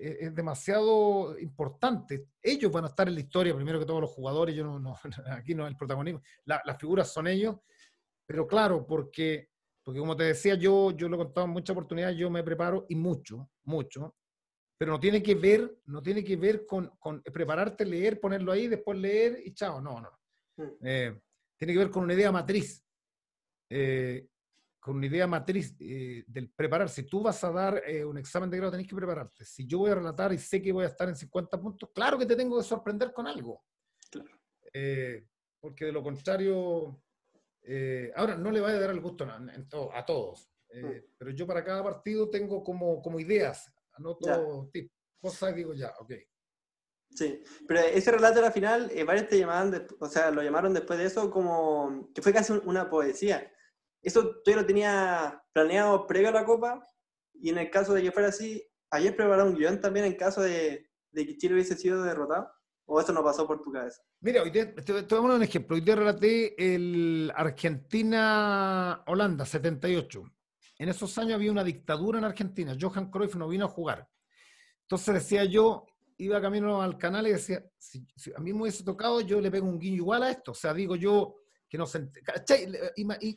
es 0.00 0.34
demasiado 0.34 1.38
importante. 1.38 2.28
Ellos 2.42 2.72
van 2.72 2.84
a 2.84 2.88
estar 2.88 3.08
en 3.08 3.14
la 3.14 3.20
historia, 3.20 3.54
primero 3.54 3.78
que 3.78 3.86
todos 3.86 4.00
los 4.00 4.10
jugadores, 4.10 4.54
yo 4.54 4.64
no, 4.64 4.96
aquí 5.30 5.54
no 5.54 5.64
es 5.64 5.70
el 5.70 5.76
protagonismo, 5.76 6.22
las 6.44 6.78
figuras 6.78 7.12
son 7.12 7.26
ellos, 7.26 7.56
pero 8.26 8.46
claro, 8.46 8.86
porque, 8.86 9.50
porque 9.82 10.00
como 10.00 10.16
te 10.16 10.24
decía, 10.24 10.54
yo, 10.54 10.90
yo 10.90 11.08
lo 11.08 11.16
he 11.16 11.24
contado 11.24 11.46
en 11.46 11.52
muchas 11.52 11.74
oportunidades, 11.74 12.16
yo 12.16 12.30
me 12.30 12.42
preparo 12.42 12.86
y 12.88 12.94
mucho, 12.94 13.50
mucho, 13.64 14.16
pero 14.78 14.92
no 14.92 15.00
tiene 15.00 15.20
que 15.20 15.34
ver, 15.34 15.76
no 15.86 16.00
tiene 16.00 16.22
que 16.22 16.36
ver 16.36 16.64
con, 16.64 16.88
con 17.00 17.20
prepararte, 17.20 17.84
leer, 17.84 18.20
ponerlo 18.20 18.52
ahí, 18.52 18.68
después 18.68 18.96
leer 18.96 19.40
y 19.44 19.52
chao. 19.52 19.80
No, 19.80 20.00
no. 20.00 20.10
Mm. 20.56 20.86
Eh, 20.86 21.20
tiene 21.56 21.72
que 21.72 21.78
ver 21.80 21.90
con 21.90 22.04
una 22.04 22.14
idea 22.14 22.30
matriz. 22.30 22.84
Eh, 23.68 24.28
con 24.88 24.96
una 24.96 25.06
idea 25.06 25.26
matriz 25.26 25.76
eh, 25.80 26.24
del 26.26 26.48
preparar. 26.50 26.88
Si 26.88 27.02
tú 27.02 27.22
vas 27.22 27.44
a 27.44 27.52
dar 27.52 27.82
un 28.06 28.16
examen 28.16 28.48
de 28.48 28.56
grado, 28.56 28.72
tenés 28.72 28.86
que 28.86 28.96
prepararte. 28.96 29.44
Si 29.44 29.66
yo 29.66 29.78
voy 29.78 29.90
a 29.90 29.96
relatar 29.96 30.32
y 30.32 30.38
sé 30.38 30.62
que 30.62 30.72
voy 30.72 30.84
a 30.84 30.88
estar 30.88 31.08
en 31.08 31.14
50 31.14 31.60
puntos, 31.60 31.90
claro 31.94 32.18
que 32.18 32.24
te 32.24 32.34
tengo 32.34 32.56
que 32.56 32.64
sorprender 32.64 33.12
con 33.12 33.26
algo. 33.26 33.62
porque 35.60 35.84
de 35.84 35.92
lo 35.92 36.02
contrario, 36.02 37.02
ahora 38.16 38.36
no 38.36 38.50
le 38.50 38.60
vaya 38.60 38.76
a 38.76 38.80
dar 38.80 38.90
el 38.90 39.00
gusto 39.00 39.26
a, 39.26 40.06
todos. 40.06 40.50
Mm. 40.72 40.86
Pero 41.18 41.30
yo 41.32 41.46
para 41.46 41.62
cada 41.62 41.82
partido 41.82 42.30
tengo 42.30 42.64
como, 42.64 43.02
como 43.02 43.20
ideas 43.20 43.70
anoto 43.98 44.70
cosas 45.20 45.54
digo 45.54 45.74
ya, 45.74 45.92
ok. 45.98 46.12
Sí, 47.10 47.42
pero 47.66 47.80
ese 47.80 48.12
relato 48.12 48.38
a 48.38 48.42
la 48.42 48.52
final, 48.52 48.90
eh, 48.92 49.02
varios 49.02 49.28
te 49.28 49.38
llamaban, 49.38 49.86
o 49.98 50.08
sea, 50.08 50.30
lo 50.30 50.42
llamaron 50.42 50.74
después 50.74 50.98
de 50.98 51.06
eso 51.06 51.30
como 51.30 52.10
que 52.14 52.22
fue 52.22 52.32
casi 52.32 52.52
una 52.52 52.88
poesía. 52.88 53.52
¿Eso 54.02 54.42
ya 54.46 54.56
lo 54.56 54.66
tenías 54.66 55.34
planeado 55.52 56.06
previo 56.06 56.28
a 56.28 56.32
la 56.32 56.44
Copa? 56.44 56.86
Y 57.34 57.50
en 57.50 57.58
el 57.58 57.70
caso 57.70 57.94
de 57.94 58.02
que 58.02 58.12
fuera 58.12 58.28
así, 58.28 58.64
¿ayer 58.90 59.16
preparado 59.16 59.48
un 59.48 59.56
guion 59.56 59.80
también 59.80 60.06
en 60.06 60.14
caso 60.14 60.42
de, 60.42 60.88
que 61.14 61.36
Chile 61.36 61.54
hubiese 61.54 61.76
sido 61.76 62.02
derrotado? 62.02 62.50
¿O 62.86 63.00
eso 63.00 63.12
no 63.12 63.22
pasó 63.22 63.46
por 63.46 63.60
tu 63.60 63.70
cabeza? 63.70 64.02
Mira, 64.20 64.42
hoy 64.42 64.50
te, 64.50 64.64
voy 64.64 65.04
a 65.10 65.20
un 65.20 65.42
ejemplo. 65.42 65.76
Hoy 65.76 65.84
te 65.84 65.94
relaté 65.94 66.74
el 66.74 67.30
Argentina-Holanda, 67.36 69.44
78. 69.44 70.22
En 70.78 70.88
esos 70.88 71.18
años 71.18 71.34
había 71.34 71.52
una 71.52 71.64
dictadura 71.64 72.18
en 72.18 72.24
Argentina. 72.24 72.74
Johan 72.80 73.10
Cruyff 73.10 73.34
no 73.34 73.48
vino 73.48 73.66
a 73.66 73.68
jugar. 73.68 74.08
Entonces 74.82 75.14
decía 75.14 75.44
yo, 75.44 75.84
iba 76.16 76.40
camino 76.40 76.80
al 76.80 76.96
canal 76.96 77.26
y 77.26 77.32
decía, 77.32 77.62
si, 77.76 78.06
a 78.34 78.40
mí 78.40 78.52
me 78.52 78.62
hubiese 78.62 78.84
tocado, 78.84 79.20
yo 79.20 79.40
le 79.40 79.50
pego 79.50 79.68
un 79.68 79.78
guiño 79.78 79.96
igual 79.96 80.22
a 80.22 80.30
esto. 80.30 80.52
O 80.52 80.54
sea, 80.54 80.72
digo 80.72 80.96
yo 80.96 81.34
que 81.68 81.78
no 81.78 81.86
se... 81.86 82.08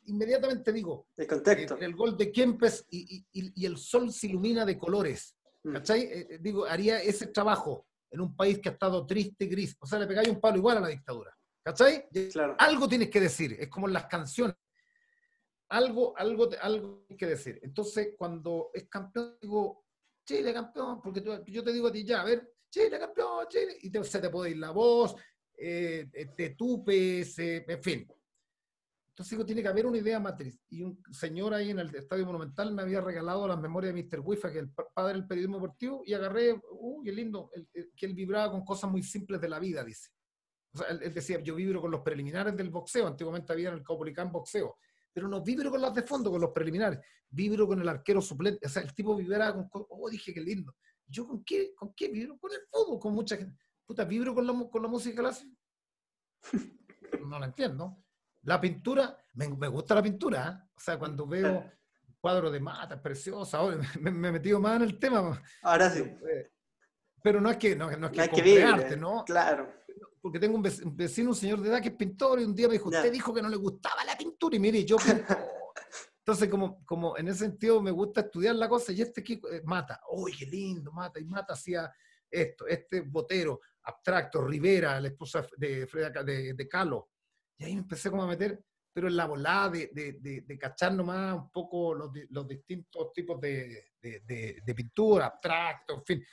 Inmediatamente 0.05 0.71
digo, 0.71 1.07
el 1.17 1.27
contexto. 1.27 1.77
El, 1.77 1.95
gol 1.95 2.17
de 2.17 2.32
Kempes 2.32 2.86
y, 2.89 3.25
y, 3.32 3.65
el 3.65 3.77
sol 3.77 4.11
se 4.11 4.27
ilumina 4.27 4.65
de 4.65 4.77
colores. 4.77 5.36
Mm. 5.63 5.73
¿Cachai? 5.73 6.01
Eh, 6.01 6.27
eh, 6.29 6.38
digo, 6.39 6.65
haría 6.65 7.01
ese 7.01 7.27
trabajo 7.27 7.88
en 8.09 8.21
un 8.21 8.36
país 8.36 8.59
que 8.59 8.69
ha 8.69 8.73
estado 8.73 9.05
triste, 9.05 9.45
gris. 9.45 9.75
O 9.79 9.86
sea, 9.86 9.99
le 9.99 10.07
pegáis 10.07 10.29
un 10.29 10.39
palo 10.39 10.57
igual 10.57 10.77
a 10.77 10.82
la 10.82 10.88
dictadura. 10.88 11.36
¿Cachai? 11.63 12.07
Claro. 12.32 12.55
Algo 12.57 12.88
tienes 12.88 13.09
que 13.09 13.19
decir. 13.19 13.55
Es 13.59 13.67
como 13.67 13.88
en 13.88 13.93
las 13.93 14.05
canciones 14.05 14.55
algo, 15.71 16.13
algo, 16.17 16.49
algo 16.61 17.05
hay 17.09 17.17
que 17.17 17.27
decir. 17.27 17.59
Entonces, 17.63 18.09
cuando 18.17 18.71
es 18.73 18.88
campeón, 18.89 19.38
digo, 19.41 19.86
Chile 20.25 20.53
campeón, 20.53 21.01
porque 21.01 21.23
yo 21.47 21.63
te 21.63 21.71
digo 21.71 21.88
a 21.88 21.91
ti 21.91 22.03
ya, 22.03 22.21
a 22.21 22.25
ver, 22.25 22.55
Chile 22.69 22.99
campeón, 22.99 23.47
Chile, 23.47 23.77
y 23.82 24.03
se 24.03 24.19
te 24.19 24.29
puede 24.29 24.51
ir 24.51 24.57
la 24.57 24.71
voz, 24.71 25.15
eh, 25.57 26.09
eh, 26.11 26.25
te 26.36 26.51
tupes, 26.51 27.39
en 27.39 27.82
fin. 27.82 28.07
Entonces 29.12 29.32
digo, 29.32 29.45
tiene 29.45 29.62
que 29.62 29.68
haber 29.68 29.86
una 29.86 29.97
idea 29.97 30.20
matriz. 30.20 30.59
Y 30.70 30.84
un 30.84 31.01
señor 31.12 31.53
ahí 31.53 31.70
en 31.70 31.80
el 31.80 31.93
Estadio 31.93 32.26
Monumental 32.26 32.74
me 32.74 32.82
había 32.82 33.01
regalado 33.01 33.47
las 33.47 33.59
memorias 33.59 33.93
de 33.93 34.03
Mr. 34.03 34.22
Wifa, 34.22 34.51
que 34.51 34.59
es 34.59 34.64
el 34.64 34.72
padre 34.72 35.14
del 35.14 35.28
periodismo 35.28 35.57
deportivo, 35.57 36.01
y 36.05 36.14
agarré, 36.14 36.59
uy, 36.72 37.03
qué 37.03 37.12
lindo, 37.12 37.51
que 37.95 38.05
él 38.05 38.14
vibraba 38.14 38.51
con 38.51 38.64
cosas 38.64 38.89
muy 38.89 39.03
simples 39.03 39.39
de 39.41 39.49
la 39.49 39.59
vida, 39.59 39.84
dice. 39.84 40.09
O 40.74 40.78
sea, 40.78 40.88
él, 40.88 41.14
decía, 41.14 41.39
yo 41.41 41.55
vibro 41.55 41.82
con 41.82 41.91
los 41.91 42.01
preliminares 42.01 42.55
del 42.55 42.70
boxeo, 42.70 43.05
antiguamente 43.05 43.51
había 43.51 43.70
en 43.70 43.76
el 43.76 43.84
Caupolicán 43.84 44.32
boxeo 44.32 44.78
pero 45.14 45.28
no 45.28 45.41
vibro 45.41 45.70
con 45.72 45.82
las 45.82 45.93
de 45.93 46.03
fondo, 46.03 46.32
con 46.32 46.41
los 46.41 46.51
preliminares, 46.51 46.99
vibro 47.30 47.68
con 47.68 47.82
el 47.82 47.89
arquero 47.89 48.22
suplente, 48.22 48.66
o 48.66 48.70
sea, 48.70 48.82
el 48.82 48.93
tipo 48.93 49.16
vibraba 49.16 49.53
con, 49.70 49.86
oh, 49.89 50.09
dije, 50.09 50.34
qué 50.34 50.41
lindo. 50.41 50.76
¿Yo 51.05 51.28
con 51.28 51.43
qué, 51.43 51.74
con 51.76 51.93
qué 51.93 52.07
vibro? 52.07 52.38
Con 52.38 52.51
el 52.51 52.59
fútbol, 52.70 52.99
con 52.99 53.14
mucha 53.14 53.36
gente. 53.36 53.62
Puta, 53.86 54.05
vibro 54.05 54.34
con 54.34 54.47
la, 54.47 54.70
con 54.70 54.82
la 54.82 54.88
música 54.88 55.22
clásica. 55.22 55.53
no 57.28 57.39
la 57.39 57.47
entiendo. 57.47 57.97
La 58.44 58.60
pintura, 58.60 59.18
me, 59.34 59.48
me 59.50 59.68
gusta 59.68 59.96
la 59.96 60.04
pintura, 60.04 60.50
¿eh? 60.50 60.70
o 60.76 60.80
sea, 60.80 60.98
cuando 60.98 61.28
veo 61.28 61.64
cuadros 62.20 62.52
de 62.52 62.60
mata, 62.60 62.96
es 62.96 63.02
preciosa, 63.02 63.58
ahora 63.60 63.78
me, 64.00 64.12
me, 64.12 64.28
he 64.30 64.32
metido 64.32 64.60
más 64.60 64.78
en 64.78 64.84
el 64.84 65.00
tema. 65.00 65.42
Ahora 65.62 65.89
sí. 65.89 66.00
Eh, 66.02 66.52
pero 67.24 67.39
no 67.39 67.52
es 67.52 67.58
que, 67.58 67.76
no, 67.76 67.92
no 67.98 68.08
es 68.08 68.30
que, 68.30 68.42
que 68.42 68.64
arte, 68.64 68.98
¿no? 68.98 69.24
Claro 69.26 69.82
porque 70.22 70.39
tengo 70.39 70.56
un 70.56 70.62
vecino, 70.96 71.32
un 71.32 71.36
señor 71.36 71.62
de 71.62 71.70
edad 71.70 71.82
que 71.82 71.89
es 71.89 71.96
pintor, 71.96 72.39
y 72.39 72.44
un 72.44 72.56
día 72.56 72.68
me 72.68 72.74
dijo, 72.74 72.89
usted 72.89 73.12
dijo 73.12 73.34
que 73.34 73.42
no 73.42 73.50
le 73.50 73.58
gustaba 73.58 74.06
la 74.06 74.16
pintura, 74.16 74.56
y 74.56 74.60
mire, 74.60 74.86
yo 74.86 74.98
Entonces, 76.20 76.50
como, 76.50 76.86
como 76.86 77.18
en 77.18 77.28
ese 77.30 77.39
sentido 77.39 77.82
me 77.82 77.89
gusta 77.89 78.22
estudiar 78.22 78.56
la 78.56 78.70
cosa, 78.70 78.92
y 78.92 79.02
este 79.02 79.22
aquí 79.22 79.42
eh, 79.52 79.64
mata, 79.66 80.00
uy, 80.12 80.38
qué 80.38 80.46
lindo, 80.46 80.92
mata, 80.92 81.20
y 81.20 81.26
mata 81.26 81.54
hacia 81.54 81.92
esto, 82.30 82.68
este 82.68 83.02
botero, 83.02 83.60
abstracto, 83.84 84.42
Rivera, 84.44 85.02
la 85.02 85.08
esposa 85.08 85.46
de, 85.58 85.88
de, 85.88 86.54
de 86.54 86.68
Calo. 86.70 87.10
Y 87.62 87.64
ahí 87.64 87.74
me 87.76 87.82
empecé 87.82 88.09
como 88.09 88.24
a 88.24 88.28
meter, 88.28 88.59
pero 88.91 89.07
en 89.07 89.16
la 89.16 89.28
volada 89.28 89.70
de, 89.70 89.91
de, 89.93 90.41
de 90.41 90.57
cachar 90.57 90.93
nomás 90.93 91.36
un 91.36 91.51
poco 91.51 91.93
los, 91.93 92.09
los 92.32 92.47
distintos 92.47 93.14
tipos 93.14 93.39
de, 93.39 93.91
pintura, 94.76 95.28
abstracto, 95.28 95.93
en 95.93 96.03
fin. 96.03 96.26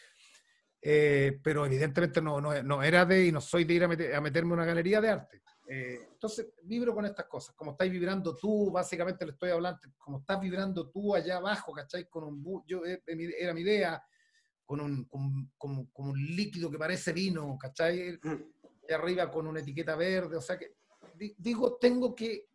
Eh, 0.80 1.38
pero 1.42 1.66
evidentemente 1.66 2.22
no, 2.22 2.40
no, 2.40 2.62
no, 2.62 2.82
era 2.82 3.04
de 3.04 3.26
y 3.26 3.32
no 3.32 3.42
soy 3.42 3.64
de 3.64 3.74
ir 3.74 3.84
a, 3.84 3.88
meterme 3.88 4.54
en 4.54 4.60
una 4.60 4.64
galería 4.64 5.02
de 5.02 5.10
arte. 5.10 5.42
Eh, 5.68 6.08
entonces, 6.12 6.46
vibro 6.62 6.94
con 6.94 7.04
estas 7.04 7.26
cosas, 7.26 7.54
como 7.54 7.72
estáis 7.72 7.92
vibrando 7.92 8.34
tú, 8.34 8.70
básicamente 8.70 9.26
le 9.26 9.32
estoy 9.32 9.50
hablando, 9.50 9.80
como 9.98 10.20
estás 10.20 10.40
vibrando 10.40 10.88
tú 10.88 11.14
allá 11.14 11.36
abajo, 11.36 11.74
¿cachai? 11.74 12.08
Con 12.08 12.24
un, 12.24 12.64
yo, 12.66 12.86
eh, 12.86 13.02
era 13.38 13.52
mi 13.52 13.60
idea, 13.60 14.02
con 14.64 14.80
un, 14.80 15.04
con, 15.04 15.50
como, 15.58 16.10
un 16.10 16.18
líquido 16.18 16.70
que 16.70 16.78
parece 16.78 17.12
vino, 17.12 17.58
¿cachai? 17.60 18.18
Mm. 18.22 18.34
Y 18.88 18.92
arriba 18.94 19.30
con 19.30 19.46
una 19.46 19.60
etiqueta 19.60 19.94
verde, 19.94 20.38
o 20.38 20.40
sea 20.40 20.58
que, 20.58 20.77
digo, 21.36 21.76
tengo 21.76 22.14
que, 22.14 22.48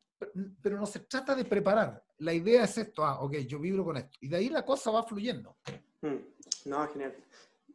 pero 0.61 0.77
no 0.77 0.85
se 0.85 0.99
trata 0.99 1.35
de 1.35 1.45
preparar, 1.45 2.03
la 2.19 2.33
idea 2.33 2.63
es 2.63 2.77
esto, 2.77 3.03
ah, 3.03 3.21
ok, 3.21 3.37
yo 3.39 3.59
vibro 3.59 3.83
con 3.83 3.97
esto, 3.97 4.17
y 4.21 4.27
de 4.27 4.37
ahí 4.37 4.49
la 4.49 4.65
cosa 4.65 4.91
va 4.91 5.03
fluyendo. 5.03 5.57
Mm. 6.01 6.69
No, 6.69 6.87
genial 6.87 7.13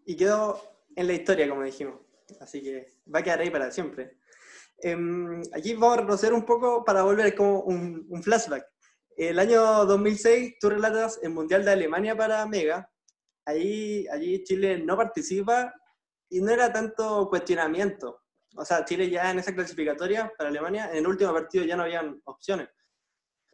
y 0.08 0.16
quedó 0.16 0.58
en 0.96 1.06
la 1.06 1.12
historia, 1.12 1.46
como 1.50 1.62
dijimos. 1.62 2.00
Así 2.40 2.62
que 2.62 2.94
va 3.14 3.18
a 3.18 3.22
quedar 3.22 3.40
ahí 3.40 3.50
para 3.50 3.70
siempre. 3.70 4.16
Eh, 4.82 4.96
aquí 5.52 5.74
vamos 5.74 5.98
a 5.98 6.00
retroceder 6.00 6.32
un 6.32 6.46
poco 6.46 6.82
para 6.82 7.02
volver 7.02 7.34
como 7.34 7.60
un, 7.60 8.06
un, 8.08 8.22
flashback. 8.22 8.64
El 9.18 9.38
año 9.38 9.84
2006 9.84 10.54
tú 10.58 10.70
relatas 10.70 11.20
el 11.22 11.30
Mundial 11.30 11.62
de 11.62 11.72
Alemania 11.72 12.16
para 12.16 12.46
Mega. 12.46 12.90
Ahí, 13.44 14.06
allí 14.08 14.42
Chile 14.44 14.78
no 14.78 14.96
participa 14.96 15.74
y 16.30 16.40
no 16.40 16.52
era 16.52 16.72
tanto 16.72 17.28
cuestionamiento. 17.28 18.22
O 18.58 18.64
sea, 18.64 18.84
Chile 18.84 19.08
ya 19.08 19.30
en 19.30 19.38
esa 19.38 19.54
clasificatoria 19.54 20.32
para 20.36 20.50
Alemania, 20.50 20.90
en 20.90 20.98
el 20.98 21.06
último 21.06 21.32
partido 21.32 21.64
ya 21.64 21.76
no 21.76 21.84
habían 21.84 22.20
opciones, 22.24 22.68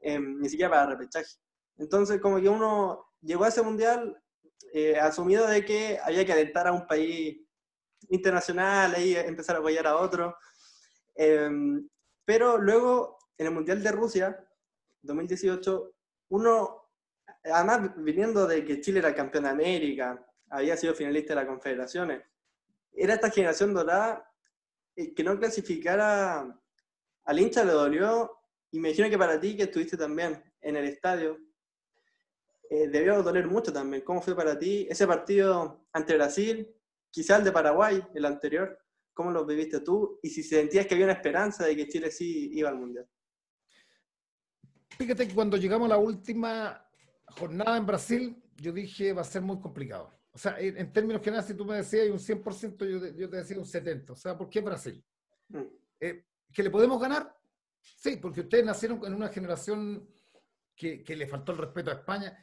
em, 0.01 0.41
ni 0.41 0.49
siquiera 0.49 0.71
para 0.71 0.87
repechaje. 0.87 1.37
Entonces, 1.77 2.21
como 2.21 2.41
que 2.41 2.49
uno 2.49 3.13
llegó 3.21 3.45
a 3.45 3.49
ese 3.49 3.63
mundial 3.63 4.19
eh, 4.73 4.99
asumido 4.99 5.47
de 5.47 5.65
que 5.65 5.99
había 6.03 6.25
que 6.25 6.33
alentar 6.33 6.67
a 6.67 6.73
un 6.73 6.87
país 6.87 7.39
internacional, 8.09 8.95
ahí 8.95 9.15
empezar 9.15 9.57
a 9.57 9.59
apoyar 9.59 9.87
a 9.87 9.97
otro. 9.97 10.37
Em, 11.15 11.87
pero 12.25 12.59
luego, 12.59 13.19
en 13.37 13.47
el 13.47 13.53
Mundial 13.53 13.83
de 13.83 13.93
Rusia, 13.93 14.49
2018, 15.03 15.95
uno, 16.31 16.89
además 17.45 17.93
viniendo 17.99 18.47
de 18.47 18.65
que 18.65 18.81
Chile 18.81 19.01
era 19.01 19.15
campeón 19.15 19.45
de 19.45 19.51
América, 19.51 20.27
había 20.49 20.77
sido 20.77 20.95
finalista 20.95 21.35
de 21.35 21.41
las 21.41 21.47
confederaciones, 21.47 22.23
era 22.93 23.15
esta 23.15 23.31
generación 23.31 23.75
dorada 23.75 24.25
eh, 24.25 24.34
que 24.95 25.25
no 25.25 25.39
clasificara 25.39 26.61
al 27.25 27.39
hincha 27.39 27.65
le 27.65 27.73
dolió, 27.73 28.31
y 28.71 28.81
me 28.81 28.89
imagino 28.89 29.09
que 29.09 29.19
para 29.19 29.41
ti, 29.41 29.57
que 29.57 29.65
estuviste 29.65 29.97
también 29.97 30.43
en 30.61 30.77
el 30.77 30.85
estadio, 30.85 31.39
eh, 32.71 32.89
debió 32.89 33.23
doler 33.23 33.47
mucho 33.47 33.73
también. 33.73 34.03
¿Cómo 34.03 34.21
fue 34.21 34.35
para 34.35 34.59
ti 34.59 34.87
ese 34.91 35.07
partido 35.07 35.87
ante 35.93 36.15
Brasil? 36.15 36.75
Quizá 37.11 37.37
el 37.37 37.45
de 37.45 37.53
Paraguay, 37.53 38.03
el 38.15 38.25
anterior. 38.25 38.79
¿Cómo 39.13 39.31
lo 39.31 39.47
viviste 39.47 39.81
tú? 39.81 40.19
Y 40.23 40.31
si 40.31 40.43
sentías 40.43 40.87
que 40.87 40.95
había 40.95 41.07
una 41.07 41.15
esperanza 41.15 41.65
de 41.65 41.77
que 41.77 41.87
Chile 41.87 42.11
sí 42.11 42.51
iba 42.53 42.69
al 42.69 42.77
Mundial. 42.77 43.09
Fíjate 44.99 45.29
que 45.29 45.35
cuando 45.35 45.57
llegamos 45.57 45.87
a 45.87 45.91
la 45.91 45.99
última 45.99 46.85
jornada 47.39 47.77
en 47.77 47.87
Brasil, 47.87 48.43
yo 48.57 48.73
dije 48.73 49.13
va 49.13 49.23
a 49.23 49.25
ser 49.25 49.43
muy 49.43 49.61
complicado. 49.61 50.13
O 50.35 50.39
sea, 50.39 50.59
en, 50.59 50.93
términos 50.93 51.23
generales, 51.23 51.49
si 51.49 51.55
tú 51.55 51.65
me 51.65 51.77
decías 51.77 52.09
un 52.11 52.19
100%, 52.19 52.85
yo, 52.87 53.17
yo 53.17 53.31
te 53.31 53.37
decía 53.37 53.57
un 53.57 53.65
70%. 53.65 54.11
O 54.11 54.17
sea, 54.17 54.37
¿por 54.37 54.51
qué 54.51 54.61
Brasil? 54.61 55.03
Mm. 55.49 55.63
Eh, 56.01 56.25
¿Que 56.53 56.63
le 56.63 56.71
podemos 56.71 57.01
ganar? 57.01 57.35
Sí, 57.81 58.17
porque 58.17 58.41
ustedes 58.41 58.65
nacieron 58.65 59.01
en 59.05 59.15
una 59.15 59.29
generación 59.29 60.09
que, 60.75 61.05
que, 61.05 61.15
le 61.15 61.29
faltó 61.29 61.53
el 61.53 61.59
respeto 61.59 61.91
a 61.91 61.95
España 61.95 62.37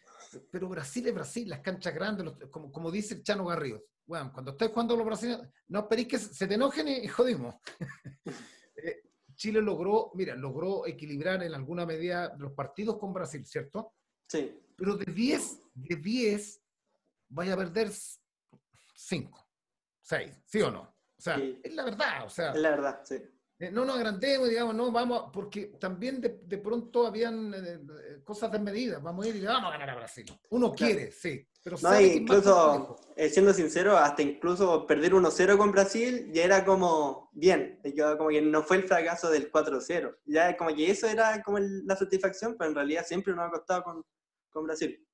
pero 0.50 0.70
Brasil 0.70 1.08
es 1.08 1.14
Brasil, 1.14 1.50
las 1.50 1.60
canchas 1.60 1.94
grandes, 1.94 2.34
como, 2.50 2.72
como 2.72 2.92
dice 2.92 3.22
Chano 3.22 3.46
Garrido. 3.46 3.84
Bueno, 4.06 4.32
cuando 4.34 4.52
estés 4.52 4.70
jugando 4.70 4.96
los 4.96 5.06
brasileños, 5.06 5.48
no 5.68 5.80
esperéis 5.80 6.08
que 6.08 6.20
se 6.20 6.48
te 6.48 6.56
enojen 6.56 6.88
y, 6.88 7.08
jodimos. 7.08 7.56
Eh, 8.84 9.04
Chile 9.36 9.62
logró, 9.62 10.12
mira, 10.16 10.34
logró 10.34 10.88
equilibrar 10.88 11.44
en 11.44 11.54
alguna 11.54 11.86
medida 11.86 12.34
los 12.40 12.54
partidos 12.54 12.98
con 12.98 13.14
Brasil, 13.14 13.46
¿cierto? 13.46 13.94
Sí. 14.28 14.60
Pero 14.76 14.96
de 14.96 15.12
10, 15.12 15.60
de 15.76 15.96
10, 15.98 16.61
vaya 17.32 17.54
a 17.54 17.58
perder 17.58 17.92
5, 18.96 19.48
6, 20.02 20.42
¿sí 20.46 20.62
o 20.62 20.72
no? 20.72 20.82
O 20.82 21.22
sea, 21.22 21.38
es 21.64 21.74
la 21.74 21.84
verdad, 21.84 22.26
o 22.26 22.30
sea. 22.30 22.52
Es 22.52 22.60
la 22.60 22.70
verdad, 22.72 23.02
sí. 23.04 23.16
Eh, 23.62 23.70
no 23.72 23.86
nos 23.86 23.96
agrandemos, 23.96 24.50
digamos, 24.50 24.74
no, 24.74 24.92
vamos, 24.92 25.30
porque 25.32 25.68
también 25.80 26.20
de, 26.20 26.40
de 26.44 26.58
pronto 26.58 27.06
habían 27.06 27.54
eh, 27.54 27.80
eh, 27.80 28.24
cosas 28.24 28.52
desmedidas, 28.52 29.04
vamos 29.04 29.24
a 29.24 29.30
ir 29.30 29.36
y 29.36 29.46
vamos 29.46 29.70
a 29.70 29.74
ganar 29.74 29.92
a 29.92 29.96
Brasil. 29.98 30.26
Uno 30.50 30.74
quiere, 30.74 31.12
sí. 31.12 31.48
Pero 31.64 31.78
no, 31.80 32.02
incluso, 32.02 32.96
siendo 33.30 33.54
sincero, 33.54 33.96
hasta 33.96 34.24
incluso 34.24 34.88
perder 34.88 35.14
1-0 35.14 35.58
con 35.60 35.72
Brasil 35.72 36.32
ya 36.34 36.44
era 36.44 36.66
como 36.66 37.30
bien, 37.34 37.80
como 38.18 38.30
que 38.30 38.42
no 38.42 38.64
fue 38.64 38.78
el 38.78 38.84
fracaso 38.86 39.30
del 39.30 39.52
4-0. 39.52 40.18
Ya 40.26 40.58
como 40.58 40.76
que 40.76 40.90
eso 40.90 41.06
era 41.06 41.44
como 41.44 41.60
la 41.60 41.96
satisfacción, 41.96 42.56
pero 42.58 42.72
en 42.72 42.76
realidad 42.76 43.06
siempre 43.06 43.36
nos 43.36 43.46
ha 43.46 43.52
costado 43.52 43.84
con, 43.84 44.04
con 44.50 44.64
Brasil. 44.64 45.08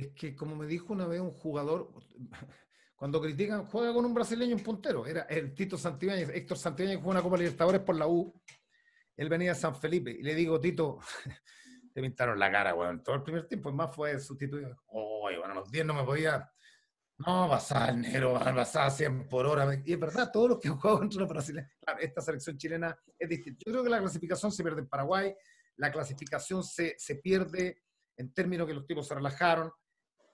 Es 0.00 0.08
que 0.14 0.34
como 0.34 0.56
me 0.56 0.66
dijo 0.66 0.94
una 0.94 1.06
vez 1.06 1.20
un 1.20 1.32
jugador, 1.32 1.92
cuando 2.96 3.20
critican, 3.20 3.66
juega 3.66 3.92
con 3.92 4.04
un 4.04 4.14
brasileño 4.14 4.56
en 4.56 4.62
puntero. 4.62 5.06
Era 5.06 5.22
el 5.22 5.54
Tito 5.54 5.76
Santibáñez, 5.76 6.30
Héctor 6.30 6.56
Santibáñez 6.56 6.98
jugó 6.98 7.10
una 7.10 7.22
Copa 7.22 7.36
Libertadores 7.36 7.82
por 7.82 7.96
la 7.96 8.06
U. 8.06 8.32
Él 9.16 9.28
venía 9.28 9.50
de 9.50 9.60
San 9.60 9.76
Felipe 9.76 10.10
y 10.10 10.22
le 10.22 10.34
digo, 10.34 10.58
Tito, 10.58 10.98
te 11.92 12.00
pintaron 12.00 12.38
la 12.38 12.50
cara, 12.50 12.74
weón. 12.74 13.02
Todo 13.02 13.16
el 13.16 13.22
primer 13.22 13.46
tiempo, 13.46 13.70
más 13.72 13.94
fue 13.94 14.18
sustituido. 14.18 14.74
Oye, 14.86 15.38
bueno, 15.38 15.54
los 15.54 15.70
10 15.70 15.84
no 15.84 15.94
me 15.94 16.04
podía. 16.04 16.50
No, 17.18 17.46
pasaba 17.50 17.90
el 17.90 18.00
negro, 18.00 18.32
pasaba 18.32 18.88
100 18.88 19.28
por 19.28 19.44
hora. 19.44 19.66
Y 19.84 19.92
es 19.92 20.00
verdad, 20.00 20.30
todos 20.32 20.48
los 20.48 20.58
que 20.58 20.68
han 20.68 20.78
jugado 20.78 21.00
contra 21.00 21.20
los 21.20 21.28
brasileños, 21.28 21.70
esta 22.00 22.22
selección 22.22 22.56
chilena 22.56 22.98
es 23.18 23.28
distinta. 23.28 23.62
Yo 23.66 23.72
creo 23.72 23.84
que 23.84 23.90
la 23.90 23.98
clasificación 23.98 24.50
se 24.50 24.62
pierde 24.62 24.80
en 24.80 24.88
Paraguay, 24.88 25.34
la 25.76 25.92
clasificación 25.92 26.64
se, 26.64 26.94
se 26.96 27.16
pierde 27.16 27.82
en 28.16 28.32
términos 28.32 28.66
que 28.66 28.74
los 28.74 28.86
tipos 28.86 29.06
se 29.06 29.14
relajaron 29.14 29.70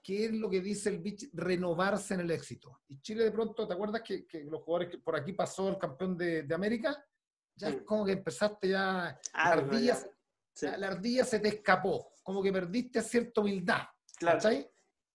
qué 0.07 0.27
es 0.27 0.33
lo 0.33 0.49
que 0.49 0.61
dice 0.61 0.89
el 0.89 1.01
Beach, 1.01 1.29
renovarse 1.33 2.15
en 2.15 2.21
el 2.21 2.31
éxito. 2.31 2.83
Y 2.87 3.01
Chile 3.01 3.25
de 3.25 3.33
pronto, 3.33 3.67
¿te 3.67 3.75
acuerdas 3.75 4.03
que, 4.03 4.25
los 4.45 4.63
jugadores 4.63 4.89
que 4.89 4.99
por 4.99 5.17
aquí 5.17 5.33
pasó 5.33 5.69
el 5.69 5.79
campeón 5.79 6.17
de, 6.17 6.47
América? 6.55 7.05
Ya 7.57 7.71
es 7.71 7.83
como 7.83 8.05
que 8.05 8.13
empezaste 8.13 8.69
ya, 8.69 9.19
la, 9.35 9.43
ardilla, 9.43 9.99
la, 10.79 10.87
ardilla, 10.87 11.25
se 11.25 11.41
te 11.41 11.49
escapó, 11.49 12.13
como 12.23 12.41
que 12.41 12.53
perdiste 12.53 13.03
cierta 13.03 13.41
humildad. 13.41 13.83
Claro. 14.17 14.49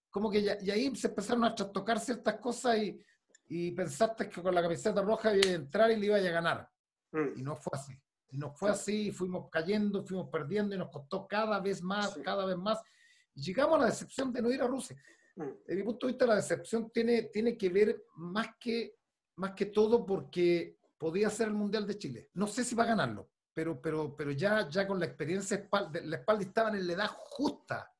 Como 0.10 0.30
que 0.30 0.44
ya, 0.44 0.58
y 0.60 0.70
ahí 0.72 0.94
se 0.94 1.08
empezaron 1.08 1.46
a 1.46 1.56
tocar 1.56 1.98
ciertas 1.98 2.36
cosas 2.42 2.78
y, 2.80 3.02
y, 3.48 3.72
pensaste 3.72 4.28
que 4.28 4.42
con 4.42 4.54
la 4.54 4.62
camiseta 4.62 5.02
roja 5.02 5.34
iba 5.34 5.52
a 5.52 5.56
entrar 5.56 5.90
y 5.92 5.96
le 5.96 6.08
iba 6.08 6.18
a 6.18 6.20
ganar. 6.20 6.70
Mm. 7.14 7.40
Y 7.40 7.44
no 7.44 7.56
fue 7.56 7.80
así. 7.80 7.94
Y 8.28 8.38
no 8.38 8.52
fue 8.52 8.70
así, 8.70 9.10
fuimos 9.12 9.50
cayendo, 9.50 10.04
fuimos 10.04 10.28
perdiendo 10.30 10.76
y 10.76 10.78
nos 10.78 10.90
costó 10.90 11.26
cada 11.30 11.62
vez 11.62 11.82
más, 11.82 12.18
cada 12.26 12.46
vez 12.46 12.58
más 12.58 12.82
llegamos 13.36 13.76
a 13.76 13.82
la 13.82 13.86
decepción 13.88 14.32
de 14.32 14.42
no 14.42 14.52
ir 14.52 14.62
a 14.62 14.68
Rusia. 14.68 15.02
Mm. 15.36 15.50
Desde 15.66 15.76
mi 15.76 15.84
punto 15.84 16.08
de 16.08 16.14
vista, 16.14 16.26
la 16.26 16.36
decepción 16.36 16.90
tiene, 16.92 17.24
tiene 17.24 17.58
que 17.58 17.70
ver 17.70 18.04
más 18.16 18.56
que, 18.60 18.98
más 19.36 19.52
que 19.52 19.68
todo 19.68 20.06
porque 20.06 20.78
podía 20.98 21.30
ser 21.30 21.48
el 21.48 21.54
Mundial 21.54 21.88
de 21.88 21.98
Chile. 21.98 22.30
No 22.34 22.48
sé 22.48 22.64
si 22.64 22.76
va 22.76 22.84
a 22.84 22.88
ganarlo, 22.88 23.30
pero, 23.54 23.82
pero, 23.82 24.16
pero 24.16 24.32
ya, 24.32 24.70
ya 24.70 24.88
con 24.88 25.00
la 25.00 25.06
experiencia, 25.06 25.68
la 26.04 26.18
espalda 26.18 26.44
estaban 26.44 26.76
en 26.76 26.88
la 26.88 26.94
edad 26.94 27.08
justa. 27.08 27.92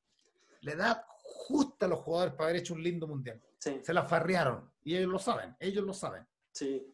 La 0.60 0.72
edad 0.72 1.04
justa 1.08 1.86
a 1.86 1.88
los 1.88 2.00
jugadores 2.00 2.34
para 2.34 2.50
haber 2.50 2.60
hecho 2.60 2.74
un 2.74 2.82
lindo 2.82 3.06
Mundial. 3.06 3.40
Se 3.58 3.92
la 3.92 4.04
farrearon 4.04 4.70
y 4.82 4.96
ellos 4.96 5.10
lo 5.10 5.18
saben, 5.18 5.54
ellos 5.60 5.84
lo 5.84 5.94
saben. 5.94 6.26
Sí, 6.52 6.84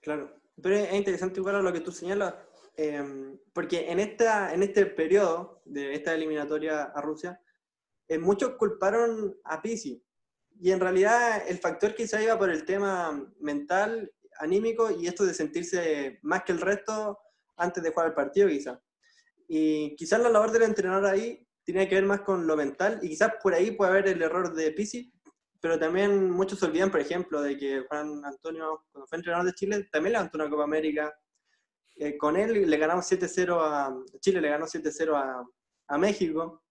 claro. 0.00 0.40
Pero 0.60 0.76
es 0.76 0.92
interesante 0.94 1.40
igual 1.40 1.56
a 1.56 1.62
lo 1.62 1.72
que 1.72 1.80
tú 1.80 1.92
señalas, 1.92 2.34
eh, 2.76 3.38
porque 3.52 3.90
en, 3.90 4.00
esta, 4.00 4.52
en 4.52 4.62
este 4.62 4.86
periodo 4.86 5.62
de 5.64 5.94
esta 5.94 6.14
eliminatoria 6.14 6.84
a 6.84 7.00
Rusia, 7.00 7.40
eh, 8.08 8.18
muchos 8.18 8.56
culparon 8.56 9.36
a 9.44 9.60
Pisi. 9.60 10.02
Y 10.60 10.70
en 10.70 10.80
realidad 10.80 11.42
el 11.48 11.58
factor 11.58 11.94
quizá 11.94 12.22
iba 12.22 12.38
por 12.38 12.50
el 12.50 12.64
tema 12.64 13.30
mental, 13.40 14.10
anímico 14.38 14.90
y 14.90 15.06
esto 15.06 15.24
de 15.24 15.34
sentirse 15.34 16.18
más 16.22 16.44
que 16.44 16.52
el 16.52 16.60
resto 16.60 17.18
antes 17.56 17.82
de 17.82 17.90
jugar 17.90 18.08
el 18.08 18.14
partido 18.14 18.48
quizá. 18.48 18.80
Y 19.48 19.94
quizás 19.96 20.20
la 20.20 20.28
labor 20.28 20.50
del 20.50 20.62
entrenador 20.62 21.06
ahí 21.06 21.46
tiene 21.64 21.88
que 21.88 21.96
ver 21.96 22.04
más 22.04 22.20
con 22.20 22.46
lo 22.46 22.56
mental 22.56 22.98
y 23.02 23.08
quizás 23.08 23.32
por 23.42 23.54
ahí 23.54 23.72
puede 23.72 23.90
haber 23.90 24.08
el 24.08 24.22
error 24.22 24.54
de 24.54 24.72
Pisi, 24.72 25.12
pero 25.60 25.78
también 25.78 26.30
muchos 26.30 26.58
se 26.58 26.66
olvidan, 26.66 26.90
por 26.90 27.00
ejemplo, 27.00 27.42
de 27.42 27.56
que 27.56 27.80
Juan 27.88 28.24
Antonio, 28.24 28.84
cuando 28.92 29.06
fue 29.06 29.18
entrenador 29.18 29.46
de 29.46 29.54
Chile, 29.54 29.88
también 29.90 30.12
levantó 30.12 30.38
una 30.38 30.50
Copa 30.50 30.64
América. 30.64 31.12
Eh, 31.96 32.16
con 32.18 32.36
él 32.36 32.68
le 32.68 32.76
ganamos 32.76 33.10
7-0 33.10 33.58
a 33.60 33.96
Chile, 34.20 34.40
le 34.40 34.50
ganó 34.50 34.66
7-0 34.66 35.14
a, 35.14 35.44
a 35.88 35.98
México. 35.98 36.62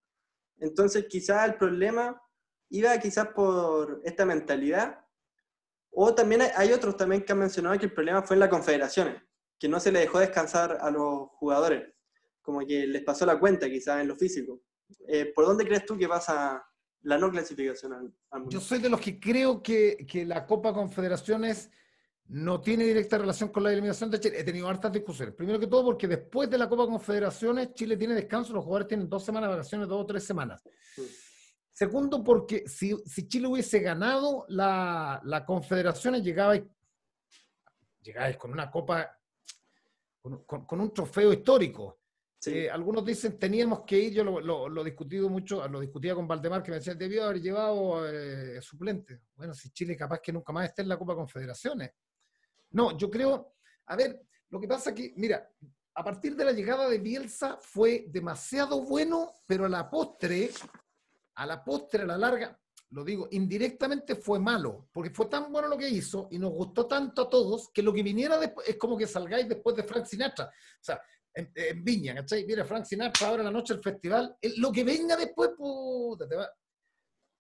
Entonces, 0.60 1.06
quizás 1.10 1.48
el 1.48 1.56
problema 1.56 2.22
iba 2.70 2.98
quizás 2.98 3.28
por 3.30 4.02
esta 4.04 4.26
mentalidad, 4.26 5.00
o 5.92 6.14
también 6.14 6.42
hay 6.56 6.74
otros 6.74 6.98
también 6.98 7.24
que 7.24 7.32
han 7.32 7.40
mencionado 7.40 7.78
que 7.80 7.86
el 7.86 7.94
problema 7.94 8.22
fue 8.22 8.36
en 8.36 8.42
las 8.42 8.50
confederaciones, 8.50 9.22
que 9.58 9.70
no 9.70 9.80
se 9.80 9.92
le 9.92 10.00
dejó 10.00 10.20
descansar 10.20 10.78
a 10.82 10.92
los 10.92 11.30
jugadores, 11.38 11.94
como 12.42 12.60
que 12.60 12.86
les 12.86 13.04
pasó 13.04 13.26
la 13.26 13.40
cuenta 13.40 13.70
quizás 13.70 14.02
en 14.02 14.08
lo 14.08 14.16
físico. 14.16 14.62
Eh, 15.08 15.32
¿Por 15.34 15.46
dónde 15.46 15.66
crees 15.66 15.86
tú 15.86 15.98
que 15.98 16.08
pasa 16.08 16.64
la 17.04 17.18
no 17.18 17.32
clasificación 17.32 17.94
al, 17.94 18.40
mundo? 18.40 18.50
Yo 18.50 18.60
soy 18.60 18.80
de 18.80 18.90
los 18.90 19.00
que 19.00 19.20
creo 19.20 19.64
que, 19.64 20.06
que 20.10 20.26
la 20.26 20.46
Copa 20.46 20.74
Confederaciones 20.74 21.72
no 22.28 22.60
tiene 22.60 22.86
directa 22.86 23.18
relación 23.18 23.50
con 23.50 23.64
la 23.64 23.72
eliminación 23.72 24.10
de 24.10 24.20
Chile. 24.20 24.40
He 24.40 24.44
tenido 24.44 24.68
hartas 24.68 24.92
discusiones. 24.92 25.36
Primero 25.36 25.60
que 25.60 25.68
todo, 25.68 25.84
porque 25.84 26.08
después 26.08 26.50
de 26.50 26.58
la 26.58 26.68
Copa 26.68 26.86
Confederaciones, 26.86 27.74
Chile 27.74 27.98
tiene 27.98 28.16
descanso, 28.16 28.54
los 28.54 28.64
jugadores 28.64 28.88
tienen 28.88 29.08
dos 29.08 29.24
semanas 29.24 29.50
de 29.50 29.56
vacaciones, 29.58 29.88
dos 29.88 30.02
o 30.02 30.06
tres 30.06 30.24
semanas. 30.24 30.64
Segundo, 31.72 32.24
porque 32.24 32.68
si, 32.68 32.96
Chile 33.28 33.48
hubiese 33.48 33.80
ganado 33.80 34.46
la, 34.48 35.22
la 35.24 35.46
Confederaciones, 35.46 36.24
llegaba 36.24 36.56
llegabais 38.02 38.38
con 38.38 38.52
una 38.52 38.72
copa, 38.72 39.20
con, 40.22 40.80
un 40.80 40.94
trofeo 40.94 41.34
histórico. 41.34 42.00
Eh, 42.48 42.70
algunos 42.70 43.04
dicen 43.04 43.40
teníamos 43.40 43.82
que 43.82 43.98
ir, 43.98 44.14
yo 44.14 44.24
lo, 44.24 44.70
lo, 44.70 44.84
discutido 44.84 45.30
mucho, 45.30 45.68
lo 45.68 45.80
discutía 45.80 46.14
con 46.14 46.28
Valdemar, 46.28 46.62
que 46.62 46.70
me 46.70 46.78
decía, 46.78 46.94
debió 46.94 47.26
haber 47.26 47.42
llevado 47.42 48.08
eh, 48.08 48.62
suplente. 48.62 49.22
Bueno, 49.36 49.54
si 49.56 49.72
Chile 49.72 49.98
capaz 49.98 50.20
que 50.20 50.32
nunca 50.32 50.54
más 50.54 50.66
esté 50.70 50.84
en 50.84 50.90
la 50.90 50.98
Copa 50.98 51.16
Confederaciones. 51.16 51.92
No, 52.76 52.98
yo 52.98 53.10
creo, 53.10 53.56
a 53.86 53.96
ver, 53.96 54.22
lo 54.50 54.60
que 54.60 54.68
pasa 54.68 54.94
que, 54.94 55.14
mira, 55.16 55.50
a 55.94 56.04
partir 56.04 56.36
de 56.36 56.44
la 56.44 56.52
llegada 56.52 56.90
de 56.90 56.98
Bielsa 56.98 57.58
fue 57.62 58.04
demasiado 58.10 58.82
bueno, 58.82 59.32
pero 59.48 59.64
a 59.64 59.70
la 59.70 59.90
postre, 59.90 60.50
a 61.36 61.46
la 61.46 61.64
postre, 61.64 62.04
a 62.04 62.06
la 62.06 62.18
larga, 62.18 62.60
lo 62.90 63.06
digo, 63.06 63.30
indirectamente 63.32 64.18
fue 64.18 64.40
malo, 64.40 64.90
porque 64.92 65.10
fue 65.10 65.28
tan 65.28 65.54
bueno 65.54 65.70
lo 65.70 65.78
que 65.78 65.88
hizo 65.88 66.28
y 66.32 66.38
nos 66.38 66.52
gustó 66.52 66.86
tanto 66.86 67.22
a 67.22 67.30
todos 67.30 67.70
que 67.74 67.82
lo 67.82 67.94
que 67.94 68.04
viniera 68.04 68.38
después 68.38 68.68
es 68.68 68.76
como 68.76 68.98
que 68.98 69.08
salgáis 69.08 69.48
después 69.48 69.74
de 69.78 69.84
Frank 69.84 70.06
Sinatra. 70.06 70.48
O 70.48 70.84
sea, 70.84 71.02
en, 71.34 71.82
Viña, 71.82 72.14
¿cachai? 72.14 72.46
Mira, 72.46 72.66
Frank 72.66 72.84
Sinatra 72.84 73.30
ahora 73.30 73.42
en 73.42 73.46
la 73.46 73.52
noche 73.52 73.74
del 73.74 73.84
festival, 73.84 74.36
lo 74.58 74.70
que 74.74 74.84
venga 74.84 75.16
después, 75.16 75.52
puta, 75.58 76.28
te 76.28 76.36
va. 76.36 76.50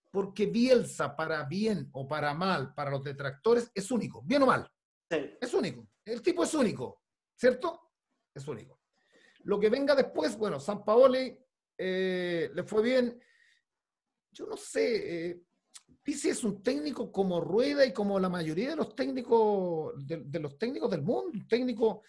Porque 0.09 0.45
Bielsa, 0.45 1.13
para 1.13 1.43
bien 1.43 1.89
o 1.91 2.07
para 2.07 2.33
mal, 2.33 2.73
para 2.73 2.91
los 2.91 3.03
detractores, 3.03 3.69
es 3.73 3.91
único, 3.91 4.21
bien 4.23 4.43
o 4.43 4.45
mal. 4.45 4.71
Es 5.41 5.53
único. 5.53 5.87
El 6.03 6.21
tipo 6.21 6.43
es 6.43 6.53
único, 6.53 7.03
¿cierto? 7.35 7.91
Es 8.33 8.47
único. 8.47 8.81
Lo 9.43 9.59
que 9.59 9.69
venga 9.69 9.95
después, 9.95 10.37
bueno, 10.37 10.59
San 10.59 10.83
Paoli 10.83 11.37
eh, 11.77 12.49
le 12.53 12.63
fue 12.63 12.83
bien. 12.83 13.19
Yo 14.31 14.45
no 14.47 14.57
sé, 14.57 15.29
eh, 15.29 15.41
es 16.05 16.43
un 16.43 16.61
técnico 16.61 17.11
como 17.11 17.41
Rueda 17.41 17.85
y 17.85 17.93
como 17.93 18.19
la 18.19 18.29
mayoría 18.29 18.69
de 18.69 18.75
los 18.75 18.95
técnicos, 18.95 19.93
de, 20.05 20.39
los 20.39 20.57
técnicos 20.57 20.91
del 20.91 21.01
mundo, 21.01 21.31
un 21.33 21.47
técnico, 21.47 22.03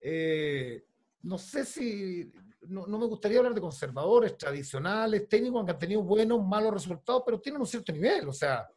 eh, 0.00 0.86
no 1.22 1.38
sé 1.38 1.64
si, 1.64 2.30
no, 2.68 2.86
me 2.86 3.06
gustaría 3.06 3.38
hablar 3.38 3.54
de 3.54 3.60
conservadores, 3.60 4.36
tradicionales, 4.36 5.28
técnicos 5.28 5.64
que 5.64 5.72
han 5.72 5.78
tenido 5.78 6.02
buenos, 6.02 6.44
malos 6.44 6.74
resultados, 6.74 7.22
pero 7.24 7.40
tienen 7.40 7.60
un 7.60 7.66
cierto 7.66 7.92
nivel, 7.92 8.28
o 8.28 8.32
sea, 8.32 8.68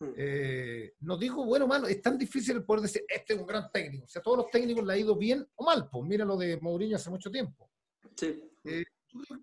hmm. 0.00 1.06
no 1.06 1.16
digo 1.16 1.44
bueno 1.44 1.64
o 1.64 1.68
malo, 1.68 1.86
es 1.86 2.00
tan 2.02 2.18
difícil 2.18 2.62
poder 2.64 2.82
decir, 2.82 3.04
este 3.08 3.34
es 3.34 3.40
un 3.40 3.46
gran 3.46 3.70
técnico, 3.72 4.04
o 4.04 4.08
sea, 4.08 4.22
todos 4.22 4.38
los 4.38 4.50
técnicos 4.50 4.84
le 4.84 4.92
ha 4.92 4.98
ido 4.98 5.16
bien 5.16 5.46
o 5.54 5.64
mal, 5.64 5.88
pues 5.90 6.04
mira 6.04 6.24
lo 6.24 6.36
de 6.36 6.58
Mourinho 6.60 6.96
hace 6.96 7.10
mucho 7.10 7.30
tiempo. 7.30 7.70
Sí 8.16 8.42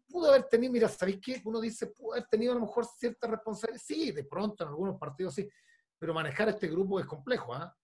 pudo 0.07 0.29
haber 0.29 0.43
tenido, 0.43 0.71
mira, 0.71 0.87
¿sabéis 0.87 1.19
qué? 1.21 1.41
Uno 1.45 1.59
dice, 1.59 1.87
pudo 1.87 2.13
haber 2.13 2.27
tenido 2.27 2.51
a 2.51 2.55
lo 2.55 2.61
mejor 2.61 2.85
cierta 2.85 3.27
responsabilidad. 3.27 3.83
Sí, 3.83 4.11
de 4.11 4.23
pronto 4.23 4.63
en 4.63 4.69
algunos 4.69 4.97
partidos 4.99 5.35
sí, 5.35 5.49
pero 5.97 6.13
manejar 6.13 6.49
este 6.49 6.67
grupo 6.67 6.99
es 6.99 7.05
complejo, 7.05 7.53
¿ah? 7.53 7.75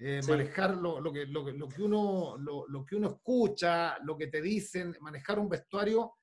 Eh, 0.00 0.20
manejar 0.28 0.76
lo, 0.76 1.00
lo, 1.00 1.12
que, 1.12 1.26
lo, 1.26 1.50
lo, 1.50 1.68
que 1.68 1.82
uno, 1.82 2.36
lo, 2.38 2.86
que 2.86 2.94
uno 2.94 3.08
escucha, 3.08 3.98
lo 4.04 4.16
que 4.16 4.28
te 4.28 4.40
dicen, 4.40 4.96
manejar 5.00 5.40
un 5.40 5.48
vestuario, 5.48 6.14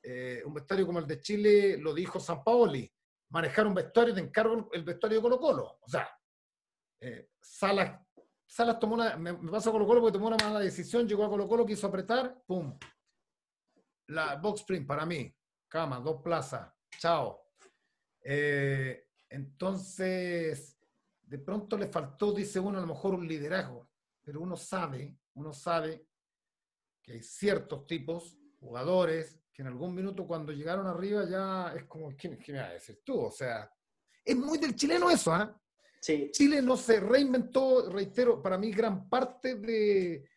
eh, 0.00 0.42
un 0.44 0.54
vestuario 0.54 0.86
como 0.86 1.00
el 1.00 1.06
de 1.06 1.20
Chile, 1.20 1.76
lo 1.78 1.92
dijo 1.92 2.20
San 2.20 2.44
Paoli, 2.44 2.90
manejar 3.34 3.66
un 3.66 3.74
vestuario, 3.74 4.14
te 4.14 4.20
encargo 4.20 4.70
el 4.72 4.84
vestuario 4.84 5.18
de 5.18 5.22
Colo 5.22 5.40
Colo. 5.40 5.78
O 5.80 5.88
sea, 5.88 6.08
eh, 7.00 7.30
Salas, 7.40 7.98
tomó 8.78 8.94
una, 8.94 9.16
me, 9.16 9.32
me 9.32 9.50
pasa 9.50 9.70
a 9.70 9.72
Colo 9.72 9.88
Colo 9.88 10.00
porque 10.00 10.12
tomó 10.12 10.28
una 10.28 10.36
mala 10.36 10.60
decisión, 10.60 11.08
llegó 11.08 11.24
a 11.24 11.28
Colo 11.28 11.48
Colo, 11.48 11.66
quiso 11.66 11.88
apretar, 11.88 12.40
¡pum! 12.46 12.78
la 14.06 14.36
box 14.36 14.60
sprint 14.60 14.86
para 14.86 15.04
mí, 15.04 15.34
cama, 15.66 15.98
dos 15.98 16.22
plazas, 16.22 16.72
chao. 17.00 17.50
Eh, 18.22 19.08
entonces, 19.28 20.78
de 21.22 21.38
pronto 21.40 21.76
le 21.76 21.88
faltó, 21.88 22.32
dice 22.32 22.60
uno, 22.60 22.78
a 22.78 22.82
lo 22.82 22.86
mejor 22.86 23.14
un 23.14 23.26
liderazgo, 23.26 23.90
pero 24.22 24.42
uno 24.42 24.56
sabe, 24.56 25.18
uno 25.34 25.52
sabe 25.52 26.06
que 27.02 27.14
hay 27.14 27.22
ciertos 27.22 27.84
tipos, 27.88 28.38
jugadores, 28.60 29.43
que 29.54 29.62
en 29.62 29.68
algún 29.68 29.94
minuto 29.94 30.26
cuando 30.26 30.52
llegaron 30.52 30.86
arriba 30.86 31.24
ya 31.30 31.72
es 31.76 31.84
como, 31.84 32.08
¿quién, 32.16 32.36
quién 32.36 32.56
me 32.56 32.62
va 32.62 32.68
a 32.70 32.72
decir 32.72 33.00
tú? 33.04 33.20
O 33.20 33.30
sea, 33.30 33.70
es 34.24 34.36
muy 34.36 34.58
del 34.58 34.74
chileno 34.74 35.08
eso, 35.08 35.32
¿ah? 35.32 35.56
Sí. 36.00 36.28
Chile 36.32 36.60
no 36.60 36.76
se 36.76 37.00
reinventó, 37.00 37.88
reitero, 37.88 38.42
para 38.42 38.58
mí 38.58 38.72
gran 38.72 39.08
parte 39.08 39.54
de, 39.54 40.28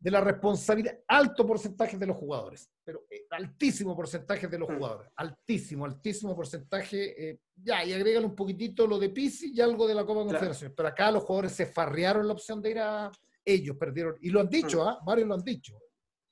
de 0.00 0.10
la 0.10 0.22
responsabilidad, 0.22 0.98
alto 1.06 1.46
porcentaje 1.46 1.98
de 1.98 2.06
los 2.06 2.16
jugadores, 2.16 2.68
pero 2.82 3.04
eh, 3.10 3.26
altísimo 3.30 3.94
porcentaje 3.94 4.48
de 4.48 4.58
los 4.58 4.70
mm. 4.70 4.74
jugadores, 4.74 5.12
altísimo, 5.16 5.84
altísimo 5.84 6.34
porcentaje. 6.34 7.30
Eh, 7.30 7.40
ya, 7.54 7.84
y 7.84 7.92
agrégale 7.92 8.24
un 8.24 8.34
poquitito 8.34 8.86
lo 8.86 8.98
de 8.98 9.10
Pisi 9.10 9.52
y 9.54 9.60
algo 9.60 9.86
de 9.86 9.94
la 9.94 10.06
Copa 10.06 10.22
Confederación. 10.22 10.72
Pero 10.74 10.88
acá 10.88 11.12
los 11.12 11.22
jugadores 11.22 11.52
se 11.52 11.66
farrearon 11.66 12.26
la 12.26 12.32
opción 12.32 12.62
de 12.62 12.70
ir 12.70 12.78
a. 12.78 13.10
Ellos 13.44 13.76
perdieron, 13.76 14.16
y 14.20 14.30
lo 14.30 14.40
han 14.40 14.48
dicho, 14.48 14.82
mm. 14.82 14.88
¿ah? 14.88 14.98
Varios 15.04 15.28
lo 15.28 15.34
han 15.34 15.44
dicho. 15.44 15.78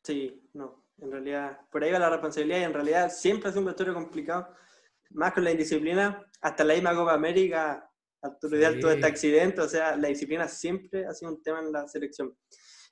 Sí, 0.03 0.49
no, 0.55 0.88
en 1.01 1.11
realidad, 1.11 1.61
por 1.71 1.83
ahí 1.83 1.93
va 1.93 1.99
la 1.99 2.11
responsabilidad 2.11 2.61
y 2.61 2.65
en 2.65 2.75
realidad 2.75 3.11
siempre 3.11 3.49
ha 3.49 3.53
sido 3.53 3.61
un 3.61 3.67
vestuario 3.67 3.95
complicado, 3.95 4.49
más 5.11 5.33
con 5.33 5.45
la 5.45 5.51
indisciplina, 5.51 6.27
hasta 6.41 6.65
la 6.65 6.75
misma 6.75 6.95
Copa 6.95 7.15
América, 7.15 7.91
actualidad 8.21 8.73
sí. 8.73 8.81
todo 8.81 8.91
este 8.91 9.07
accidente, 9.07 9.61
o 9.61 9.69
sea, 9.69 9.97
la 9.97 10.09
disciplina 10.09 10.49
siempre 10.49 11.07
ha 11.07 11.15
sido 11.15 11.33
un 11.33 11.43
tema 11.43 11.61
en 11.61 11.73
la 11.73 11.87
selección. 11.89 12.37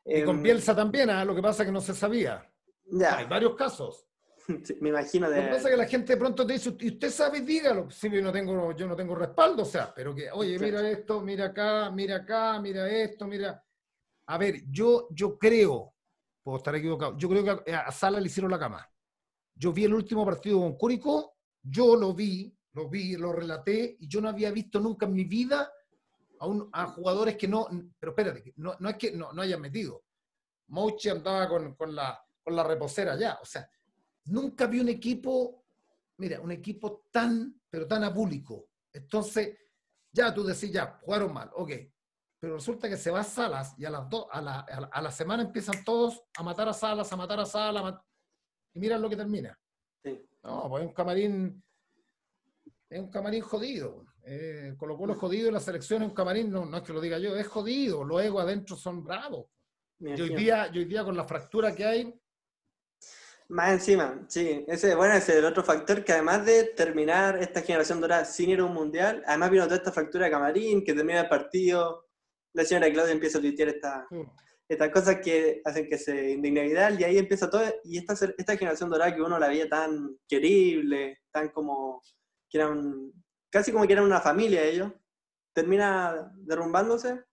Y 0.05 0.23
con 0.23 0.37
em, 0.37 0.43
Bielsa 0.43 0.75
también, 0.75 1.11
¿ah? 1.11 1.25
lo 1.25 1.35
que 1.35 1.43
pasa 1.43 1.63
es 1.63 1.67
que 1.67 1.73
no 1.73 1.81
se 1.81 1.95
sabía. 1.95 2.49
Ya. 2.85 3.19
Hay 3.19 3.27
varios 3.27 3.57
casos. 3.57 4.07
me 4.81 4.91
imagino 4.91 5.29
de... 5.29 5.37
Lo 5.37 5.43
que 5.43 5.49
pasa 5.49 5.69
es 5.69 5.75
que 5.75 5.77
la 5.77 5.87
gente 5.87 6.13
de 6.13 6.19
pronto 6.19 6.47
te 6.47 6.53
dice, 6.53 6.77
y 6.79 6.89
usted 6.89 7.11
sabe, 7.11 7.41
dígalo. 7.41 7.91
Sí, 7.91 8.09
yo 8.11 8.23
no 8.23 8.31
tengo, 8.31 8.73
yo 8.73 8.87
no 8.87 8.95
tengo 8.95 9.17
respaldo, 9.17 9.63
o 9.63 9.67
sea, 9.67 9.93
pero 9.95 10.15
que, 10.15 10.31
oye, 10.31 10.59
mira 10.59 10.89
esto, 10.89 11.21
mira 11.21 11.47
acá, 11.47 11.91
mira 11.91 12.17
acá, 12.17 12.61
mira 12.61 12.89
esto, 12.89 13.27
mira... 13.27 13.63
A 14.29 14.39
ver, 14.39 14.63
yo, 14.71 15.09
yo 15.11 15.39
creo, 15.39 15.96
puedo 16.47 16.59
estar 16.59 16.77
equivocado, 16.77 17.19
yo 17.19 17.29
creo 17.29 17.65
que 17.65 17.75
a 17.75 17.91
Sala 17.91 18.21
le 18.21 18.27
hicieron 18.27 18.53
la 18.53 18.59
cama. 18.61 18.89
Yo 19.57 19.73
vi 19.73 19.83
el 19.83 19.93
último 19.93 20.25
partido 20.25 20.61
con 20.61 20.77
Curicó, 20.77 21.39
yo 21.61 21.97
lo 21.97 22.15
vi, 22.15 22.57
lo 22.75 22.89
vi, 22.89 23.17
lo 23.17 23.33
relaté, 23.33 23.97
y 23.99 24.07
yo 24.07 24.21
no 24.21 24.29
había 24.29 24.53
visto 24.53 24.79
nunca 24.79 25.07
en 25.07 25.15
mi 25.15 25.25
vida 25.25 25.69
a, 26.73 26.87
jugadores 26.87 27.37
que 27.37 27.49
no, 27.49 27.67
pero 27.99 28.13
espérate, 28.13 28.55
no, 28.59 28.77
no 28.79 28.89
es 28.91 28.97
que 28.97 29.11
no, 29.11 29.33
no 29.33 29.43
hayan 29.43 29.61
metido. 29.61 30.05
Mochi 30.69 31.09
andaba 31.09 31.49
con, 31.49 31.75
con, 31.75 31.93
la, 31.93 32.17
con 32.45 32.55
la 32.55 32.63
reposera 32.63 33.17
ya, 33.17 33.41
o 33.43 33.45
sea, 33.45 33.69
nunca 34.27 34.69
vi 34.69 34.79
un 34.79 34.89
equipo, 34.89 35.65
mira, 36.19 36.41
un 36.41 36.53
equipo 36.53 37.09
tan, 37.11 37.61
pero 37.69 37.89
tan 37.89 38.05
apúlico. 38.05 38.69
Entonces, 38.93 39.59
ya 40.13 40.33
tú 40.33 40.45
decís, 40.45 40.71
ya, 40.71 40.97
jugaron 41.03 41.35
mal, 41.35 41.51
ok. 41.55 41.73
Pero 42.47 42.59
resulta 42.59 42.89
que 42.89 42.97
se 42.97 43.11
va 43.11 43.23
a 43.23 43.25
Salas 43.25 43.75
y 43.77 43.85
a 43.87 43.91
las 43.91 44.09
dos, 44.09 44.29
a 44.31 44.41
la, 44.41 44.61
a 44.61 45.03
la, 45.03 45.11
semana 45.11 45.43
empiezan 45.43 45.83
todos 45.83 46.23
a 46.39 46.45
matar 46.45 46.69
a 46.69 46.73
Salas, 46.73 47.13
a 47.13 47.17
matar 47.17 47.41
a 47.41 47.45
Salas, 47.45 47.97
y 48.73 48.79
miran 48.79 49.03
lo 49.03 49.11
que 49.11 49.17
termina. 49.17 49.59
No, 50.45 50.69
pues 50.69 50.85
es 50.85 50.89
un 50.89 50.95
camarín, 50.95 51.65
es 52.89 53.01
un 53.01 53.11
camarín 53.11 53.43
jodido. 53.43 54.05
Eh, 54.23 54.77
Colo 54.79 54.97
Colo 54.97 55.15
es 55.15 55.19
jodido 55.19 55.51
la 55.51 55.59
selección 55.59 56.03
es 56.05 56.09
un 56.09 56.15
camarín, 56.15 56.53
no, 56.53 56.65
no 56.65 56.77
es 56.77 56.85
que 56.85 56.93
lo 56.93 57.01
diga 57.01 57.19
yo, 57.19 57.35
es 57.35 57.49
jodido. 57.49 58.05
Los 58.05 58.23
egos 58.23 58.45
adentro 58.45 58.77
son 58.77 59.03
bravos. 59.03 59.47
Y 59.99 60.21
hoy, 60.21 60.37
día, 60.37 60.71
hoy 60.73 60.85
día 60.85 61.03
con 61.03 61.17
la 61.17 61.25
fractura 61.25 61.75
que 61.75 61.85
hay. 61.85 62.21
Más 63.49 63.73
encima, 63.73 64.25
sí. 64.29 64.65
Ese, 64.69 64.95
bueno, 64.95 65.15
ese 65.15 65.33
es 65.33 65.39
el 65.39 65.47
otro 65.47 65.65
factor 65.65 66.05
que 66.05 66.13
además 66.13 66.47
de 66.47 66.63
terminar 66.77 67.43
esta 67.43 67.63
generación 67.63 68.01
dorada 68.01 68.25
sin 68.25 68.51
ir 68.51 68.61
a 68.61 68.67
un 68.67 68.73
mundial, 68.73 69.25
además 69.27 69.51
vino 69.51 69.65
toda 69.65 69.79
esta 69.79 69.91
fractura 69.91 70.27
de 70.27 70.31
camarín, 70.31 70.85
que 70.85 70.95
termina 70.95 71.23
el 71.23 71.29
partido, 71.29 72.06
la 72.57 72.65
señora 72.65 72.91
Claudia 72.91 73.13
empieza 73.13 73.37
a 73.37 73.43
tuitear 73.43 73.69
esta, 73.69 74.09
estas 74.67 74.91
cosas 74.91 75.21
que 75.23 75.61
hacen 75.63 75.87
que 75.87 75.99
se 75.99 76.31
indigne 76.31 76.63
Vidal 76.63 76.99
y 76.99 77.05
ahí 77.05 77.19
empieza 77.19 77.51
todo, 77.51 77.63
y 77.85 77.99
esta, 77.99 78.15
esta 78.15 78.57
generación 78.57 78.89
dorada 78.89 79.15
que 79.15 79.21
uno 79.21 79.39
la 79.39 79.49
veía 79.49 79.69
tan 79.69 80.17
querible, 80.27 81.21
tan 81.31 81.51
como, 81.51 82.01
que 82.49 82.57
eran 82.57 83.13
casi 83.51 83.73
como 83.73 83.87
que 83.87 83.93
eran 83.93 84.07
una 84.07 84.23
familia 84.23 84.65
ellos, 84.65 84.91
termina 85.53 86.33
derrumbándose 86.39 87.25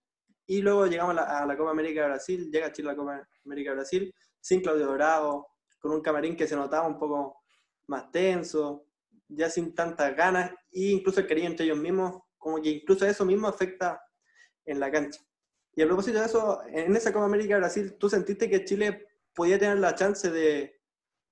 y 0.46 0.60
luego 0.60 0.86
llegamos 0.86 1.16
a 1.16 1.46
la, 1.46 1.56
Copa 1.56 1.70
América 1.70 2.02
de 2.02 2.08
Brasil, 2.08 2.50
llega 2.52 2.72
Chile 2.72 2.90
a 2.90 2.92
la 2.92 2.98
Copa 2.98 3.28
América 3.46 3.70
de 3.70 3.76
Brasil, 3.76 4.14
sin 4.42 4.60
Claudio 4.60 4.84
Dorado, 4.84 5.46
con 5.78 5.90
un 5.90 6.02
camarín 6.02 6.36
que 6.36 6.46
se 6.46 6.54
notaba 6.54 6.86
un 6.86 6.98
poco 6.98 7.38
más 7.86 8.10
tenso, 8.10 8.84
ya 9.26 9.48
sin 9.48 9.74
tantas 9.74 10.14
ganas, 10.14 10.50
e 10.70 10.90
incluso 10.90 11.20
el 11.20 11.26
cariño 11.26 11.48
entre 11.48 11.64
ellos 11.64 11.78
mismos, 11.78 12.20
como 12.36 12.60
que 12.60 12.68
incluso 12.68 13.06
eso 13.06 13.24
mismo 13.24 13.48
afecta 13.48 14.03
en 14.64 14.80
la 14.80 14.90
cancha. 14.90 15.20
Y 15.74 15.82
a 15.82 15.86
propósito 15.86 16.18
de 16.18 16.26
eso, 16.26 16.62
en 16.68 16.94
esa 16.94 17.12
Copa 17.12 17.26
América 17.26 17.56
Brasil, 17.56 17.94
¿tú 17.98 18.08
sentiste 18.08 18.48
que 18.48 18.64
Chile 18.64 19.08
podía 19.34 19.58
tener 19.58 19.78
la 19.78 19.94
chance 19.94 20.30
de, 20.30 20.80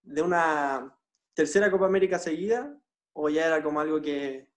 de 0.02 0.22
una 0.22 0.98
tercera 1.34 1.70
Copa 1.70 1.86
América 1.86 2.18
seguida? 2.18 2.76
¿O 3.12 3.28
ya 3.28 3.46
era 3.46 3.62
como 3.62 3.80
algo 3.80 4.00
que, 4.00 4.52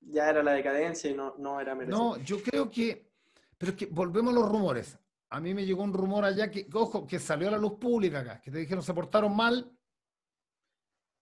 ya 0.00 0.28
era 0.28 0.42
la 0.42 0.52
decadencia 0.52 1.10
y 1.10 1.14
no, 1.14 1.34
no 1.38 1.60
era 1.60 1.74
merecido. 1.74 1.98
No, 1.98 2.16
yo 2.18 2.42
creo 2.42 2.70
que, 2.70 3.10
pero 3.58 3.72
es 3.72 3.78
que 3.78 3.86
volvemos 3.86 4.32
a 4.32 4.38
los 4.38 4.48
rumores. 4.48 4.98
A 5.28 5.40
mí 5.40 5.54
me 5.54 5.64
llegó 5.64 5.82
un 5.82 5.92
rumor 5.92 6.24
allá 6.24 6.50
que, 6.50 6.68
ojo, 6.72 7.06
que 7.06 7.18
salió 7.18 7.48
a 7.48 7.52
la 7.52 7.58
luz 7.58 7.74
pública 7.78 8.20
acá, 8.20 8.40
que 8.40 8.50
te 8.50 8.58
dijeron 8.58 8.82
se 8.82 8.94
portaron 8.94 9.34
mal. 9.34 9.70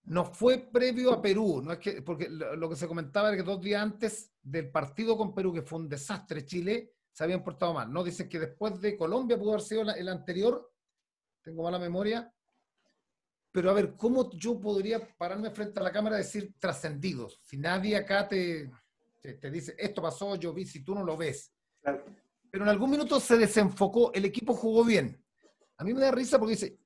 No 0.05 0.25
fue 0.25 0.59
previo 0.59 1.13
a 1.13 1.21
Perú, 1.21 1.61
no 1.63 1.73
es 1.73 1.79
que, 1.79 2.01
porque 2.01 2.31
lo, 2.31 2.71
que 2.71 2.77
se 2.77 2.89
comentaba 2.89 3.29
era 3.29 3.37
que 3.37 3.43
dos 3.43 3.61
días 3.61 3.83
antes 3.83 4.33
del 4.43 4.71
partido 4.71 5.19
con 5.19 5.35
Perú, 5.35 5.53
que 5.53 5.61
fue 5.61 5.81
un 5.81 5.89
desastre, 5.89 6.47
Chile 6.47 6.95
se 7.19 7.25
habían 7.25 7.43
portado 7.43 7.75
mal. 7.75 7.93
No 7.93 8.05
dicen 8.05 8.29
que 8.29 8.39
después 8.39 8.81
de 8.81 8.97
Colombia 8.97 9.37
pudo 9.37 9.51
haber 9.51 9.63
sido 9.63 9.83
el 9.83 10.09
anterior, 10.09 10.73
tengo 11.43 11.65
mala 11.65 11.77
memoria, 11.77 12.33
pero 13.51 13.71
a 13.71 13.73
ver, 13.73 13.97
¿cómo 13.97 14.31
yo 14.31 14.61
podría 14.61 15.01
pararme 15.17 15.51
frente 15.51 15.81
a 15.81 15.83
la 15.83 15.91
cámara 15.91 16.15
y 16.15 16.19
decir 16.19 16.55
trascendidos? 16.61 17.41
Si 17.43 17.57
nadie 17.57 17.97
acá 17.97 18.29
te, 18.29 18.71
te, 19.21 19.51
dice, 19.51 19.75
esto 19.77 20.01
pasó, 20.01 20.37
yo 20.37 20.53
vi, 20.53 20.65
si 20.65 20.85
tú 20.85 20.95
no 20.95 21.03
lo 21.03 21.17
ves. 21.17 21.53
Pero 22.53 22.63
en 22.63 22.71
algún 22.71 22.91
minuto 22.91 23.19
se 23.19 23.37
desenfocó, 23.37 24.13
el 24.13 24.25
equipo 24.25 24.55
jugó 24.55 24.85
bien. 24.85 25.21
A 25.79 25.83
mí 25.83 25.93
me 25.93 26.01
da 26.03 26.13
risa 26.13 26.39
porque 26.39 26.55
dice, 26.55 26.79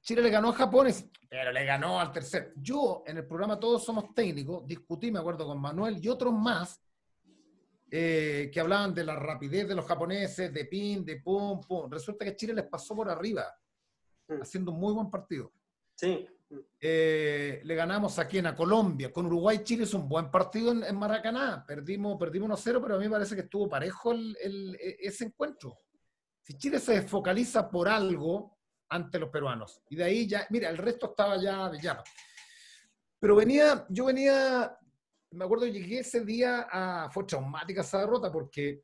Chile 0.00 0.22
le 0.22 0.30
ganó 0.30 0.48
a 0.48 0.54
Japón, 0.54 0.88
pero 1.28 1.52
le 1.52 1.66
ganó 1.66 2.00
al 2.00 2.10
tercer. 2.10 2.54
Yo, 2.56 3.02
en 3.06 3.18
el 3.18 3.26
programa 3.26 3.60
Todos 3.60 3.84
Somos 3.84 4.14
Técnicos, 4.14 4.66
discutí, 4.66 5.10
me 5.10 5.18
acuerdo, 5.18 5.44
con 5.44 5.60
Manuel 5.60 6.02
y 6.02 6.08
otros 6.08 6.32
más, 6.32 6.80
eh, 7.90 8.50
que 8.52 8.60
hablaban 8.60 8.94
de 8.94 9.04
la 9.04 9.16
rapidez 9.16 9.66
de 9.66 9.74
los 9.74 9.86
japoneses, 9.86 10.52
de 10.52 10.64
pin, 10.66 11.04
de 11.04 11.20
pum, 11.20 11.60
pum. 11.60 11.90
Resulta 11.90 12.24
que 12.24 12.36
Chile 12.36 12.54
les 12.54 12.66
pasó 12.66 12.94
por 12.94 13.08
arriba, 13.08 13.46
mm. 14.28 14.42
haciendo 14.42 14.72
un 14.72 14.80
muy 14.80 14.92
buen 14.92 15.10
partido. 15.10 15.52
Sí. 15.94 16.26
Eh, 16.80 17.60
le 17.62 17.74
ganamos 17.74 18.18
aquí 18.18 18.38
en 18.38 18.46
a 18.46 18.54
Colombia. 18.54 19.12
Con 19.12 19.26
Uruguay, 19.26 19.60
Chile 19.62 19.84
es 19.84 19.94
un 19.94 20.08
buen 20.08 20.30
partido 20.30 20.72
en, 20.72 20.96
Maracaná. 20.96 21.64
Perdimos, 21.66 22.18
perdimos 22.18 22.64
1-0, 22.64 22.80
pero 22.82 22.94
a 22.94 22.98
mí 22.98 23.04
me 23.04 23.12
parece 23.12 23.34
que 23.34 23.42
estuvo 23.42 23.68
parejo 23.68 24.14
e, 24.14 24.96
ese 25.00 25.24
encuentro. 25.24 25.78
Si 26.42 26.56
Chile 26.56 26.78
se 26.78 27.02
focaliza 27.02 27.68
por 27.70 27.88
algo 27.88 28.58
ante 28.90 29.18
los 29.18 29.28
peruanos, 29.28 29.82
y 29.90 29.96
de 29.96 30.04
ahí 30.04 30.26
ya, 30.26 30.46
mira, 30.48 30.70
el 30.70 30.78
resto 30.78 31.10
estaba 31.10 31.36
ya 31.36 31.68
de 31.68 31.78
llama. 31.78 32.02
Pero 33.20 33.36
venía, 33.36 33.84
yo 33.90 34.06
venía, 34.06 34.78
me 35.30 35.44
acuerdo, 35.44 35.66
llegué 35.66 36.00
ese 36.00 36.24
día 36.24 36.68
a, 36.70 37.10
fue 37.10 37.24
traumática 37.24 37.82
esa 37.82 38.00
derrota 38.00 38.32
porque 38.32 38.82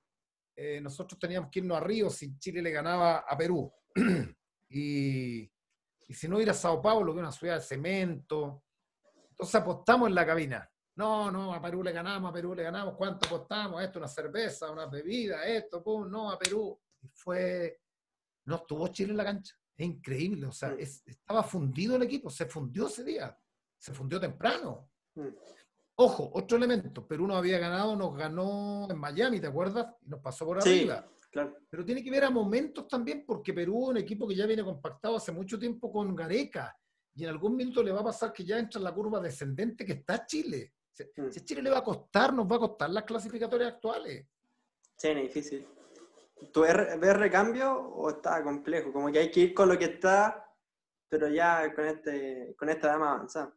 eh, 0.57 0.81
nosotros 0.81 1.19
teníamos 1.19 1.51
que 1.51 1.61
irnos 1.61 1.77
a 1.77 1.81
Río 1.81 2.11
si 2.11 2.39
Chile 2.39 2.63
le 2.63 2.71
ganaba 2.71 3.19
a 3.19 3.37
Perú. 3.37 3.73
y 4.69 5.51
y 6.09 6.15
si 6.15 6.29
no 6.29 6.41
ir 6.41 6.51
a 6.51 6.55
Sao 6.55 6.83
Paulo, 6.83 7.13
que 7.13 7.21
es 7.21 7.23
una 7.23 7.33
ciudad 7.33 7.57
de 7.57 7.61
cemento. 7.63 8.65
Entonces 9.31 9.55
apostamos 9.55 10.09
en 10.09 10.15
la 10.15 10.27
cabina. 10.27 10.71
No, 10.97 11.31
no, 11.31 11.53
a 11.53 11.61
Perú 11.61 11.83
le 11.83 11.93
ganamos, 11.93 12.31
a 12.31 12.33
Perú 12.33 12.55
le 12.55 12.63
ganamos. 12.63 12.95
¿Cuánto 12.97 13.27
apostamos? 13.27 13.83
Esto, 13.83 13.99
una 13.99 14.09
cerveza, 14.09 14.71
una 14.71 14.87
bebida, 14.87 15.45
esto, 15.45 15.83
pum, 15.83 16.09
no, 16.11 16.31
a 16.31 16.39
Perú. 16.39 16.79
Y 17.01 17.09
fue. 17.09 17.81
No 18.47 18.57
estuvo 18.57 18.87
Chile 18.89 19.11
en 19.11 19.17
la 19.17 19.25
cancha. 19.25 19.55
Es 19.77 19.87
increíble. 19.87 20.47
O 20.47 20.53
sea, 20.53 20.71
mm. 20.71 20.79
estaba 20.79 21.43
fundido 21.43 21.97
el 21.97 22.03
equipo. 22.03 22.31
Se 22.31 22.47
fundió 22.47 22.87
ese 22.87 23.03
día. 23.03 23.37
Se 23.79 23.93
fundió 23.93 24.21
temprano. 24.21 24.91
Ojo, 25.97 26.31
otro 26.35 26.57
elemento. 26.57 27.07
Perú 27.07 27.27
no 27.27 27.37
había 27.37 27.59
ganado, 27.59 27.95
nos 27.95 28.17
ganó 28.17 28.89
en 28.91 28.99
Miami, 28.99 29.41
¿te 29.41 29.47
acuerdas? 29.47 29.95
Y 30.05 30.09
nos 30.09 30.21
pasó 30.21 30.45
por 30.45 30.59
arriba. 30.59 31.09
Pero 31.71 31.85
tiene 31.85 32.03
que 32.03 32.11
ver 32.11 32.25
a 32.25 32.31
momentos 32.31 32.87
también, 32.89 33.25
porque 33.27 33.53
Perú 33.53 33.85
es 33.85 33.89
un 33.91 33.97
equipo 33.99 34.27
que 34.27 34.37
ya 34.37 34.47
viene 34.47 34.63
compactado 34.63 35.17
hace 35.17 35.33
mucho 35.33 35.59
tiempo 35.59 35.91
con 35.93 36.15
Gareca, 36.15 36.77
y 37.17 37.25
en 37.25 37.31
algún 37.31 37.57
minuto 37.57 37.83
le 37.83 37.93
va 37.93 38.01
a 38.01 38.05
pasar 38.05 38.33
que 38.33 38.45
ya 38.45 38.59
entra 38.59 38.79
en 38.79 38.85
la 38.85 38.93
curva 38.93 39.21
descendente 39.21 39.85
que 39.85 39.93
está 39.93 40.27
Chile. 40.27 40.75
Si, 40.93 41.05
mm. 41.05 41.27
a 41.27 41.45
Chile 41.45 41.63
le 41.63 41.71
va 41.71 41.79
a 41.79 41.85
costar, 41.85 42.33
nos 42.33 42.51
va 42.51 42.57
a 42.57 42.61
costar 42.61 42.91
las 42.91 43.05
clasificatorias 43.05 43.75
actuales. 43.75 44.27
Sí, 44.97 45.09
es 45.09 45.23
difícil. 45.23 45.67
¿Tú 46.53 46.63
ves 46.63 47.17
recambio 47.17 47.73
o 47.73 48.11
está 48.11 48.43
complejo? 48.43 48.93
Como 48.93 49.11
que 49.11 49.21
hay 49.21 49.31
que 49.31 49.41
ir 49.41 49.55
con 49.55 49.69
lo 49.69 49.79
que 49.79 49.87
está, 49.87 50.53
pero 51.09 51.29
ya 51.29 51.73
con, 51.75 51.87
este, 51.87 52.55
con 52.57 52.69
esta 52.69 52.89
dama 52.89 53.13
avanzada. 53.13 53.57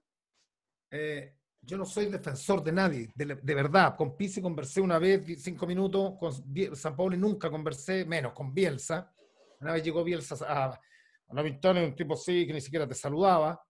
Eh, 0.92 1.37
yo 1.68 1.78
no 1.78 1.86
soy 1.86 2.06
defensor 2.06 2.64
de 2.64 2.72
nadie, 2.72 3.10
de, 3.14 3.54
verdad. 3.54 3.94
Con 3.98 4.16
Pizzi 4.16 4.42
conversé 4.42 4.80
una 4.80 4.98
vez, 5.00 5.44
cinco 5.44 5.68
minutos, 5.68 6.14
con 6.18 6.32
San 6.74 6.96
Paulo 6.96 7.18
nunca 7.18 7.52
conversé, 7.52 8.06
menos 8.06 8.32
con 8.32 8.54
Bielsa. 8.54 9.14
Una 9.60 9.74
vez 9.74 9.84
llegó 9.84 10.02
Bielsa 10.02 10.38
a, 10.48 10.80
una 11.28 11.42
victoria, 11.42 11.84
un 11.84 11.94
tipo 11.94 12.14
así 12.14 12.48
que 12.48 12.54
ni 12.54 12.62
siquiera 12.62 12.88
te 12.88 12.96
saludaba. 12.96 13.62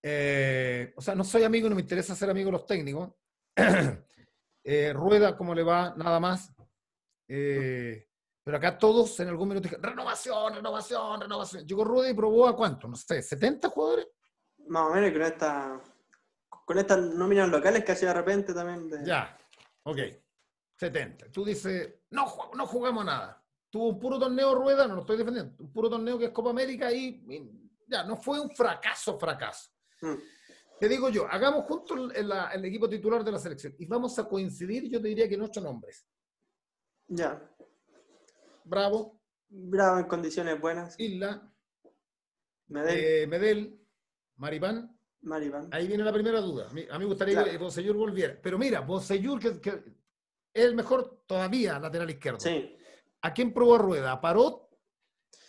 Eh, 0.00 0.92
o 0.96 1.02
sea, 1.02 1.16
no 1.16 1.24
soy 1.24 1.42
amigo, 1.42 1.68
no 1.68 1.74
me 1.74 1.80
interesa 1.80 2.14
ser 2.14 2.30
amigo 2.30 2.46
de 2.46 2.52
los 2.52 2.66
técnicos. 2.66 3.10
Eh, 4.64 4.92
Rueda, 4.92 5.36
¿cómo 5.36 5.56
le 5.56 5.64
va? 5.64 5.92
Nada 5.96 6.20
más. 6.20 6.54
Eh, 7.26 8.06
pero 8.44 8.58
acá 8.58 8.78
todos 8.78 9.18
en 9.18 9.26
algún 9.26 9.48
minuto 9.48 9.64
dijeron, 9.64 9.82
renovación, 9.82 10.54
renovación, 10.54 11.20
renovación. 11.20 11.66
Llegó 11.66 11.82
Rueda 11.82 12.10
y 12.10 12.14
probó 12.14 12.46
a 12.46 12.54
cuánto, 12.54 12.86
no 12.86 12.94
sé, 12.94 13.20
70 13.22 13.68
jugadores. 13.70 14.06
Más 14.68 14.88
o 14.88 14.94
menos, 14.94 15.10
creo 15.10 15.26
que 15.26 15.32
está 15.32 15.82
con 16.72 16.78
estas 16.78 16.98
nóminas 16.98 17.50
locales 17.50 17.84
que 17.84 17.92
hacía 17.92 18.08
de 18.08 18.14
repente 18.14 18.54
también. 18.54 19.04
Ya, 19.04 19.38
ok. 19.82 19.98
70. 20.76 21.30
Tú 21.30 21.44
dices, 21.44 21.96
no, 22.10 22.26
no 22.56 22.66
jugamos 22.66 23.04
nada. 23.04 23.44
Tuvo 23.68 23.90
un 23.90 24.00
puro 24.00 24.18
torneo 24.18 24.54
rueda, 24.54 24.86
no 24.86 24.94
lo 24.94 25.00
estoy 25.02 25.18
defendiendo, 25.18 25.54
un 25.58 25.70
puro 25.70 25.90
torneo 25.90 26.18
que 26.18 26.26
es 26.26 26.30
Copa 26.30 26.48
América 26.48 26.90
y, 26.90 27.22
ya, 27.86 28.04
no 28.04 28.16
fue 28.16 28.40
un 28.40 28.50
fracaso, 28.56 29.18
fracaso. 29.18 29.70
Mm. 30.00 30.14
Te 30.80 30.88
digo 30.88 31.10
yo, 31.10 31.26
hagamos 31.30 31.66
juntos 31.66 32.10
el, 32.14 32.64
equipo 32.64 32.88
titular 32.88 33.22
de 33.22 33.32
la 33.32 33.38
selección 33.38 33.74
y 33.78 33.84
vamos 33.84 34.18
a 34.18 34.26
coincidir, 34.26 34.90
yo 34.90 35.00
te 35.00 35.08
diría 35.08 35.28
que 35.28 35.34
en 35.34 35.42
ocho 35.42 35.60
nombres. 35.60 36.06
Ya. 37.06 37.54
Bravo. 38.64 39.20
Bravo 39.48 39.98
en 39.98 40.06
condiciones 40.06 40.58
buenas. 40.58 40.98
Isla. 40.98 41.52
Medel. 42.68 42.98
Eh, 42.98 43.26
Medel. 43.26 43.78
Maripán. 44.36 44.98
Ahí 45.70 45.86
viene 45.86 46.02
la 46.02 46.12
primera 46.12 46.40
duda. 46.40 46.66
A 46.68 46.72
mí, 46.72 46.84
me 46.98 47.04
gustaría 47.04 47.44
que 47.44 47.56
Bonsellur 47.56 47.96
volviera. 47.96 48.36
Pero 48.42 48.58
mira, 48.58 48.84
que, 49.40 49.60
que, 49.60 49.70
es 50.52 50.64
el 50.64 50.74
mejor 50.74 51.22
todavía 51.26 51.78
lateral 51.78 52.10
izquierdo. 52.10 52.40
Sí. 52.40 52.76
¿A 53.22 53.32
quién 53.32 53.52
probó 53.52 53.78
Rueda? 53.78 54.12
¿A 54.12 54.20
Parot 54.20 54.68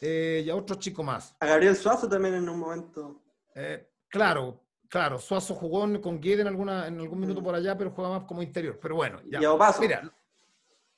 eh, 0.02 0.44
y 0.46 0.50
a 0.50 0.56
otro 0.56 0.76
chico 0.76 1.04
más? 1.04 1.36
A 1.40 1.48
Gabriel 1.48 1.76
Suazo 1.76 2.08
también 2.08 2.36
en 2.36 2.48
un 2.48 2.60
momento. 2.60 3.24
Eh, 3.56 3.90
claro, 4.08 4.64
claro. 4.88 5.18
Suazo 5.18 5.56
jugó 5.56 5.82
con 6.00 6.22
Guede 6.22 6.42
en, 6.42 6.48
alguna, 6.48 6.88
en 6.88 7.00
algún 7.00 7.20
minuto 7.20 7.42
mm. 7.42 7.44
por 7.44 7.56
allá, 7.56 7.76
pero 7.76 7.92
juega 7.92 8.12
más 8.12 8.24
como 8.26 8.44
interior. 8.44 8.78
Pero 8.80 8.96
bueno, 8.96 9.22
ya. 9.26 9.40
Y 9.42 9.82
Mira, 9.82 10.14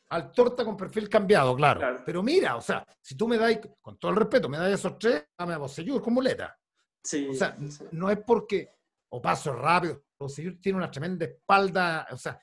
al 0.09 0.31
torta 0.33 0.65
con 0.65 0.75
perfil 0.75 1.07
cambiado, 1.07 1.55
claro. 1.55 2.03
Pero 2.05 2.21
mira, 2.21 2.57
o 2.57 2.61
sea, 2.61 2.85
si 3.01 3.15
tú 3.15 3.25
me 3.25 3.37
das, 3.37 3.57
con 3.81 3.97
todo 3.97 4.11
el 4.11 4.17
respeto, 4.17 4.49
me 4.49 4.57
das 4.57 4.73
esos 4.73 4.99
tres, 4.99 5.25
dame 5.37 5.53
a 5.53 5.57
Bonsellur 5.59 6.01
con 6.01 6.13
muleta 6.13 6.59
o 7.29 7.33
sea, 7.33 7.57
no 7.91 8.09
es 8.09 8.19
porque, 8.25 8.69
o 9.09 9.21
paso 9.21 9.53
rápido, 9.53 10.05
o 10.17 10.29
si 10.29 10.55
tiene 10.57 10.77
una 10.77 10.91
tremenda 10.91 11.25
espalda, 11.25 12.07
o 12.11 12.17
sea, 12.17 12.39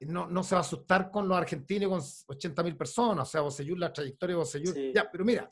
no, 0.00 0.26
no 0.26 0.42
se 0.42 0.54
va 0.54 0.60
a 0.60 0.64
asustar 0.64 1.10
con 1.10 1.28
los 1.28 1.36
argentinos 1.36 2.24
con 2.26 2.34
80 2.36 2.62
mil 2.62 2.76
personas, 2.76 3.28
o 3.28 3.30
sea, 3.30 3.40
Bosellur, 3.42 3.78
la 3.78 3.92
trayectoria 3.92 4.34
de 4.34 4.38
Bosellur. 4.38 4.74
Ya, 4.94 5.10
pero 5.10 5.24
mira, 5.24 5.48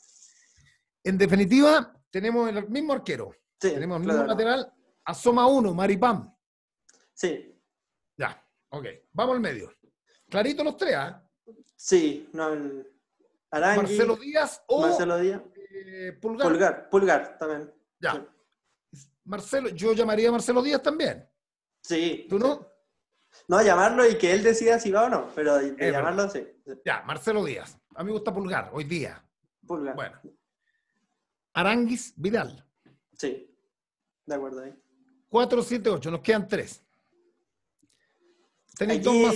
en 1.03 1.17
definitiva, 1.17 1.95
tenemos 2.09 2.49
el 2.49 2.67
mismo 2.69 2.93
arquero, 2.93 3.31
tenemos 3.57 4.01
el 4.01 4.07
mismo 4.07 4.23
lateral, 4.23 4.71
asoma 5.05 5.47
uno, 5.47 5.73
Maripam. 5.73 6.33
Sí. 7.13 7.55
Ya, 8.17 8.43
ok, 8.69 8.85
vamos 9.13 9.35
al 9.35 9.41
medio. 9.41 9.71
Clarito 10.29 10.63
los 10.63 10.77
tres, 10.77 10.95
¿ah? 10.95 11.23
Sí, 11.75 12.29
no, 12.33 12.53
el 12.53 12.87
Marcelo 13.51 14.15
Díaz 14.15 14.63
o 14.67 14.81
Marcelo 14.81 15.17
Díaz. 15.17 15.41
Eh, 15.71 16.17
Pulgar. 16.19 16.47
Pulgar, 16.47 16.89
Pulgar 16.89 17.37
también. 17.37 17.73
Ya. 17.99 18.25
Marcelo, 19.29 19.69
yo 19.69 19.93
llamaría 19.93 20.29
a 20.29 20.31
Marcelo 20.31 20.61
Díaz 20.63 20.81
también. 20.81 21.29
Sí. 21.83 22.25
¿Tú 22.27 22.39
no? 22.39 22.67
No, 23.47 23.61
llamarlo 23.61 24.09
y 24.09 24.17
que 24.17 24.33
él 24.33 24.41
decida 24.41 24.79
si 24.79 24.91
va 24.91 25.05
o 25.05 25.09
no, 25.09 25.29
pero 25.35 25.61
llamarlo 25.61 26.27
sí. 26.29 26.47
Ya, 26.83 27.03
Marcelo 27.03 27.45
Díaz. 27.45 27.77
A 27.95 28.03
mí 28.03 28.07
me 28.07 28.13
gusta 28.13 28.33
Pulgar, 28.33 28.71
hoy 28.73 28.85
día. 28.85 29.23
Pulgar. 29.67 29.95
Bueno. 29.95 30.19
Aranguis 31.53 32.13
Vidal. 32.15 32.65
Sí, 33.15 33.55
de 34.25 34.35
acuerdo 34.35 34.63
ahí. 34.63 34.73
4, 35.29 35.61
7, 35.61 35.89
8, 35.91 36.11
nos 36.11 36.21
quedan 36.21 36.47
3. 36.47 36.83
Tenéis 38.79 39.03
dos 39.03 39.15
más. 39.15 39.35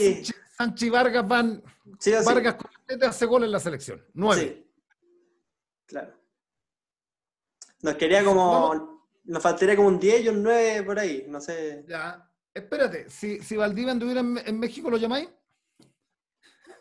Sanchi 0.58 0.90
Vargas 0.90 1.28
van. 1.28 1.64
Sí, 2.00 2.14
Vargas 2.26 2.56
con 2.56 3.04
hace 3.04 3.26
gol 3.28 3.44
en 3.44 3.52
la 3.52 3.60
selección. 3.60 4.04
9. 4.14 4.42
Sí. 4.42 4.72
Claro. 5.86 6.14
Nos 7.82 7.96
quería 7.96 8.24
como. 8.24 8.93
Nos 9.24 9.42
faltaría 9.42 9.76
como 9.76 9.88
un 9.88 10.00
10 10.00 10.26
y 10.26 10.30
un 10.30 10.44
9 10.44 10.84
por 10.84 11.00
ahí, 11.00 11.26
no 11.28 11.40
sé. 11.40 11.86
Ya. 11.88 12.30
Espérate, 12.54 13.10
si, 13.10 13.40
si 13.40 13.56
Valdivia 13.56 13.92
anduviera 13.92 14.20
en, 14.20 14.60
México, 14.60 14.90
¿lo 14.90 14.98
llamáis? 14.98 15.30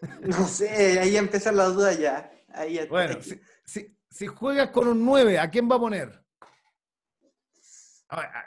No 0.22 0.48
sé, 0.48 0.98
ahí 0.98 1.16
empiezan 1.16 1.56
las 1.56 1.74
dudas 1.74 1.96
ya. 1.96 2.28
Ahí 2.48 2.84
bueno, 2.88 3.22
si, 3.22 3.40
si, 3.64 3.96
si, 4.10 4.26
juegas 4.26 4.70
con 4.70 4.88
un 4.88 5.04
9, 5.04 5.38
¿a 5.38 5.48
quién 5.48 5.70
va 5.70 5.76
a 5.76 5.80
poner? 5.80 6.21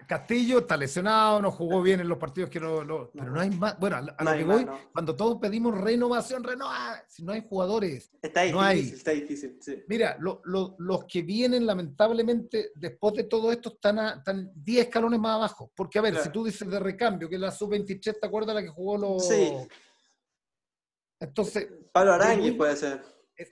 Castillo 0.08 0.60
está 0.60 0.78
lesionado, 0.78 1.42
no 1.42 1.52
jugó 1.52 1.82
bien 1.82 2.00
en 2.00 2.08
los 2.08 2.20
partidos 2.20 2.52
que 2.52 2.60
no, 2.60 3.10
pero 3.12 3.32
no 3.32 3.40
hay 3.40 3.50
más. 3.50 3.80
Bueno, 3.80 3.96
a, 3.96 4.24
lo 4.24 4.38
que 4.38 4.44
voy, 4.44 4.68
cuando 4.94 5.16
todos 5.16 5.40
pedimos 5.40 5.80
renovación, 5.80 6.44
renova, 6.44 7.04
si 7.08 7.24
no 7.24 7.32
hay 7.32 7.44
jugadores. 7.48 8.12
Está 8.22 8.42
difícil, 8.42 8.56
no 8.56 8.62
hay. 8.62 8.80
está 8.82 9.12
difícil. 9.12 9.58
Sí. 9.60 9.84
Mira, 9.88 10.18
los 10.20 11.06
que 11.06 11.24
vienen, 11.24 11.66
lamentablemente, 11.66 12.72
después 12.76 13.16
de 13.16 13.24
todo 13.24 13.52
esto, 13.52 13.70
están, 13.70 13.98
a, 13.98 14.10
están 14.18 14.52
10 14.54 14.86
escalones 14.86 15.20
más 15.20 15.36
abajo. 15.36 15.72
Porque, 15.76 15.98
a 15.98 16.04
ver, 16.04 16.18
si 16.18 16.30
tú 16.30 16.46
dices 16.46 16.70
de 16.70 16.80
recambio, 16.80 17.28
que 17.28 17.40
la 17.40 17.50
sub-23, 17.50 18.20
¿te 18.20 18.28
acuerdas 18.28 18.56
la 18.56 18.62
que 18.62 18.70
jugó 18.70 18.98
los. 18.98 19.28
Sí. 19.28 19.52
Entonces. 21.20 21.68
Pablo 21.92 22.14
Arangui 22.14 22.52
puede 22.52 22.76
ser. 22.76 23.04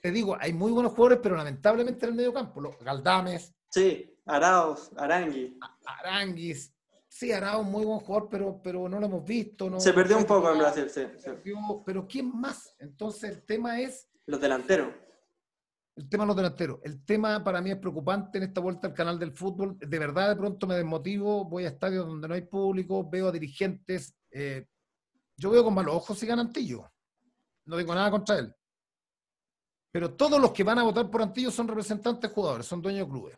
Te 0.02 0.12
digo, 0.12 0.38
hay 0.40 0.54
muy 0.54 0.72
buenos 0.72 0.92
jugadores, 0.92 1.20
pero 1.24 1.36
lamentablemente 1.36 2.06
en 2.06 2.12
el 2.12 2.18
medio 2.18 2.34
campo. 2.34 2.62
Los 2.62 2.78
Galdames. 2.80 3.52
Sí. 3.70 4.13
Arauz, 4.26 4.92
Arangui. 4.98 5.58
Aranguis. 5.86 6.74
Sí, 7.08 7.32
Arauz, 7.32 7.66
muy 7.66 7.86
buen 7.86 8.00
jugador, 8.00 8.28
pero, 8.30 8.62
pero 8.64 8.90
no 8.90 9.00
lo 9.00 9.06
hemos 9.06 9.24
visto. 9.24 9.70
No, 9.70 9.80
se 9.80 9.94
perdió 9.94 10.18
un 10.18 10.26
poco 10.26 10.52
en 10.52 10.58
Brasil, 10.58 10.90
sí. 10.90 11.06
pero 11.86 12.08
¿quién 12.08 12.32
más? 12.40 12.76
Entonces 12.80 13.30
el 13.30 13.44
tema 13.44 13.80
es... 13.80 14.10
Los 14.26 14.42
delanteros. 14.42 14.94
El 15.96 16.10
tema 16.10 16.24
de 16.24 16.28
los 16.28 16.36
delanteros. 16.36 16.80
El 16.84 17.06
tema 17.06 17.44
para 17.44 17.62
mí 17.62 17.70
es 17.70 17.78
preocupante 17.78 18.40
en 18.40 18.46
esta 18.46 18.62
vuelta 18.62 18.88
al 18.88 18.96
canal 18.96 19.20
del 19.20 19.32
fútbol. 19.32 19.78
De 19.78 20.00
verdad, 20.00 20.30
de 20.30 20.36
pronto 20.36 20.66
me 20.66 20.76
desmotivo, 20.76 21.46
voy 21.46 21.66
a 21.66 21.70
estadios 21.70 22.08
donde 22.08 22.28
no 22.28 22.34
hay 22.34 22.42
público, 22.42 23.08
veo 23.08 23.28
a 23.28 23.32
dirigentes. 23.32 24.16
Eh, 24.32 24.66
yo 25.38 25.52
veo 25.52 25.64
con 25.64 25.76
malos 25.76 25.96
ojos 25.96 26.18
si 26.18 26.26
gana 26.26 26.42
Antillo. 26.42 26.92
No 27.66 27.78
digo 27.78 27.94
nada 27.94 28.10
contra 28.10 28.40
él. 28.40 28.54
Pero 29.92 30.16
todos 30.16 30.42
los 30.42 30.52
que 30.52 30.64
van 30.64 30.80
a 30.80 30.84
votar 30.84 31.12
por 31.12 31.22
Antillo 31.22 31.52
son 31.52 31.68
representantes 31.68 32.32
jugadores, 32.32 32.66
son 32.66 32.82
dueños 32.82 33.06
de 33.06 33.12
clubes. 33.12 33.38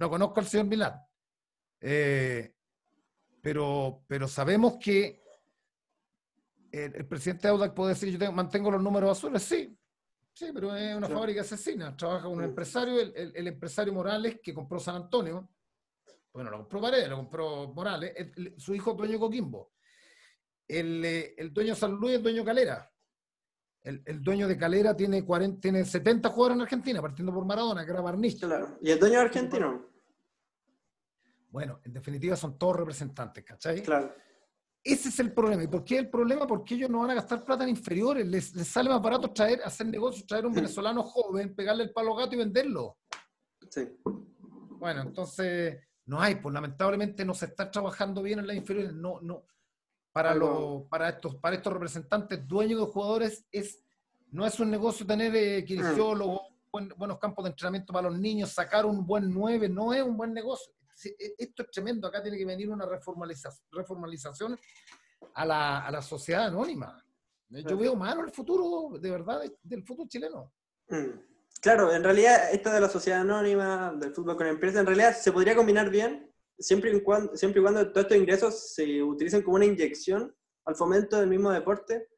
No 0.00 0.08
conozco 0.08 0.40
al 0.40 0.46
señor 0.46 0.66
Milán. 0.66 0.94
Eh, 1.78 2.54
pero, 3.42 4.02
pero 4.08 4.26
sabemos 4.26 4.78
que 4.82 5.22
el, 6.72 7.06
presidente 7.06 7.48
Audac 7.48 7.74
puede 7.74 7.90
decir, 7.90 8.18
yo 8.18 8.32
mantengo 8.32 8.70
los 8.70 8.82
números 8.82 9.18
azules, 9.18 9.42
sí, 9.42 9.76
sí, 10.32 10.50
pero 10.54 10.74
es 10.74 10.96
una 10.96 11.08
fábrica 11.08 11.40
asesina, 11.40 11.96
trabaja 11.96 12.24
con 12.24 12.38
un 12.38 12.44
empresario, 12.44 13.00
el, 13.00 13.46
empresario 13.46 13.92
Morales 13.92 14.40
que 14.42 14.54
compró 14.54 14.78
San 14.78 14.96
Antonio, 14.96 15.50
bueno, 16.32 16.50
lo 16.50 16.58
compró 16.58 16.80
Paredes, 16.80 17.08
lo 17.08 17.16
compró 17.16 17.72
Morales, 17.74 18.14
su 18.56 18.74
hijo 18.74 18.94
dueño 18.94 19.18
Coquimbo, 19.18 19.72
el, 20.68 21.04
eh, 21.04 21.34
el 21.36 21.52
dueño 21.52 21.74
San 21.74 21.92
Luis 21.92 22.16
el 22.16 22.22
dueño 22.22 22.44
Calera, 22.44 22.89
el, 23.82 24.02
el, 24.04 24.22
dueño 24.22 24.46
de 24.46 24.58
Calera 24.58 24.96
tiene, 24.96 25.24
40, 25.24 25.60
tiene 25.60 25.84
70 25.84 26.28
jugadores 26.28 26.56
en 26.56 26.62
Argentina, 26.62 27.00
partiendo 27.00 27.32
por 27.32 27.44
Maradona, 27.44 27.84
que 27.84 27.90
era 27.90 28.00
Barnich. 28.00 28.40
Claro. 28.40 28.78
¿Y 28.80 28.90
el 28.90 28.98
dueño 28.98 29.20
argentino? 29.20 29.86
Bueno, 31.50 31.80
en 31.84 31.92
definitiva 31.92 32.36
son 32.36 32.58
todos 32.58 32.76
representantes, 32.76 33.44
¿cachai? 33.44 33.82
Claro. 33.82 34.14
Ese 34.82 35.10
es 35.10 35.18
el 35.18 35.32
problema. 35.32 35.62
¿Y 35.62 35.66
por 35.66 35.84
qué 35.84 35.98
el 35.98 36.08
problema? 36.08 36.46
Porque 36.46 36.74
ellos 36.74 36.88
no 36.88 37.00
van 37.00 37.10
a 37.10 37.14
gastar 37.14 37.44
plata 37.44 37.64
en 37.64 37.70
inferiores. 37.70 38.26
Les, 38.26 38.50
sale 38.66 38.88
más 38.88 39.02
barato 39.02 39.30
traer, 39.30 39.60
hacer 39.62 39.86
negocios, 39.86 40.26
traer 40.26 40.46
un 40.46 40.54
venezolano 40.54 41.02
joven, 41.02 41.54
pegarle 41.54 41.84
el 41.84 41.92
palo 41.92 42.14
gato 42.14 42.34
y 42.34 42.38
venderlo. 42.38 42.98
Sí. 43.68 43.82
Bueno, 44.78 45.02
entonces 45.02 45.78
no 46.06 46.20
hay, 46.20 46.36
pues 46.36 46.54
lamentablemente 46.54 47.24
no 47.24 47.34
se 47.34 47.46
está 47.46 47.70
trabajando 47.70 48.22
bien 48.22 48.38
en 48.38 48.46
las 48.46 48.56
inferiores. 48.56 48.94
No, 48.94 49.20
no. 49.20 49.44
Para, 50.12 50.34
los, 50.34 50.82
para, 50.88 51.08
estos, 51.08 51.36
para 51.36 51.56
estos 51.56 51.72
representantes 51.72 52.46
dueños 52.46 52.80
de 52.80 52.86
jugadores 52.86 53.46
es, 53.52 53.80
no 54.32 54.44
es 54.44 54.58
un 54.58 54.70
negocio 54.70 55.06
tener 55.06 55.32
eh, 55.36 55.64
buenos 56.96 57.18
campos 57.18 57.44
de 57.44 57.50
entrenamiento 57.50 57.92
para 57.92 58.10
los 58.10 58.18
niños, 58.18 58.50
sacar 58.50 58.86
un 58.86 59.06
buen 59.06 59.32
9, 59.32 59.68
no 59.68 59.92
es 59.92 60.02
un 60.02 60.16
buen 60.16 60.32
negocio 60.32 60.72
e, 61.04 61.34
esto 61.38 61.62
es 61.62 61.70
tremendo, 61.70 62.06
acá 62.06 62.22
tiene 62.22 62.38
que 62.38 62.44
venir 62.44 62.70
una 62.70 62.86
reformalización 62.86 64.58
a 65.34 65.44
la, 65.44 65.86
a 65.86 65.90
la 65.90 66.02
sociedad 66.02 66.46
anónima. 66.46 67.02
Yo 67.48 67.76
veo 67.76 67.96
malo 67.96 68.22
el 68.22 68.30
futuro, 68.30 68.98
de 68.98 69.10
verdad, 69.10 69.42
del 69.62 69.82
fútbol 69.84 70.08
chileno. 70.08 70.52
Mm. 70.88 71.30
Claro, 71.60 71.92
en 71.92 72.02
realidad 72.02 72.52
esto 72.52 72.70
de 72.70 72.80
la 72.80 72.88
sociedad 72.88 73.20
anónima, 73.20 73.92
del 73.92 74.14
fútbol 74.14 74.36
con 74.36 74.46
empresas, 74.46 74.80
en 74.80 74.86
realidad 74.86 75.16
se 75.16 75.32
podría 75.32 75.56
combinar 75.56 75.90
bien 75.90 76.29
siempre 76.60 76.94
y 76.94 77.00
cuando, 77.02 77.36
siempre 77.36 77.60
y 77.60 77.62
cuando 77.64 77.90
todos 77.90 78.04
estos 78.04 78.16
ingresos 78.16 78.74
se 78.74 79.02
utilicen 79.02 79.42
como 79.42 79.56
una 79.56 79.64
inyección 79.64 80.34
al 80.64 80.76
fomento 80.76 81.18
del 81.18 81.28
mismo 81.28 81.50
deporte 81.50 82.08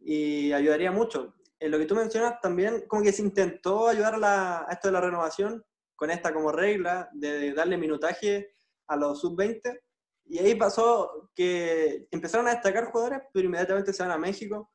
y 0.00 0.52
ayudaría 0.52 0.90
mucho. 0.90 1.34
En 1.58 1.70
lo 1.70 1.78
que 1.78 1.86
tú 1.86 1.94
mencionas 1.94 2.40
también, 2.42 2.84
como 2.88 3.02
que 3.02 3.12
se 3.12 3.22
intentó 3.22 3.88
ayudar 3.88 4.18
a 4.22 4.66
esto 4.70 4.88
de 4.88 4.92
la 4.92 5.00
renovación, 5.00 5.64
con 5.96 6.10
esta 6.10 6.34
como 6.34 6.52
regla 6.52 7.08
de 7.12 7.54
darle 7.54 7.78
minutaje 7.78 8.52
a 8.88 8.96
los 8.96 9.20
sub-20. 9.20 9.80
Y 10.26 10.38
ahí 10.38 10.54
pasó 10.56 11.30
que 11.34 12.08
empezaron 12.10 12.48
a 12.48 12.52
destacar 12.52 12.90
jugadores, 12.90 13.20
pero 13.32 13.46
inmediatamente 13.46 13.92
se 13.92 14.02
van 14.02 14.12
a 14.12 14.18
México. 14.18 14.70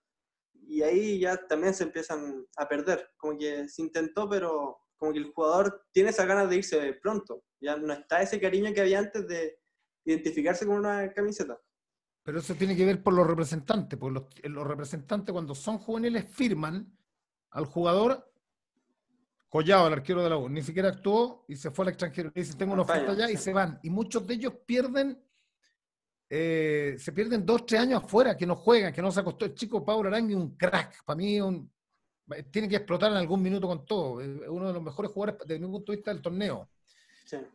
Y 0.53 0.81
ahí 0.81 1.19
ya 1.19 1.35
también 1.47 1.73
se 1.73 1.83
empiezan 1.83 2.45
a 2.55 2.67
perder. 2.67 3.11
Como 3.17 3.37
que 3.37 3.67
se 3.67 3.81
intentó, 3.81 4.29
pero 4.29 4.79
como 4.99 5.13
que 5.13 5.19
el 5.19 5.31
jugador 5.31 5.87
tiene 5.91 6.09
esa 6.09 6.25
ganas 6.25 6.49
de 6.49 6.57
irse 6.57 6.93
pronto. 7.01 7.43
Ya 7.59 7.77
no 7.77 7.91
está 7.93 8.21
ese 8.21 8.39
cariño 8.39 8.73
que 8.73 8.81
había 8.81 8.99
antes 8.99 9.27
de 9.27 9.59
identificarse 10.05 10.65
con 10.65 10.77
una 10.77 11.11
camiseta. 11.13 11.59
Pero 12.23 12.39
eso 12.39 12.53
tiene 12.53 12.75
que 12.75 12.85
ver 12.85 13.01
por 13.01 13.13
los 13.13 13.25
representantes, 13.25 13.97
porque 13.97 14.13
los, 14.43 14.53
los 14.55 14.67
representantes 14.67 15.31
cuando 15.31 15.55
son 15.55 15.79
juveniles 15.79 16.25
firman 16.29 16.95
al 17.51 17.65
jugador 17.65 18.29
Collado, 19.49 19.87
el 19.87 19.93
arquero 19.93 20.21
de 20.21 20.29
la 20.29 20.37
U, 20.37 20.47
ni 20.47 20.61
siquiera 20.61 20.89
actuó 20.89 21.43
y 21.47 21.55
se 21.55 21.71
fue 21.71 21.85
al 21.85 21.89
extranjero. 21.89 22.31
Dice, 22.33 22.53
tengo 22.53 22.73
una 22.73 22.83
oferta 22.83 23.13
allá 23.13 23.31
y 23.31 23.35
se 23.35 23.51
van. 23.51 23.79
Y 23.81 23.89
muchos 23.89 24.25
de 24.27 24.35
ellos 24.35 24.53
pierden, 24.63 25.19
eh, 26.29 26.95
se 26.99 27.11
pierden 27.11 27.43
dos, 27.43 27.65
tres 27.65 27.81
años 27.81 28.03
afuera, 28.03 28.37
que 28.37 28.45
no 28.45 28.55
juegan, 28.55 28.93
que 28.93 29.01
no 29.01 29.11
se 29.11 29.21
acostó. 29.21 29.45
El 29.45 29.55
chico 29.55 29.83
Pablo 29.83 30.07
Arangui 30.07 30.35
un 30.35 30.55
crack. 30.55 31.03
Para 31.03 31.17
mí 31.17 31.41
un, 31.41 31.71
tiene 32.51 32.69
que 32.69 32.77
explotar 32.77 33.11
en 33.11 33.17
algún 33.17 33.41
minuto 33.41 33.67
con 33.67 33.85
todo. 33.85 34.21
Es 34.21 34.27
uno 34.47 34.67
de 34.67 34.73
los 34.73 34.83
mejores 34.83 35.11
jugadores 35.11 35.47
desde 35.47 35.59
mi 35.59 35.71
punto 35.71 35.91
de 35.91 35.97
vista 35.97 36.13
del 36.13 36.21
torneo. 36.21 36.69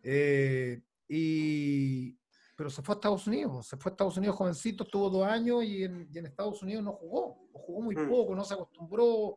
Eh, 0.02 0.80
y, 1.08 2.16
pero 2.56 2.70
se 2.70 2.82
fue 2.82 2.94
a 2.94 2.96
Estados 2.96 3.26
Unidos, 3.26 3.66
se 3.66 3.76
fue 3.76 3.90
a 3.90 3.92
Estados 3.92 4.16
Unidos 4.16 4.36
jovencito, 4.36 4.84
estuvo 4.84 5.10
dos 5.10 5.26
años 5.26 5.64
y 5.64 5.84
en, 5.84 6.08
Estados 6.14 6.62
Unidos 6.62 6.84
no 6.84 6.92
jugó, 6.92 7.48
jugó 7.52 7.80
muy 7.80 7.96
mm. 7.96 8.08
poco, 8.08 8.34
no 8.34 8.44
se 8.44 8.54
acostumbró, 8.54 9.36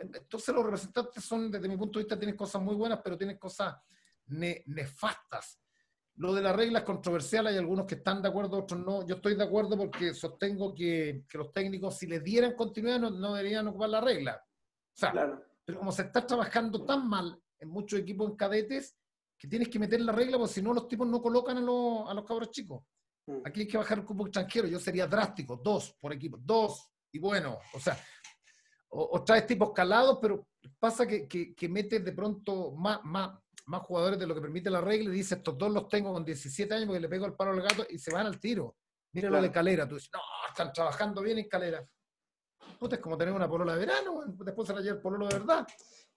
entonces 0.00 0.54
los 0.54 0.64
representantes 0.64 1.24
son, 1.24 1.50
desde 1.50 1.68
mi 1.68 1.76
punto 1.76 1.98
de 1.98 2.04
vista, 2.04 2.18
tienen 2.18 2.36
cosas 2.36 2.62
muy 2.62 2.74
buenas, 2.74 3.00
pero 3.02 3.16
tienen 3.16 3.38
cosas 3.38 3.76
nefastas. 4.26 5.58
Lo 6.20 6.34
de 6.34 6.42
la 6.42 6.52
regla 6.52 6.80
es 6.80 6.84
controversial, 6.84 7.46
hay 7.46 7.56
algunos 7.56 7.86
que 7.86 7.94
están 7.94 8.20
de 8.20 8.28
acuerdo, 8.28 8.58
otros 8.58 8.78
no. 8.78 9.06
Yo 9.06 9.14
estoy 9.14 9.36
de 9.36 9.42
acuerdo 9.42 9.74
porque 9.78 10.12
sostengo 10.12 10.74
que, 10.74 11.24
los 11.32 11.50
técnicos, 11.50 11.96
si 11.96 12.06
les 12.06 12.22
dieran 12.22 12.52
continuidad, 12.54 13.00
no, 13.00 13.34
deberían 13.34 13.68
ocupar 13.68 13.88
la 13.88 14.02
regla. 14.02 14.44
O 14.44 14.98
sea, 14.98 15.14
pero 15.64 15.78
como 15.78 15.90
se 15.90 16.02
está 16.02 16.26
trabajando 16.26 16.84
tan 16.84 17.08
mal 17.08 17.40
en 17.58 17.70
muchos 17.70 17.98
equipos 17.98 18.28
en 18.28 18.36
cadetes, 18.36 18.98
que 19.38 19.48
tienes 19.48 19.70
que 19.70 19.78
meter 19.78 20.02
la 20.02 20.12
regla, 20.12 20.36
porque 20.36 20.52
si 20.52 20.60
no 20.60 20.74
los 20.74 20.88
tipos 20.88 21.08
no 21.08 21.22
colocan 21.22 21.56
a 21.56 21.60
los, 21.62 22.10
a 22.10 22.12
los 22.12 22.26
cabros 22.26 22.50
chicos. 22.50 22.82
Mm. 23.26 23.38
Aquí 23.42 23.60
hay 23.60 23.66
que 23.66 23.78
bajar 23.78 24.00
el 24.00 24.04
cupo 24.04 24.26
extranjero, 24.26 24.68
yo 24.68 24.78
sería 24.78 25.06
drástico, 25.06 25.56
dos 25.56 25.96
por 25.98 26.12
equipo, 26.12 26.38
dos, 26.38 26.86
y 27.10 27.18
bueno, 27.18 27.58
o 27.72 27.80
sea, 27.80 27.98
o, 28.90 29.24
traes 29.24 29.46
tipos 29.46 29.72
calados, 29.72 30.18
pero 30.20 30.48
pasa 30.78 31.06
que, 31.06 31.26
que, 31.26 31.68
metes 31.70 32.04
de 32.04 32.12
pronto 32.12 32.72
más, 32.72 33.02
más, 33.04 33.38
más 33.70 33.82
jugadores 33.82 34.18
de 34.18 34.26
lo 34.26 34.34
que 34.34 34.40
permite 34.40 34.68
la 34.68 34.80
regla 34.80 35.10
y 35.10 35.16
dices, 35.16 35.38
estos 35.38 35.56
dos 35.56 35.70
los 35.70 35.88
tengo 35.88 36.12
con 36.12 36.24
17 36.24 36.74
años 36.74 36.86
porque 36.86 37.00
le 37.00 37.08
pego 37.08 37.26
el 37.26 37.34
palo 37.34 37.52
al 37.52 37.62
gato 37.62 37.86
y 37.88 37.98
se 37.98 38.12
van 38.12 38.26
al 38.26 38.40
tiro. 38.40 38.76
Mira 39.12 39.30
lo 39.30 39.40
de 39.40 39.50
Calera, 39.50 39.88
tú 39.88 39.94
dices, 39.94 40.10
no, 40.12 40.20
están 40.48 40.72
trabajando 40.72 41.22
bien 41.22 41.38
en 41.38 41.48
Calera. 41.48 41.88
Puta, 42.80 42.96
es 42.96 43.00
como 43.00 43.16
tener 43.16 43.32
una 43.32 43.48
polola 43.48 43.74
de 43.74 43.78
verano, 43.78 44.24
después 44.26 44.66
se 44.66 44.74
la 44.74 44.80
lleva 44.80 44.96
el 44.96 45.00
pololo 45.00 45.28
de 45.28 45.38
verdad. 45.38 45.66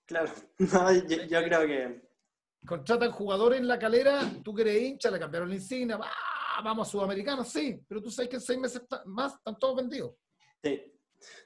Claro, 0.06 0.32
yo, 1.08 1.44
creo 1.44 1.68
que... 1.68 2.10
Contratan 2.66 3.12
jugadores 3.12 3.60
en 3.60 3.68
la 3.68 3.78
calera, 3.78 4.22
tú 4.44 4.56
que 4.56 4.64
eres 4.64 4.82
hincha, 4.82 5.12
le 5.12 5.20
cambiaron 5.20 5.50
la 5.50 5.56
insignia, 5.56 6.00
vamos 6.64 6.88
a 6.88 6.92
Sudamericano, 6.92 7.44
sí, 7.44 7.80
pero 7.88 8.02
tú 8.02 8.10
sabes 8.10 8.30
que 8.30 8.38
en 8.38 8.42
seis 8.42 8.60
meses 8.60 8.82
más 9.06 9.36
están 9.36 9.60
todos 9.60 9.76
vendidos. 9.76 10.16
Sí, 10.64 10.93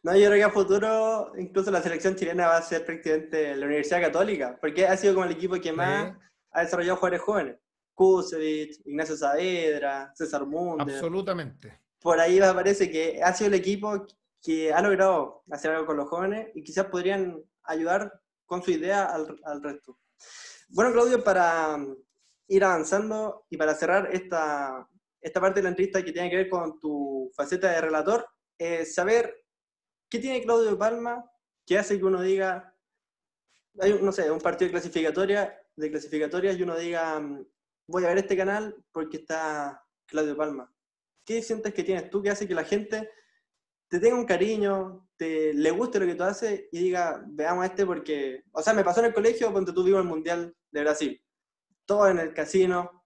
no, 0.03 0.15
yo 0.15 0.27
creo 0.27 0.37
que 0.37 0.43
a 0.43 0.49
futuro 0.49 1.33
incluso 1.37 1.71
la 1.71 1.81
selección 1.81 2.15
chilena 2.15 2.47
va 2.47 2.57
a 2.57 2.61
ser 2.61 2.85
prácticamente 2.85 3.55
la 3.55 3.65
Universidad 3.65 4.01
Católica, 4.01 4.57
porque 4.59 4.87
ha 4.87 4.97
sido 4.97 5.13
como 5.13 5.25
el 5.25 5.31
equipo 5.31 5.59
que 5.59 5.71
más 5.71 6.13
ha 6.51 6.61
desarrollado 6.61 6.97
jugadores 6.97 7.21
jóvenes. 7.21 7.57
Kusevich, 7.93 8.79
Ignacio 8.85 9.17
Saavedra, 9.17 10.11
César 10.15 10.45
Mundo. 10.45 10.83
Absolutamente. 10.83 11.81
Por 11.99 12.19
ahí 12.19 12.39
me 12.39 12.53
parece 12.53 12.91
que 12.91 13.21
ha 13.23 13.33
sido 13.33 13.47
el 13.47 13.55
equipo 13.55 14.05
que 14.41 14.71
ha 14.71 14.81
logrado 14.81 15.43
hacer 15.51 15.71
algo 15.71 15.87
con 15.87 15.97
los 15.97 16.07
jóvenes 16.07 16.49
y 16.53 16.63
quizás 16.63 16.85
podrían 16.85 17.43
ayudar 17.63 18.13
con 18.45 18.61
su 18.61 18.71
idea 18.71 19.05
al, 19.05 19.35
al 19.43 19.63
resto. 19.63 19.99
Bueno, 20.69 20.91
Claudio, 20.91 21.23
para 21.23 21.77
ir 22.47 22.63
avanzando 22.63 23.45
y 23.49 23.57
para 23.57 23.73
cerrar 23.73 24.09
esta, 24.13 24.87
esta 25.21 25.41
parte 25.41 25.59
de 25.59 25.63
la 25.63 25.69
entrevista 25.69 26.03
que 26.03 26.11
tiene 26.11 26.29
que 26.29 26.37
ver 26.37 26.49
con 26.49 26.79
tu 26.79 27.31
faceta 27.35 27.71
de 27.71 27.81
relator, 27.81 28.25
eh, 28.57 28.85
saber 28.85 29.33
¿Qué 30.09 30.19
tiene 30.19 30.41
Claudio 30.41 30.77
Palma 30.77 31.29
que 31.65 31.77
hace 31.77 31.97
que 31.97 32.05
uno 32.05 32.21
diga, 32.21 32.73
hay, 33.79 33.99
no 34.01 34.11
sé, 34.11 34.31
un 34.31 34.39
partido 34.39 34.67
de 34.67 34.71
clasificatoria, 34.71 35.61
de 35.75 35.91
clasificatoria 35.91 36.53
y 36.53 36.63
uno 36.63 36.77
diga, 36.77 37.19
mm, 37.19 37.45
voy 37.87 38.05
a 38.05 38.09
ver 38.09 38.19
este 38.19 38.37
canal 38.37 38.75
porque 38.91 39.17
está 39.17 39.85
Claudio 40.05 40.37
Palma? 40.37 40.73
¿Qué 41.25 41.41
sientes 41.41 41.73
que 41.73 41.83
tienes 41.83 42.09
tú 42.09 42.21
que 42.21 42.29
hace 42.29 42.47
que 42.47 42.55
la 42.55 42.63
gente 42.63 43.11
te 43.89 43.99
tenga 43.99 44.17
un 44.17 44.25
cariño, 44.25 45.09
te, 45.17 45.53
le 45.53 45.71
guste 45.71 45.99
lo 45.99 46.05
que 46.05 46.15
tú 46.15 46.23
haces 46.23 46.65
y 46.71 46.79
diga, 46.79 47.23
veamos 47.27 47.65
este 47.65 47.85
porque, 47.85 48.43
o 48.51 48.61
sea, 48.61 48.73
me 48.73 48.83
pasó 48.83 49.01
en 49.01 49.07
el 49.07 49.13
colegio 49.13 49.51
cuando 49.51 49.73
tú 49.73 49.83
vivo 49.83 49.99
el 49.99 50.05
Mundial 50.05 50.55
de 50.71 50.81
Brasil. 50.81 51.21
Todo 51.85 52.09
en 52.09 52.19
el 52.19 52.33
casino, 52.33 53.05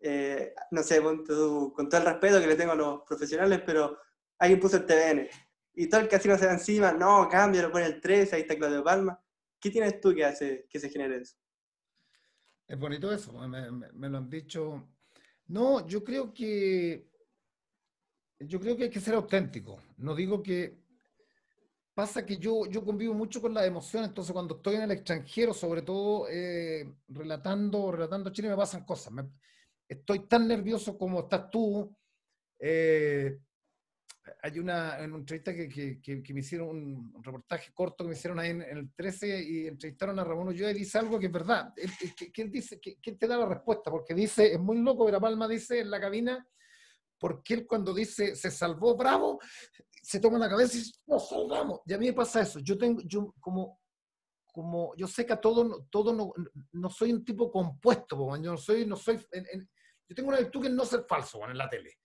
eh, 0.00 0.54
no 0.70 0.82
sé, 0.82 1.02
con, 1.02 1.24
con 1.24 1.88
todo 1.88 2.00
el 2.00 2.06
respeto 2.06 2.40
que 2.40 2.46
le 2.46 2.56
tengo 2.56 2.72
a 2.72 2.76
los 2.76 3.02
profesionales, 3.02 3.62
pero 3.64 3.98
alguien 4.38 4.60
puso 4.60 4.76
el 4.76 4.86
TVN 4.86 5.28
y 5.78 5.88
todo 5.88 6.00
el 6.00 6.08
casino 6.08 6.38
se 6.38 6.46
va 6.46 6.54
encima, 6.54 6.90
no, 6.90 7.28
cambia, 7.28 7.62
lo 7.62 7.70
pone 7.70 7.84
el 7.84 8.00
3, 8.00 8.32
ahí 8.32 8.40
está 8.40 8.56
Claudio 8.56 8.82
Palma. 8.82 9.22
¿Qué 9.60 9.70
tienes 9.70 10.00
tú 10.00 10.14
que 10.14 10.24
hace 10.24 10.66
que 10.70 10.80
se 10.80 10.88
genere 10.88 11.18
eso? 11.18 11.36
Es 12.66 12.78
bonito 12.78 13.12
eso, 13.12 13.32
me, 13.46 14.08
lo 14.08 14.18
han 14.18 14.30
dicho. 14.30 14.88
No, 15.48 15.86
yo 15.86 16.02
creo 16.02 16.32
que 16.32 17.10
yo 18.40 18.58
creo 18.58 18.76
que 18.76 18.84
hay 18.84 18.90
que 18.90 19.00
ser 19.00 19.14
auténtico. 19.14 19.82
No 19.98 20.14
digo 20.14 20.42
que 20.42 20.78
pasa 21.94 22.24
que 22.24 22.38
yo, 22.38 22.66
yo 22.66 22.82
convivo 22.82 23.12
mucho 23.12 23.40
con 23.40 23.52
la 23.52 23.64
emoción, 23.66 24.04
entonces 24.04 24.32
cuando 24.32 24.56
estoy 24.56 24.76
en 24.76 24.82
el 24.82 24.90
extranjero, 24.92 25.52
sobre 25.52 25.82
todo 25.82 26.26
eh, 26.30 26.90
relatando, 27.08 27.92
relatando 27.92 28.30
Chile, 28.30 28.48
me 28.48 28.56
pasan 28.56 28.84
cosas. 28.84 29.12
estoy 29.86 30.20
tan 30.20 30.48
nervioso 30.48 30.96
como 30.96 31.20
estás 31.20 31.50
tú. 31.50 31.94
Eh, 32.58 33.38
hay 34.42 34.58
una, 34.58 34.98
en 34.98 35.10
una 35.10 35.20
entrevista 35.20 35.54
que, 35.54 35.68
que, 35.68 36.22
que, 36.22 36.34
me 36.34 36.40
hicieron, 36.40 36.68
un 36.68 37.22
reportaje 37.22 37.72
corto 37.72 38.04
que 38.04 38.08
me 38.08 38.14
hicieron 38.14 38.38
ahí 38.38 38.50
en, 38.50 38.62
el 38.62 38.92
13 38.94 39.42
y 39.42 39.66
entrevistaron 39.66 40.18
a 40.18 40.24
Ramón 40.24 40.48
Ulloa 40.48 40.70
y 40.70 40.74
dice 40.74 40.98
algo 40.98 41.18
que 41.18 41.26
es 41.26 41.32
verdad. 41.32 41.72
Él, 41.76 41.90
que, 42.32 42.42
él 42.42 42.50
dice, 42.50 42.80
que, 42.80 42.98
él 43.02 43.18
te 43.18 43.26
da 43.26 43.38
la 43.38 43.46
respuesta, 43.46 43.90
porque 43.90 44.14
dice, 44.14 44.52
es 44.52 44.58
muy 44.58 44.78
loco, 44.80 45.04
Vera 45.04 45.20
Palma 45.20 45.48
dice 45.48 45.80
en 45.80 45.90
la 45.90 46.00
cabina, 46.00 46.46
porque 47.18 47.54
él 47.54 47.66
cuando 47.66 47.94
dice 47.94 48.36
se 48.36 48.50
salvó 48.50 48.96
Bravo, 48.96 49.40
se 50.02 50.20
toma 50.20 50.38
la 50.38 50.48
cabeza 50.48 50.74
y 50.74 50.78
dice, 50.80 51.00
nos 51.06 51.28
salvamos. 51.28 51.80
Y 51.86 51.92
a 51.94 51.98
mí 51.98 52.06
me 52.06 52.12
pasa 52.12 52.42
eso. 52.42 52.58
Yo 52.60 52.76
tengo, 52.76 53.00
yo 53.02 53.34
como, 53.40 53.80
como 54.52 54.94
yo 54.96 55.06
sé 55.06 55.24
que 55.24 55.32
a 55.32 55.40
todo, 55.40 55.86
todo 55.90 56.12
no, 56.12 56.32
no 56.72 56.90
soy 56.90 57.12
un 57.12 57.24
tipo 57.24 57.50
compuesto, 57.50 58.36
yo 58.36 58.52
no 58.52 58.56
soy, 58.56 58.86
no 58.86 58.96
soy, 58.96 59.18
yo 60.08 60.14
tengo 60.14 60.28
una 60.28 60.38
virtud 60.38 60.62
que 60.62 60.68
es 60.68 60.74
no 60.74 60.84
ser 60.84 61.04
falso 61.08 61.48
en 61.48 61.58
la 61.58 61.68
tele. 61.68 61.98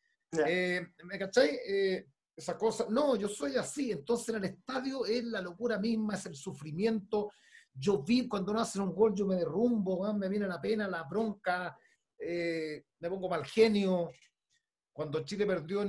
Eh, 0.47 0.87
¿Me 1.03 1.19
cachai? 1.19 1.59
Eh, 1.67 2.05
esa 2.35 2.57
cosa. 2.57 2.87
No, 2.89 3.15
yo 3.15 3.27
soy 3.27 3.55
así. 3.55 3.91
Entonces 3.91 4.29
en 4.29 4.35
el 4.35 4.45
estadio 4.45 5.05
es 5.05 5.23
la 5.25 5.41
locura 5.41 5.77
misma, 5.77 6.15
es 6.15 6.25
el 6.25 6.35
sufrimiento. 6.35 7.31
Yo 7.73 8.03
vi 8.03 8.27
cuando 8.27 8.53
no 8.53 8.59
hacen 8.59 8.81
un 8.81 8.93
gol, 8.93 9.13
yo 9.13 9.25
me 9.25 9.35
derrumbo, 9.35 10.13
me 10.13 10.29
viene 10.29 10.47
la 10.47 10.59
pena, 10.59 10.87
la 10.87 11.03
bronca, 11.03 11.77
eh, 12.17 12.85
me 12.99 13.09
pongo 13.09 13.29
mal 13.29 13.45
genio. 13.45 14.11
Cuando 14.91 15.23
Chile 15.23 15.45
perdió 15.45 15.79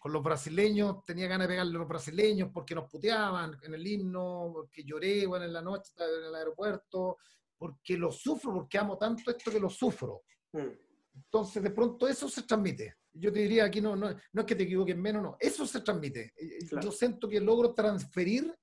con 0.00 0.12
los 0.12 0.22
brasileños, 0.22 1.02
tenía 1.04 1.26
ganas 1.26 1.48
de 1.48 1.52
pegarle 1.52 1.76
a 1.76 1.78
los 1.78 1.88
brasileños 1.88 2.50
porque 2.52 2.74
nos 2.74 2.90
puteaban 2.90 3.56
en 3.62 3.74
el 3.74 3.86
himno, 3.86 4.50
porque 4.52 4.84
lloré 4.84 5.26
bueno, 5.26 5.46
en 5.46 5.52
la 5.54 5.62
noche 5.62 5.90
en 5.96 6.26
el 6.26 6.34
aeropuerto, 6.34 7.16
porque 7.56 7.96
lo 7.96 8.12
sufro, 8.12 8.52
porque 8.52 8.78
amo 8.78 8.98
tanto 8.98 9.30
esto 9.30 9.50
que 9.50 9.58
lo 9.58 9.70
sufro. 9.70 10.22
Mm. 10.52 10.85
Entonces, 11.16 11.62
de 11.62 11.70
pronto 11.70 12.06
eso 12.06 12.28
se 12.28 12.42
transmite. 12.42 12.96
Yo 13.12 13.32
te 13.32 13.40
diría 13.40 13.64
aquí, 13.64 13.80
no, 13.80 13.96
no, 13.96 14.10
no 14.10 14.40
es 14.40 14.46
que 14.46 14.54
te 14.54 14.64
equivoques 14.64 14.96
menos, 14.96 15.22
no, 15.22 15.36
eso 15.40 15.66
se 15.66 15.80
transmite. 15.80 16.32
Eh, 16.36 16.58
eh, 16.60 16.66
yo 16.80 16.92
siento 16.92 17.28
que 17.28 17.40
logro 17.40 17.72
transferir, 17.72 18.54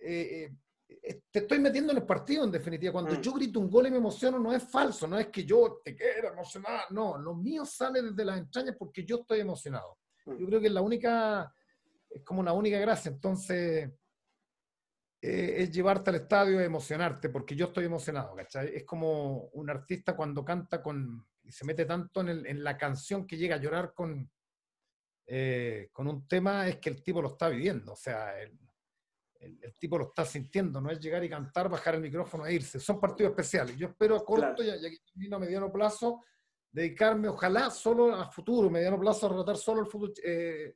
eh, 0.00 0.52
te 1.30 1.38
estoy 1.38 1.58
metiendo 1.58 1.92
en 1.92 1.98
el 1.98 2.04
partido 2.04 2.44
en 2.44 2.50
definitiva. 2.50 2.92
Cuando 2.92 3.14
mm. 3.14 3.20
yo 3.20 3.32
grito 3.32 3.60
un 3.60 3.70
gol 3.70 3.86
y 3.86 3.90
me 3.90 3.96
emociono, 3.96 4.38
no 4.38 4.52
es 4.52 4.62
falso, 4.62 5.06
no 5.06 5.18
es 5.18 5.28
que 5.28 5.44
yo 5.44 5.80
te 5.82 5.96
quiera 5.96 6.28
emocionar, 6.28 6.84
no, 6.90 7.16
lo 7.16 7.34
mío 7.34 7.64
sale 7.64 8.02
desde 8.02 8.24
las 8.24 8.38
entrañas 8.38 8.76
porque 8.78 9.04
yo 9.04 9.20
estoy 9.20 9.40
emocionado. 9.40 9.98
Mm. 10.26 10.36
Yo 10.36 10.46
creo 10.46 10.60
que 10.60 10.66
es 10.66 10.72
la 10.72 10.82
única, 10.82 11.54
es 12.10 12.22
como 12.22 12.40
una 12.40 12.52
única 12.52 12.78
gracia. 12.78 13.10
Entonces, 13.10 13.90
es 15.20 15.70
llevarte 15.70 16.10
al 16.10 16.16
estadio 16.16 16.60
y 16.60 16.64
emocionarte, 16.64 17.30
porque 17.30 17.56
yo 17.56 17.68
estoy 17.68 17.86
emocionado, 17.86 18.34
¿cachai? 18.36 18.76
Es 18.76 18.84
como 18.84 19.46
un 19.54 19.70
artista 19.70 20.14
cuando 20.14 20.44
canta 20.44 20.82
con, 20.82 21.26
y 21.44 21.52
se 21.52 21.64
mete 21.64 21.84
tanto 21.84 22.20
en, 22.20 22.64
la 22.64 22.76
canción 22.76 23.26
que 23.26 23.36
llega 23.36 23.56
a 23.56 23.60
llorar 23.60 23.92
con, 23.94 24.30
eh, 25.26 25.88
con 25.92 26.08
un 26.08 26.26
tema, 26.26 26.66
es 26.66 26.78
que 26.78 26.90
el 26.90 27.02
tipo 27.02 27.22
lo 27.22 27.28
está 27.28 27.48
viviendo, 27.48 27.92
o 27.92 27.96
sea, 27.96 28.40
el, 28.40 28.58
el, 29.40 29.74
tipo 29.78 29.98
lo 29.98 30.06
está 30.06 30.24
sintiendo, 30.24 30.80
no 30.80 30.90
es 30.90 30.98
llegar 30.98 31.22
y 31.22 31.28
cantar, 31.28 31.68
bajar 31.68 31.96
el 31.96 32.00
micrófono 32.00 32.46
e 32.46 32.54
irse. 32.54 32.80
Son 32.80 32.98
partidos 32.98 33.30
especiales. 33.30 33.76
Yo 33.76 33.88
espero 33.88 34.16
a 34.16 34.24
corto 34.24 34.62
y, 34.62 34.68
y 34.68 35.34
a 35.34 35.38
mediano 35.38 35.70
plazo 35.70 36.22
dedicarme, 36.74 37.28
ojalá, 37.28 37.70
solo 37.70 38.14
a 38.14 38.30
futuro, 38.30 38.68
mediano 38.68 38.98
plazo, 38.98 39.26
a 39.26 39.28
relatar 39.30 39.56
solo 39.56 39.82
el 39.82 39.86
fútbol. 39.86 40.12
Eh, 40.24 40.74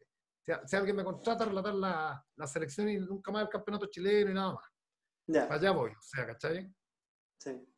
si, 0.65 0.77
alguien 0.77 0.97
me 0.97 1.05
contrata, 1.05 1.45
a 1.45 1.49
relatar 1.49 1.75
la, 1.75 2.27
la, 2.37 2.47
selección 2.47 2.89
y 2.89 2.99
nunca 2.99 3.33
más 3.33 3.43
el 3.43 3.49
campeonato 3.49 3.87
chileno 3.87 4.31
y 4.31 4.35
nada 4.35 4.55
más. 4.55 5.51
Allá 5.51 5.73
voy, 5.73 5.91
o 5.91 6.01
sea, 6.01 6.27
¿cachai? 6.27 6.73
Sí. 7.39 7.69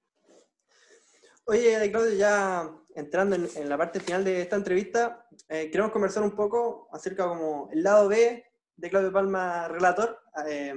Oye, 1.47 1.91
Claudio, 1.91 2.15
ya 2.15 2.80
entrando 2.95 3.37
en, 3.37 3.69
la 3.69 3.79
parte 3.79 4.01
final 4.01 4.25
de 4.25 4.43
esta 4.43 4.57
entrevista, 4.57 5.27
eh, 5.49 5.71
queremos 5.71 5.93
conversar 5.93 6.23
un 6.23 6.35
poco 6.35 6.89
acerca 6.93 7.29
como 7.29 7.69
el 7.73 7.83
lado 7.83 8.09
B 8.09 8.45
de 8.77 8.91
Claudio 8.91 9.13
Palma, 9.13 9.69
relator, 9.69 10.19
eh, 10.49 10.75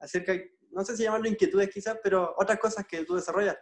acerca, 0.00 0.34
no 0.70 0.84
sé 0.84 0.96
si 0.96 1.02
llamarlo 1.02 1.28
inquietudes 1.28 1.70
quizás, 1.70 1.98
pero 2.02 2.34
otras 2.36 2.58
cosas 2.58 2.86
que 2.86 3.04
tú 3.04 3.14
desarrollas. 3.16 3.56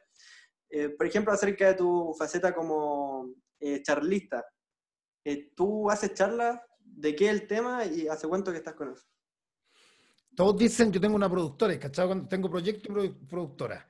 Eh, 0.68 0.90
por 0.90 1.06
ejemplo, 1.06 1.32
acerca 1.32 1.68
de 1.68 1.74
tu 1.74 2.14
faceta 2.18 2.54
como 2.54 3.34
charlista. 3.82 4.44
¿Tú 5.54 5.88
haces 5.88 6.14
charlas? 6.14 6.58
¿De 6.80 7.14
qué 7.14 7.26
es 7.26 7.30
el 7.30 7.46
tema 7.46 7.84
y 7.84 8.08
hace 8.08 8.26
cuánto 8.26 8.50
que 8.50 8.58
estás 8.58 8.74
con 8.74 8.92
eso? 8.92 9.04
Todos 10.34 10.56
dicen, 10.56 10.90
yo 10.90 11.00
tengo 11.00 11.14
una 11.14 11.30
productora, 11.30 11.78
¿cachado? 11.78 12.08
Cuando 12.08 12.28
tengo 12.28 12.50
proyecto 12.50 13.04
y 13.04 13.10
productora. 13.10 13.86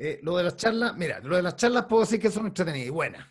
Eh, 0.00 0.20
lo 0.22 0.36
de 0.36 0.44
las 0.44 0.56
charlas, 0.56 0.96
mira, 0.96 1.18
lo 1.18 1.34
de 1.34 1.42
las 1.42 1.56
charlas 1.56 1.86
puedo 1.86 2.02
decir 2.02 2.20
que 2.20 2.30
son 2.30 2.46
entretenidas 2.46 2.86
y 2.86 2.90
buenas. 2.90 3.26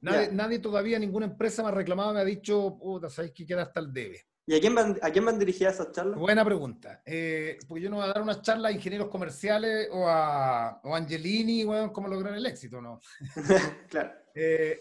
Nadie, 0.00 0.58
todavía, 0.58 0.98
ninguna 0.98 1.26
empresa 1.26 1.62
me 1.62 1.68
ha 1.68 1.72
reclamado, 1.72 2.14
me 2.14 2.20
ha 2.20 2.24
dicho, 2.24 2.78
puta, 2.78 3.10
sabes 3.10 3.32
que 3.32 3.44
queda 3.44 3.62
hasta 3.62 3.80
el 3.80 3.92
debe. 3.92 4.24
¿Y 4.46 4.56
a 4.56 4.60
quién 4.60 4.74
van, 4.74 4.98
a 5.02 5.10
quién 5.10 5.26
van 5.26 5.38
dirigidas 5.38 5.74
esas 5.74 5.92
charlas? 5.92 6.18
Buena 6.18 6.42
pregunta. 6.46 7.02
Eh, 7.04 7.58
porque 7.68 7.82
yo 7.82 7.90
no 7.90 7.96
voy 7.96 8.06
a 8.06 8.08
dar 8.08 8.22
una 8.22 8.40
charla 8.40 8.68
a 8.68 8.72
ingenieros 8.72 9.08
comerciales 9.08 9.88
o 9.92 10.08
a, 10.08 10.80
o 10.82 10.94
Angelini, 10.94 11.64
bueno, 11.64 11.92
cómo 11.92 12.08
lograr 12.08 12.32
el 12.34 12.46
éxito, 12.46 12.80
¿no? 12.80 13.00
claro. 13.90 14.12
Eh, 14.34 14.80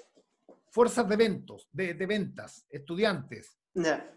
fuerzas 0.69 1.09
de 1.09 1.15
eventos, 1.15 1.67
de, 1.73 1.93
de 1.95 2.05
ventas, 2.05 2.65
estudiantes. 2.69 3.59
Ya. 3.73 4.09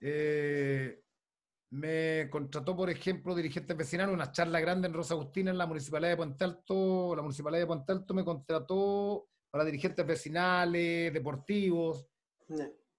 Eh, 0.00 1.01
me 1.72 2.28
contrató, 2.28 2.76
por 2.76 2.90
ejemplo, 2.90 3.34
dirigente 3.34 3.72
vecinal, 3.72 4.10
una 4.10 4.30
charla 4.30 4.60
grande 4.60 4.88
en 4.88 4.94
Rosa 4.94 5.14
Agustina, 5.14 5.50
en 5.50 5.56
la 5.56 5.64
Municipalidad 5.64 6.10
de 6.10 6.16
Puente 6.18 6.44
Alto. 6.44 7.16
La 7.16 7.22
Municipalidad 7.22 7.62
de 7.62 7.66
Puente 7.66 7.92
Alto 7.92 8.12
me 8.12 8.24
contrató 8.24 9.30
para 9.50 9.64
dirigentes 9.64 10.06
vecinales, 10.06 11.12
deportivos. 11.14 12.06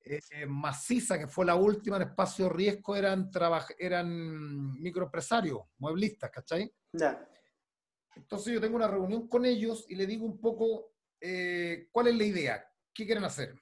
Eh, 0.04 0.46
Maciza, 0.48 1.20
que 1.20 1.28
fue 1.28 1.46
la 1.46 1.54
última 1.54 1.98
en 1.98 2.04
espacio 2.04 2.50
riesgo, 2.50 2.96
eran, 2.96 3.30
eran 3.78 4.82
microempresarios, 4.82 5.62
mueblistas, 5.78 6.32
¿cachai? 6.32 6.74
Entonces 8.16 8.56
yo 8.56 8.60
tengo 8.60 8.76
una 8.76 8.88
reunión 8.88 9.28
con 9.28 9.46
ellos 9.46 9.86
y 9.88 9.96
le 9.96 10.08
digo 10.08 10.26
un 10.26 10.42
poco 10.42 10.94
eh, 11.22 11.90
cuál 11.92 12.08
es 12.08 12.16
la 12.16 12.24
idea, 12.24 12.68
qué 12.92 13.06
quieren 13.06 13.24
hacer. 13.24 13.54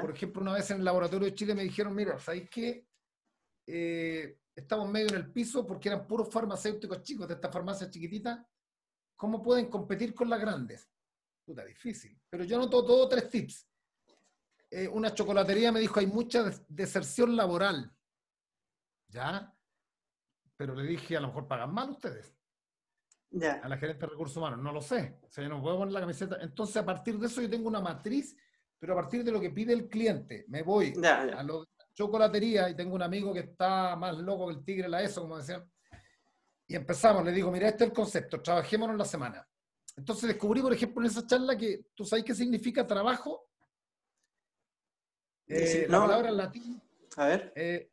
Por 0.00 0.12
ejemplo, 0.12 0.42
una 0.42 0.52
vez 0.52 0.70
en 0.70 0.78
el 0.78 0.84
laboratorio 0.84 1.26
de 1.26 1.34
Chile 1.34 1.56
me 1.56 1.64
dijeron, 1.64 1.92
mira, 1.94 2.18
¿sabéis 2.20 2.48
qué? 2.48 2.86
Eh, 3.66 4.38
estamos 4.54 4.88
medio 4.88 5.08
en 5.08 5.16
el 5.16 5.32
piso 5.32 5.66
porque 5.66 5.88
eran 5.88 6.06
puros 6.06 6.30
farmacéuticos 6.30 7.02
chicos 7.02 7.28
de 7.28 7.34
estas 7.34 7.52
farmacias 7.52 7.90
chiquititas. 7.90 8.38
¿Cómo 9.16 9.42
pueden 9.42 9.66
competir 9.68 10.14
con 10.14 10.28
las 10.28 10.40
grandes? 10.40 10.88
Puta, 11.44 11.64
difícil. 11.64 12.18
Pero 12.28 12.44
yo 12.44 12.58
noto 12.58 12.84
todo 12.84 13.08
tres 13.08 13.28
tips. 13.30 13.66
Eh, 14.70 14.88
una 14.88 15.14
chocolatería 15.14 15.72
me 15.72 15.80
dijo, 15.80 16.00
hay 16.00 16.06
mucha 16.06 16.44
deserción 16.68 17.36
laboral. 17.36 17.92
¿Ya? 19.08 19.54
Pero 20.56 20.74
le 20.74 20.84
dije, 20.84 21.16
a 21.16 21.20
lo 21.20 21.28
mejor 21.28 21.46
pagan 21.46 21.72
mal 21.72 21.90
ustedes. 21.90 22.34
Ya. 23.30 23.54
A 23.62 23.68
la 23.68 23.76
gerente 23.76 24.06
de 24.06 24.12
recursos 24.12 24.36
humanos, 24.36 24.60
no 24.60 24.72
lo 24.72 24.80
sé. 24.80 25.18
O 25.22 25.30
sea, 25.30 25.44
yo 25.44 25.50
no 25.50 25.60
puedo 25.60 25.78
poner 25.78 25.92
la 25.92 26.00
camiseta. 26.00 26.38
Entonces, 26.40 26.76
a 26.76 26.84
partir 26.84 27.18
de 27.18 27.26
eso, 27.26 27.42
yo 27.42 27.50
tengo 27.50 27.68
una 27.68 27.80
matriz, 27.80 28.36
pero 28.78 28.92
a 28.92 28.96
partir 28.96 29.24
de 29.24 29.32
lo 29.32 29.40
que 29.40 29.50
pide 29.50 29.72
el 29.72 29.88
cliente, 29.88 30.44
me 30.48 30.62
voy 30.62 30.94
a 31.04 31.42
lo 31.42 31.66
chocolatería 31.96 32.68
y 32.68 32.76
tengo 32.76 32.94
un 32.94 33.02
amigo 33.02 33.32
que 33.32 33.40
está 33.40 33.96
más 33.96 34.16
loco 34.18 34.46
que 34.46 34.54
el 34.54 34.64
tigre 34.64 34.88
la 34.88 35.02
ESO, 35.02 35.22
como 35.22 35.38
decían. 35.38 35.68
Y 36.68 36.76
empezamos, 36.76 37.24
le 37.24 37.32
digo, 37.32 37.50
mira, 37.50 37.68
este 37.68 37.84
es 37.84 37.90
el 37.90 37.96
concepto, 37.96 38.42
trabajémonos 38.42 38.94
en 38.94 38.98
la 38.98 39.04
semana. 39.04 39.48
Entonces 39.96 40.28
descubrí, 40.28 40.60
por 40.60 40.74
ejemplo, 40.74 41.00
en 41.00 41.06
esa 41.06 41.26
charla 41.26 41.56
que 41.56 41.86
tú 41.94 42.04
sabes 42.04 42.24
qué 42.24 42.34
significa 42.34 42.86
trabajo. 42.86 43.48
Eh, 45.46 45.86
la 45.88 46.00
palabra 46.00 46.28
en 46.28 46.36
latín. 46.36 46.82
A 47.16 47.26
ver. 47.26 47.52
Eh, 47.56 47.90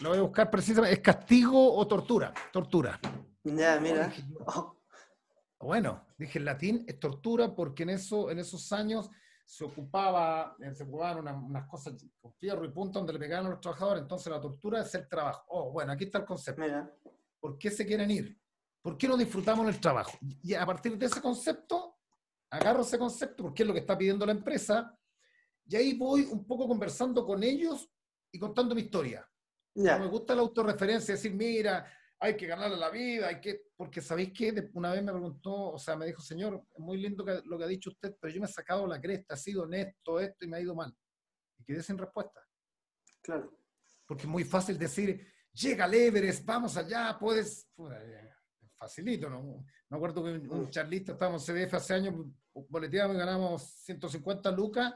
lo 0.00 0.10
voy 0.10 0.18
a 0.18 0.22
buscar 0.22 0.50
precisamente. 0.50 0.94
Es 0.94 1.00
castigo 1.00 1.74
o 1.74 1.86
tortura. 1.86 2.34
Tortura. 2.52 3.00
Ya, 3.44 3.80
mira. 3.80 4.12
Bueno, 5.60 6.06
dije 6.18 6.38
en 6.38 6.44
latín 6.44 6.84
es 6.86 7.00
tortura 7.00 7.54
porque 7.54 7.84
en, 7.84 7.90
eso, 7.90 8.30
en 8.30 8.38
esos 8.38 8.70
años 8.72 9.08
se 9.44 9.64
ocupaba, 9.64 10.56
eh, 10.60 10.74
se 10.74 10.84
ocupaban 10.84 11.28
unas, 11.46 11.68
cosas 11.68 11.94
con 12.20 12.32
fierro 12.34 12.64
y 12.64 12.70
punta 12.70 12.98
donde 12.98 13.12
le 13.12 13.18
pegaban 13.18 13.46
a 13.46 13.50
los 13.50 13.60
trabajadores, 13.60 14.02
entonces 14.02 14.32
la 14.32 14.40
tortura 14.40 14.80
es 14.80 14.94
el 14.94 15.08
trabajo. 15.08 15.44
Oh, 15.48 15.70
bueno, 15.70 15.92
aquí 15.92 16.04
está 16.04 16.18
el 16.18 16.24
concepto. 16.24 16.62
¿Por 17.38 17.58
qué 17.58 17.70
se 17.70 17.84
quieren 17.86 18.10
ir? 18.10 18.38
¿Por 18.80 18.96
qué 18.96 19.06
no 19.06 19.16
disfrutamos 19.16 19.66
el 19.68 19.80
trabajo? 19.80 20.18
Y 20.42 20.54
a 20.54 20.64
partir 20.64 20.96
de 20.98 21.06
ese 21.06 21.20
concepto, 21.20 21.98
agarro 22.50 22.82
ese 22.82 22.98
concepto 22.98 23.44
porque 23.44 23.62
es 23.62 23.66
lo 23.66 23.74
que 23.74 23.80
está 23.80 23.96
pidiendo 23.96 24.24
la 24.24 24.32
empresa, 24.32 24.98
y 25.66 25.76
ahí 25.76 25.94
voy 25.94 26.22
un 26.22 26.46
poco 26.46 26.68
conversando 26.68 27.24
con 27.24 27.42
ellos 27.42 27.90
y 28.30 28.38
contando 28.38 28.74
mi 28.74 28.82
historia. 28.82 29.26
me 29.74 30.06
gusta 30.06 30.34
la 30.34 30.42
autorreferencia, 30.42 31.14
decir, 31.14 31.34
mira, 31.34 31.86
hay 32.24 32.36
que 32.36 32.46
ganarle 32.46 32.76
la 32.76 32.90
vida, 32.90 33.28
hay 33.28 33.40
que, 33.40 33.66
porque 33.76 34.00
sabéis 34.00 34.32
que 34.32 34.70
una 34.72 34.92
vez 34.92 35.02
me 35.02 35.12
preguntó, 35.12 35.72
o 35.72 35.78
sea, 35.78 35.94
me 35.94 36.06
dijo, 36.06 36.22
señor, 36.22 36.64
es 36.72 36.80
muy 36.80 36.96
lindo 36.96 37.24
lo 37.44 37.58
que 37.58 37.64
ha 37.64 37.68
dicho 37.68 37.90
usted, 37.90 38.16
pero 38.18 38.32
yo 38.32 38.40
me 38.40 38.46
he 38.46 38.50
sacado 38.50 38.86
la 38.86 39.00
cresta, 39.00 39.34
he 39.34 39.36
sido 39.36 39.64
honesto, 39.64 40.18
esto 40.18 40.44
y 40.44 40.48
me 40.48 40.56
ha 40.56 40.60
ido 40.60 40.74
mal. 40.74 40.94
Y 41.58 41.64
quedé 41.64 41.82
sin 41.82 41.98
respuesta. 41.98 42.40
Claro. 43.22 43.58
porque 44.06 44.24
es 44.24 44.28
muy 44.28 44.44
fácil 44.44 44.78
decir, 44.78 45.26
llega 45.52 45.86
al 45.86 45.94
Everest, 45.94 46.44
vamos 46.44 46.76
allá, 46.76 47.16
puedes... 47.18 47.70
Facilito, 48.76 49.30
¿no? 49.30 49.64
Me 49.88 49.96
acuerdo 49.96 50.24
que 50.24 50.30
un, 50.30 50.68
charlista, 50.68 51.12
estábamos 51.12 51.48
en 51.48 51.56
CDF 51.56 51.74
hace 51.74 51.94
años, 51.94 52.14
boleteábamos 52.68 53.16
y 53.16 53.18
ganamos 53.18 53.62
150 53.84 54.50
lucas, 54.50 54.94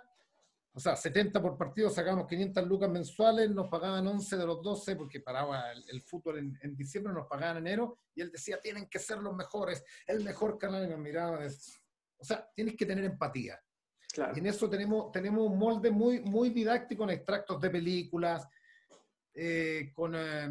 o 0.79 0.81
sea, 0.81 0.95
70 0.95 1.43
por 1.43 1.59
partido, 1.59 1.91
sacábamos 1.91 2.29
500 2.29 2.65
lucas 2.69 2.89
mensuales, 2.89 3.51
nos 3.51 3.69
pagaban 3.69 4.07
11 4.07 4.37
de 4.37 4.47
los 4.47 4.63
12 4.63 4.95
porque 4.95 5.19
paraba 5.19 5.73
el, 5.73 6.03
fútbol 6.03 6.39
en, 6.39 6.77
diciembre, 6.77 7.13
nos 7.13 7.27
pagaban 7.27 7.57
en 7.57 7.67
enero, 7.67 7.99
y 8.15 8.21
él 8.21 8.31
decía, 8.31 8.61
tienen 8.61 8.89
que 8.89 9.01
ser 9.01 9.19
los 9.19 9.35
mejores, 9.35 9.83
el 10.07 10.23
mejor 10.23 10.57
canal, 10.57 10.87
y 10.87 10.91
nos 10.91 11.01
miraba, 11.01 11.41
o 12.17 12.25
sea, 12.25 12.49
tienes 12.55 12.77
que 12.77 12.87
tener 12.87 13.05
empatía. 13.05 13.61
Y 14.37 14.39
en 14.39 14.47
eso 14.47 14.71
tenemos, 14.71 15.11
tenemos 15.11 15.51
un 15.51 15.59
molde 15.59 15.91
muy, 15.91 16.21
muy 16.21 16.51
didáctico 16.51 17.03
en 17.03 17.11
extractos 17.11 17.61
de 17.61 17.71
películas, 17.71 18.47
eh, 19.35 19.91
con, 19.93 20.15
eh, 20.15 20.49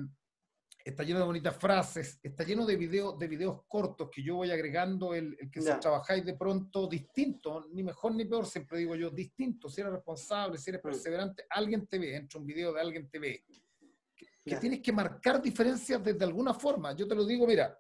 está 0.90 1.04
lleno 1.04 1.20
de 1.20 1.26
bonitas 1.26 1.56
frases, 1.58 2.20
está 2.24 2.44
lleno 2.44 2.66
de, 2.66 2.78
video, 2.78 3.12
de 3.14 3.28
videos 3.28 3.64
cortos 3.68 4.10
que 4.10 4.24
yo 4.24 4.36
voy 4.36 4.52
agregando, 4.52 5.14
el, 5.14 5.38
que 5.52 5.62
si 5.62 5.70
trabajáis 5.80 6.26
de 6.26 6.34
pronto 6.36 6.88
distinto, 6.88 7.68
ni 7.74 7.84
mejor 7.84 8.16
ni 8.16 8.26
peor, 8.26 8.46
siempre 8.46 8.78
digo 8.78 8.96
yo, 8.96 9.10
distinto, 9.10 9.70
si 9.70 9.82
eres 9.82 9.94
responsable, 9.94 10.58
si 10.58 10.70
eres 10.70 10.82
mm. 10.82 10.88
perseverante, 10.88 11.46
alguien 11.50 11.86
te 11.88 12.00
ve, 12.00 12.16
entra 12.16 12.40
un 12.40 12.46
video 12.46 12.74
de 12.74 12.82
alguien 12.82 13.10
te 13.10 13.20
ve. 13.20 13.44
Que, 14.16 14.56
tienes 14.56 14.82
que 14.82 14.94
marcar 14.94 15.42
diferencias 15.42 16.02
desde 16.02 16.24
alguna 16.24 16.54
forma. 16.54 16.96
Yo 16.96 17.06
te 17.06 17.16
lo 17.16 17.26
digo, 17.26 17.46
mira, 17.46 17.78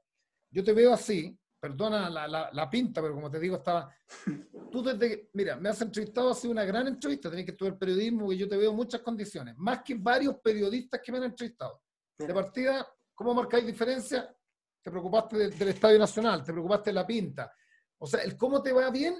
yo 0.51 0.61
te 0.61 0.73
veo 0.73 0.91
así, 0.91 1.39
perdona 1.57 2.09
la, 2.09 2.27
la, 2.27 2.49
la, 2.51 2.69
pinta, 2.69 3.01
pero 3.01 3.13
como 3.13 3.31
te 3.31 3.39
digo, 3.39 3.55
estaba. 3.55 3.89
Tú 4.69 4.83
desde 4.83 5.29
mira, 5.31 5.55
me 5.55 5.69
has 5.69 5.81
entrevistado, 5.81 6.31
ha 6.31 6.35
sido 6.35 6.51
una 6.51 6.65
gran 6.65 6.87
entrevista, 6.87 7.29
tenés 7.29 7.45
que 7.45 7.51
estudiar 7.51 7.77
periodismo, 7.77 8.33
y 8.33 8.37
yo 8.37 8.49
te 8.49 8.57
veo 8.57 8.73
muchas 8.73 8.99
condiciones, 8.99 9.55
más 9.57 9.81
que 9.81 9.95
varios 9.95 10.35
periodistas 10.41 10.99
que 11.01 11.09
me 11.13 11.19
han 11.19 11.23
entrevistado. 11.23 11.81
De 12.17 12.33
partida, 12.33 12.85
¿cómo 13.17 13.33
marcáis 13.33 13.65
diferencia? 13.65 14.31
Te 14.79 14.91
preocupaste 14.91 15.49
del, 15.49 15.67
Estadio 15.69 15.97
Nacional, 15.97 16.43
te 16.43 16.53
preocupaste 16.53 16.91
de 16.91 16.93
la 16.93 17.07
pinta. 17.07 17.51
O 17.97 18.05
sea, 18.05 18.21
el 18.21 18.37
cómo 18.37 18.61
te 18.61 18.71
va 18.71 18.91
bien 18.91 19.15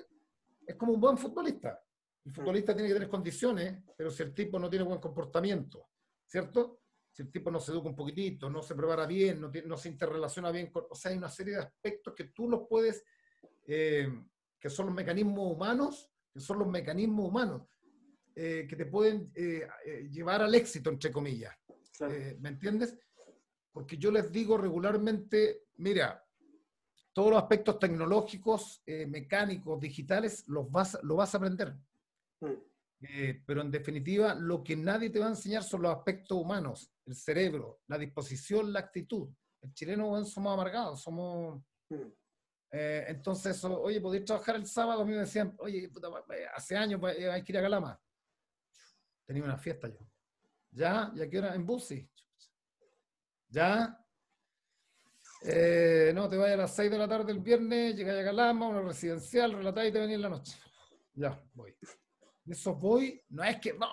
es 0.65 0.75
como 0.75 0.93
un 0.93 1.01
buen 1.01 1.17
futbolista. 1.17 1.81
El 2.23 2.31
futbolista 2.31 2.75
tiene 2.75 2.89
que 2.89 2.93
tener 2.93 3.09
condiciones, 3.09 3.83
pero 3.97 4.11
si 4.11 4.21
el 4.21 4.33
tipo 4.35 4.59
no 4.59 4.69
tiene 4.69 4.85
buen 4.85 4.99
comportamiento, 4.99 5.89
¿cierto? 6.25 6.81
si 7.17 7.23
el 7.23 7.31
tipo 7.31 7.49
no 7.49 7.59
se 7.59 7.71
educa 7.71 7.89
un 7.89 7.95
poquitito, 7.95 8.47
no 8.47 8.61
se 8.61 8.75
prepara 8.75 9.07
bien, 9.07 9.41
no, 9.41 9.51
no 9.65 9.75
se 9.75 9.89
interrelaciona 9.89 10.51
bien 10.51 10.67
con... 10.67 10.85
O 10.87 10.93
sea, 10.93 11.09
hay 11.09 11.17
una 11.17 11.29
serie 11.29 11.55
de 11.55 11.61
aspectos 11.61 12.13
que 12.13 12.25
tú 12.25 12.47
los 12.47 12.67
puedes, 12.69 13.03
eh, 13.65 14.07
que 14.59 14.69
son 14.69 14.85
los 14.85 14.93
mecanismos 14.93 15.51
humanos, 15.51 16.11
que 16.31 16.39
son 16.39 16.59
los 16.59 16.67
mecanismos 16.67 17.27
humanos, 17.27 17.63
eh, 18.35 18.67
que 18.69 18.75
te 18.75 18.85
pueden 18.85 19.31
eh, 19.33 19.67
llevar 20.11 20.43
al 20.43 20.53
éxito, 20.53 20.91
entre 20.91 21.11
comillas. 21.11 21.55
¿Me 22.37 22.49
entiendes? 22.49 22.95
Porque 23.77 23.95
yo 23.95 24.09
les 24.09 24.31
digo 24.31 24.57
regularmente, 24.57 25.65
mira, 25.75 26.25
todos 27.13 27.29
los 27.29 27.39
aspectos 27.39 27.77
tecnológicos, 27.77 28.81
mecánicos, 29.07 29.79
digitales, 29.79 30.47
los 30.47 30.71
vas, 30.71 30.97
lo 31.03 31.15
vas 31.17 31.35
a 31.35 31.37
aprender. 31.37 31.75
Mm. 32.41 32.53
Eh, 33.01 33.43
pero 33.45 33.61
en 33.61 33.69
definitiva, 33.69 34.33
lo 34.33 34.63
que 34.63 34.75
nadie 34.75 35.11
te 35.11 35.19
va 35.19 35.27
a 35.27 35.29
enseñar 35.29 35.61
son 35.61 35.83
los 35.83 35.95
aspectos 35.95 36.39
humanos, 36.39 36.91
el 37.05 37.13
cerebro, 37.13 37.81
la 37.85 37.99
disposición, 37.99 38.73
la 38.73 38.79
actitud. 38.79 39.29
El 39.61 39.75
chileno 39.75 40.25
somos 40.25 40.53
amargados, 40.53 41.03
somos... 41.03 41.61
Hmm. 41.87 42.09
Eh, 42.71 43.05
entonces, 43.09 43.63
oye, 43.63 44.01
¿podéis 44.01 44.25
trabajar 44.25 44.55
el 44.55 44.65
sábado? 44.65 45.03
A 45.03 45.05
mí 45.05 45.11
me 45.11 45.19
decían, 45.19 45.55
oye, 45.59 45.87
hace 46.55 46.75
años 46.75 46.99
hay 47.03 47.43
que 47.43 47.51
ir 47.51 47.59
a 47.59 47.61
Galama. 47.61 48.01
Tenía 49.27 49.43
una 49.43 49.59
fiesta 49.59 49.87
yo. 49.87 49.99
¿Ya? 50.71 51.11
¿Y 51.15 51.21
a 51.21 51.29
qué 51.29 51.37
hora? 51.37 51.53
En 51.53 51.63
Busi. 51.63 52.09
¿Ya? 53.49 53.97
Eh, 55.43 56.11
no, 56.13 56.27
te 56.27 56.37
vayas 56.37 56.55
a 56.55 56.61
las 56.61 56.75
6 56.75 56.91
de 56.91 56.97
la 56.97 57.07
tarde 57.07 57.31
el 57.31 57.39
viernes, 57.39 57.95
llegáis 57.95 58.19
a 58.19 58.23
Galama, 58.23 58.67
una 58.67 58.81
residencial, 58.81 59.53
relatáis 59.53 59.89
y 59.89 59.93
te 59.93 59.99
venís 59.99 60.15
en 60.15 60.21
la 60.21 60.29
noche. 60.29 60.57
Ya, 61.13 61.41
voy 61.53 61.75
eso 62.51 62.75
voy, 62.75 63.21
no 63.29 63.43
es 63.43 63.59
que, 63.59 63.73
no, 63.73 63.87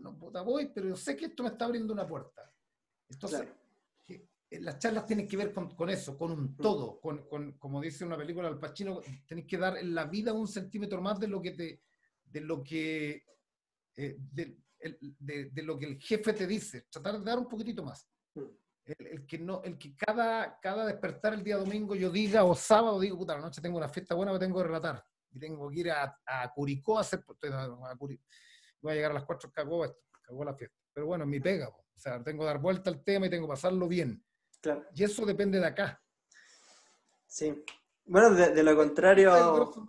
no 0.00 0.18
puta 0.18 0.42
voy, 0.42 0.70
pero 0.72 0.88
yo 0.88 0.96
sé 0.96 1.16
que 1.16 1.26
esto 1.26 1.42
me 1.42 1.50
está 1.50 1.64
abriendo 1.64 1.92
una 1.92 2.06
puerta. 2.06 2.52
Entonces, 3.08 3.48
eh, 4.08 4.60
las 4.60 4.78
charlas 4.78 5.06
tienen 5.06 5.26
que 5.26 5.36
ver 5.36 5.52
con, 5.52 5.74
con 5.74 5.90
eso, 5.90 6.16
con 6.16 6.30
un 6.32 6.44
mm. 6.44 6.56
todo, 6.56 7.00
con, 7.00 7.26
con, 7.28 7.52
como 7.58 7.80
dice 7.80 8.04
una 8.04 8.16
película 8.16 8.48
del 8.48 8.58
Pacino, 8.58 9.00
tenés 9.26 9.46
que 9.46 9.58
dar 9.58 9.76
en 9.78 9.94
la 9.94 10.04
vida 10.04 10.32
un 10.32 10.46
centímetro 10.46 11.00
más 11.00 11.18
de 11.18 11.28
lo 11.28 11.42
que 11.42 11.50
te, 11.52 11.82
de 12.24 12.40
lo 12.40 12.62
que, 12.62 13.24
eh, 13.96 14.16
de, 14.18 14.56
de, 15.18 15.62
lo 15.62 15.78
que 15.78 15.86
el 15.86 15.98
jefe 16.00 16.32
te 16.32 16.46
dice, 16.46 16.86
tratar 16.90 17.18
de 17.18 17.24
dar 17.24 17.38
un 17.38 17.48
poquitito 17.48 17.82
más. 17.82 18.08
El, 18.86 19.06
el, 19.06 19.26
que 19.26 19.38
no, 19.38 19.62
el 19.64 19.76
que 19.78 19.96
cada, 19.96 20.58
cada 20.60 20.86
despertar 20.86 21.34
el 21.34 21.42
día 21.42 21.56
domingo 21.56 21.94
yo 21.94 22.10
diga, 22.10 22.44
o 22.44 22.54
sábado 22.54 23.00
digo, 23.00 23.18
puta, 23.18 23.34
la 23.34 23.40
noche 23.40 23.60
tengo 23.60 23.76
una 23.76 23.88
fiesta 23.88 24.14
buena 24.14 24.32
que 24.32 24.38
tengo 24.38 24.58
que 24.58 24.64
relatar 24.64 25.04
tengo 25.38 25.70
que 25.70 25.80
ir 25.80 25.90
a, 25.90 26.18
a 26.26 26.52
Curicó 26.52 26.98
a 26.98 27.02
hacer, 27.02 27.24
voy 28.80 28.92
a 28.92 28.94
llegar 28.94 29.10
a 29.10 29.14
las 29.14 29.24
4, 29.24 29.50
cagó 29.52 29.84
esto, 29.84 29.98
cagó 30.22 30.44
la 30.44 30.54
fiesta. 30.54 30.76
Pero 30.92 31.06
bueno, 31.06 31.26
mi 31.26 31.40
pega, 31.40 31.68
o 31.68 31.84
sea, 31.94 32.22
tengo 32.22 32.40
que 32.40 32.46
dar 32.46 32.60
vuelta 32.60 32.90
al 32.90 33.02
tema 33.02 33.26
y 33.26 33.30
tengo 33.30 33.46
que 33.46 33.52
pasarlo 33.52 33.88
bien. 33.88 34.22
Y 34.94 35.04
eso 35.04 35.24
depende 35.24 35.60
de 35.60 35.66
acá. 35.66 36.02
Sí. 37.26 37.64
Bueno, 38.04 38.30
de, 38.30 38.62
lo 38.62 38.76
contrario... 38.76 39.30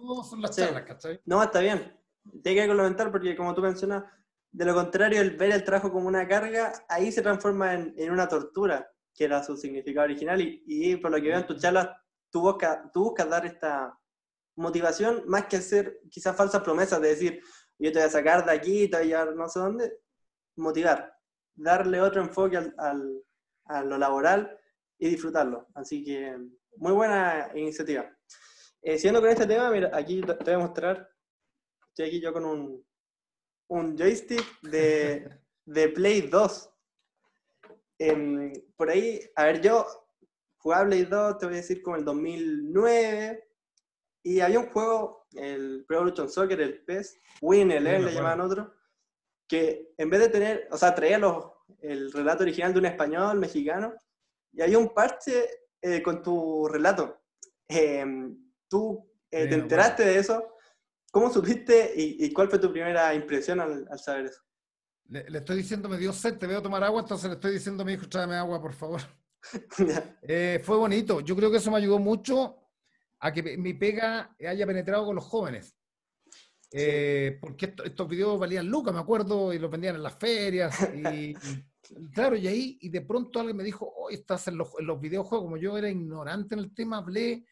No, 0.02 0.24
son 0.24 0.42
las 0.42 0.56
charlas, 0.56 0.84
¿cachai? 0.84 1.22
No, 1.26 1.42
está 1.42 1.60
bien. 1.60 1.96
Tengo 2.44 2.62
que 2.62 2.68
complementar 2.68 3.12
porque 3.12 3.36
como 3.36 3.54
tú 3.54 3.62
mencionas, 3.62 4.04
de 4.52 4.66
lo 4.66 4.74
contrario, 4.74 5.22
el 5.22 5.38
ver 5.38 5.52
el 5.52 5.64
trabajo 5.64 5.92
como 5.92 6.08
una 6.08 6.28
carga, 6.28 6.74
ahí 6.90 7.12
se 7.12 7.22
transforma 7.22 7.74
en, 7.74 7.94
en 7.98 8.12
una 8.12 8.28
tortura, 8.28 8.90
que 9.14 9.26
era 9.26 9.44
su 9.44 9.58
significado 9.58 10.06
original. 10.06 10.42
Y, 10.42 10.64
y 10.66 10.96
por 10.98 11.12
lo 11.12 11.18
que 11.18 11.30
veo 11.30 11.38
en 11.38 11.46
tus 11.46 11.62
charlas, 11.62 11.90
tú 12.30 12.42
buscas, 12.42 12.92
tú 12.92 13.06
buscas 13.06 13.30
dar 13.30 13.46
esta, 13.46 13.98
motivación 14.58 15.24
más 15.28 15.46
que 15.46 15.58
hacer 15.58 16.02
quizás 16.10 16.36
falsas 16.36 16.62
promesas 16.64 17.00
de 17.00 17.10
decir, 17.10 17.42
yo 17.80 17.92
te 17.92 18.00
voy 18.00 18.08
a 18.08 18.12
sacar 18.12 18.44
de 18.44 18.52
aquí, 18.52 18.90
te 18.90 18.98
voy 18.98 19.06
a 19.06 19.08
llevar 19.08 19.36
no 19.36 19.48
sé 19.48 19.60
dónde, 19.60 20.00
motivar, 20.56 21.14
darle 21.56 22.02
otro 22.02 22.22
enfoque 22.22 22.58
al, 22.58 23.24
a 23.66 23.84
lo 23.84 23.98
laboral 23.98 24.60
y 24.98 25.10
disfrutarlo. 25.10 25.68
Así 25.76 26.04
que 26.04 26.36
muy 26.76 26.92
buena 26.92 27.52
iniciativa. 27.54 28.12
Eh, 28.82 28.98
siguiendo 28.98 29.22
con 29.22 29.30
este 29.30 29.46
tema, 29.46 29.70
mira, 29.70 29.92
aquí 29.94 30.22
te 30.22 30.34
voy 30.44 30.54
a 30.54 30.60
mostrar, 30.60 31.10
estoy 31.90 32.08
aquí 32.08 32.20
yo 32.20 32.34
con 32.34 32.46
un, 32.46 32.86
un 33.70 33.98
joystick 33.98 34.62
de, 34.62 35.30
de 35.66 35.90
Play 35.90 36.22
2. 36.22 36.74
Em, 38.00 38.54
por 38.76 38.90
ahí, 38.90 39.20
a 39.36 39.46
ver, 39.46 39.62
yo 39.62 39.86
jugaba 40.58 40.88
Play 40.88 41.04
2, 41.06 41.38
te 41.38 41.46
voy 41.46 41.56
a 41.56 41.58
decir 41.58 41.82
como 41.82 41.96
el 41.96 42.06
2009, 42.06 43.44
y 44.24 44.40
había 44.42 44.60
un 44.60 44.68
juego, 44.68 45.26
el 45.36 45.86
Pro 45.88 45.98
Evolution 45.98 46.30
Soccer, 46.30 46.60
el 46.60 46.84
PES, 46.84 47.18
Win, 47.42 47.72
el 47.72 47.84
le 47.84 48.14
llamaban 48.14 48.42
otro, 48.42 48.74
que 49.48 49.94
en 49.98 50.10
vez 50.10 50.20
de 50.20 50.30
tener, 50.30 50.68
o 50.72 50.78
sea, 50.78 50.94
traía 50.94 51.18
los, 51.18 51.46
el 51.80 52.12
relato 52.12 52.44
original 52.44 52.74
de 52.74 52.80
un 52.80 52.86
español, 52.86 53.40
mexicano, 53.40 53.94
y 54.52 54.62
había 54.62 54.78
un 54.80 54.94
parche 54.94 55.48
eh, 55.82 56.02
con 56.02 56.22
tu 56.22 56.68
relato. 56.68 57.22
Em, 57.68 58.52
¿Tú 58.68 59.10
eh, 59.32 59.48
te 59.48 59.56
enteraste 59.56 60.04
de 60.04 60.18
eso? 60.20 60.57
¿Cómo 61.18 61.34
supiste 61.34 61.94
y, 61.96 62.32
cuál 62.32 62.48
fue 62.48 62.60
tu 62.60 62.72
primera 62.72 63.12
impresión 63.12 63.60
al, 63.60 63.88
saber 63.98 64.28
eso? 64.28 64.40
Le, 65.08 65.26
estoy 65.36 65.58
diciendo, 65.58 65.90
me 65.90 65.98
dio 65.98 66.14
sed, 66.14 66.38
te 66.38 66.46
veo 66.46 66.62
tomar 66.62 66.84
agua, 66.84 67.02
entonces 67.02 67.28
le 67.28 67.34
estoy 67.34 67.54
diciendo 67.54 67.82
a 67.82 67.86
mi 67.88 67.94
hijo, 67.94 68.08
tráeme 68.08 68.36
agua, 68.36 68.62
por 68.62 68.74
favor. 68.74 69.02
Eh, 70.22 70.62
fue 70.64 70.78
bonito. 70.78 71.22
Yo 71.22 71.36
creo 71.36 71.50
que 71.50 71.58
eso 71.58 71.72
me 71.72 71.78
ayudó 71.78 71.98
mucho 71.98 72.58
a 73.18 73.34
que 73.34 73.58
mi 73.58 73.74
pega 73.74 74.36
haya 74.48 74.68
penetrado 74.68 75.08
con 75.08 75.16
los 75.16 75.24
jóvenes. 75.24 75.76
Eh, 76.72 77.40
porque 77.42 77.74
estos 77.84 78.08
videos 78.08 78.40
valían 78.40 78.68
lucas, 78.68 78.94
me 78.94 79.00
acuerdo, 79.00 79.52
y 79.54 79.58
los 79.58 79.72
vendían 79.72 79.96
en 79.96 80.04
las 80.04 80.20
ferias. 80.20 80.78
Y, 80.94 81.34
claro, 82.14 82.36
y 82.36 82.46
ahí, 82.48 82.78
y 82.80 82.90
de 82.90 83.02
pronto 83.02 83.40
alguien 83.40 83.58
me 83.58 83.64
dijo, 83.64 83.92
hoy 83.92 84.14
estás 84.14 84.50
en 84.50 84.58
los, 84.58 84.70
en 84.78 84.86
los, 84.86 85.02
videojuegos, 85.02 85.46
como 85.46 85.58
yo 85.58 85.80
era 85.80 85.90
ignorante 85.90 86.54
en 86.54 86.60
el 86.60 86.76
tema, 86.76 87.00
hablé 87.00 87.44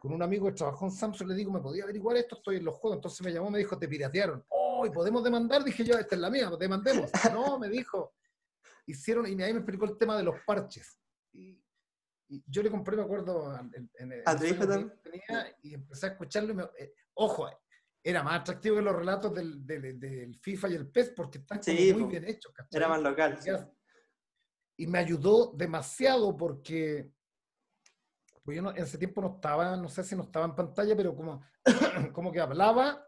con 0.00 0.14
un 0.14 0.22
amigo 0.22 0.46
que 0.46 0.54
trabajó 0.54 0.86
en 0.86 0.92
Samsung, 0.92 1.28
le 1.28 1.34
digo, 1.34 1.52
¿me 1.52 1.60
podía 1.60 1.84
averiguar 1.84 2.16
esto? 2.16 2.36
Estoy 2.36 2.56
en 2.56 2.64
los 2.64 2.74
juegos. 2.74 2.96
Entonces 2.96 3.20
me 3.22 3.32
llamó, 3.32 3.50
me 3.50 3.58
dijo, 3.58 3.78
te 3.78 3.86
piratearon. 3.86 4.42
Oh, 4.48 4.90
podemos 4.90 5.22
demandar? 5.22 5.62
Dije 5.62 5.84
yo, 5.84 5.98
esta 5.98 6.14
es 6.14 6.20
la 6.22 6.30
mía, 6.30 6.50
demandemos. 6.58 7.10
no, 7.34 7.58
me 7.58 7.68
dijo. 7.68 8.14
Hicieron, 8.86 9.26
y 9.26 9.42
ahí 9.42 9.52
me 9.52 9.60
explicó 9.60 9.84
el 9.84 9.98
tema 9.98 10.16
de 10.16 10.22
los 10.22 10.36
parches. 10.46 10.98
Y, 11.34 11.62
yo 12.46 12.62
le 12.62 12.70
compré, 12.70 12.96
me 12.96 13.02
acuerdo, 13.02 13.54
en, 13.58 13.90
en, 13.98 14.22
¿A 14.24 14.36
tenía, 14.36 15.56
y 15.62 15.74
empecé 15.74 16.06
a 16.06 16.10
escucharlo. 16.10 16.52
Y 16.52 16.54
me, 16.54 16.62
eh, 16.78 16.94
ojo, 17.14 17.46
era 18.02 18.22
más 18.22 18.40
atractivo 18.40 18.76
que 18.76 18.82
los 18.82 18.96
relatos 18.96 19.34
del, 19.34 19.66
del, 19.66 20.00
del 20.00 20.38
FIFA 20.38 20.68
y 20.68 20.74
el 20.76 20.88
PES 20.88 21.10
porque 21.10 21.38
están 21.38 21.60
muy 21.66 22.04
bien 22.04 22.24
hechos. 22.26 22.54
Era 22.70 22.88
más 22.88 23.02
local. 23.02 23.38
Y 24.78 24.86
me 24.86 24.98
ayudó 24.98 25.52
demasiado 25.54 26.34
porque 26.34 27.12
pues 28.42 28.56
yo 28.56 28.62
no, 28.62 28.70
en 28.70 28.82
ese 28.82 28.98
tiempo 28.98 29.20
no 29.20 29.34
estaba, 29.34 29.76
no 29.76 29.88
sé 29.88 30.04
si 30.04 30.16
no 30.16 30.22
estaba 30.22 30.46
en 30.46 30.54
pantalla, 30.54 30.96
pero 30.96 31.14
como, 31.14 31.42
como 32.12 32.32
que 32.32 32.40
hablaba 32.40 33.04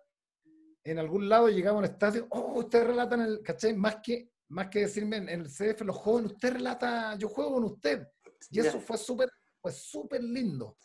en 0.85 0.99
algún 0.99 1.29
lado, 1.29 1.49
llegaba 1.49 1.79
al 1.79 1.85
estadio, 1.85 2.27
oh, 2.31 2.59
ustedes 2.59 2.89
relatan 2.89 3.21
el, 3.21 3.43
¿cachai? 3.43 3.75
Más 3.75 3.97
que, 4.03 4.33
más 4.49 4.69
que 4.69 4.81
decirme 4.81 5.17
en 5.17 5.29
el 5.29 5.47
CF, 5.47 5.83
los 5.83 5.97
jóvenes, 5.97 6.33
usted 6.33 6.55
relata, 6.55 7.15
yo 7.17 7.29
juego 7.29 7.55
con 7.55 7.65
usted. 7.65 8.09
Y 8.51 8.61
eso 8.61 8.81
fue 8.81 8.99
súper 8.99 9.31
fue 9.63 9.73
súper 9.73 10.23
lindo. 10.23 10.77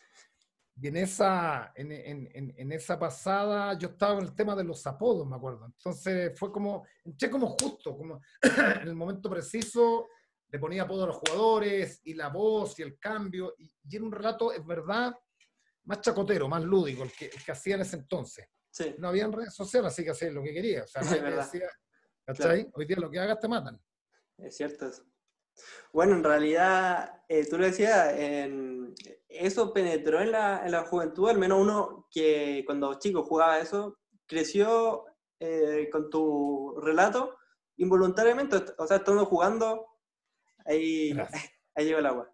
Y 0.80 0.88
en 0.88 0.98
esa, 0.98 1.72
en, 1.76 1.92
en, 1.92 2.30
en, 2.56 2.72
esa 2.72 3.00
pasada 3.00 3.74
yo 3.74 3.90
estaba 3.90 4.20
en 4.20 4.26
el 4.26 4.36
tema 4.36 4.56
de 4.56 4.64
los 4.64 4.86
apodos, 4.86 5.28
me 5.28 5.36
acuerdo. 5.36 5.66
Entonces 5.66 6.38
fue 6.38 6.52
como, 6.52 6.86
entré 7.04 7.32
como 7.32 7.48
justo, 7.60 7.98
como 7.98 8.22
en 8.82 8.88
el 8.88 8.96
momento 8.96 9.28
preciso, 9.28 10.08
le 10.50 10.60
ponía 10.60 10.84
apodo 10.84 11.04
a 11.04 11.08
los 11.08 11.18
jugadores 11.18 12.02
y 12.04 12.14
la 12.14 12.30
voz 12.30 12.80
y 12.80 12.84
el 12.84 12.98
cambio. 12.98 13.54
Y, 13.58 13.72
y 13.90 13.96
era 13.96 14.06
un 14.06 14.12
relato, 14.12 14.52
es 14.52 14.66
verdad, 14.66 15.14
más 15.86 16.02
chacotero, 16.02 16.48
más 16.48 16.64
lúdico, 16.64 17.04
el 17.04 17.12
que, 17.12 17.26
el 17.26 17.44
que 17.44 17.52
hacía 17.52 17.76
en 17.76 17.82
ese 17.82 17.96
entonces. 17.96 18.48
Sí. 18.70 18.96
No 19.00 19.08
había 19.08 19.28
redes 19.28 19.56
sociales, 19.56 19.92
así 19.92 20.04
que 20.04 20.12
hacía 20.12 20.30
lo 20.32 20.44
que 20.44 20.54
quería. 20.54 20.84
O 20.84 20.88
sea, 20.88 21.02
me 21.02 21.32
decía, 21.32 21.68
¿cachai? 22.26 22.70
Hoy 22.74 22.86
día 22.86 22.98
lo 22.98 23.10
que 23.10 23.20
hagas 23.20 23.40
te 23.40 23.48
matan. 23.48 23.82
Es 24.38 24.58
cierto. 24.58 24.92
Bueno, 25.92 26.16
en 26.16 26.24
realidad, 26.24 27.24
eh, 27.28 27.48
tú 27.50 27.58
lo 27.58 27.66
decías, 27.66 28.14
en, 28.16 28.94
eso 29.28 29.74
penetró 29.74 30.22
en 30.22 30.32
la, 30.32 30.64
en 30.64 30.72
la, 30.72 30.84
juventud, 30.86 31.30
al 31.30 31.40
menos 31.40 31.60
uno 31.60 32.08
que 32.12 32.64
cuando 32.66 33.00
chico 33.00 33.24
jugaba 33.24 33.60
eso, 33.60 33.98
creció 34.28 35.06
eh, 35.40 35.90
con 35.92 36.10
tu 36.10 36.80
relato 36.82 37.38
involuntariamente, 37.78 38.58
o 38.78 38.88
sea, 38.88 38.98
estando 38.98 39.26
jugando, 39.26 39.88
ahí, 40.68 41.12
ahí 41.76 41.86
llegó 41.86 42.00
el 42.00 42.06
agua. 42.06 42.34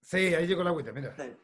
Sí, 0.00 0.34
ahí 0.34 0.46
llegó 0.46 0.62
el 0.62 0.68
agüita, 0.68 0.92
mira. 0.92 1.14
Sí. 1.16 1.34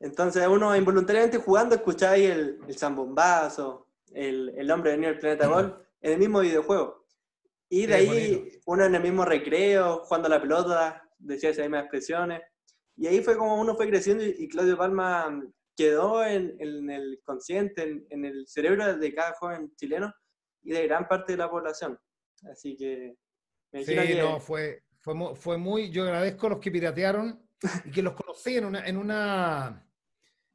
Entonces 0.00 0.46
uno 0.48 0.74
involuntariamente 0.74 1.38
jugando 1.38 1.74
escuchaba 1.74 2.12
ahí 2.12 2.24
el, 2.24 2.58
el 2.66 2.78
zambombazo, 2.78 3.86
el, 4.12 4.54
el 4.56 4.70
hombre 4.70 4.92
venía 4.92 5.10
del 5.10 5.18
planeta 5.18 5.46
Gol, 5.46 5.86
en 6.00 6.12
el 6.12 6.18
mismo 6.18 6.40
videojuego. 6.40 7.06
Y 7.68 7.86
de 7.86 7.94
ahí 7.94 8.60
uno 8.64 8.84
en 8.84 8.94
el 8.94 9.02
mismo 9.02 9.24
recreo, 9.24 10.02
jugando 10.04 10.26
a 10.26 10.30
la 10.30 10.40
pelota, 10.40 11.08
decía 11.18 11.50
esas 11.50 11.64
mismas 11.64 11.82
expresiones. 11.82 12.40
Y 12.96 13.06
ahí 13.06 13.22
fue 13.22 13.36
como 13.36 13.60
uno 13.60 13.76
fue 13.76 13.88
creciendo 13.88 14.24
y, 14.24 14.48
Claudio 14.48 14.76
Palma 14.76 15.42
quedó 15.76 16.24
en, 16.24 16.56
en 16.58 16.90
el 16.90 17.20
consciente, 17.24 17.82
en, 17.82 18.06
en, 18.10 18.24
el 18.24 18.46
cerebro 18.48 18.96
de 18.96 19.14
cada 19.14 19.34
joven 19.34 19.72
chileno 19.76 20.12
y 20.62 20.72
de 20.72 20.86
gran 20.86 21.06
parte 21.06 21.32
de 21.32 21.38
la 21.38 21.50
población. 21.50 21.98
Así 22.50 22.76
que... 22.76 23.16
Me 23.72 23.84
sí, 23.84 23.94
que... 23.94 24.14
no, 24.16 24.40
fue, 24.40 24.84
fue, 24.98 25.14
fue 25.34 25.58
muy... 25.58 25.90
Yo 25.90 26.04
agradezco 26.04 26.46
a 26.46 26.50
los 26.50 26.58
que 26.58 26.70
piratearon 26.70 27.40
y 27.84 27.90
que 27.90 28.02
los 28.02 28.14
conocí 28.14 28.56
en 28.56 28.64
una, 28.64 28.86
en 28.86 28.96
una 28.96 29.86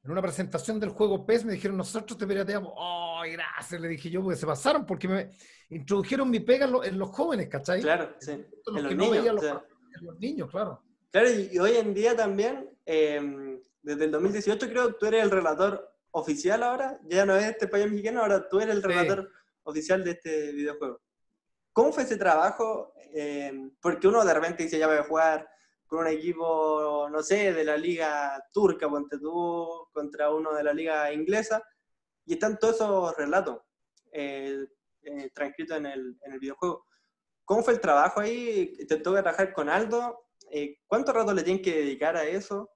en 0.06 0.12
una 0.12 0.22
presentación 0.22 0.80
del 0.80 0.92
juego 0.92 1.26
PES 1.26 1.46
me 1.46 1.54
dijeron, 1.54 1.78
nosotros 1.78 2.16
te 2.16 2.28
pirateamos. 2.28 2.72
¡Oh, 2.76 3.24
gracias! 3.26 3.82
Le 3.82 3.88
dije 3.88 4.12
yo, 4.12 4.22
porque 4.22 4.38
se 4.38 4.46
pasaron, 4.46 4.86
porque 4.86 5.08
me 5.08 5.32
introdujeron 5.70 6.30
mi 6.30 6.40
pega 6.42 6.70
en, 6.84 7.00
los 7.00 7.10
jóvenes, 7.10 7.50
¿cachai? 7.50 7.82
Claro, 7.82 8.16
sí. 8.20 8.34
En 8.34 8.46
los, 8.68 8.84
los 8.84 8.96
niños, 8.96 9.34
los, 9.34 9.44
los, 10.02 10.20
niños, 10.20 10.52
claro. 10.52 10.84
Claro, 11.10 11.28
y, 11.32 11.58
hoy 11.58 11.78
en 11.78 11.96
día 11.96 12.16
también, 12.16 12.70
eh, 12.86 13.60
desde 13.82 14.06
el 14.06 14.12
2018 14.12 14.70
creo 14.70 14.88
que 14.90 14.94
tú 15.00 15.08
eres 15.08 15.24
el 15.24 15.32
relator 15.32 15.92
oficial 16.12 16.62
ahora, 16.62 17.00
ya 17.06 17.26
no 17.26 17.36
es 17.36 17.46
este 17.46 17.68
país 17.68 17.90
mexicano, 17.90 18.22
ahora 18.22 18.48
tú 18.48 18.60
eres 18.60 18.76
el 18.76 18.84
relator 18.84 19.28
sí. 19.28 19.60
oficial 19.64 20.04
de 20.04 20.12
este 20.12 20.52
videojuego. 20.52 21.02
¿Cómo 21.76 21.92
fue 21.92 22.04
ese 22.04 22.16
trabajo? 22.16 22.94
Eh, 23.14 23.52
porque 23.82 24.08
uno 24.08 24.24
de 24.24 24.34
repente 24.34 24.64
dice, 24.64 24.80
ya 24.80 24.88
voy 24.88 24.96
a 24.96 25.04
jugar 25.04 25.46
con 25.86 26.00
un 26.00 26.08
equipo, 26.08 27.10
no 27.12 27.22
sé, 27.22 27.52
de 27.52 27.66
la 27.66 27.76
liga 27.76 28.42
turca, 28.54 28.88
ponte 28.90 29.20
tú, 29.20 29.86
contra 29.92 30.34
uno 30.34 30.54
de 30.54 30.64
la 30.64 30.72
liga 30.72 31.12
inglesa, 31.12 31.62
y 32.26 32.36
están 32.36 32.58
todos 32.58 32.76
esos 32.76 33.18
relatos 33.18 33.60
eh, 34.14 34.66
eh, 35.02 35.30
transcritos 35.34 35.76
en 35.76 35.88
el, 35.88 36.18
en 36.22 36.40
videojuego. 36.40 36.86
¿Cómo 37.44 37.62
fue 37.62 37.74
el 37.74 37.82
trabajo 37.82 38.22
ahí? 38.22 38.78
¿Te 38.88 38.96
toca 38.96 39.22
trabajar 39.22 39.52
con 39.52 39.68
Aldo? 39.68 40.30
Eh, 40.50 40.78
¿Cuánto 40.88 41.12
rato 41.12 41.34
le 41.34 41.44
tienen 41.44 41.62
que 41.62 41.76
dedicar 41.76 42.16
a 42.16 42.24
eso? 42.24 42.72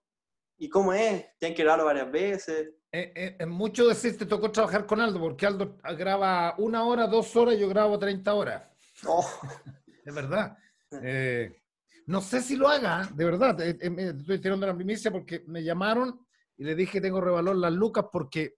¿Y 0.57 0.67
cómo 0.67 0.91
es? 0.91 1.25
¿Tienen 1.39 1.55
que 1.55 1.63
grabarlo 1.63 1.85
varias 1.85 2.11
veces? 2.11 2.73
Es 2.91 3.47
mucho 3.47 3.87
decir, 3.87 4.17
te 4.17 4.25
tocó 4.25 4.51
trabajar 4.51 4.85
con 4.85 4.99
Aldo, 4.99 5.21
porque 5.21 5.45
Aldo 5.45 5.77
graba 5.97 6.55
una 6.57 6.83
hora, 6.83 7.07
dos 7.07 7.33
horas, 7.37 7.57
yo 7.57 7.69
grabo 7.69 7.97
30 7.97 8.33
horas. 8.33 8.69
Oh. 9.05 9.27
es 10.05 10.13
verdad. 10.13 10.57
Eh, 11.03 11.61
no 12.07 12.21
sé 12.21 12.41
si 12.41 12.55
lo 12.55 12.67
haga, 12.67 13.07
de 13.13 13.25
verdad. 13.25 13.59
Eh, 13.61 13.77
eh, 13.79 14.13
estoy 14.17 14.39
tirando 14.39 14.65
la 14.65 14.75
primicia 14.75 15.11
porque 15.11 15.43
me 15.47 15.63
llamaron 15.63 16.25
y 16.57 16.63
le 16.63 16.75
dije 16.75 16.93
que 16.93 17.01
tengo 17.01 17.21
revalor 17.21 17.55
las 17.55 17.73
lucas 17.73 18.05
porque 18.11 18.55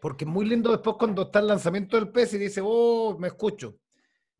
porque 0.00 0.26
es 0.26 0.30
muy 0.30 0.44
lindo 0.44 0.70
después 0.70 0.96
cuando 0.98 1.22
está 1.22 1.38
el 1.38 1.46
lanzamiento 1.46 1.96
del 1.96 2.10
pez 2.10 2.34
y 2.34 2.38
dice, 2.38 2.60
oh, 2.62 3.16
me 3.18 3.28
escucho. 3.28 3.78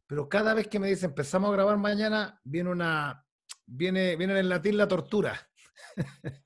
Pero 0.06 0.28
cada 0.28 0.52
vez 0.52 0.68
que 0.68 0.78
me 0.78 0.88
dice 0.88 1.06
empezamos 1.06 1.48
a 1.48 1.54
grabar 1.54 1.78
mañana, 1.78 2.38
viene 2.44 2.68
una, 2.68 3.24
viene, 3.64 4.14
viene 4.16 4.38
en 4.38 4.50
latín 4.50 4.76
la 4.76 4.86
tortura. 4.86 5.40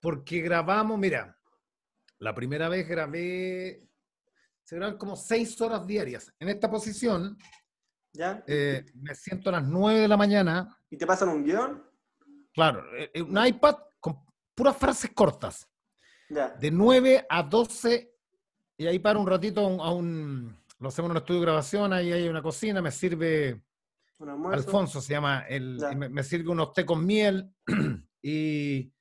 porque 0.00 0.40
grabamos, 0.40 0.98
mira, 0.98 1.38
la 2.18 2.34
primera 2.34 2.70
vez 2.70 2.88
grabé, 2.88 3.89
se 4.70 4.76
graban 4.76 4.98
como 4.98 5.16
seis 5.16 5.60
horas 5.60 5.84
diarias. 5.84 6.32
En 6.38 6.48
esta 6.48 6.70
posición, 6.70 7.36
¿Ya? 8.12 8.44
Eh, 8.46 8.86
me 8.94 9.16
siento 9.16 9.48
a 9.48 9.54
las 9.54 9.64
9 9.64 9.98
de 9.98 10.06
la 10.06 10.16
mañana. 10.16 10.78
¿Y 10.88 10.96
te 10.96 11.08
pasan 11.08 11.30
un 11.30 11.42
guion? 11.42 11.82
Claro, 12.54 12.84
eh, 12.96 13.10
eh, 13.12 13.20
un 13.20 13.44
iPad 13.44 13.74
con 13.98 14.24
puras 14.54 14.76
frases 14.76 15.10
cortas. 15.12 15.68
Ya. 16.28 16.50
De 16.50 16.70
9 16.70 17.26
a 17.28 17.42
12, 17.42 18.14
y 18.76 18.86
ahí 18.86 19.00
paro 19.00 19.18
un 19.18 19.26
ratito 19.26 19.60
a 19.60 19.92
un, 19.92 20.56
lo 20.78 20.88
hacemos 20.88 21.08
en 21.08 21.10
un 21.10 21.16
estudio 21.16 21.40
de 21.40 21.46
grabación, 21.46 21.92
ahí 21.92 22.12
hay 22.12 22.28
una 22.28 22.40
cocina, 22.40 22.80
me 22.80 22.92
sirve, 22.92 23.60
Alfonso 24.52 25.00
se 25.00 25.14
llama, 25.14 25.46
el, 25.48 25.80
me, 25.96 26.08
me, 26.10 26.22
sirve 26.22 26.48
unos 26.48 26.72
té 26.74 26.86
con 26.86 27.04
miel 27.04 27.52
y 28.22 28.92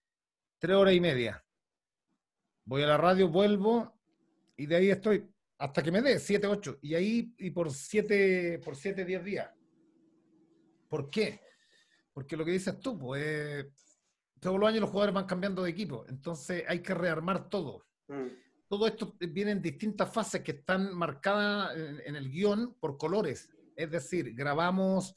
tres 0.57 0.75
horas 0.75 0.95
y 0.95 0.99
media. 0.99 1.45
Voy 2.65 2.81
a 2.81 2.87
la 2.87 2.97
radio, 2.97 3.27
vuelvo 3.27 3.93
y 4.57 4.65
de 4.65 4.75
ahí 4.75 4.89
estoy 4.89 5.29
hasta 5.59 5.83
que 5.83 5.91
me 5.91 6.01
dé 6.01 6.17
7, 6.17 6.47
8. 6.47 6.79
Y 6.81 6.95
ahí, 6.95 7.35
y 7.37 7.51
por 7.51 7.71
7, 7.71 8.59
por 8.63 8.75
7, 8.75 9.05
10 9.05 9.23
días. 9.23 9.49
¿Por 10.87 11.09
qué? 11.09 11.41
Porque 12.13 12.35
lo 12.35 12.43
que 12.43 12.51
dices 12.51 12.79
tú, 12.79 12.97
pues, 12.97 13.67
todos 14.39 14.59
los 14.59 14.67
años 14.67 14.81
los 14.81 14.89
jugadores 14.89 15.13
van 15.13 15.25
cambiando 15.25 15.63
de 15.63 15.69
equipo. 15.69 16.05
Entonces 16.07 16.63
hay 16.67 16.79
que 16.79 16.93
rearmar 16.93 17.49
todo. 17.49 17.85
Mm. 18.07 18.27
Todo 18.67 18.87
esto 18.87 19.15
viene 19.19 19.51
en 19.51 19.61
distintas 19.61 20.11
fases 20.11 20.41
que 20.41 20.51
están 20.51 20.95
marcadas 20.95 21.75
en, 21.75 22.01
en 22.05 22.15
el 22.15 22.31
guion 22.31 22.75
por 22.79 22.97
colores. 22.97 23.49
Es 23.75 23.91
decir, 23.91 24.33
grabamos 24.33 25.15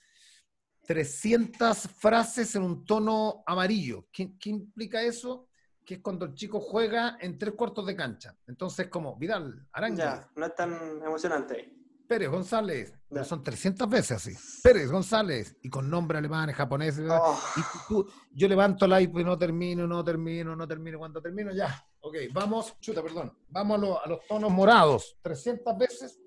300 0.86 1.78
frases 1.98 2.54
en 2.56 2.62
un 2.62 2.84
tono 2.84 3.44
amarillo. 3.46 4.08
¿Qué, 4.12 4.36
¿Qué, 4.38 4.50
implica 4.50 5.02
eso? 5.02 5.48
Que 5.92 5.96
es 5.96 6.02
cuando 6.02 6.24
el 6.24 6.34
chico 6.34 6.58
juega 6.58 7.18
en 7.20 7.38
tres 7.38 7.52
cuartos 7.52 7.84
de 7.84 7.94
cancha. 7.94 8.34
Entonces, 8.46 8.88
como 8.88 9.14
Vidal, 9.16 9.68
Arangues. 9.72 9.98
Ya, 9.98 10.30
no 10.34 10.46
es 10.46 10.54
tan 10.54 10.72
emocionante. 11.04 11.70
Pérez 12.08 12.30
González, 12.30 12.94
ya. 13.10 13.24
son 13.24 13.42
300 13.42 13.88
veces 13.90 14.12
así. 14.12 14.32
Pérez 14.62 14.90
González, 14.90 15.54
y 15.62 15.68
con 15.68 15.90
nombre 15.90 16.16
alemán, 16.16 16.50
japonés. 16.52 16.98
Oh. 17.08 17.38
Y 17.56 17.60
tú, 17.88 18.10
yo 18.32 18.48
levanto 18.48 18.86
el 18.86 19.02
iPod 19.02 19.20
y 19.20 19.24
no 19.24 19.38
termino, 19.38 19.86
no 19.86 20.02
termino, 20.02 20.56
no 20.56 20.66
termino. 20.66 20.98
Cuando 20.98 21.20
termino, 21.20 21.52
ya. 21.52 21.86
Ok, 22.00 22.16
vamos, 22.32 22.78
chuta, 22.80 23.02
perdón. 23.02 23.36
Vamos 23.48 23.76
a, 23.76 23.80
lo, 23.80 24.02
a 24.02 24.08
los 24.08 24.26
tonos 24.26 24.50
morados. 24.50 25.18
300 25.22 25.76
veces. 25.76 26.18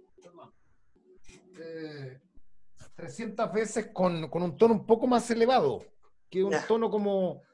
Eh, 1.58 2.22
300 2.96 3.52
veces 3.52 3.90
con, 3.92 4.30
con, 4.30 4.44
un 4.44 4.58
tono 4.58 4.76
un 4.76 4.86
poco 4.86 5.08
más 5.08 5.30
elevado, 5.32 5.84
que 6.30 6.44
un 6.44 6.52
ya. 6.52 6.66
tono 6.68 6.90
como 6.90 7.45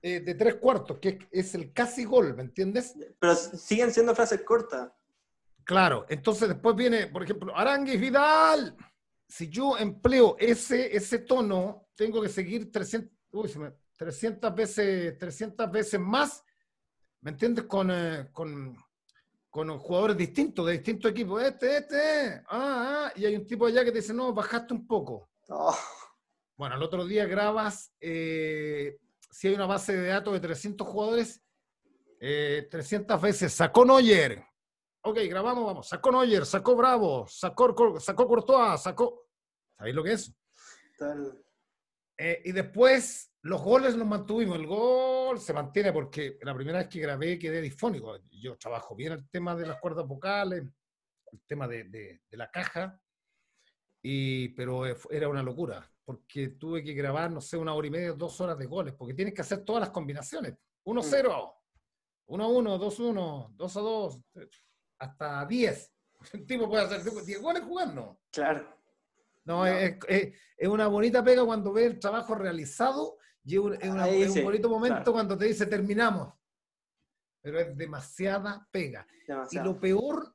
eh, 0.00 0.20
de 0.20 0.34
tres 0.34 0.54
cuartos, 0.56 0.98
que 0.98 1.18
es 1.30 1.54
el 1.54 1.72
casi 1.72 2.04
gol, 2.04 2.34
¿me 2.34 2.42
entiendes? 2.42 2.94
Pero 3.18 3.34
siguen 3.34 3.92
siendo 3.92 4.14
frases 4.14 4.42
cortas. 4.42 4.90
Claro, 5.64 6.06
entonces 6.08 6.48
después 6.48 6.76
viene, 6.76 7.08
por 7.08 7.22
ejemplo, 7.22 7.54
Aranguis 7.56 8.00
Vidal. 8.00 8.76
Si 9.26 9.48
yo 9.48 9.76
empleo 9.76 10.36
ese, 10.38 10.96
ese 10.96 11.18
tono, 11.18 11.88
tengo 11.94 12.22
que 12.22 12.28
seguir 12.28 12.72
300, 12.72 13.10
uy, 13.32 13.54
me, 13.56 13.72
300, 13.96 14.54
veces, 14.54 15.18
300 15.18 15.70
veces 15.70 16.00
más, 16.00 16.44
¿me 17.20 17.32
entiendes? 17.32 17.64
Con, 17.64 17.90
eh, 17.90 18.28
con, 18.32 18.76
con 19.50 19.78
jugadores 19.78 20.16
distintos, 20.16 20.64
de 20.64 20.72
distintos 20.72 21.10
equipos. 21.10 21.42
Este, 21.42 21.78
este, 21.78 22.42
ah, 22.48 23.10
ah, 23.10 23.12
y 23.16 23.26
hay 23.26 23.36
un 23.36 23.46
tipo 23.46 23.66
allá 23.66 23.84
que 23.84 23.90
te 23.90 23.98
dice, 23.98 24.14
no, 24.14 24.32
bajaste 24.32 24.72
un 24.72 24.86
poco. 24.86 25.28
Oh. 25.48 25.76
Bueno, 26.56 26.76
el 26.76 26.82
otro 26.82 27.04
día 27.04 27.26
grabas 27.26 27.92
eh, 28.00 28.98
si 29.30 29.48
hay 29.48 29.54
una 29.54 29.66
base 29.66 29.96
de 29.96 30.08
datos 30.08 30.32
de 30.32 30.40
300 30.40 30.86
jugadores, 30.86 31.42
eh, 32.20 32.66
300 32.70 33.20
veces 33.20 33.52
sacó 33.52 33.84
Neuer. 33.84 34.44
Ok, 35.02 35.18
grabamos, 35.28 35.64
vamos. 35.64 35.88
Sacó 35.88 36.10
Neuer, 36.10 36.44
sacó 36.44 36.74
Bravo, 36.76 37.26
sacó, 37.28 38.00
sacó 38.00 38.26
Courtois, 38.26 38.80
sacó. 38.80 39.28
¿Sabéis 39.76 39.94
lo 39.94 40.02
que 40.02 40.12
es? 40.12 40.32
Eh, 42.16 42.42
y 42.44 42.52
después 42.52 43.32
los 43.42 43.62
goles 43.62 43.94
los 43.94 44.06
mantuvimos. 44.06 44.58
El 44.58 44.66
gol 44.66 45.38
se 45.38 45.52
mantiene 45.52 45.92
porque 45.92 46.38
la 46.42 46.54
primera 46.54 46.78
vez 46.78 46.88
que 46.88 47.00
grabé 47.00 47.38
quedé 47.38 47.60
disfónico. 47.60 48.18
Yo 48.30 48.56
trabajo 48.56 48.96
bien 48.96 49.12
el 49.12 49.28
tema 49.28 49.54
de 49.54 49.66
las 49.66 49.80
cuerdas 49.80 50.06
vocales. 50.06 50.64
el 51.32 51.40
tema 51.46 51.68
de, 51.68 51.84
de, 51.84 52.20
la 52.32 52.50
caja, 52.50 53.00
y, 54.02 54.48
pero 54.50 54.86
era 55.10 55.28
una 55.28 55.42
locura, 55.42 55.88
porque 56.08 56.48
tuve 56.58 56.82
que 56.82 56.94
grabar, 56.94 57.30
no 57.30 57.38
sé, 57.38 57.58
una 57.58 57.74
hora 57.74 57.86
y 57.86 57.90
media, 57.90 58.12
dos 58.14 58.40
horas 58.40 58.56
de 58.56 58.64
goles, 58.64 58.94
porque 58.94 59.12
tienes 59.12 59.34
que 59.34 59.42
hacer 59.42 59.62
todas 59.62 59.80
las 59.80 59.90
combinaciones. 59.90 60.54
1-0, 60.86 61.54
1-1, 62.28 62.78
2-1, 62.78 63.54
2-2, 63.54 64.24
hasta 65.00 65.44
10. 65.44 65.92
El 66.32 66.46
tipo 66.46 66.66
puede 66.66 66.84
hacer 66.84 67.02
10 67.02 67.42
goles 67.42 67.62
jugando. 67.62 68.22
Claro. 68.32 68.74
No, 69.44 69.66
Es, 69.66 69.98
es, 70.08 70.32
una 70.66 70.86
bonita 70.86 71.22
pega 71.22 71.44
cuando 71.44 71.74
ves 71.74 71.88
el 71.88 71.98
trabajo 71.98 72.34
realizado 72.34 73.18
y 73.44 73.56
es, 73.56 74.30
un 74.34 74.44
bonito 74.44 74.70
momento 74.70 75.12
cuando 75.12 75.36
te 75.36 75.44
dice 75.44 75.66
terminamos. 75.66 76.32
Pero 77.42 77.60
es 77.60 77.76
demasiada 77.76 78.66
pega. 78.70 79.06
Y 79.50 79.58
lo 79.58 79.78
peor 79.78 80.34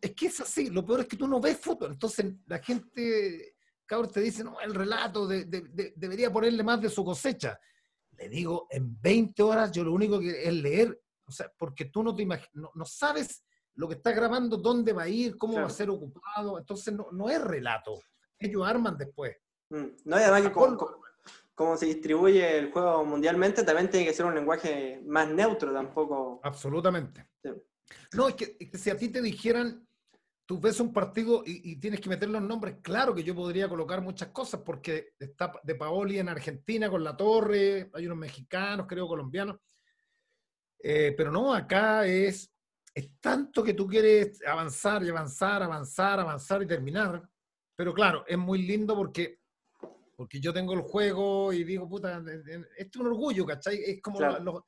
es 0.00 0.14
que 0.14 0.26
es 0.26 0.40
así, 0.40 0.70
lo 0.70 0.86
peor 0.86 1.00
es 1.00 1.06
que 1.06 1.18
tú 1.18 1.28
no 1.28 1.38
ves 1.38 1.58
fotos. 1.58 1.90
Entonces 1.90 2.32
la 2.46 2.60
gente, 2.60 3.55
cabrón, 3.86 4.10
te 4.10 4.20
dice, 4.20 4.44
no, 4.44 4.60
el 4.60 4.74
relato 4.74 5.26
debería 5.26 6.32
ponerle 6.32 6.62
más 6.62 6.80
de 6.80 6.90
su 6.90 7.04
cosecha. 7.04 7.58
Le 8.18 8.28
digo, 8.28 8.66
en 8.70 9.00
20 9.00 9.42
horas 9.42 9.72
yo 9.72 9.84
lo 9.84 9.92
único 9.92 10.18
que 10.18 10.46
es 10.46 10.52
leer, 10.52 11.00
o 11.24 11.30
sea, 11.30 11.52
porque 11.56 11.86
tú 11.86 12.02
no 12.02 12.14
te 12.14 12.22
imaginas, 12.22 12.50
no, 12.52 12.84
sabes 12.84 13.44
lo 13.74 13.88
que 13.88 13.94
estás 13.94 14.14
grabando, 14.14 14.56
dónde 14.56 14.92
va 14.92 15.02
a 15.02 15.08
ir, 15.08 15.36
cómo 15.36 15.54
va 15.54 15.66
a 15.66 15.70
ser 15.70 15.90
ocupado. 15.90 16.58
Entonces 16.58 16.94
no, 16.94 17.08
no 17.12 17.28
es 17.28 17.40
relato 17.42 18.00
ellos 18.38 18.66
arman 18.66 18.96
después. 18.96 19.36
Mm, 19.70 19.86
no, 20.04 20.18
y 20.18 20.22
además 20.22 20.42
que 20.42 20.52
como, 21.54 21.76
se 21.76 21.86
distribuye 21.86 22.58
el 22.58 22.70
juego 22.70 23.04
mundialmente, 23.04 23.62
también 23.62 23.88
tiene 23.88 24.06
que 24.06 24.12
ser 24.12 24.26
un 24.26 24.34
lenguaje 24.34 25.00
más 25.06 25.28
neutro 25.28 25.72
tampoco. 25.72 26.40
Absolutamente. 26.42 27.26
No, 28.12 28.28
es 28.28 28.34
que, 28.34 28.70
si 28.74 28.90
a 28.90 28.96
ti 28.96 29.08
te 29.08 29.22
dijeran, 29.22 29.85
tú 30.46 30.60
ves 30.60 30.78
un 30.78 30.92
partido 30.92 31.42
y, 31.44 31.76
tienes 31.76 32.00
que 32.00 32.08
meter 32.08 32.30
los 32.30 32.40
nombres, 32.40 32.76
claro 32.80 33.14
que 33.14 33.24
yo 33.24 33.34
podría 33.34 33.68
colocar 33.68 34.00
muchas 34.00 34.28
cosas, 34.28 34.60
porque 34.64 35.14
está 35.18 35.52
de 35.64 35.74
Paoli 35.74 36.20
en 36.20 36.28
Argentina 36.28 36.88
con 36.88 37.02
la 37.02 37.16
torre, 37.16 37.90
hay 37.92 38.06
unos 38.06 38.18
mexicanos, 38.18 38.86
creo, 38.88 39.08
colombianos. 39.08 39.56
Eh, 40.78 41.14
pero 41.16 41.32
no, 41.32 41.52
acá 41.52 42.06
es, 42.06 42.48
es 42.94 43.10
tanto 43.20 43.64
que 43.64 43.74
tú 43.74 43.88
quieres 43.88 44.40
avanzar 44.46 45.02
y 45.02 45.08
avanzar, 45.08 45.64
avanzar, 45.64 46.20
avanzar 46.20 46.62
y 46.62 46.66
terminar, 46.66 47.28
pero 47.74 47.92
claro, 47.92 48.24
es 48.26 48.38
muy 48.38 48.62
lindo 48.62 48.94
porque, 48.94 49.40
porque 50.16 50.40
yo 50.40 50.52
tengo 50.52 50.74
el 50.74 50.82
juego 50.82 51.52
y 51.52 51.64
digo, 51.64 51.88
puta, 51.88 52.22
esto 52.76 52.76
es 52.76 52.96
un 52.96 53.06
orgullo, 53.08 53.44
¿cachai? 53.44 53.82
Es 53.84 54.00
como 54.00 54.20
los, 54.20 54.62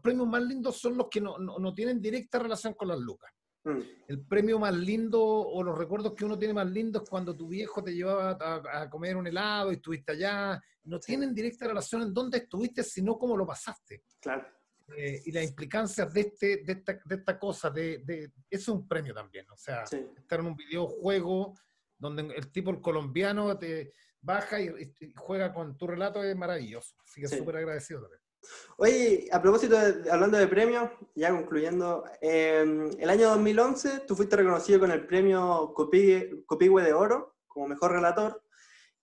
premios 0.00 0.28
más 0.28 0.42
lindos 0.42 0.78
son 0.78 0.96
los 0.96 1.08
que 1.08 1.20
no, 1.20 1.38
no, 1.38 1.74
tienen 1.74 2.00
directa 2.00 2.38
relación 2.38 2.74
con 2.74 2.88
las 2.88 2.98
lucas. 2.98 3.32
Mm. 3.64 3.80
El 4.08 4.26
premio 4.26 4.58
más 4.58 4.74
lindo 4.74 5.22
o 5.22 5.62
los 5.62 5.76
recuerdos 5.78 6.14
que 6.14 6.24
uno 6.24 6.38
tiene 6.38 6.54
más 6.54 6.68
lindos 6.68 7.08
cuando 7.08 7.36
tu 7.36 7.48
viejo 7.48 7.82
te 7.82 7.94
llevaba 7.94 8.36
a, 8.40 8.90
comer 8.90 9.16
un 9.16 9.26
helado 9.26 9.70
y 9.70 9.76
estuviste 9.76 10.12
allá. 10.12 10.60
No 10.84 10.98
tienen 10.98 11.34
directa 11.34 11.68
relación 11.68 12.02
en 12.02 12.12
dónde 12.12 12.38
estuviste, 12.38 12.82
sino 12.82 13.16
cómo 13.18 13.36
lo 13.36 13.46
pasaste. 13.46 14.02
Claro. 14.20 14.46
Eh, 14.96 15.22
y 15.26 15.32
las 15.32 15.44
implicancias 15.44 16.12
de, 16.12 16.20
este, 16.20 16.62
de, 16.64 16.72
esta, 16.72 17.00
de 17.04 17.14
esta 17.14 17.38
cosa, 17.38 17.70
de, 17.70 17.98
de, 17.98 18.32
es 18.50 18.66
un 18.68 18.86
premio 18.88 19.14
también. 19.14 19.48
O 19.50 19.56
sea, 19.56 19.84
estar 19.84 20.40
en 20.40 20.46
un 20.46 20.56
videojuego 20.56 21.54
donde 21.96 22.22
el 22.34 22.50
tipo 22.50 22.70
el 22.70 22.80
colombiano 22.80 23.56
te 23.56 23.94
baja 24.20 24.60
y, 24.60 24.92
juega 25.16 25.52
con 25.52 25.76
tu 25.76 25.86
relato 25.86 26.22
es 26.22 26.36
maravilloso. 26.36 26.96
Así 27.04 27.20
que 27.20 27.28
súper 27.28 27.56
agradecido 27.56 28.02
también. 28.02 28.21
Oye, 28.76 29.28
a 29.30 29.40
propósito, 29.40 29.78
de, 29.78 30.10
hablando 30.10 30.38
de 30.38 30.46
premios, 30.48 30.90
ya 31.14 31.30
concluyendo, 31.30 32.04
em, 32.20 32.90
el 32.98 33.10
año 33.10 33.28
2011 33.28 34.00
tú 34.06 34.16
fuiste 34.16 34.36
reconocido 34.36 34.80
con 34.80 34.90
el 34.90 35.06
premio 35.06 35.72
Copihue 35.74 36.82
de 36.82 36.92
Oro 36.92 37.36
como 37.46 37.68
mejor 37.68 37.92
relator, 37.92 38.42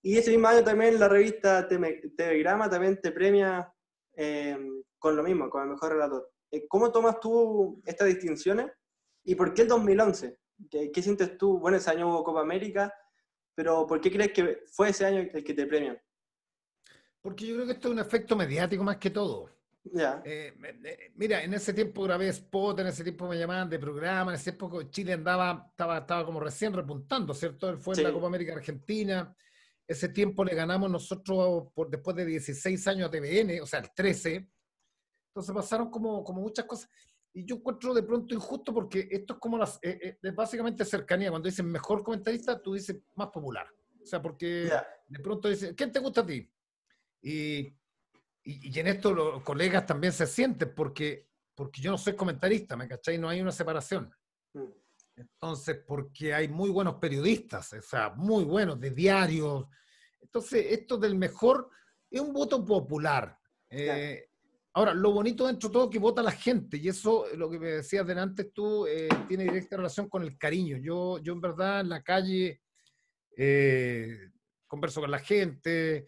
y 0.01 0.17
ese 0.17 0.31
mismo 0.31 0.47
año 0.47 0.63
también 0.63 0.99
la 0.99 1.07
revista 1.07 1.67
Telegrama 1.67 2.69
también 2.69 2.99
te 3.01 3.11
premia 3.11 3.73
em, 4.13 4.83
con 4.97 5.15
lo 5.15 5.23
mismo, 5.23 5.49
con 5.49 5.63
el 5.63 5.69
mejor 5.69 5.93
relator. 5.93 6.31
Eh, 6.51 6.67
¿Cómo 6.67 6.91
tomas 6.91 7.19
tú 7.19 7.81
estas 7.85 8.07
distinciones 8.07 8.71
y 9.23 9.35
por 9.35 9.53
qué 9.53 9.63
el 9.63 9.67
2011? 9.67 10.37
¿Qué, 10.69 11.01
sientes 11.01 11.37
tú? 11.37 11.59
Bueno, 11.59 11.77
ese 11.77 11.91
año 11.91 12.09
hubo 12.09 12.23
Copa 12.23 12.41
América, 12.41 12.93
pero 13.55 13.85
¿por 13.87 14.01
qué 14.01 14.11
crees 14.11 14.33
que 14.33 14.63
fue 14.71 14.89
ese 14.89 15.05
año 15.05 15.19
el 15.19 15.43
que 15.43 15.53
te 15.53 15.65
premian? 15.65 15.99
Porque 17.21 17.45
yo 17.45 17.55
creo 17.55 17.65
que 17.65 17.73
esto 17.73 17.87
es 17.89 17.93
un 17.93 17.99
efecto 17.99 18.35
mediático 18.35 18.83
más 18.83 18.97
que 18.97 19.09
todo. 19.09 19.49
Ya. 19.83 20.21
Eh, 20.25 20.53
mira, 21.15 21.43
en 21.43 21.53
ese 21.53 21.73
tiempo 21.73 22.03
grabé 22.03 22.29
spot, 22.29 22.79
en 22.79 22.87
ese 22.87 23.03
tiempo 23.03 23.27
me 23.27 23.37
llamaban 23.37 23.69
de 23.69 23.79
programa, 23.79 24.31
en 24.31 24.35
ese 24.35 24.51
tiempo 24.51 24.83
Chile 24.83 25.13
andaba, 25.13 25.67
estaba, 25.69 25.99
estaba 25.99 26.25
como 26.25 26.39
recién 26.39 26.73
repuntando, 26.73 27.33
¿cierto? 27.33 27.69
Él 27.69 27.77
fue 27.77 27.95
en 27.95 28.03
la 28.03 28.11
Copa 28.11 28.27
América 28.27 28.53
Argentina. 28.53 29.35
Ese 29.87 30.09
tiempo 30.09 30.43
le 30.43 30.53
ganamos 30.53 30.89
nosotros 30.89 31.71
por, 31.73 31.89
después 31.89 32.15
de 32.15 32.25
16 32.25 32.87
años 32.87 33.07
a 33.07 33.11
TVN, 33.11 33.61
o 33.61 33.65
sea, 33.65 33.79
el 33.79 33.91
13. 33.93 34.47
Entonces 35.29 35.55
pasaron 35.55 35.89
como, 35.89 36.23
como 36.23 36.41
muchas 36.41 36.65
cosas. 36.65 36.89
Y 37.33 37.45
yo 37.45 37.55
encuentro 37.55 37.93
de 37.93 38.03
pronto 38.03 38.33
injusto 38.33 38.73
porque 38.73 39.07
esto 39.09 39.33
es 39.33 39.39
como 39.39 39.57
las, 39.57 39.79
eh, 39.81 40.17
eh, 40.21 40.31
básicamente 40.31 40.83
cercanía. 40.85 41.29
Cuando 41.29 41.47
dicen 41.47 41.65
mejor 41.65 42.03
comentarista, 42.03 42.61
tú 42.61 42.73
dices 42.73 42.97
más 43.15 43.29
popular. 43.29 43.67
O 44.01 44.05
sea, 44.05 44.21
porque 44.21 44.69
de 45.07 45.19
pronto 45.19 45.47
dicen, 45.47 45.73
¿quién 45.75 45.91
te 45.91 45.99
gusta 45.99 46.21
a 46.21 46.25
ti? 46.25 46.49
Y, 47.21 47.75
y, 48.43 48.79
en 48.79 48.87
esto 48.87 49.13
los 49.13 49.43
colegas 49.43 49.85
también 49.85 50.13
se 50.13 50.25
sienten 50.25 50.73
porque, 50.73 51.27
porque 51.53 51.81
yo 51.81 51.91
no 51.91 51.97
soy 51.97 52.15
comentarista, 52.15 52.75
¿me 52.75 52.87
cachai? 52.87 53.17
No 53.17 53.29
hay 53.29 53.41
una 53.41 53.51
separación. 53.51 54.11
Mm. 54.53 54.63
Entonces, 55.17 55.81
porque 55.85 56.33
hay 56.33 56.47
muy 56.47 56.69
buenos 56.69 56.95
periodistas, 56.95 57.73
o 57.73 57.81
sea, 57.81 58.11
muy 58.11 58.45
buenos, 58.45 58.79
de 58.79 58.91
diarios. 58.91 59.65
Entonces, 60.21 60.67
esto 60.69 60.97
del 60.97 61.15
mejor 61.15 61.69
es 62.09 62.21
un 62.21 62.31
voto 62.31 62.63
popular. 62.63 63.37
Eh, 63.69 64.29
Ahora, 64.73 64.93
lo 64.93 65.11
bonito 65.11 65.47
dentro 65.47 65.67
de 65.67 65.73
todo 65.73 65.83
es 65.85 65.89
que 65.89 65.99
vota 65.99 66.21
la 66.21 66.31
gente, 66.31 66.77
y 66.77 66.87
eso, 66.87 67.25
lo 67.35 67.49
que 67.49 67.59
me 67.59 67.67
decías 67.67 68.05
delante 68.05 68.45
tú, 68.45 68.85
eh, 68.85 69.09
tiene 69.27 69.43
directa 69.43 69.77
relación 69.77 70.07
con 70.07 70.21
el 70.21 70.37
cariño. 70.37 70.77
Yo, 70.77 71.17
yo 71.19 71.33
en 71.33 71.41
verdad, 71.41 71.81
en 71.81 71.89
la 71.89 72.03
calle, 72.03 72.61
eh, 73.35 74.29
converso 74.67 75.01
con 75.01 75.09
la 75.09 75.19
gente, 75.19 76.07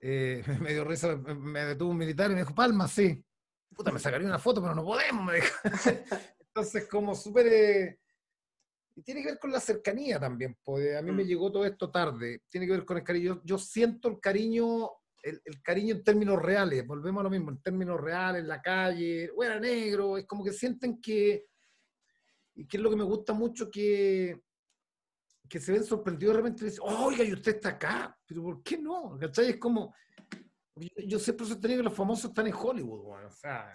eh, 0.00 0.42
me 0.60 0.72
dio 0.72 0.84
risa, 0.84 1.16
me 1.16 1.64
detuvo 1.64 1.90
un 1.90 1.98
militar 1.98 2.30
y 2.30 2.34
me 2.34 2.40
dijo, 2.40 2.54
Palma, 2.54 2.88
sí. 2.88 3.22
Puta, 3.74 3.92
me 3.92 3.98
sacaría 3.98 4.26
una 4.26 4.38
foto, 4.38 4.62
pero 4.62 4.74
no 4.74 4.84
podemos, 4.84 5.24
me 5.24 5.34
dijo. 5.34 5.54
Entonces, 6.40 6.88
como 6.88 7.14
súper... 7.14 7.98
y 8.94 9.02
tiene 9.02 9.22
que 9.22 9.28
ver 9.28 9.38
con 9.38 9.52
la 9.52 9.60
cercanía 9.60 10.18
también, 10.18 10.56
porque 10.64 10.96
a 10.96 11.02
mí 11.02 11.12
me 11.12 11.24
mm. 11.24 11.26
llegó 11.26 11.52
todo 11.52 11.66
esto 11.66 11.90
tarde. 11.90 12.42
Tiene 12.48 12.66
que 12.66 12.72
ver 12.72 12.84
con 12.84 12.96
el 12.96 13.04
cariño. 13.04 13.42
yo 13.44 13.58
siento 13.58 14.08
el 14.08 14.20
cariño 14.20 14.90
el, 15.26 15.62
cariño 15.62 15.96
en 15.96 16.04
términos 16.04 16.40
reales, 16.40 16.86
volvemos 16.86 17.20
a 17.20 17.24
lo 17.24 17.30
mismo, 17.30 17.50
en 17.50 17.60
términos 17.60 18.00
reales, 18.00 18.42
en 18.42 18.48
la 18.48 18.62
calle, 18.62 19.30
o 19.34 19.42
era 19.42 19.58
negro, 19.58 20.16
es 20.16 20.26
como 20.26 20.44
que 20.44 20.52
sienten 20.52 21.00
que, 21.00 21.46
y 22.54 22.66
que 22.66 22.76
es 22.76 22.82
lo 22.82 22.90
que 22.90 22.96
me 22.96 23.04
gusta 23.04 23.32
mucho, 23.32 23.70
que, 23.70 24.42
que 25.48 25.60
se 25.60 25.72
ven 25.72 25.84
sorprendidos 25.84 26.34
de 26.34 26.42
repente 26.42 26.64
y 26.64 26.68
dicen, 26.68 26.84
oiga, 26.84 27.24
y 27.24 27.32
usted 27.32 27.56
está 27.56 27.70
acá, 27.70 28.18
pero 28.26 28.42
¿por 28.42 28.62
qué 28.62 28.78
no? 28.78 29.16
¿Cachai? 29.18 29.50
Es 29.50 29.56
como, 29.58 29.94
yo, 30.76 31.18
siempre 31.18 31.46
he 31.46 31.48
sostenido 31.48 31.80
que 31.80 31.84
los 31.84 31.94
famosos 31.94 32.26
están 32.30 32.46
en 32.46 32.54
Hollywood, 32.54 33.24
o 33.24 33.30
sea, 33.30 33.72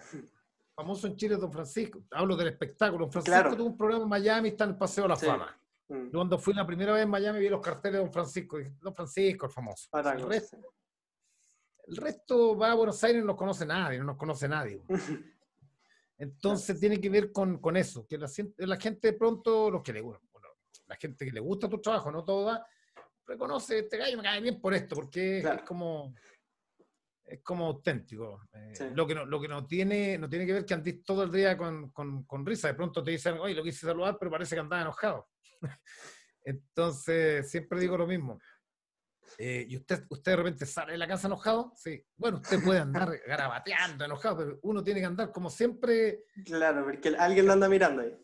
famoso 0.74 1.06
en 1.06 1.16
Chile 1.16 1.36
Don 1.36 1.52
Francisco, 1.52 2.02
hablo 2.10 2.36
del 2.36 2.48
espectáculo, 2.48 3.06
Don 3.06 3.12
Francisco 3.12 3.56
tuvo 3.56 3.66
un 3.66 3.76
programa 3.76 4.04
en 4.04 4.08
Miami, 4.08 4.48
está 4.50 4.64
en 4.64 4.70
el 4.70 4.76
Paseo 4.76 5.04
de 5.04 5.08
la 5.08 5.16
Fama. 5.16 5.58
Mm. 5.88 6.10
cuando 6.10 6.38
fui 6.38 6.54
la 6.54 6.66
primera 6.66 6.94
vez 6.94 7.02
en 7.02 7.10
Miami 7.10 7.40
vi 7.40 7.48
los 7.48 7.60
carteles 7.60 7.98
de 7.98 8.04
Don 8.04 8.12
Francisco, 8.12 8.60
y 8.60 8.64
Don 8.80 8.94
Francisco, 8.94 9.46
el 9.46 9.52
famoso. 9.52 9.88
el 9.92 10.22
resto, 10.22 10.56
el 11.86 11.96
resto 11.96 12.56
va 12.56 12.72
a 12.72 12.74
Buenos 12.74 13.02
Aires 13.04 13.18
y 13.18 13.20
no 13.20 13.28
nos 13.28 13.36
conoce 13.36 13.66
nadie, 13.66 13.98
no 13.98 14.04
nos 14.04 14.16
conoce 14.16 14.48
nadie. 14.48 14.82
Entonces 16.18 16.78
tiene 16.78 17.00
que 17.00 17.10
ver 17.10 17.32
con, 17.32 17.58
con 17.58 17.76
eso, 17.76 18.06
que 18.06 18.16
la, 18.16 18.30
la, 18.58 18.76
gente 18.76 19.08
de 19.08 19.18
pronto, 19.18 19.70
los 19.70 19.82
que 19.82 19.92
le, 19.92 20.02
bueno, 20.02 20.20
la 20.92 20.98
gente 20.98 21.24
que 21.24 21.32
le 21.32 21.40
gusta 21.40 21.68
tu 21.68 21.80
trabajo, 21.80 22.12
no 22.12 22.22
toda, 22.22 22.66
reconoce, 23.26 23.78
este 23.78 23.96
gallo 23.96 24.18
me 24.18 24.22
cae 24.22 24.40
bien 24.40 24.60
por 24.60 24.74
esto, 24.74 24.94
porque 24.94 25.38
es 25.38 25.62
como 25.62 26.14
es 27.24 27.42
como 27.42 27.66
auténtico. 27.66 28.42
Eh, 28.52 28.90
lo, 28.94 29.06
que 29.06 29.14
no, 29.14 29.24
lo 29.24 29.40
que 29.40 29.48
no 29.48 29.66
tiene, 29.66 30.18
no 30.18 30.28
tiene 30.28 30.44
que 30.44 30.52
ver 30.52 30.66
que 30.66 30.74
andes 30.74 31.02
todo 31.02 31.22
el 31.22 31.32
día 31.32 31.56
con, 31.56 31.90
con, 31.90 32.24
con, 32.24 32.44
risa. 32.44 32.68
De 32.68 32.74
pronto 32.74 33.02
te 33.02 33.12
dicen, 33.12 33.38
oye, 33.38 33.54
lo 33.54 33.62
quise 33.62 33.86
saludar, 33.86 34.18
pero 34.18 34.30
parece 34.30 34.54
que 34.54 34.60
andaba 34.60 34.82
enojado. 34.82 35.28
Entonces, 36.44 37.50
siempre 37.50 37.80
digo 37.80 37.96
lo 37.96 38.06
mismo. 38.06 38.38
Eh, 39.38 39.64
y 39.66 39.76
usted, 39.78 40.04
usted 40.10 40.32
de 40.32 40.36
repente 40.36 40.66
sale 40.66 40.92
de 40.92 40.98
la 40.98 41.08
casa 41.08 41.26
enojado, 41.26 41.72
sí. 41.74 42.04
Bueno, 42.16 42.38
usted 42.38 42.62
puede 42.62 42.80
andar 42.80 43.08
garabateando, 43.26 44.04
enojado, 44.04 44.36
pero 44.36 44.58
uno 44.62 44.84
tiene 44.84 45.00
que 45.00 45.06
andar 45.06 45.32
como 45.32 45.48
siempre. 45.48 46.24
Claro, 46.44 46.84
porque 46.84 47.16
alguien 47.16 47.46
lo 47.46 47.54
anda 47.54 47.68
mirando 47.68 48.02
ahí. 48.02 48.14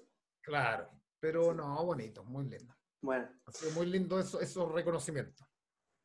Claro, 0.42 0.90
pero 1.20 1.54
no, 1.54 1.84
bonito, 1.84 2.24
muy 2.24 2.46
lindo. 2.46 2.74
Bueno. 3.00 3.28
Ha 3.46 3.52
sido 3.52 3.72
muy 3.72 3.86
lindo 3.86 4.18
eso, 4.18 4.40
esos 4.40 4.70
reconocimientos. 4.72 5.46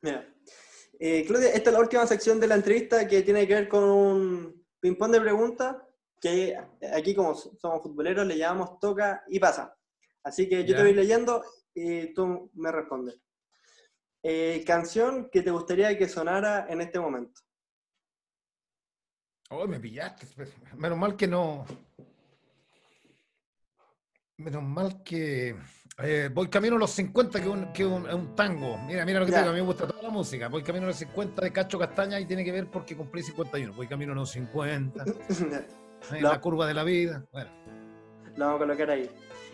Mira, 0.01 0.27
eh, 0.99 1.25
Claudia, 1.25 1.49
esta 1.53 1.69
es 1.69 1.73
la 1.73 1.79
última 1.79 2.05
sección 2.05 2.39
de 2.39 2.47
la 2.47 2.55
entrevista 2.55 3.07
que 3.07 3.21
tiene 3.23 3.47
que 3.47 3.55
ver 3.55 3.67
con 3.67 3.83
un 3.83 4.65
ping-pong 4.79 5.11
de 5.11 5.21
preguntas 5.21 5.77
que 6.19 6.57
aquí 6.95 7.13
como 7.13 7.35
somos 7.35 7.81
futboleros 7.81 8.25
le 8.25 8.37
llamamos 8.37 8.79
toca 8.79 9.23
y 9.27 9.39
pasa. 9.39 9.75
Así 10.23 10.47
que 10.47 10.63
yo 10.65 10.75
te 10.75 10.83
voy 10.83 10.93
leyendo 10.93 11.43
y 11.73 12.13
tú 12.13 12.49
me 12.53 12.71
respondes. 12.71 13.19
Eh, 14.23 14.63
canción 14.65 15.29
que 15.29 15.41
te 15.41 15.51
gustaría 15.51 15.97
que 15.97 16.07
sonara 16.07 16.67
en 16.69 16.79
este 16.79 16.99
momento. 16.99 17.41
Oh, 19.49 19.67
me 19.67 19.79
pillaste. 19.79 20.27
Menos 20.77 20.97
mal 20.97 21.17
que 21.17 21.27
no. 21.27 21.65
Menos 24.43 24.63
mal 24.63 25.01
que. 25.03 25.55
Eh, 25.99 26.29
voy 26.33 26.47
camino 26.49 26.75
a 26.75 26.79
los 26.79 26.91
50, 26.91 27.39
que 27.39 27.45
es 27.45 27.51
un, 27.51 27.71
que 27.71 27.85
un, 27.85 28.35
tango. 28.35 28.77
Mira, 28.79 29.05
mira 29.05 29.19
lo 29.19 29.25
que 29.25 29.31
te 29.31 29.37
digo, 29.37 29.51
a 29.51 29.53
mí 29.53 29.59
me 29.59 29.65
gusta 29.65 29.87
toda 29.87 30.01
la 30.01 30.09
música. 30.09 30.49
Voy 30.49 30.63
camino 30.63 30.85
a 30.85 30.87
los 30.87 30.97
50 30.97 31.41
de 31.41 31.51
Cacho 31.51 31.77
Castaña 31.77 32.19
y 32.19 32.25
tiene 32.25 32.43
que 32.43 32.51
ver 32.51 32.67
porque 32.67 32.95
cumplí 32.95 33.21
51. 33.21 33.73
Voy 33.73 33.87
camino 33.87 34.11
a 34.11 34.15
los 34.15 34.31
50. 34.31 35.05
La 36.19 36.41
curva 36.41 36.67
de 36.67 36.73
la 36.73 36.83
vida. 36.83 37.23
Bueno. 37.31 37.49
Lo 38.35 38.45
vamos 38.45 38.55
a 38.55 38.65
colocar 38.65 38.89
ahí. 38.89 39.09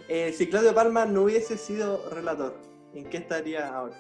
Eh, 0.08 0.34
si 0.36 0.48
Claudio 0.48 0.74
Palma 0.74 1.06
no 1.06 1.24
hubiese 1.24 1.58
sido 1.58 2.10
relator, 2.10 2.58
¿en 2.96 3.06
qué 3.06 3.18
estaría 3.18 3.68
ahora? 3.68 3.96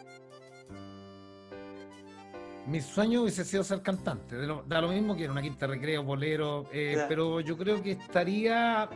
Mi 2.65 2.81
sueño 2.81 3.21
hubiese 3.21 3.45
sido 3.45 3.63
ser 3.63 3.81
cantante. 3.81 4.35
da 4.65 4.81
lo 4.81 4.87
mismo 4.87 5.15
que 5.15 5.25
en 5.25 5.31
una 5.31 5.41
quinta 5.41 5.67
recreo, 5.67 6.03
bolero, 6.03 6.67
eh, 6.71 7.05
pero 7.07 7.41
yo 7.41 7.57
creo 7.57 7.81
que 7.83 7.91
estaría 7.91 8.89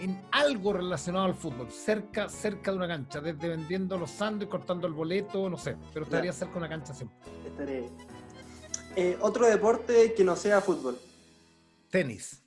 en 0.00 0.20
algo 0.30 0.72
relacionado 0.72 1.26
al 1.26 1.34
fútbol, 1.34 1.70
cerca, 1.70 2.28
cerca 2.28 2.70
de 2.70 2.76
una 2.76 2.88
cancha, 2.88 3.20
desde 3.20 3.48
vendiendo 3.48 3.96
los 3.96 4.10
sándwiches, 4.10 4.50
cortando 4.50 4.86
el 4.86 4.92
boleto, 4.92 5.48
no 5.48 5.56
sé, 5.56 5.76
pero 5.92 6.04
estaría 6.04 6.32
cerca 6.32 6.54
de 6.54 6.58
una 6.58 6.68
cancha 6.68 6.94
siempre. 6.94 7.18
Estaré. 7.46 7.88
Eh, 8.96 9.16
otro 9.20 9.46
deporte 9.46 10.12
que 10.14 10.24
no 10.24 10.36
sea 10.36 10.60
fútbol. 10.60 10.98
Tenis. 11.90 12.42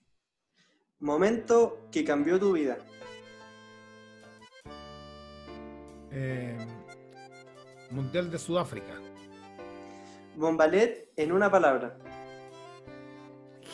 Momento 0.99 1.87
que 1.91 2.03
cambió 2.03 2.39
tu 2.39 2.53
vida. 2.53 2.77
Eh, 6.11 6.57
Mundial 7.91 8.31
de 8.31 8.39
Sudáfrica. 8.39 8.93
Bombalet 10.35 11.11
en 11.15 11.31
una 11.31 11.49
palabra. 11.49 11.97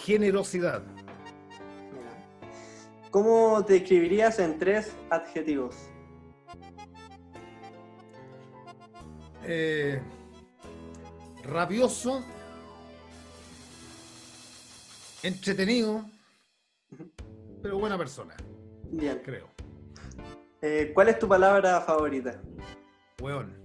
Generosidad. 0.06 0.84
¿Cómo 3.12 3.64
te 3.66 3.74
describirías 3.74 4.40
en 4.40 4.58
tres 4.58 4.96
adjetivos? 5.10 5.76
Eh, 9.44 10.02
rabioso, 11.44 12.24
entretenido, 15.24 16.06
pero 17.62 17.80
buena 17.80 17.98
persona. 17.98 18.34
Bien. 18.92 19.22
Creo. 19.26 19.50
Eh, 20.62 20.92
¿Cuál 20.94 21.10
es 21.10 21.20
tu 21.20 21.28
palabra 21.28 21.82
favorita? 21.82 22.42
Hueón. 23.22 23.60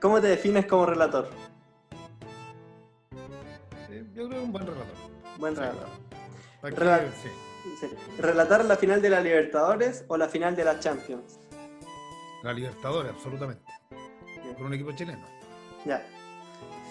¿Cómo 0.00 0.20
te 0.20 0.28
defines 0.28 0.66
como 0.66 0.86
relator? 0.86 1.30
Eh, 3.90 4.06
yo 4.14 4.28
creo 4.28 4.28
que 4.28 4.38
un 4.38 4.52
buen 4.52 4.66
relator. 4.66 4.96
Buen 5.38 5.56
relator. 5.56 6.03
¿Relatar 8.18 8.64
la 8.64 8.76
final 8.76 9.02
de 9.02 9.10
la 9.10 9.20
Libertadores 9.20 10.04
o 10.08 10.16
la 10.16 10.28
final 10.28 10.56
de 10.56 10.64
la 10.64 10.80
Champions? 10.80 11.38
La 12.42 12.52
Libertadores, 12.52 13.12
absolutamente. 13.12 13.62
Con 14.56 14.66
un 14.66 14.74
equipo 14.74 14.92
chileno. 14.92 15.24
Ya. 15.84 16.06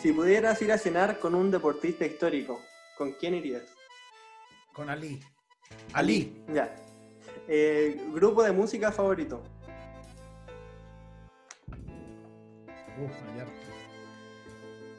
Si 0.02 0.12
pudieras 0.12 0.62
ir 0.62 0.72
a 0.72 0.78
cenar 0.78 1.20
con 1.20 1.34
un 1.34 1.50
deportista 1.50 2.06
histórico, 2.06 2.60
¿con 2.98 3.14
quién 3.14 3.36
irías? 3.36 3.64
Con 4.74 4.90
Ali. 4.90 5.20
Ali. 5.94 6.44
Ya. 6.54 6.76
Eh, 7.48 8.00
¿Grupo 8.14 8.44
de 8.44 8.52
música 8.52 8.91
favorito? 8.91 9.41
Uf, 13.00 13.12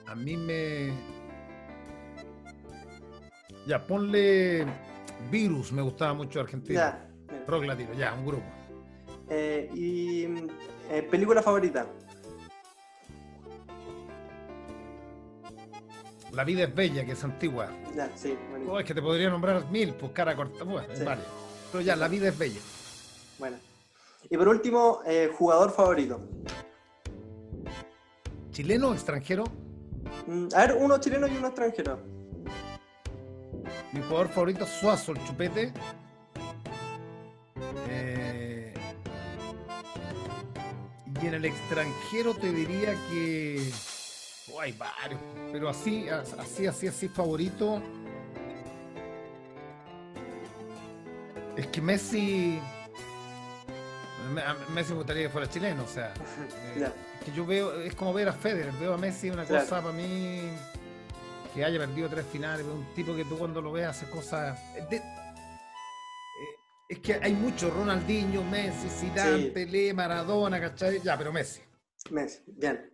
A 0.06 0.14
mí 0.14 0.36
me. 0.36 1.13
Ya, 3.66 3.86
ponle 3.86 4.66
Virus, 5.30 5.72
me 5.72 5.82
gustaba 5.82 6.14
mucho 6.14 6.40
Argentina. 6.40 7.08
Ya. 7.28 7.44
Rock 7.46 7.64
latino, 7.64 7.92
ya, 7.94 8.12
un 8.14 8.26
grupo. 8.26 8.44
Eh, 9.28 9.70
¿Y 9.74 10.24
eh, 10.90 11.02
película 11.10 11.42
favorita? 11.42 11.86
La 16.32 16.44
vida 16.44 16.64
es 16.64 16.74
bella, 16.74 17.04
que 17.04 17.12
es 17.12 17.24
antigua. 17.24 17.70
Ya, 17.94 18.10
sí, 18.16 18.36
oh, 18.68 18.78
es 18.80 18.84
que 18.84 18.92
te 18.92 19.00
podría 19.00 19.30
nombrar 19.30 19.70
mil, 19.70 19.94
pues 19.94 20.12
cara 20.12 20.34
corta. 20.34 20.64
Bueno, 20.64 20.88
vale. 21.04 21.22
Pero 21.70 21.82
ya, 21.82 21.96
la 21.96 22.08
vida 22.08 22.28
es 22.28 22.36
bella. 22.36 22.60
Bueno. 23.38 23.56
Y 24.28 24.36
por 24.36 24.48
último, 24.48 25.00
eh, 25.06 25.30
jugador 25.32 25.70
favorito. 25.70 26.20
¿Chileno 28.50 28.88
o 28.88 28.94
extranjero? 28.94 29.44
Mm, 30.26 30.48
a 30.54 30.66
ver, 30.66 30.76
uno 30.80 30.98
chileno 30.98 31.26
y 31.28 31.36
uno 31.36 31.48
extranjero. 31.48 32.13
Mi 33.94 34.02
jugador 34.02 34.28
favorito 34.28 34.64
es 34.64 34.70
Suazo, 34.70 35.12
el 35.12 35.24
chupete. 35.24 35.72
Eh, 37.88 38.74
y 41.22 41.26
en 41.26 41.34
el 41.34 41.44
extranjero 41.44 42.34
te 42.34 42.52
diría 42.52 42.94
que. 43.08 43.70
Oh, 44.52 44.60
hay 44.60 44.72
varios, 44.72 45.20
pero 45.52 45.68
así, 45.68 46.08
así, 46.08 46.66
así, 46.66 46.88
así, 46.88 47.08
favorito. 47.08 47.80
Es 51.56 51.68
que 51.68 51.80
Messi. 51.80 52.58
Messi 54.74 54.90
me 54.90 54.96
gustaría 54.96 55.22
que 55.24 55.28
fuera 55.28 55.48
chileno, 55.48 55.84
o 55.84 55.88
sea. 55.88 56.12
Eh, 56.76 56.90
que 57.24 57.32
yo 57.32 57.46
veo, 57.46 57.80
es 57.80 57.94
como 57.94 58.12
ver 58.12 58.28
a 58.28 58.32
Federer, 58.32 58.72
veo 58.80 58.94
a 58.94 58.98
Messi 58.98 59.30
una 59.30 59.44
cosa 59.44 59.80
para 59.80 59.92
mí 59.92 60.50
que 61.55 61.64
haya 61.64 61.78
perdido 61.78 62.09
tres 62.09 62.26
finales, 62.26 62.66
un 62.66 62.85
tipo 62.94 63.14
que 63.14 63.24
tú 63.24 63.39
cuando 63.39 63.62
lo 63.62 63.70
ves 63.72 63.86
hace 63.86 64.10
cosas. 64.10 64.59
Eh, 64.76 65.01
es 66.89 66.98
que 66.98 67.14
hay 67.14 67.32
mucho, 67.32 67.70
Ronaldinho, 67.70 68.43
Messi, 68.43 68.89
Zidane, 68.89 69.47
Pelé, 69.47 69.94
Maradona, 69.94 70.60
¿cachai? 70.60 71.01
Ya, 71.01 71.16
pero 71.16 71.32
Messi. 71.32 71.62
Messi, 72.10 72.43
bien. 72.47 72.90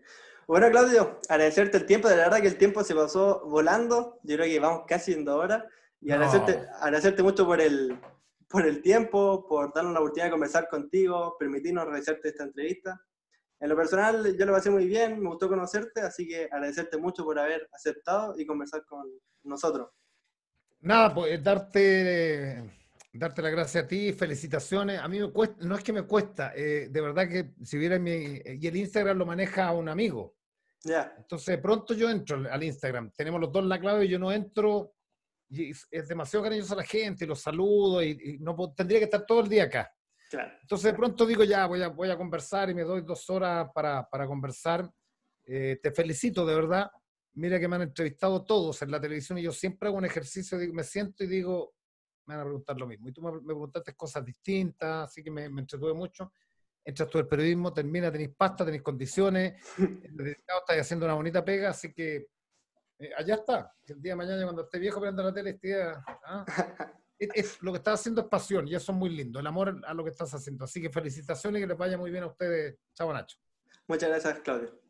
Bueno, 0.46 0.70
Claudio, 0.70 1.20
agradecerte 1.28 1.78
el 1.78 1.86
tiempo, 1.86 2.08
de 2.08 2.16
la 2.16 2.24
verdad 2.24 2.40
que 2.40 2.48
el 2.48 2.58
tiempo 2.58 2.84
se 2.84 2.94
pasó 2.94 3.42
volando, 3.46 4.20
yo 4.24 4.36
creo 4.36 4.46
que 4.46 4.60
vamos 4.60 4.82
casi 4.86 5.12
en 5.12 5.24
dos 5.24 5.42
horas, 5.42 5.64
y 6.00 6.10
agradecerte, 6.10 6.66
agradecerte 6.80 7.22
mucho 7.22 7.46
por 7.46 7.60
el, 7.60 7.98
por 8.48 8.66
el 8.66 8.82
tiempo, 8.82 9.46
por 9.48 9.72
darnos 9.72 9.94
la 9.94 10.00
oportunidad 10.00 10.26
de 10.26 10.32
conversar 10.32 10.68
contigo, 10.68 11.36
permitirnos 11.38 11.86
realizarte 11.86 12.28
esta 12.28 12.44
entrevista. 12.44 13.00
En 13.60 13.68
lo 13.68 13.76
personal, 13.76 14.36
yo 14.38 14.46
lo 14.46 14.52
pasé 14.52 14.70
muy 14.70 14.86
bien, 14.86 15.20
me 15.20 15.28
gustó 15.28 15.46
conocerte, 15.46 16.00
así 16.00 16.26
que 16.26 16.44
agradecerte 16.44 16.96
mucho 16.96 17.24
por 17.24 17.38
haber 17.38 17.68
aceptado 17.72 18.34
y 18.38 18.46
conversar 18.46 18.86
con 18.86 19.06
nosotros. 19.42 19.90
Nada, 20.80 21.12
pues 21.12 21.44
darte, 21.44 22.72
darte 23.12 23.42
las 23.42 23.52
gracias 23.52 23.84
a 23.84 23.86
ti, 23.86 24.14
felicitaciones. 24.14 24.98
A 24.98 25.08
mí 25.08 25.20
me 25.20 25.30
cuesta, 25.30 25.62
no 25.62 25.76
es 25.76 25.84
que 25.84 25.92
me 25.92 26.04
cuesta, 26.04 26.54
eh, 26.56 26.88
de 26.90 27.00
verdad 27.02 27.28
que 27.28 27.52
si 27.62 27.76
hubiera 27.76 27.98
mi. 27.98 28.40
Y 28.44 28.66
el 28.66 28.76
Instagram 28.76 29.18
lo 29.18 29.26
maneja 29.26 29.70
un 29.72 29.90
amigo. 29.90 30.36
Ya. 30.82 31.12
Entonces, 31.18 31.58
pronto 31.58 31.92
yo 31.92 32.08
entro 32.08 32.42
al 32.50 32.62
Instagram. 32.64 33.10
Tenemos 33.14 33.42
los 33.42 33.52
dos 33.52 33.66
la 33.66 33.78
clave 33.78 34.06
y 34.06 34.08
yo 34.08 34.18
no 34.18 34.32
entro. 34.32 34.94
Y 35.50 35.70
es 35.70 36.08
demasiado 36.08 36.44
cariñoso 36.44 36.72
a 36.72 36.78
la 36.78 36.84
gente, 36.84 37.26
los 37.26 37.40
saludo 37.40 38.02
y, 38.02 38.38
no 38.40 38.72
tendría 38.72 39.00
que 39.00 39.04
estar 39.04 39.26
todo 39.26 39.40
el 39.40 39.48
día 39.48 39.64
acá. 39.64 39.92
Entonces 40.32 40.92
de 40.92 40.96
pronto 40.96 41.26
digo, 41.26 41.44
ya, 41.44 41.66
voy 41.66 41.82
a, 41.82 41.88
voy 41.88 42.10
a 42.10 42.16
conversar 42.16 42.70
y 42.70 42.74
me 42.74 42.82
doy 42.82 43.02
dos 43.02 43.28
horas 43.30 43.68
para, 43.74 44.08
para 44.08 44.26
conversar. 44.26 44.90
Eh, 45.44 45.78
te 45.82 45.90
felicito, 45.90 46.46
de 46.46 46.54
verdad. 46.54 46.90
Mira 47.34 47.58
que 47.58 47.68
me 47.68 47.76
han 47.76 47.82
entrevistado 47.82 48.44
todos 48.44 48.82
en 48.82 48.90
la 48.90 49.00
televisión 49.00 49.38
y 49.38 49.42
yo 49.42 49.52
siempre 49.52 49.88
hago 49.88 49.98
un 49.98 50.04
ejercicio, 50.04 50.58
me 50.72 50.82
siento 50.82 51.24
y 51.24 51.26
digo, 51.26 51.74
me 52.26 52.34
van 52.34 52.42
a 52.42 52.44
preguntar 52.44 52.76
lo 52.76 52.86
mismo. 52.86 53.08
Y 53.08 53.12
tú 53.12 53.22
me, 53.22 53.40
preguntaste 53.40 53.94
cosas 53.94 54.24
distintas, 54.24 55.08
así 55.08 55.22
que 55.22 55.30
me, 55.30 55.48
me 55.48 55.62
entretuve 55.62 55.94
mucho. 55.94 56.32
Entras 56.84 57.08
tú 57.08 57.18
el 57.18 57.28
periodismo, 57.28 57.72
termina, 57.72 58.10
tenéis 58.10 58.30
pasta, 58.36 58.64
tenéis 58.64 58.82
condiciones, 58.82 59.60
estáis 60.58 60.80
haciendo 60.80 61.06
una 61.06 61.14
bonita 61.14 61.44
pega, 61.44 61.70
así 61.70 61.92
que 61.92 62.28
eh, 62.98 63.10
allá 63.16 63.34
está. 63.34 63.72
El 63.86 64.00
día 64.00 64.12
de 64.12 64.16
mañana, 64.16 64.42
cuando 64.44 64.62
esté 64.62 64.78
viejo, 64.78 65.00
prenda 65.00 65.22
la 65.22 65.32
tele, 65.32 65.50
esté, 65.50 65.82
¿ah? 65.82 66.44
lo 67.60 67.72
que 67.72 67.78
estás 67.78 68.00
haciendo 68.00 68.22
es 68.22 68.28
pasión 68.28 68.66
y 68.68 68.74
eso 68.74 68.92
es 68.92 68.98
muy 68.98 69.10
lindo, 69.10 69.40
el 69.40 69.46
amor 69.46 69.80
a 69.86 69.94
lo 69.94 70.04
que 70.04 70.10
estás 70.10 70.32
haciendo. 70.34 70.64
Así 70.64 70.80
que 70.80 70.90
felicitaciones 70.90 71.60
y 71.60 71.62
que 71.62 71.68
les 71.68 71.78
vaya 71.78 71.98
muy 71.98 72.10
bien 72.10 72.24
a 72.24 72.28
ustedes. 72.28 72.78
Chao, 72.94 73.12
Nacho. 73.12 73.36
Muchas 73.86 74.08
gracias, 74.08 74.40
Claudio. 74.40 74.89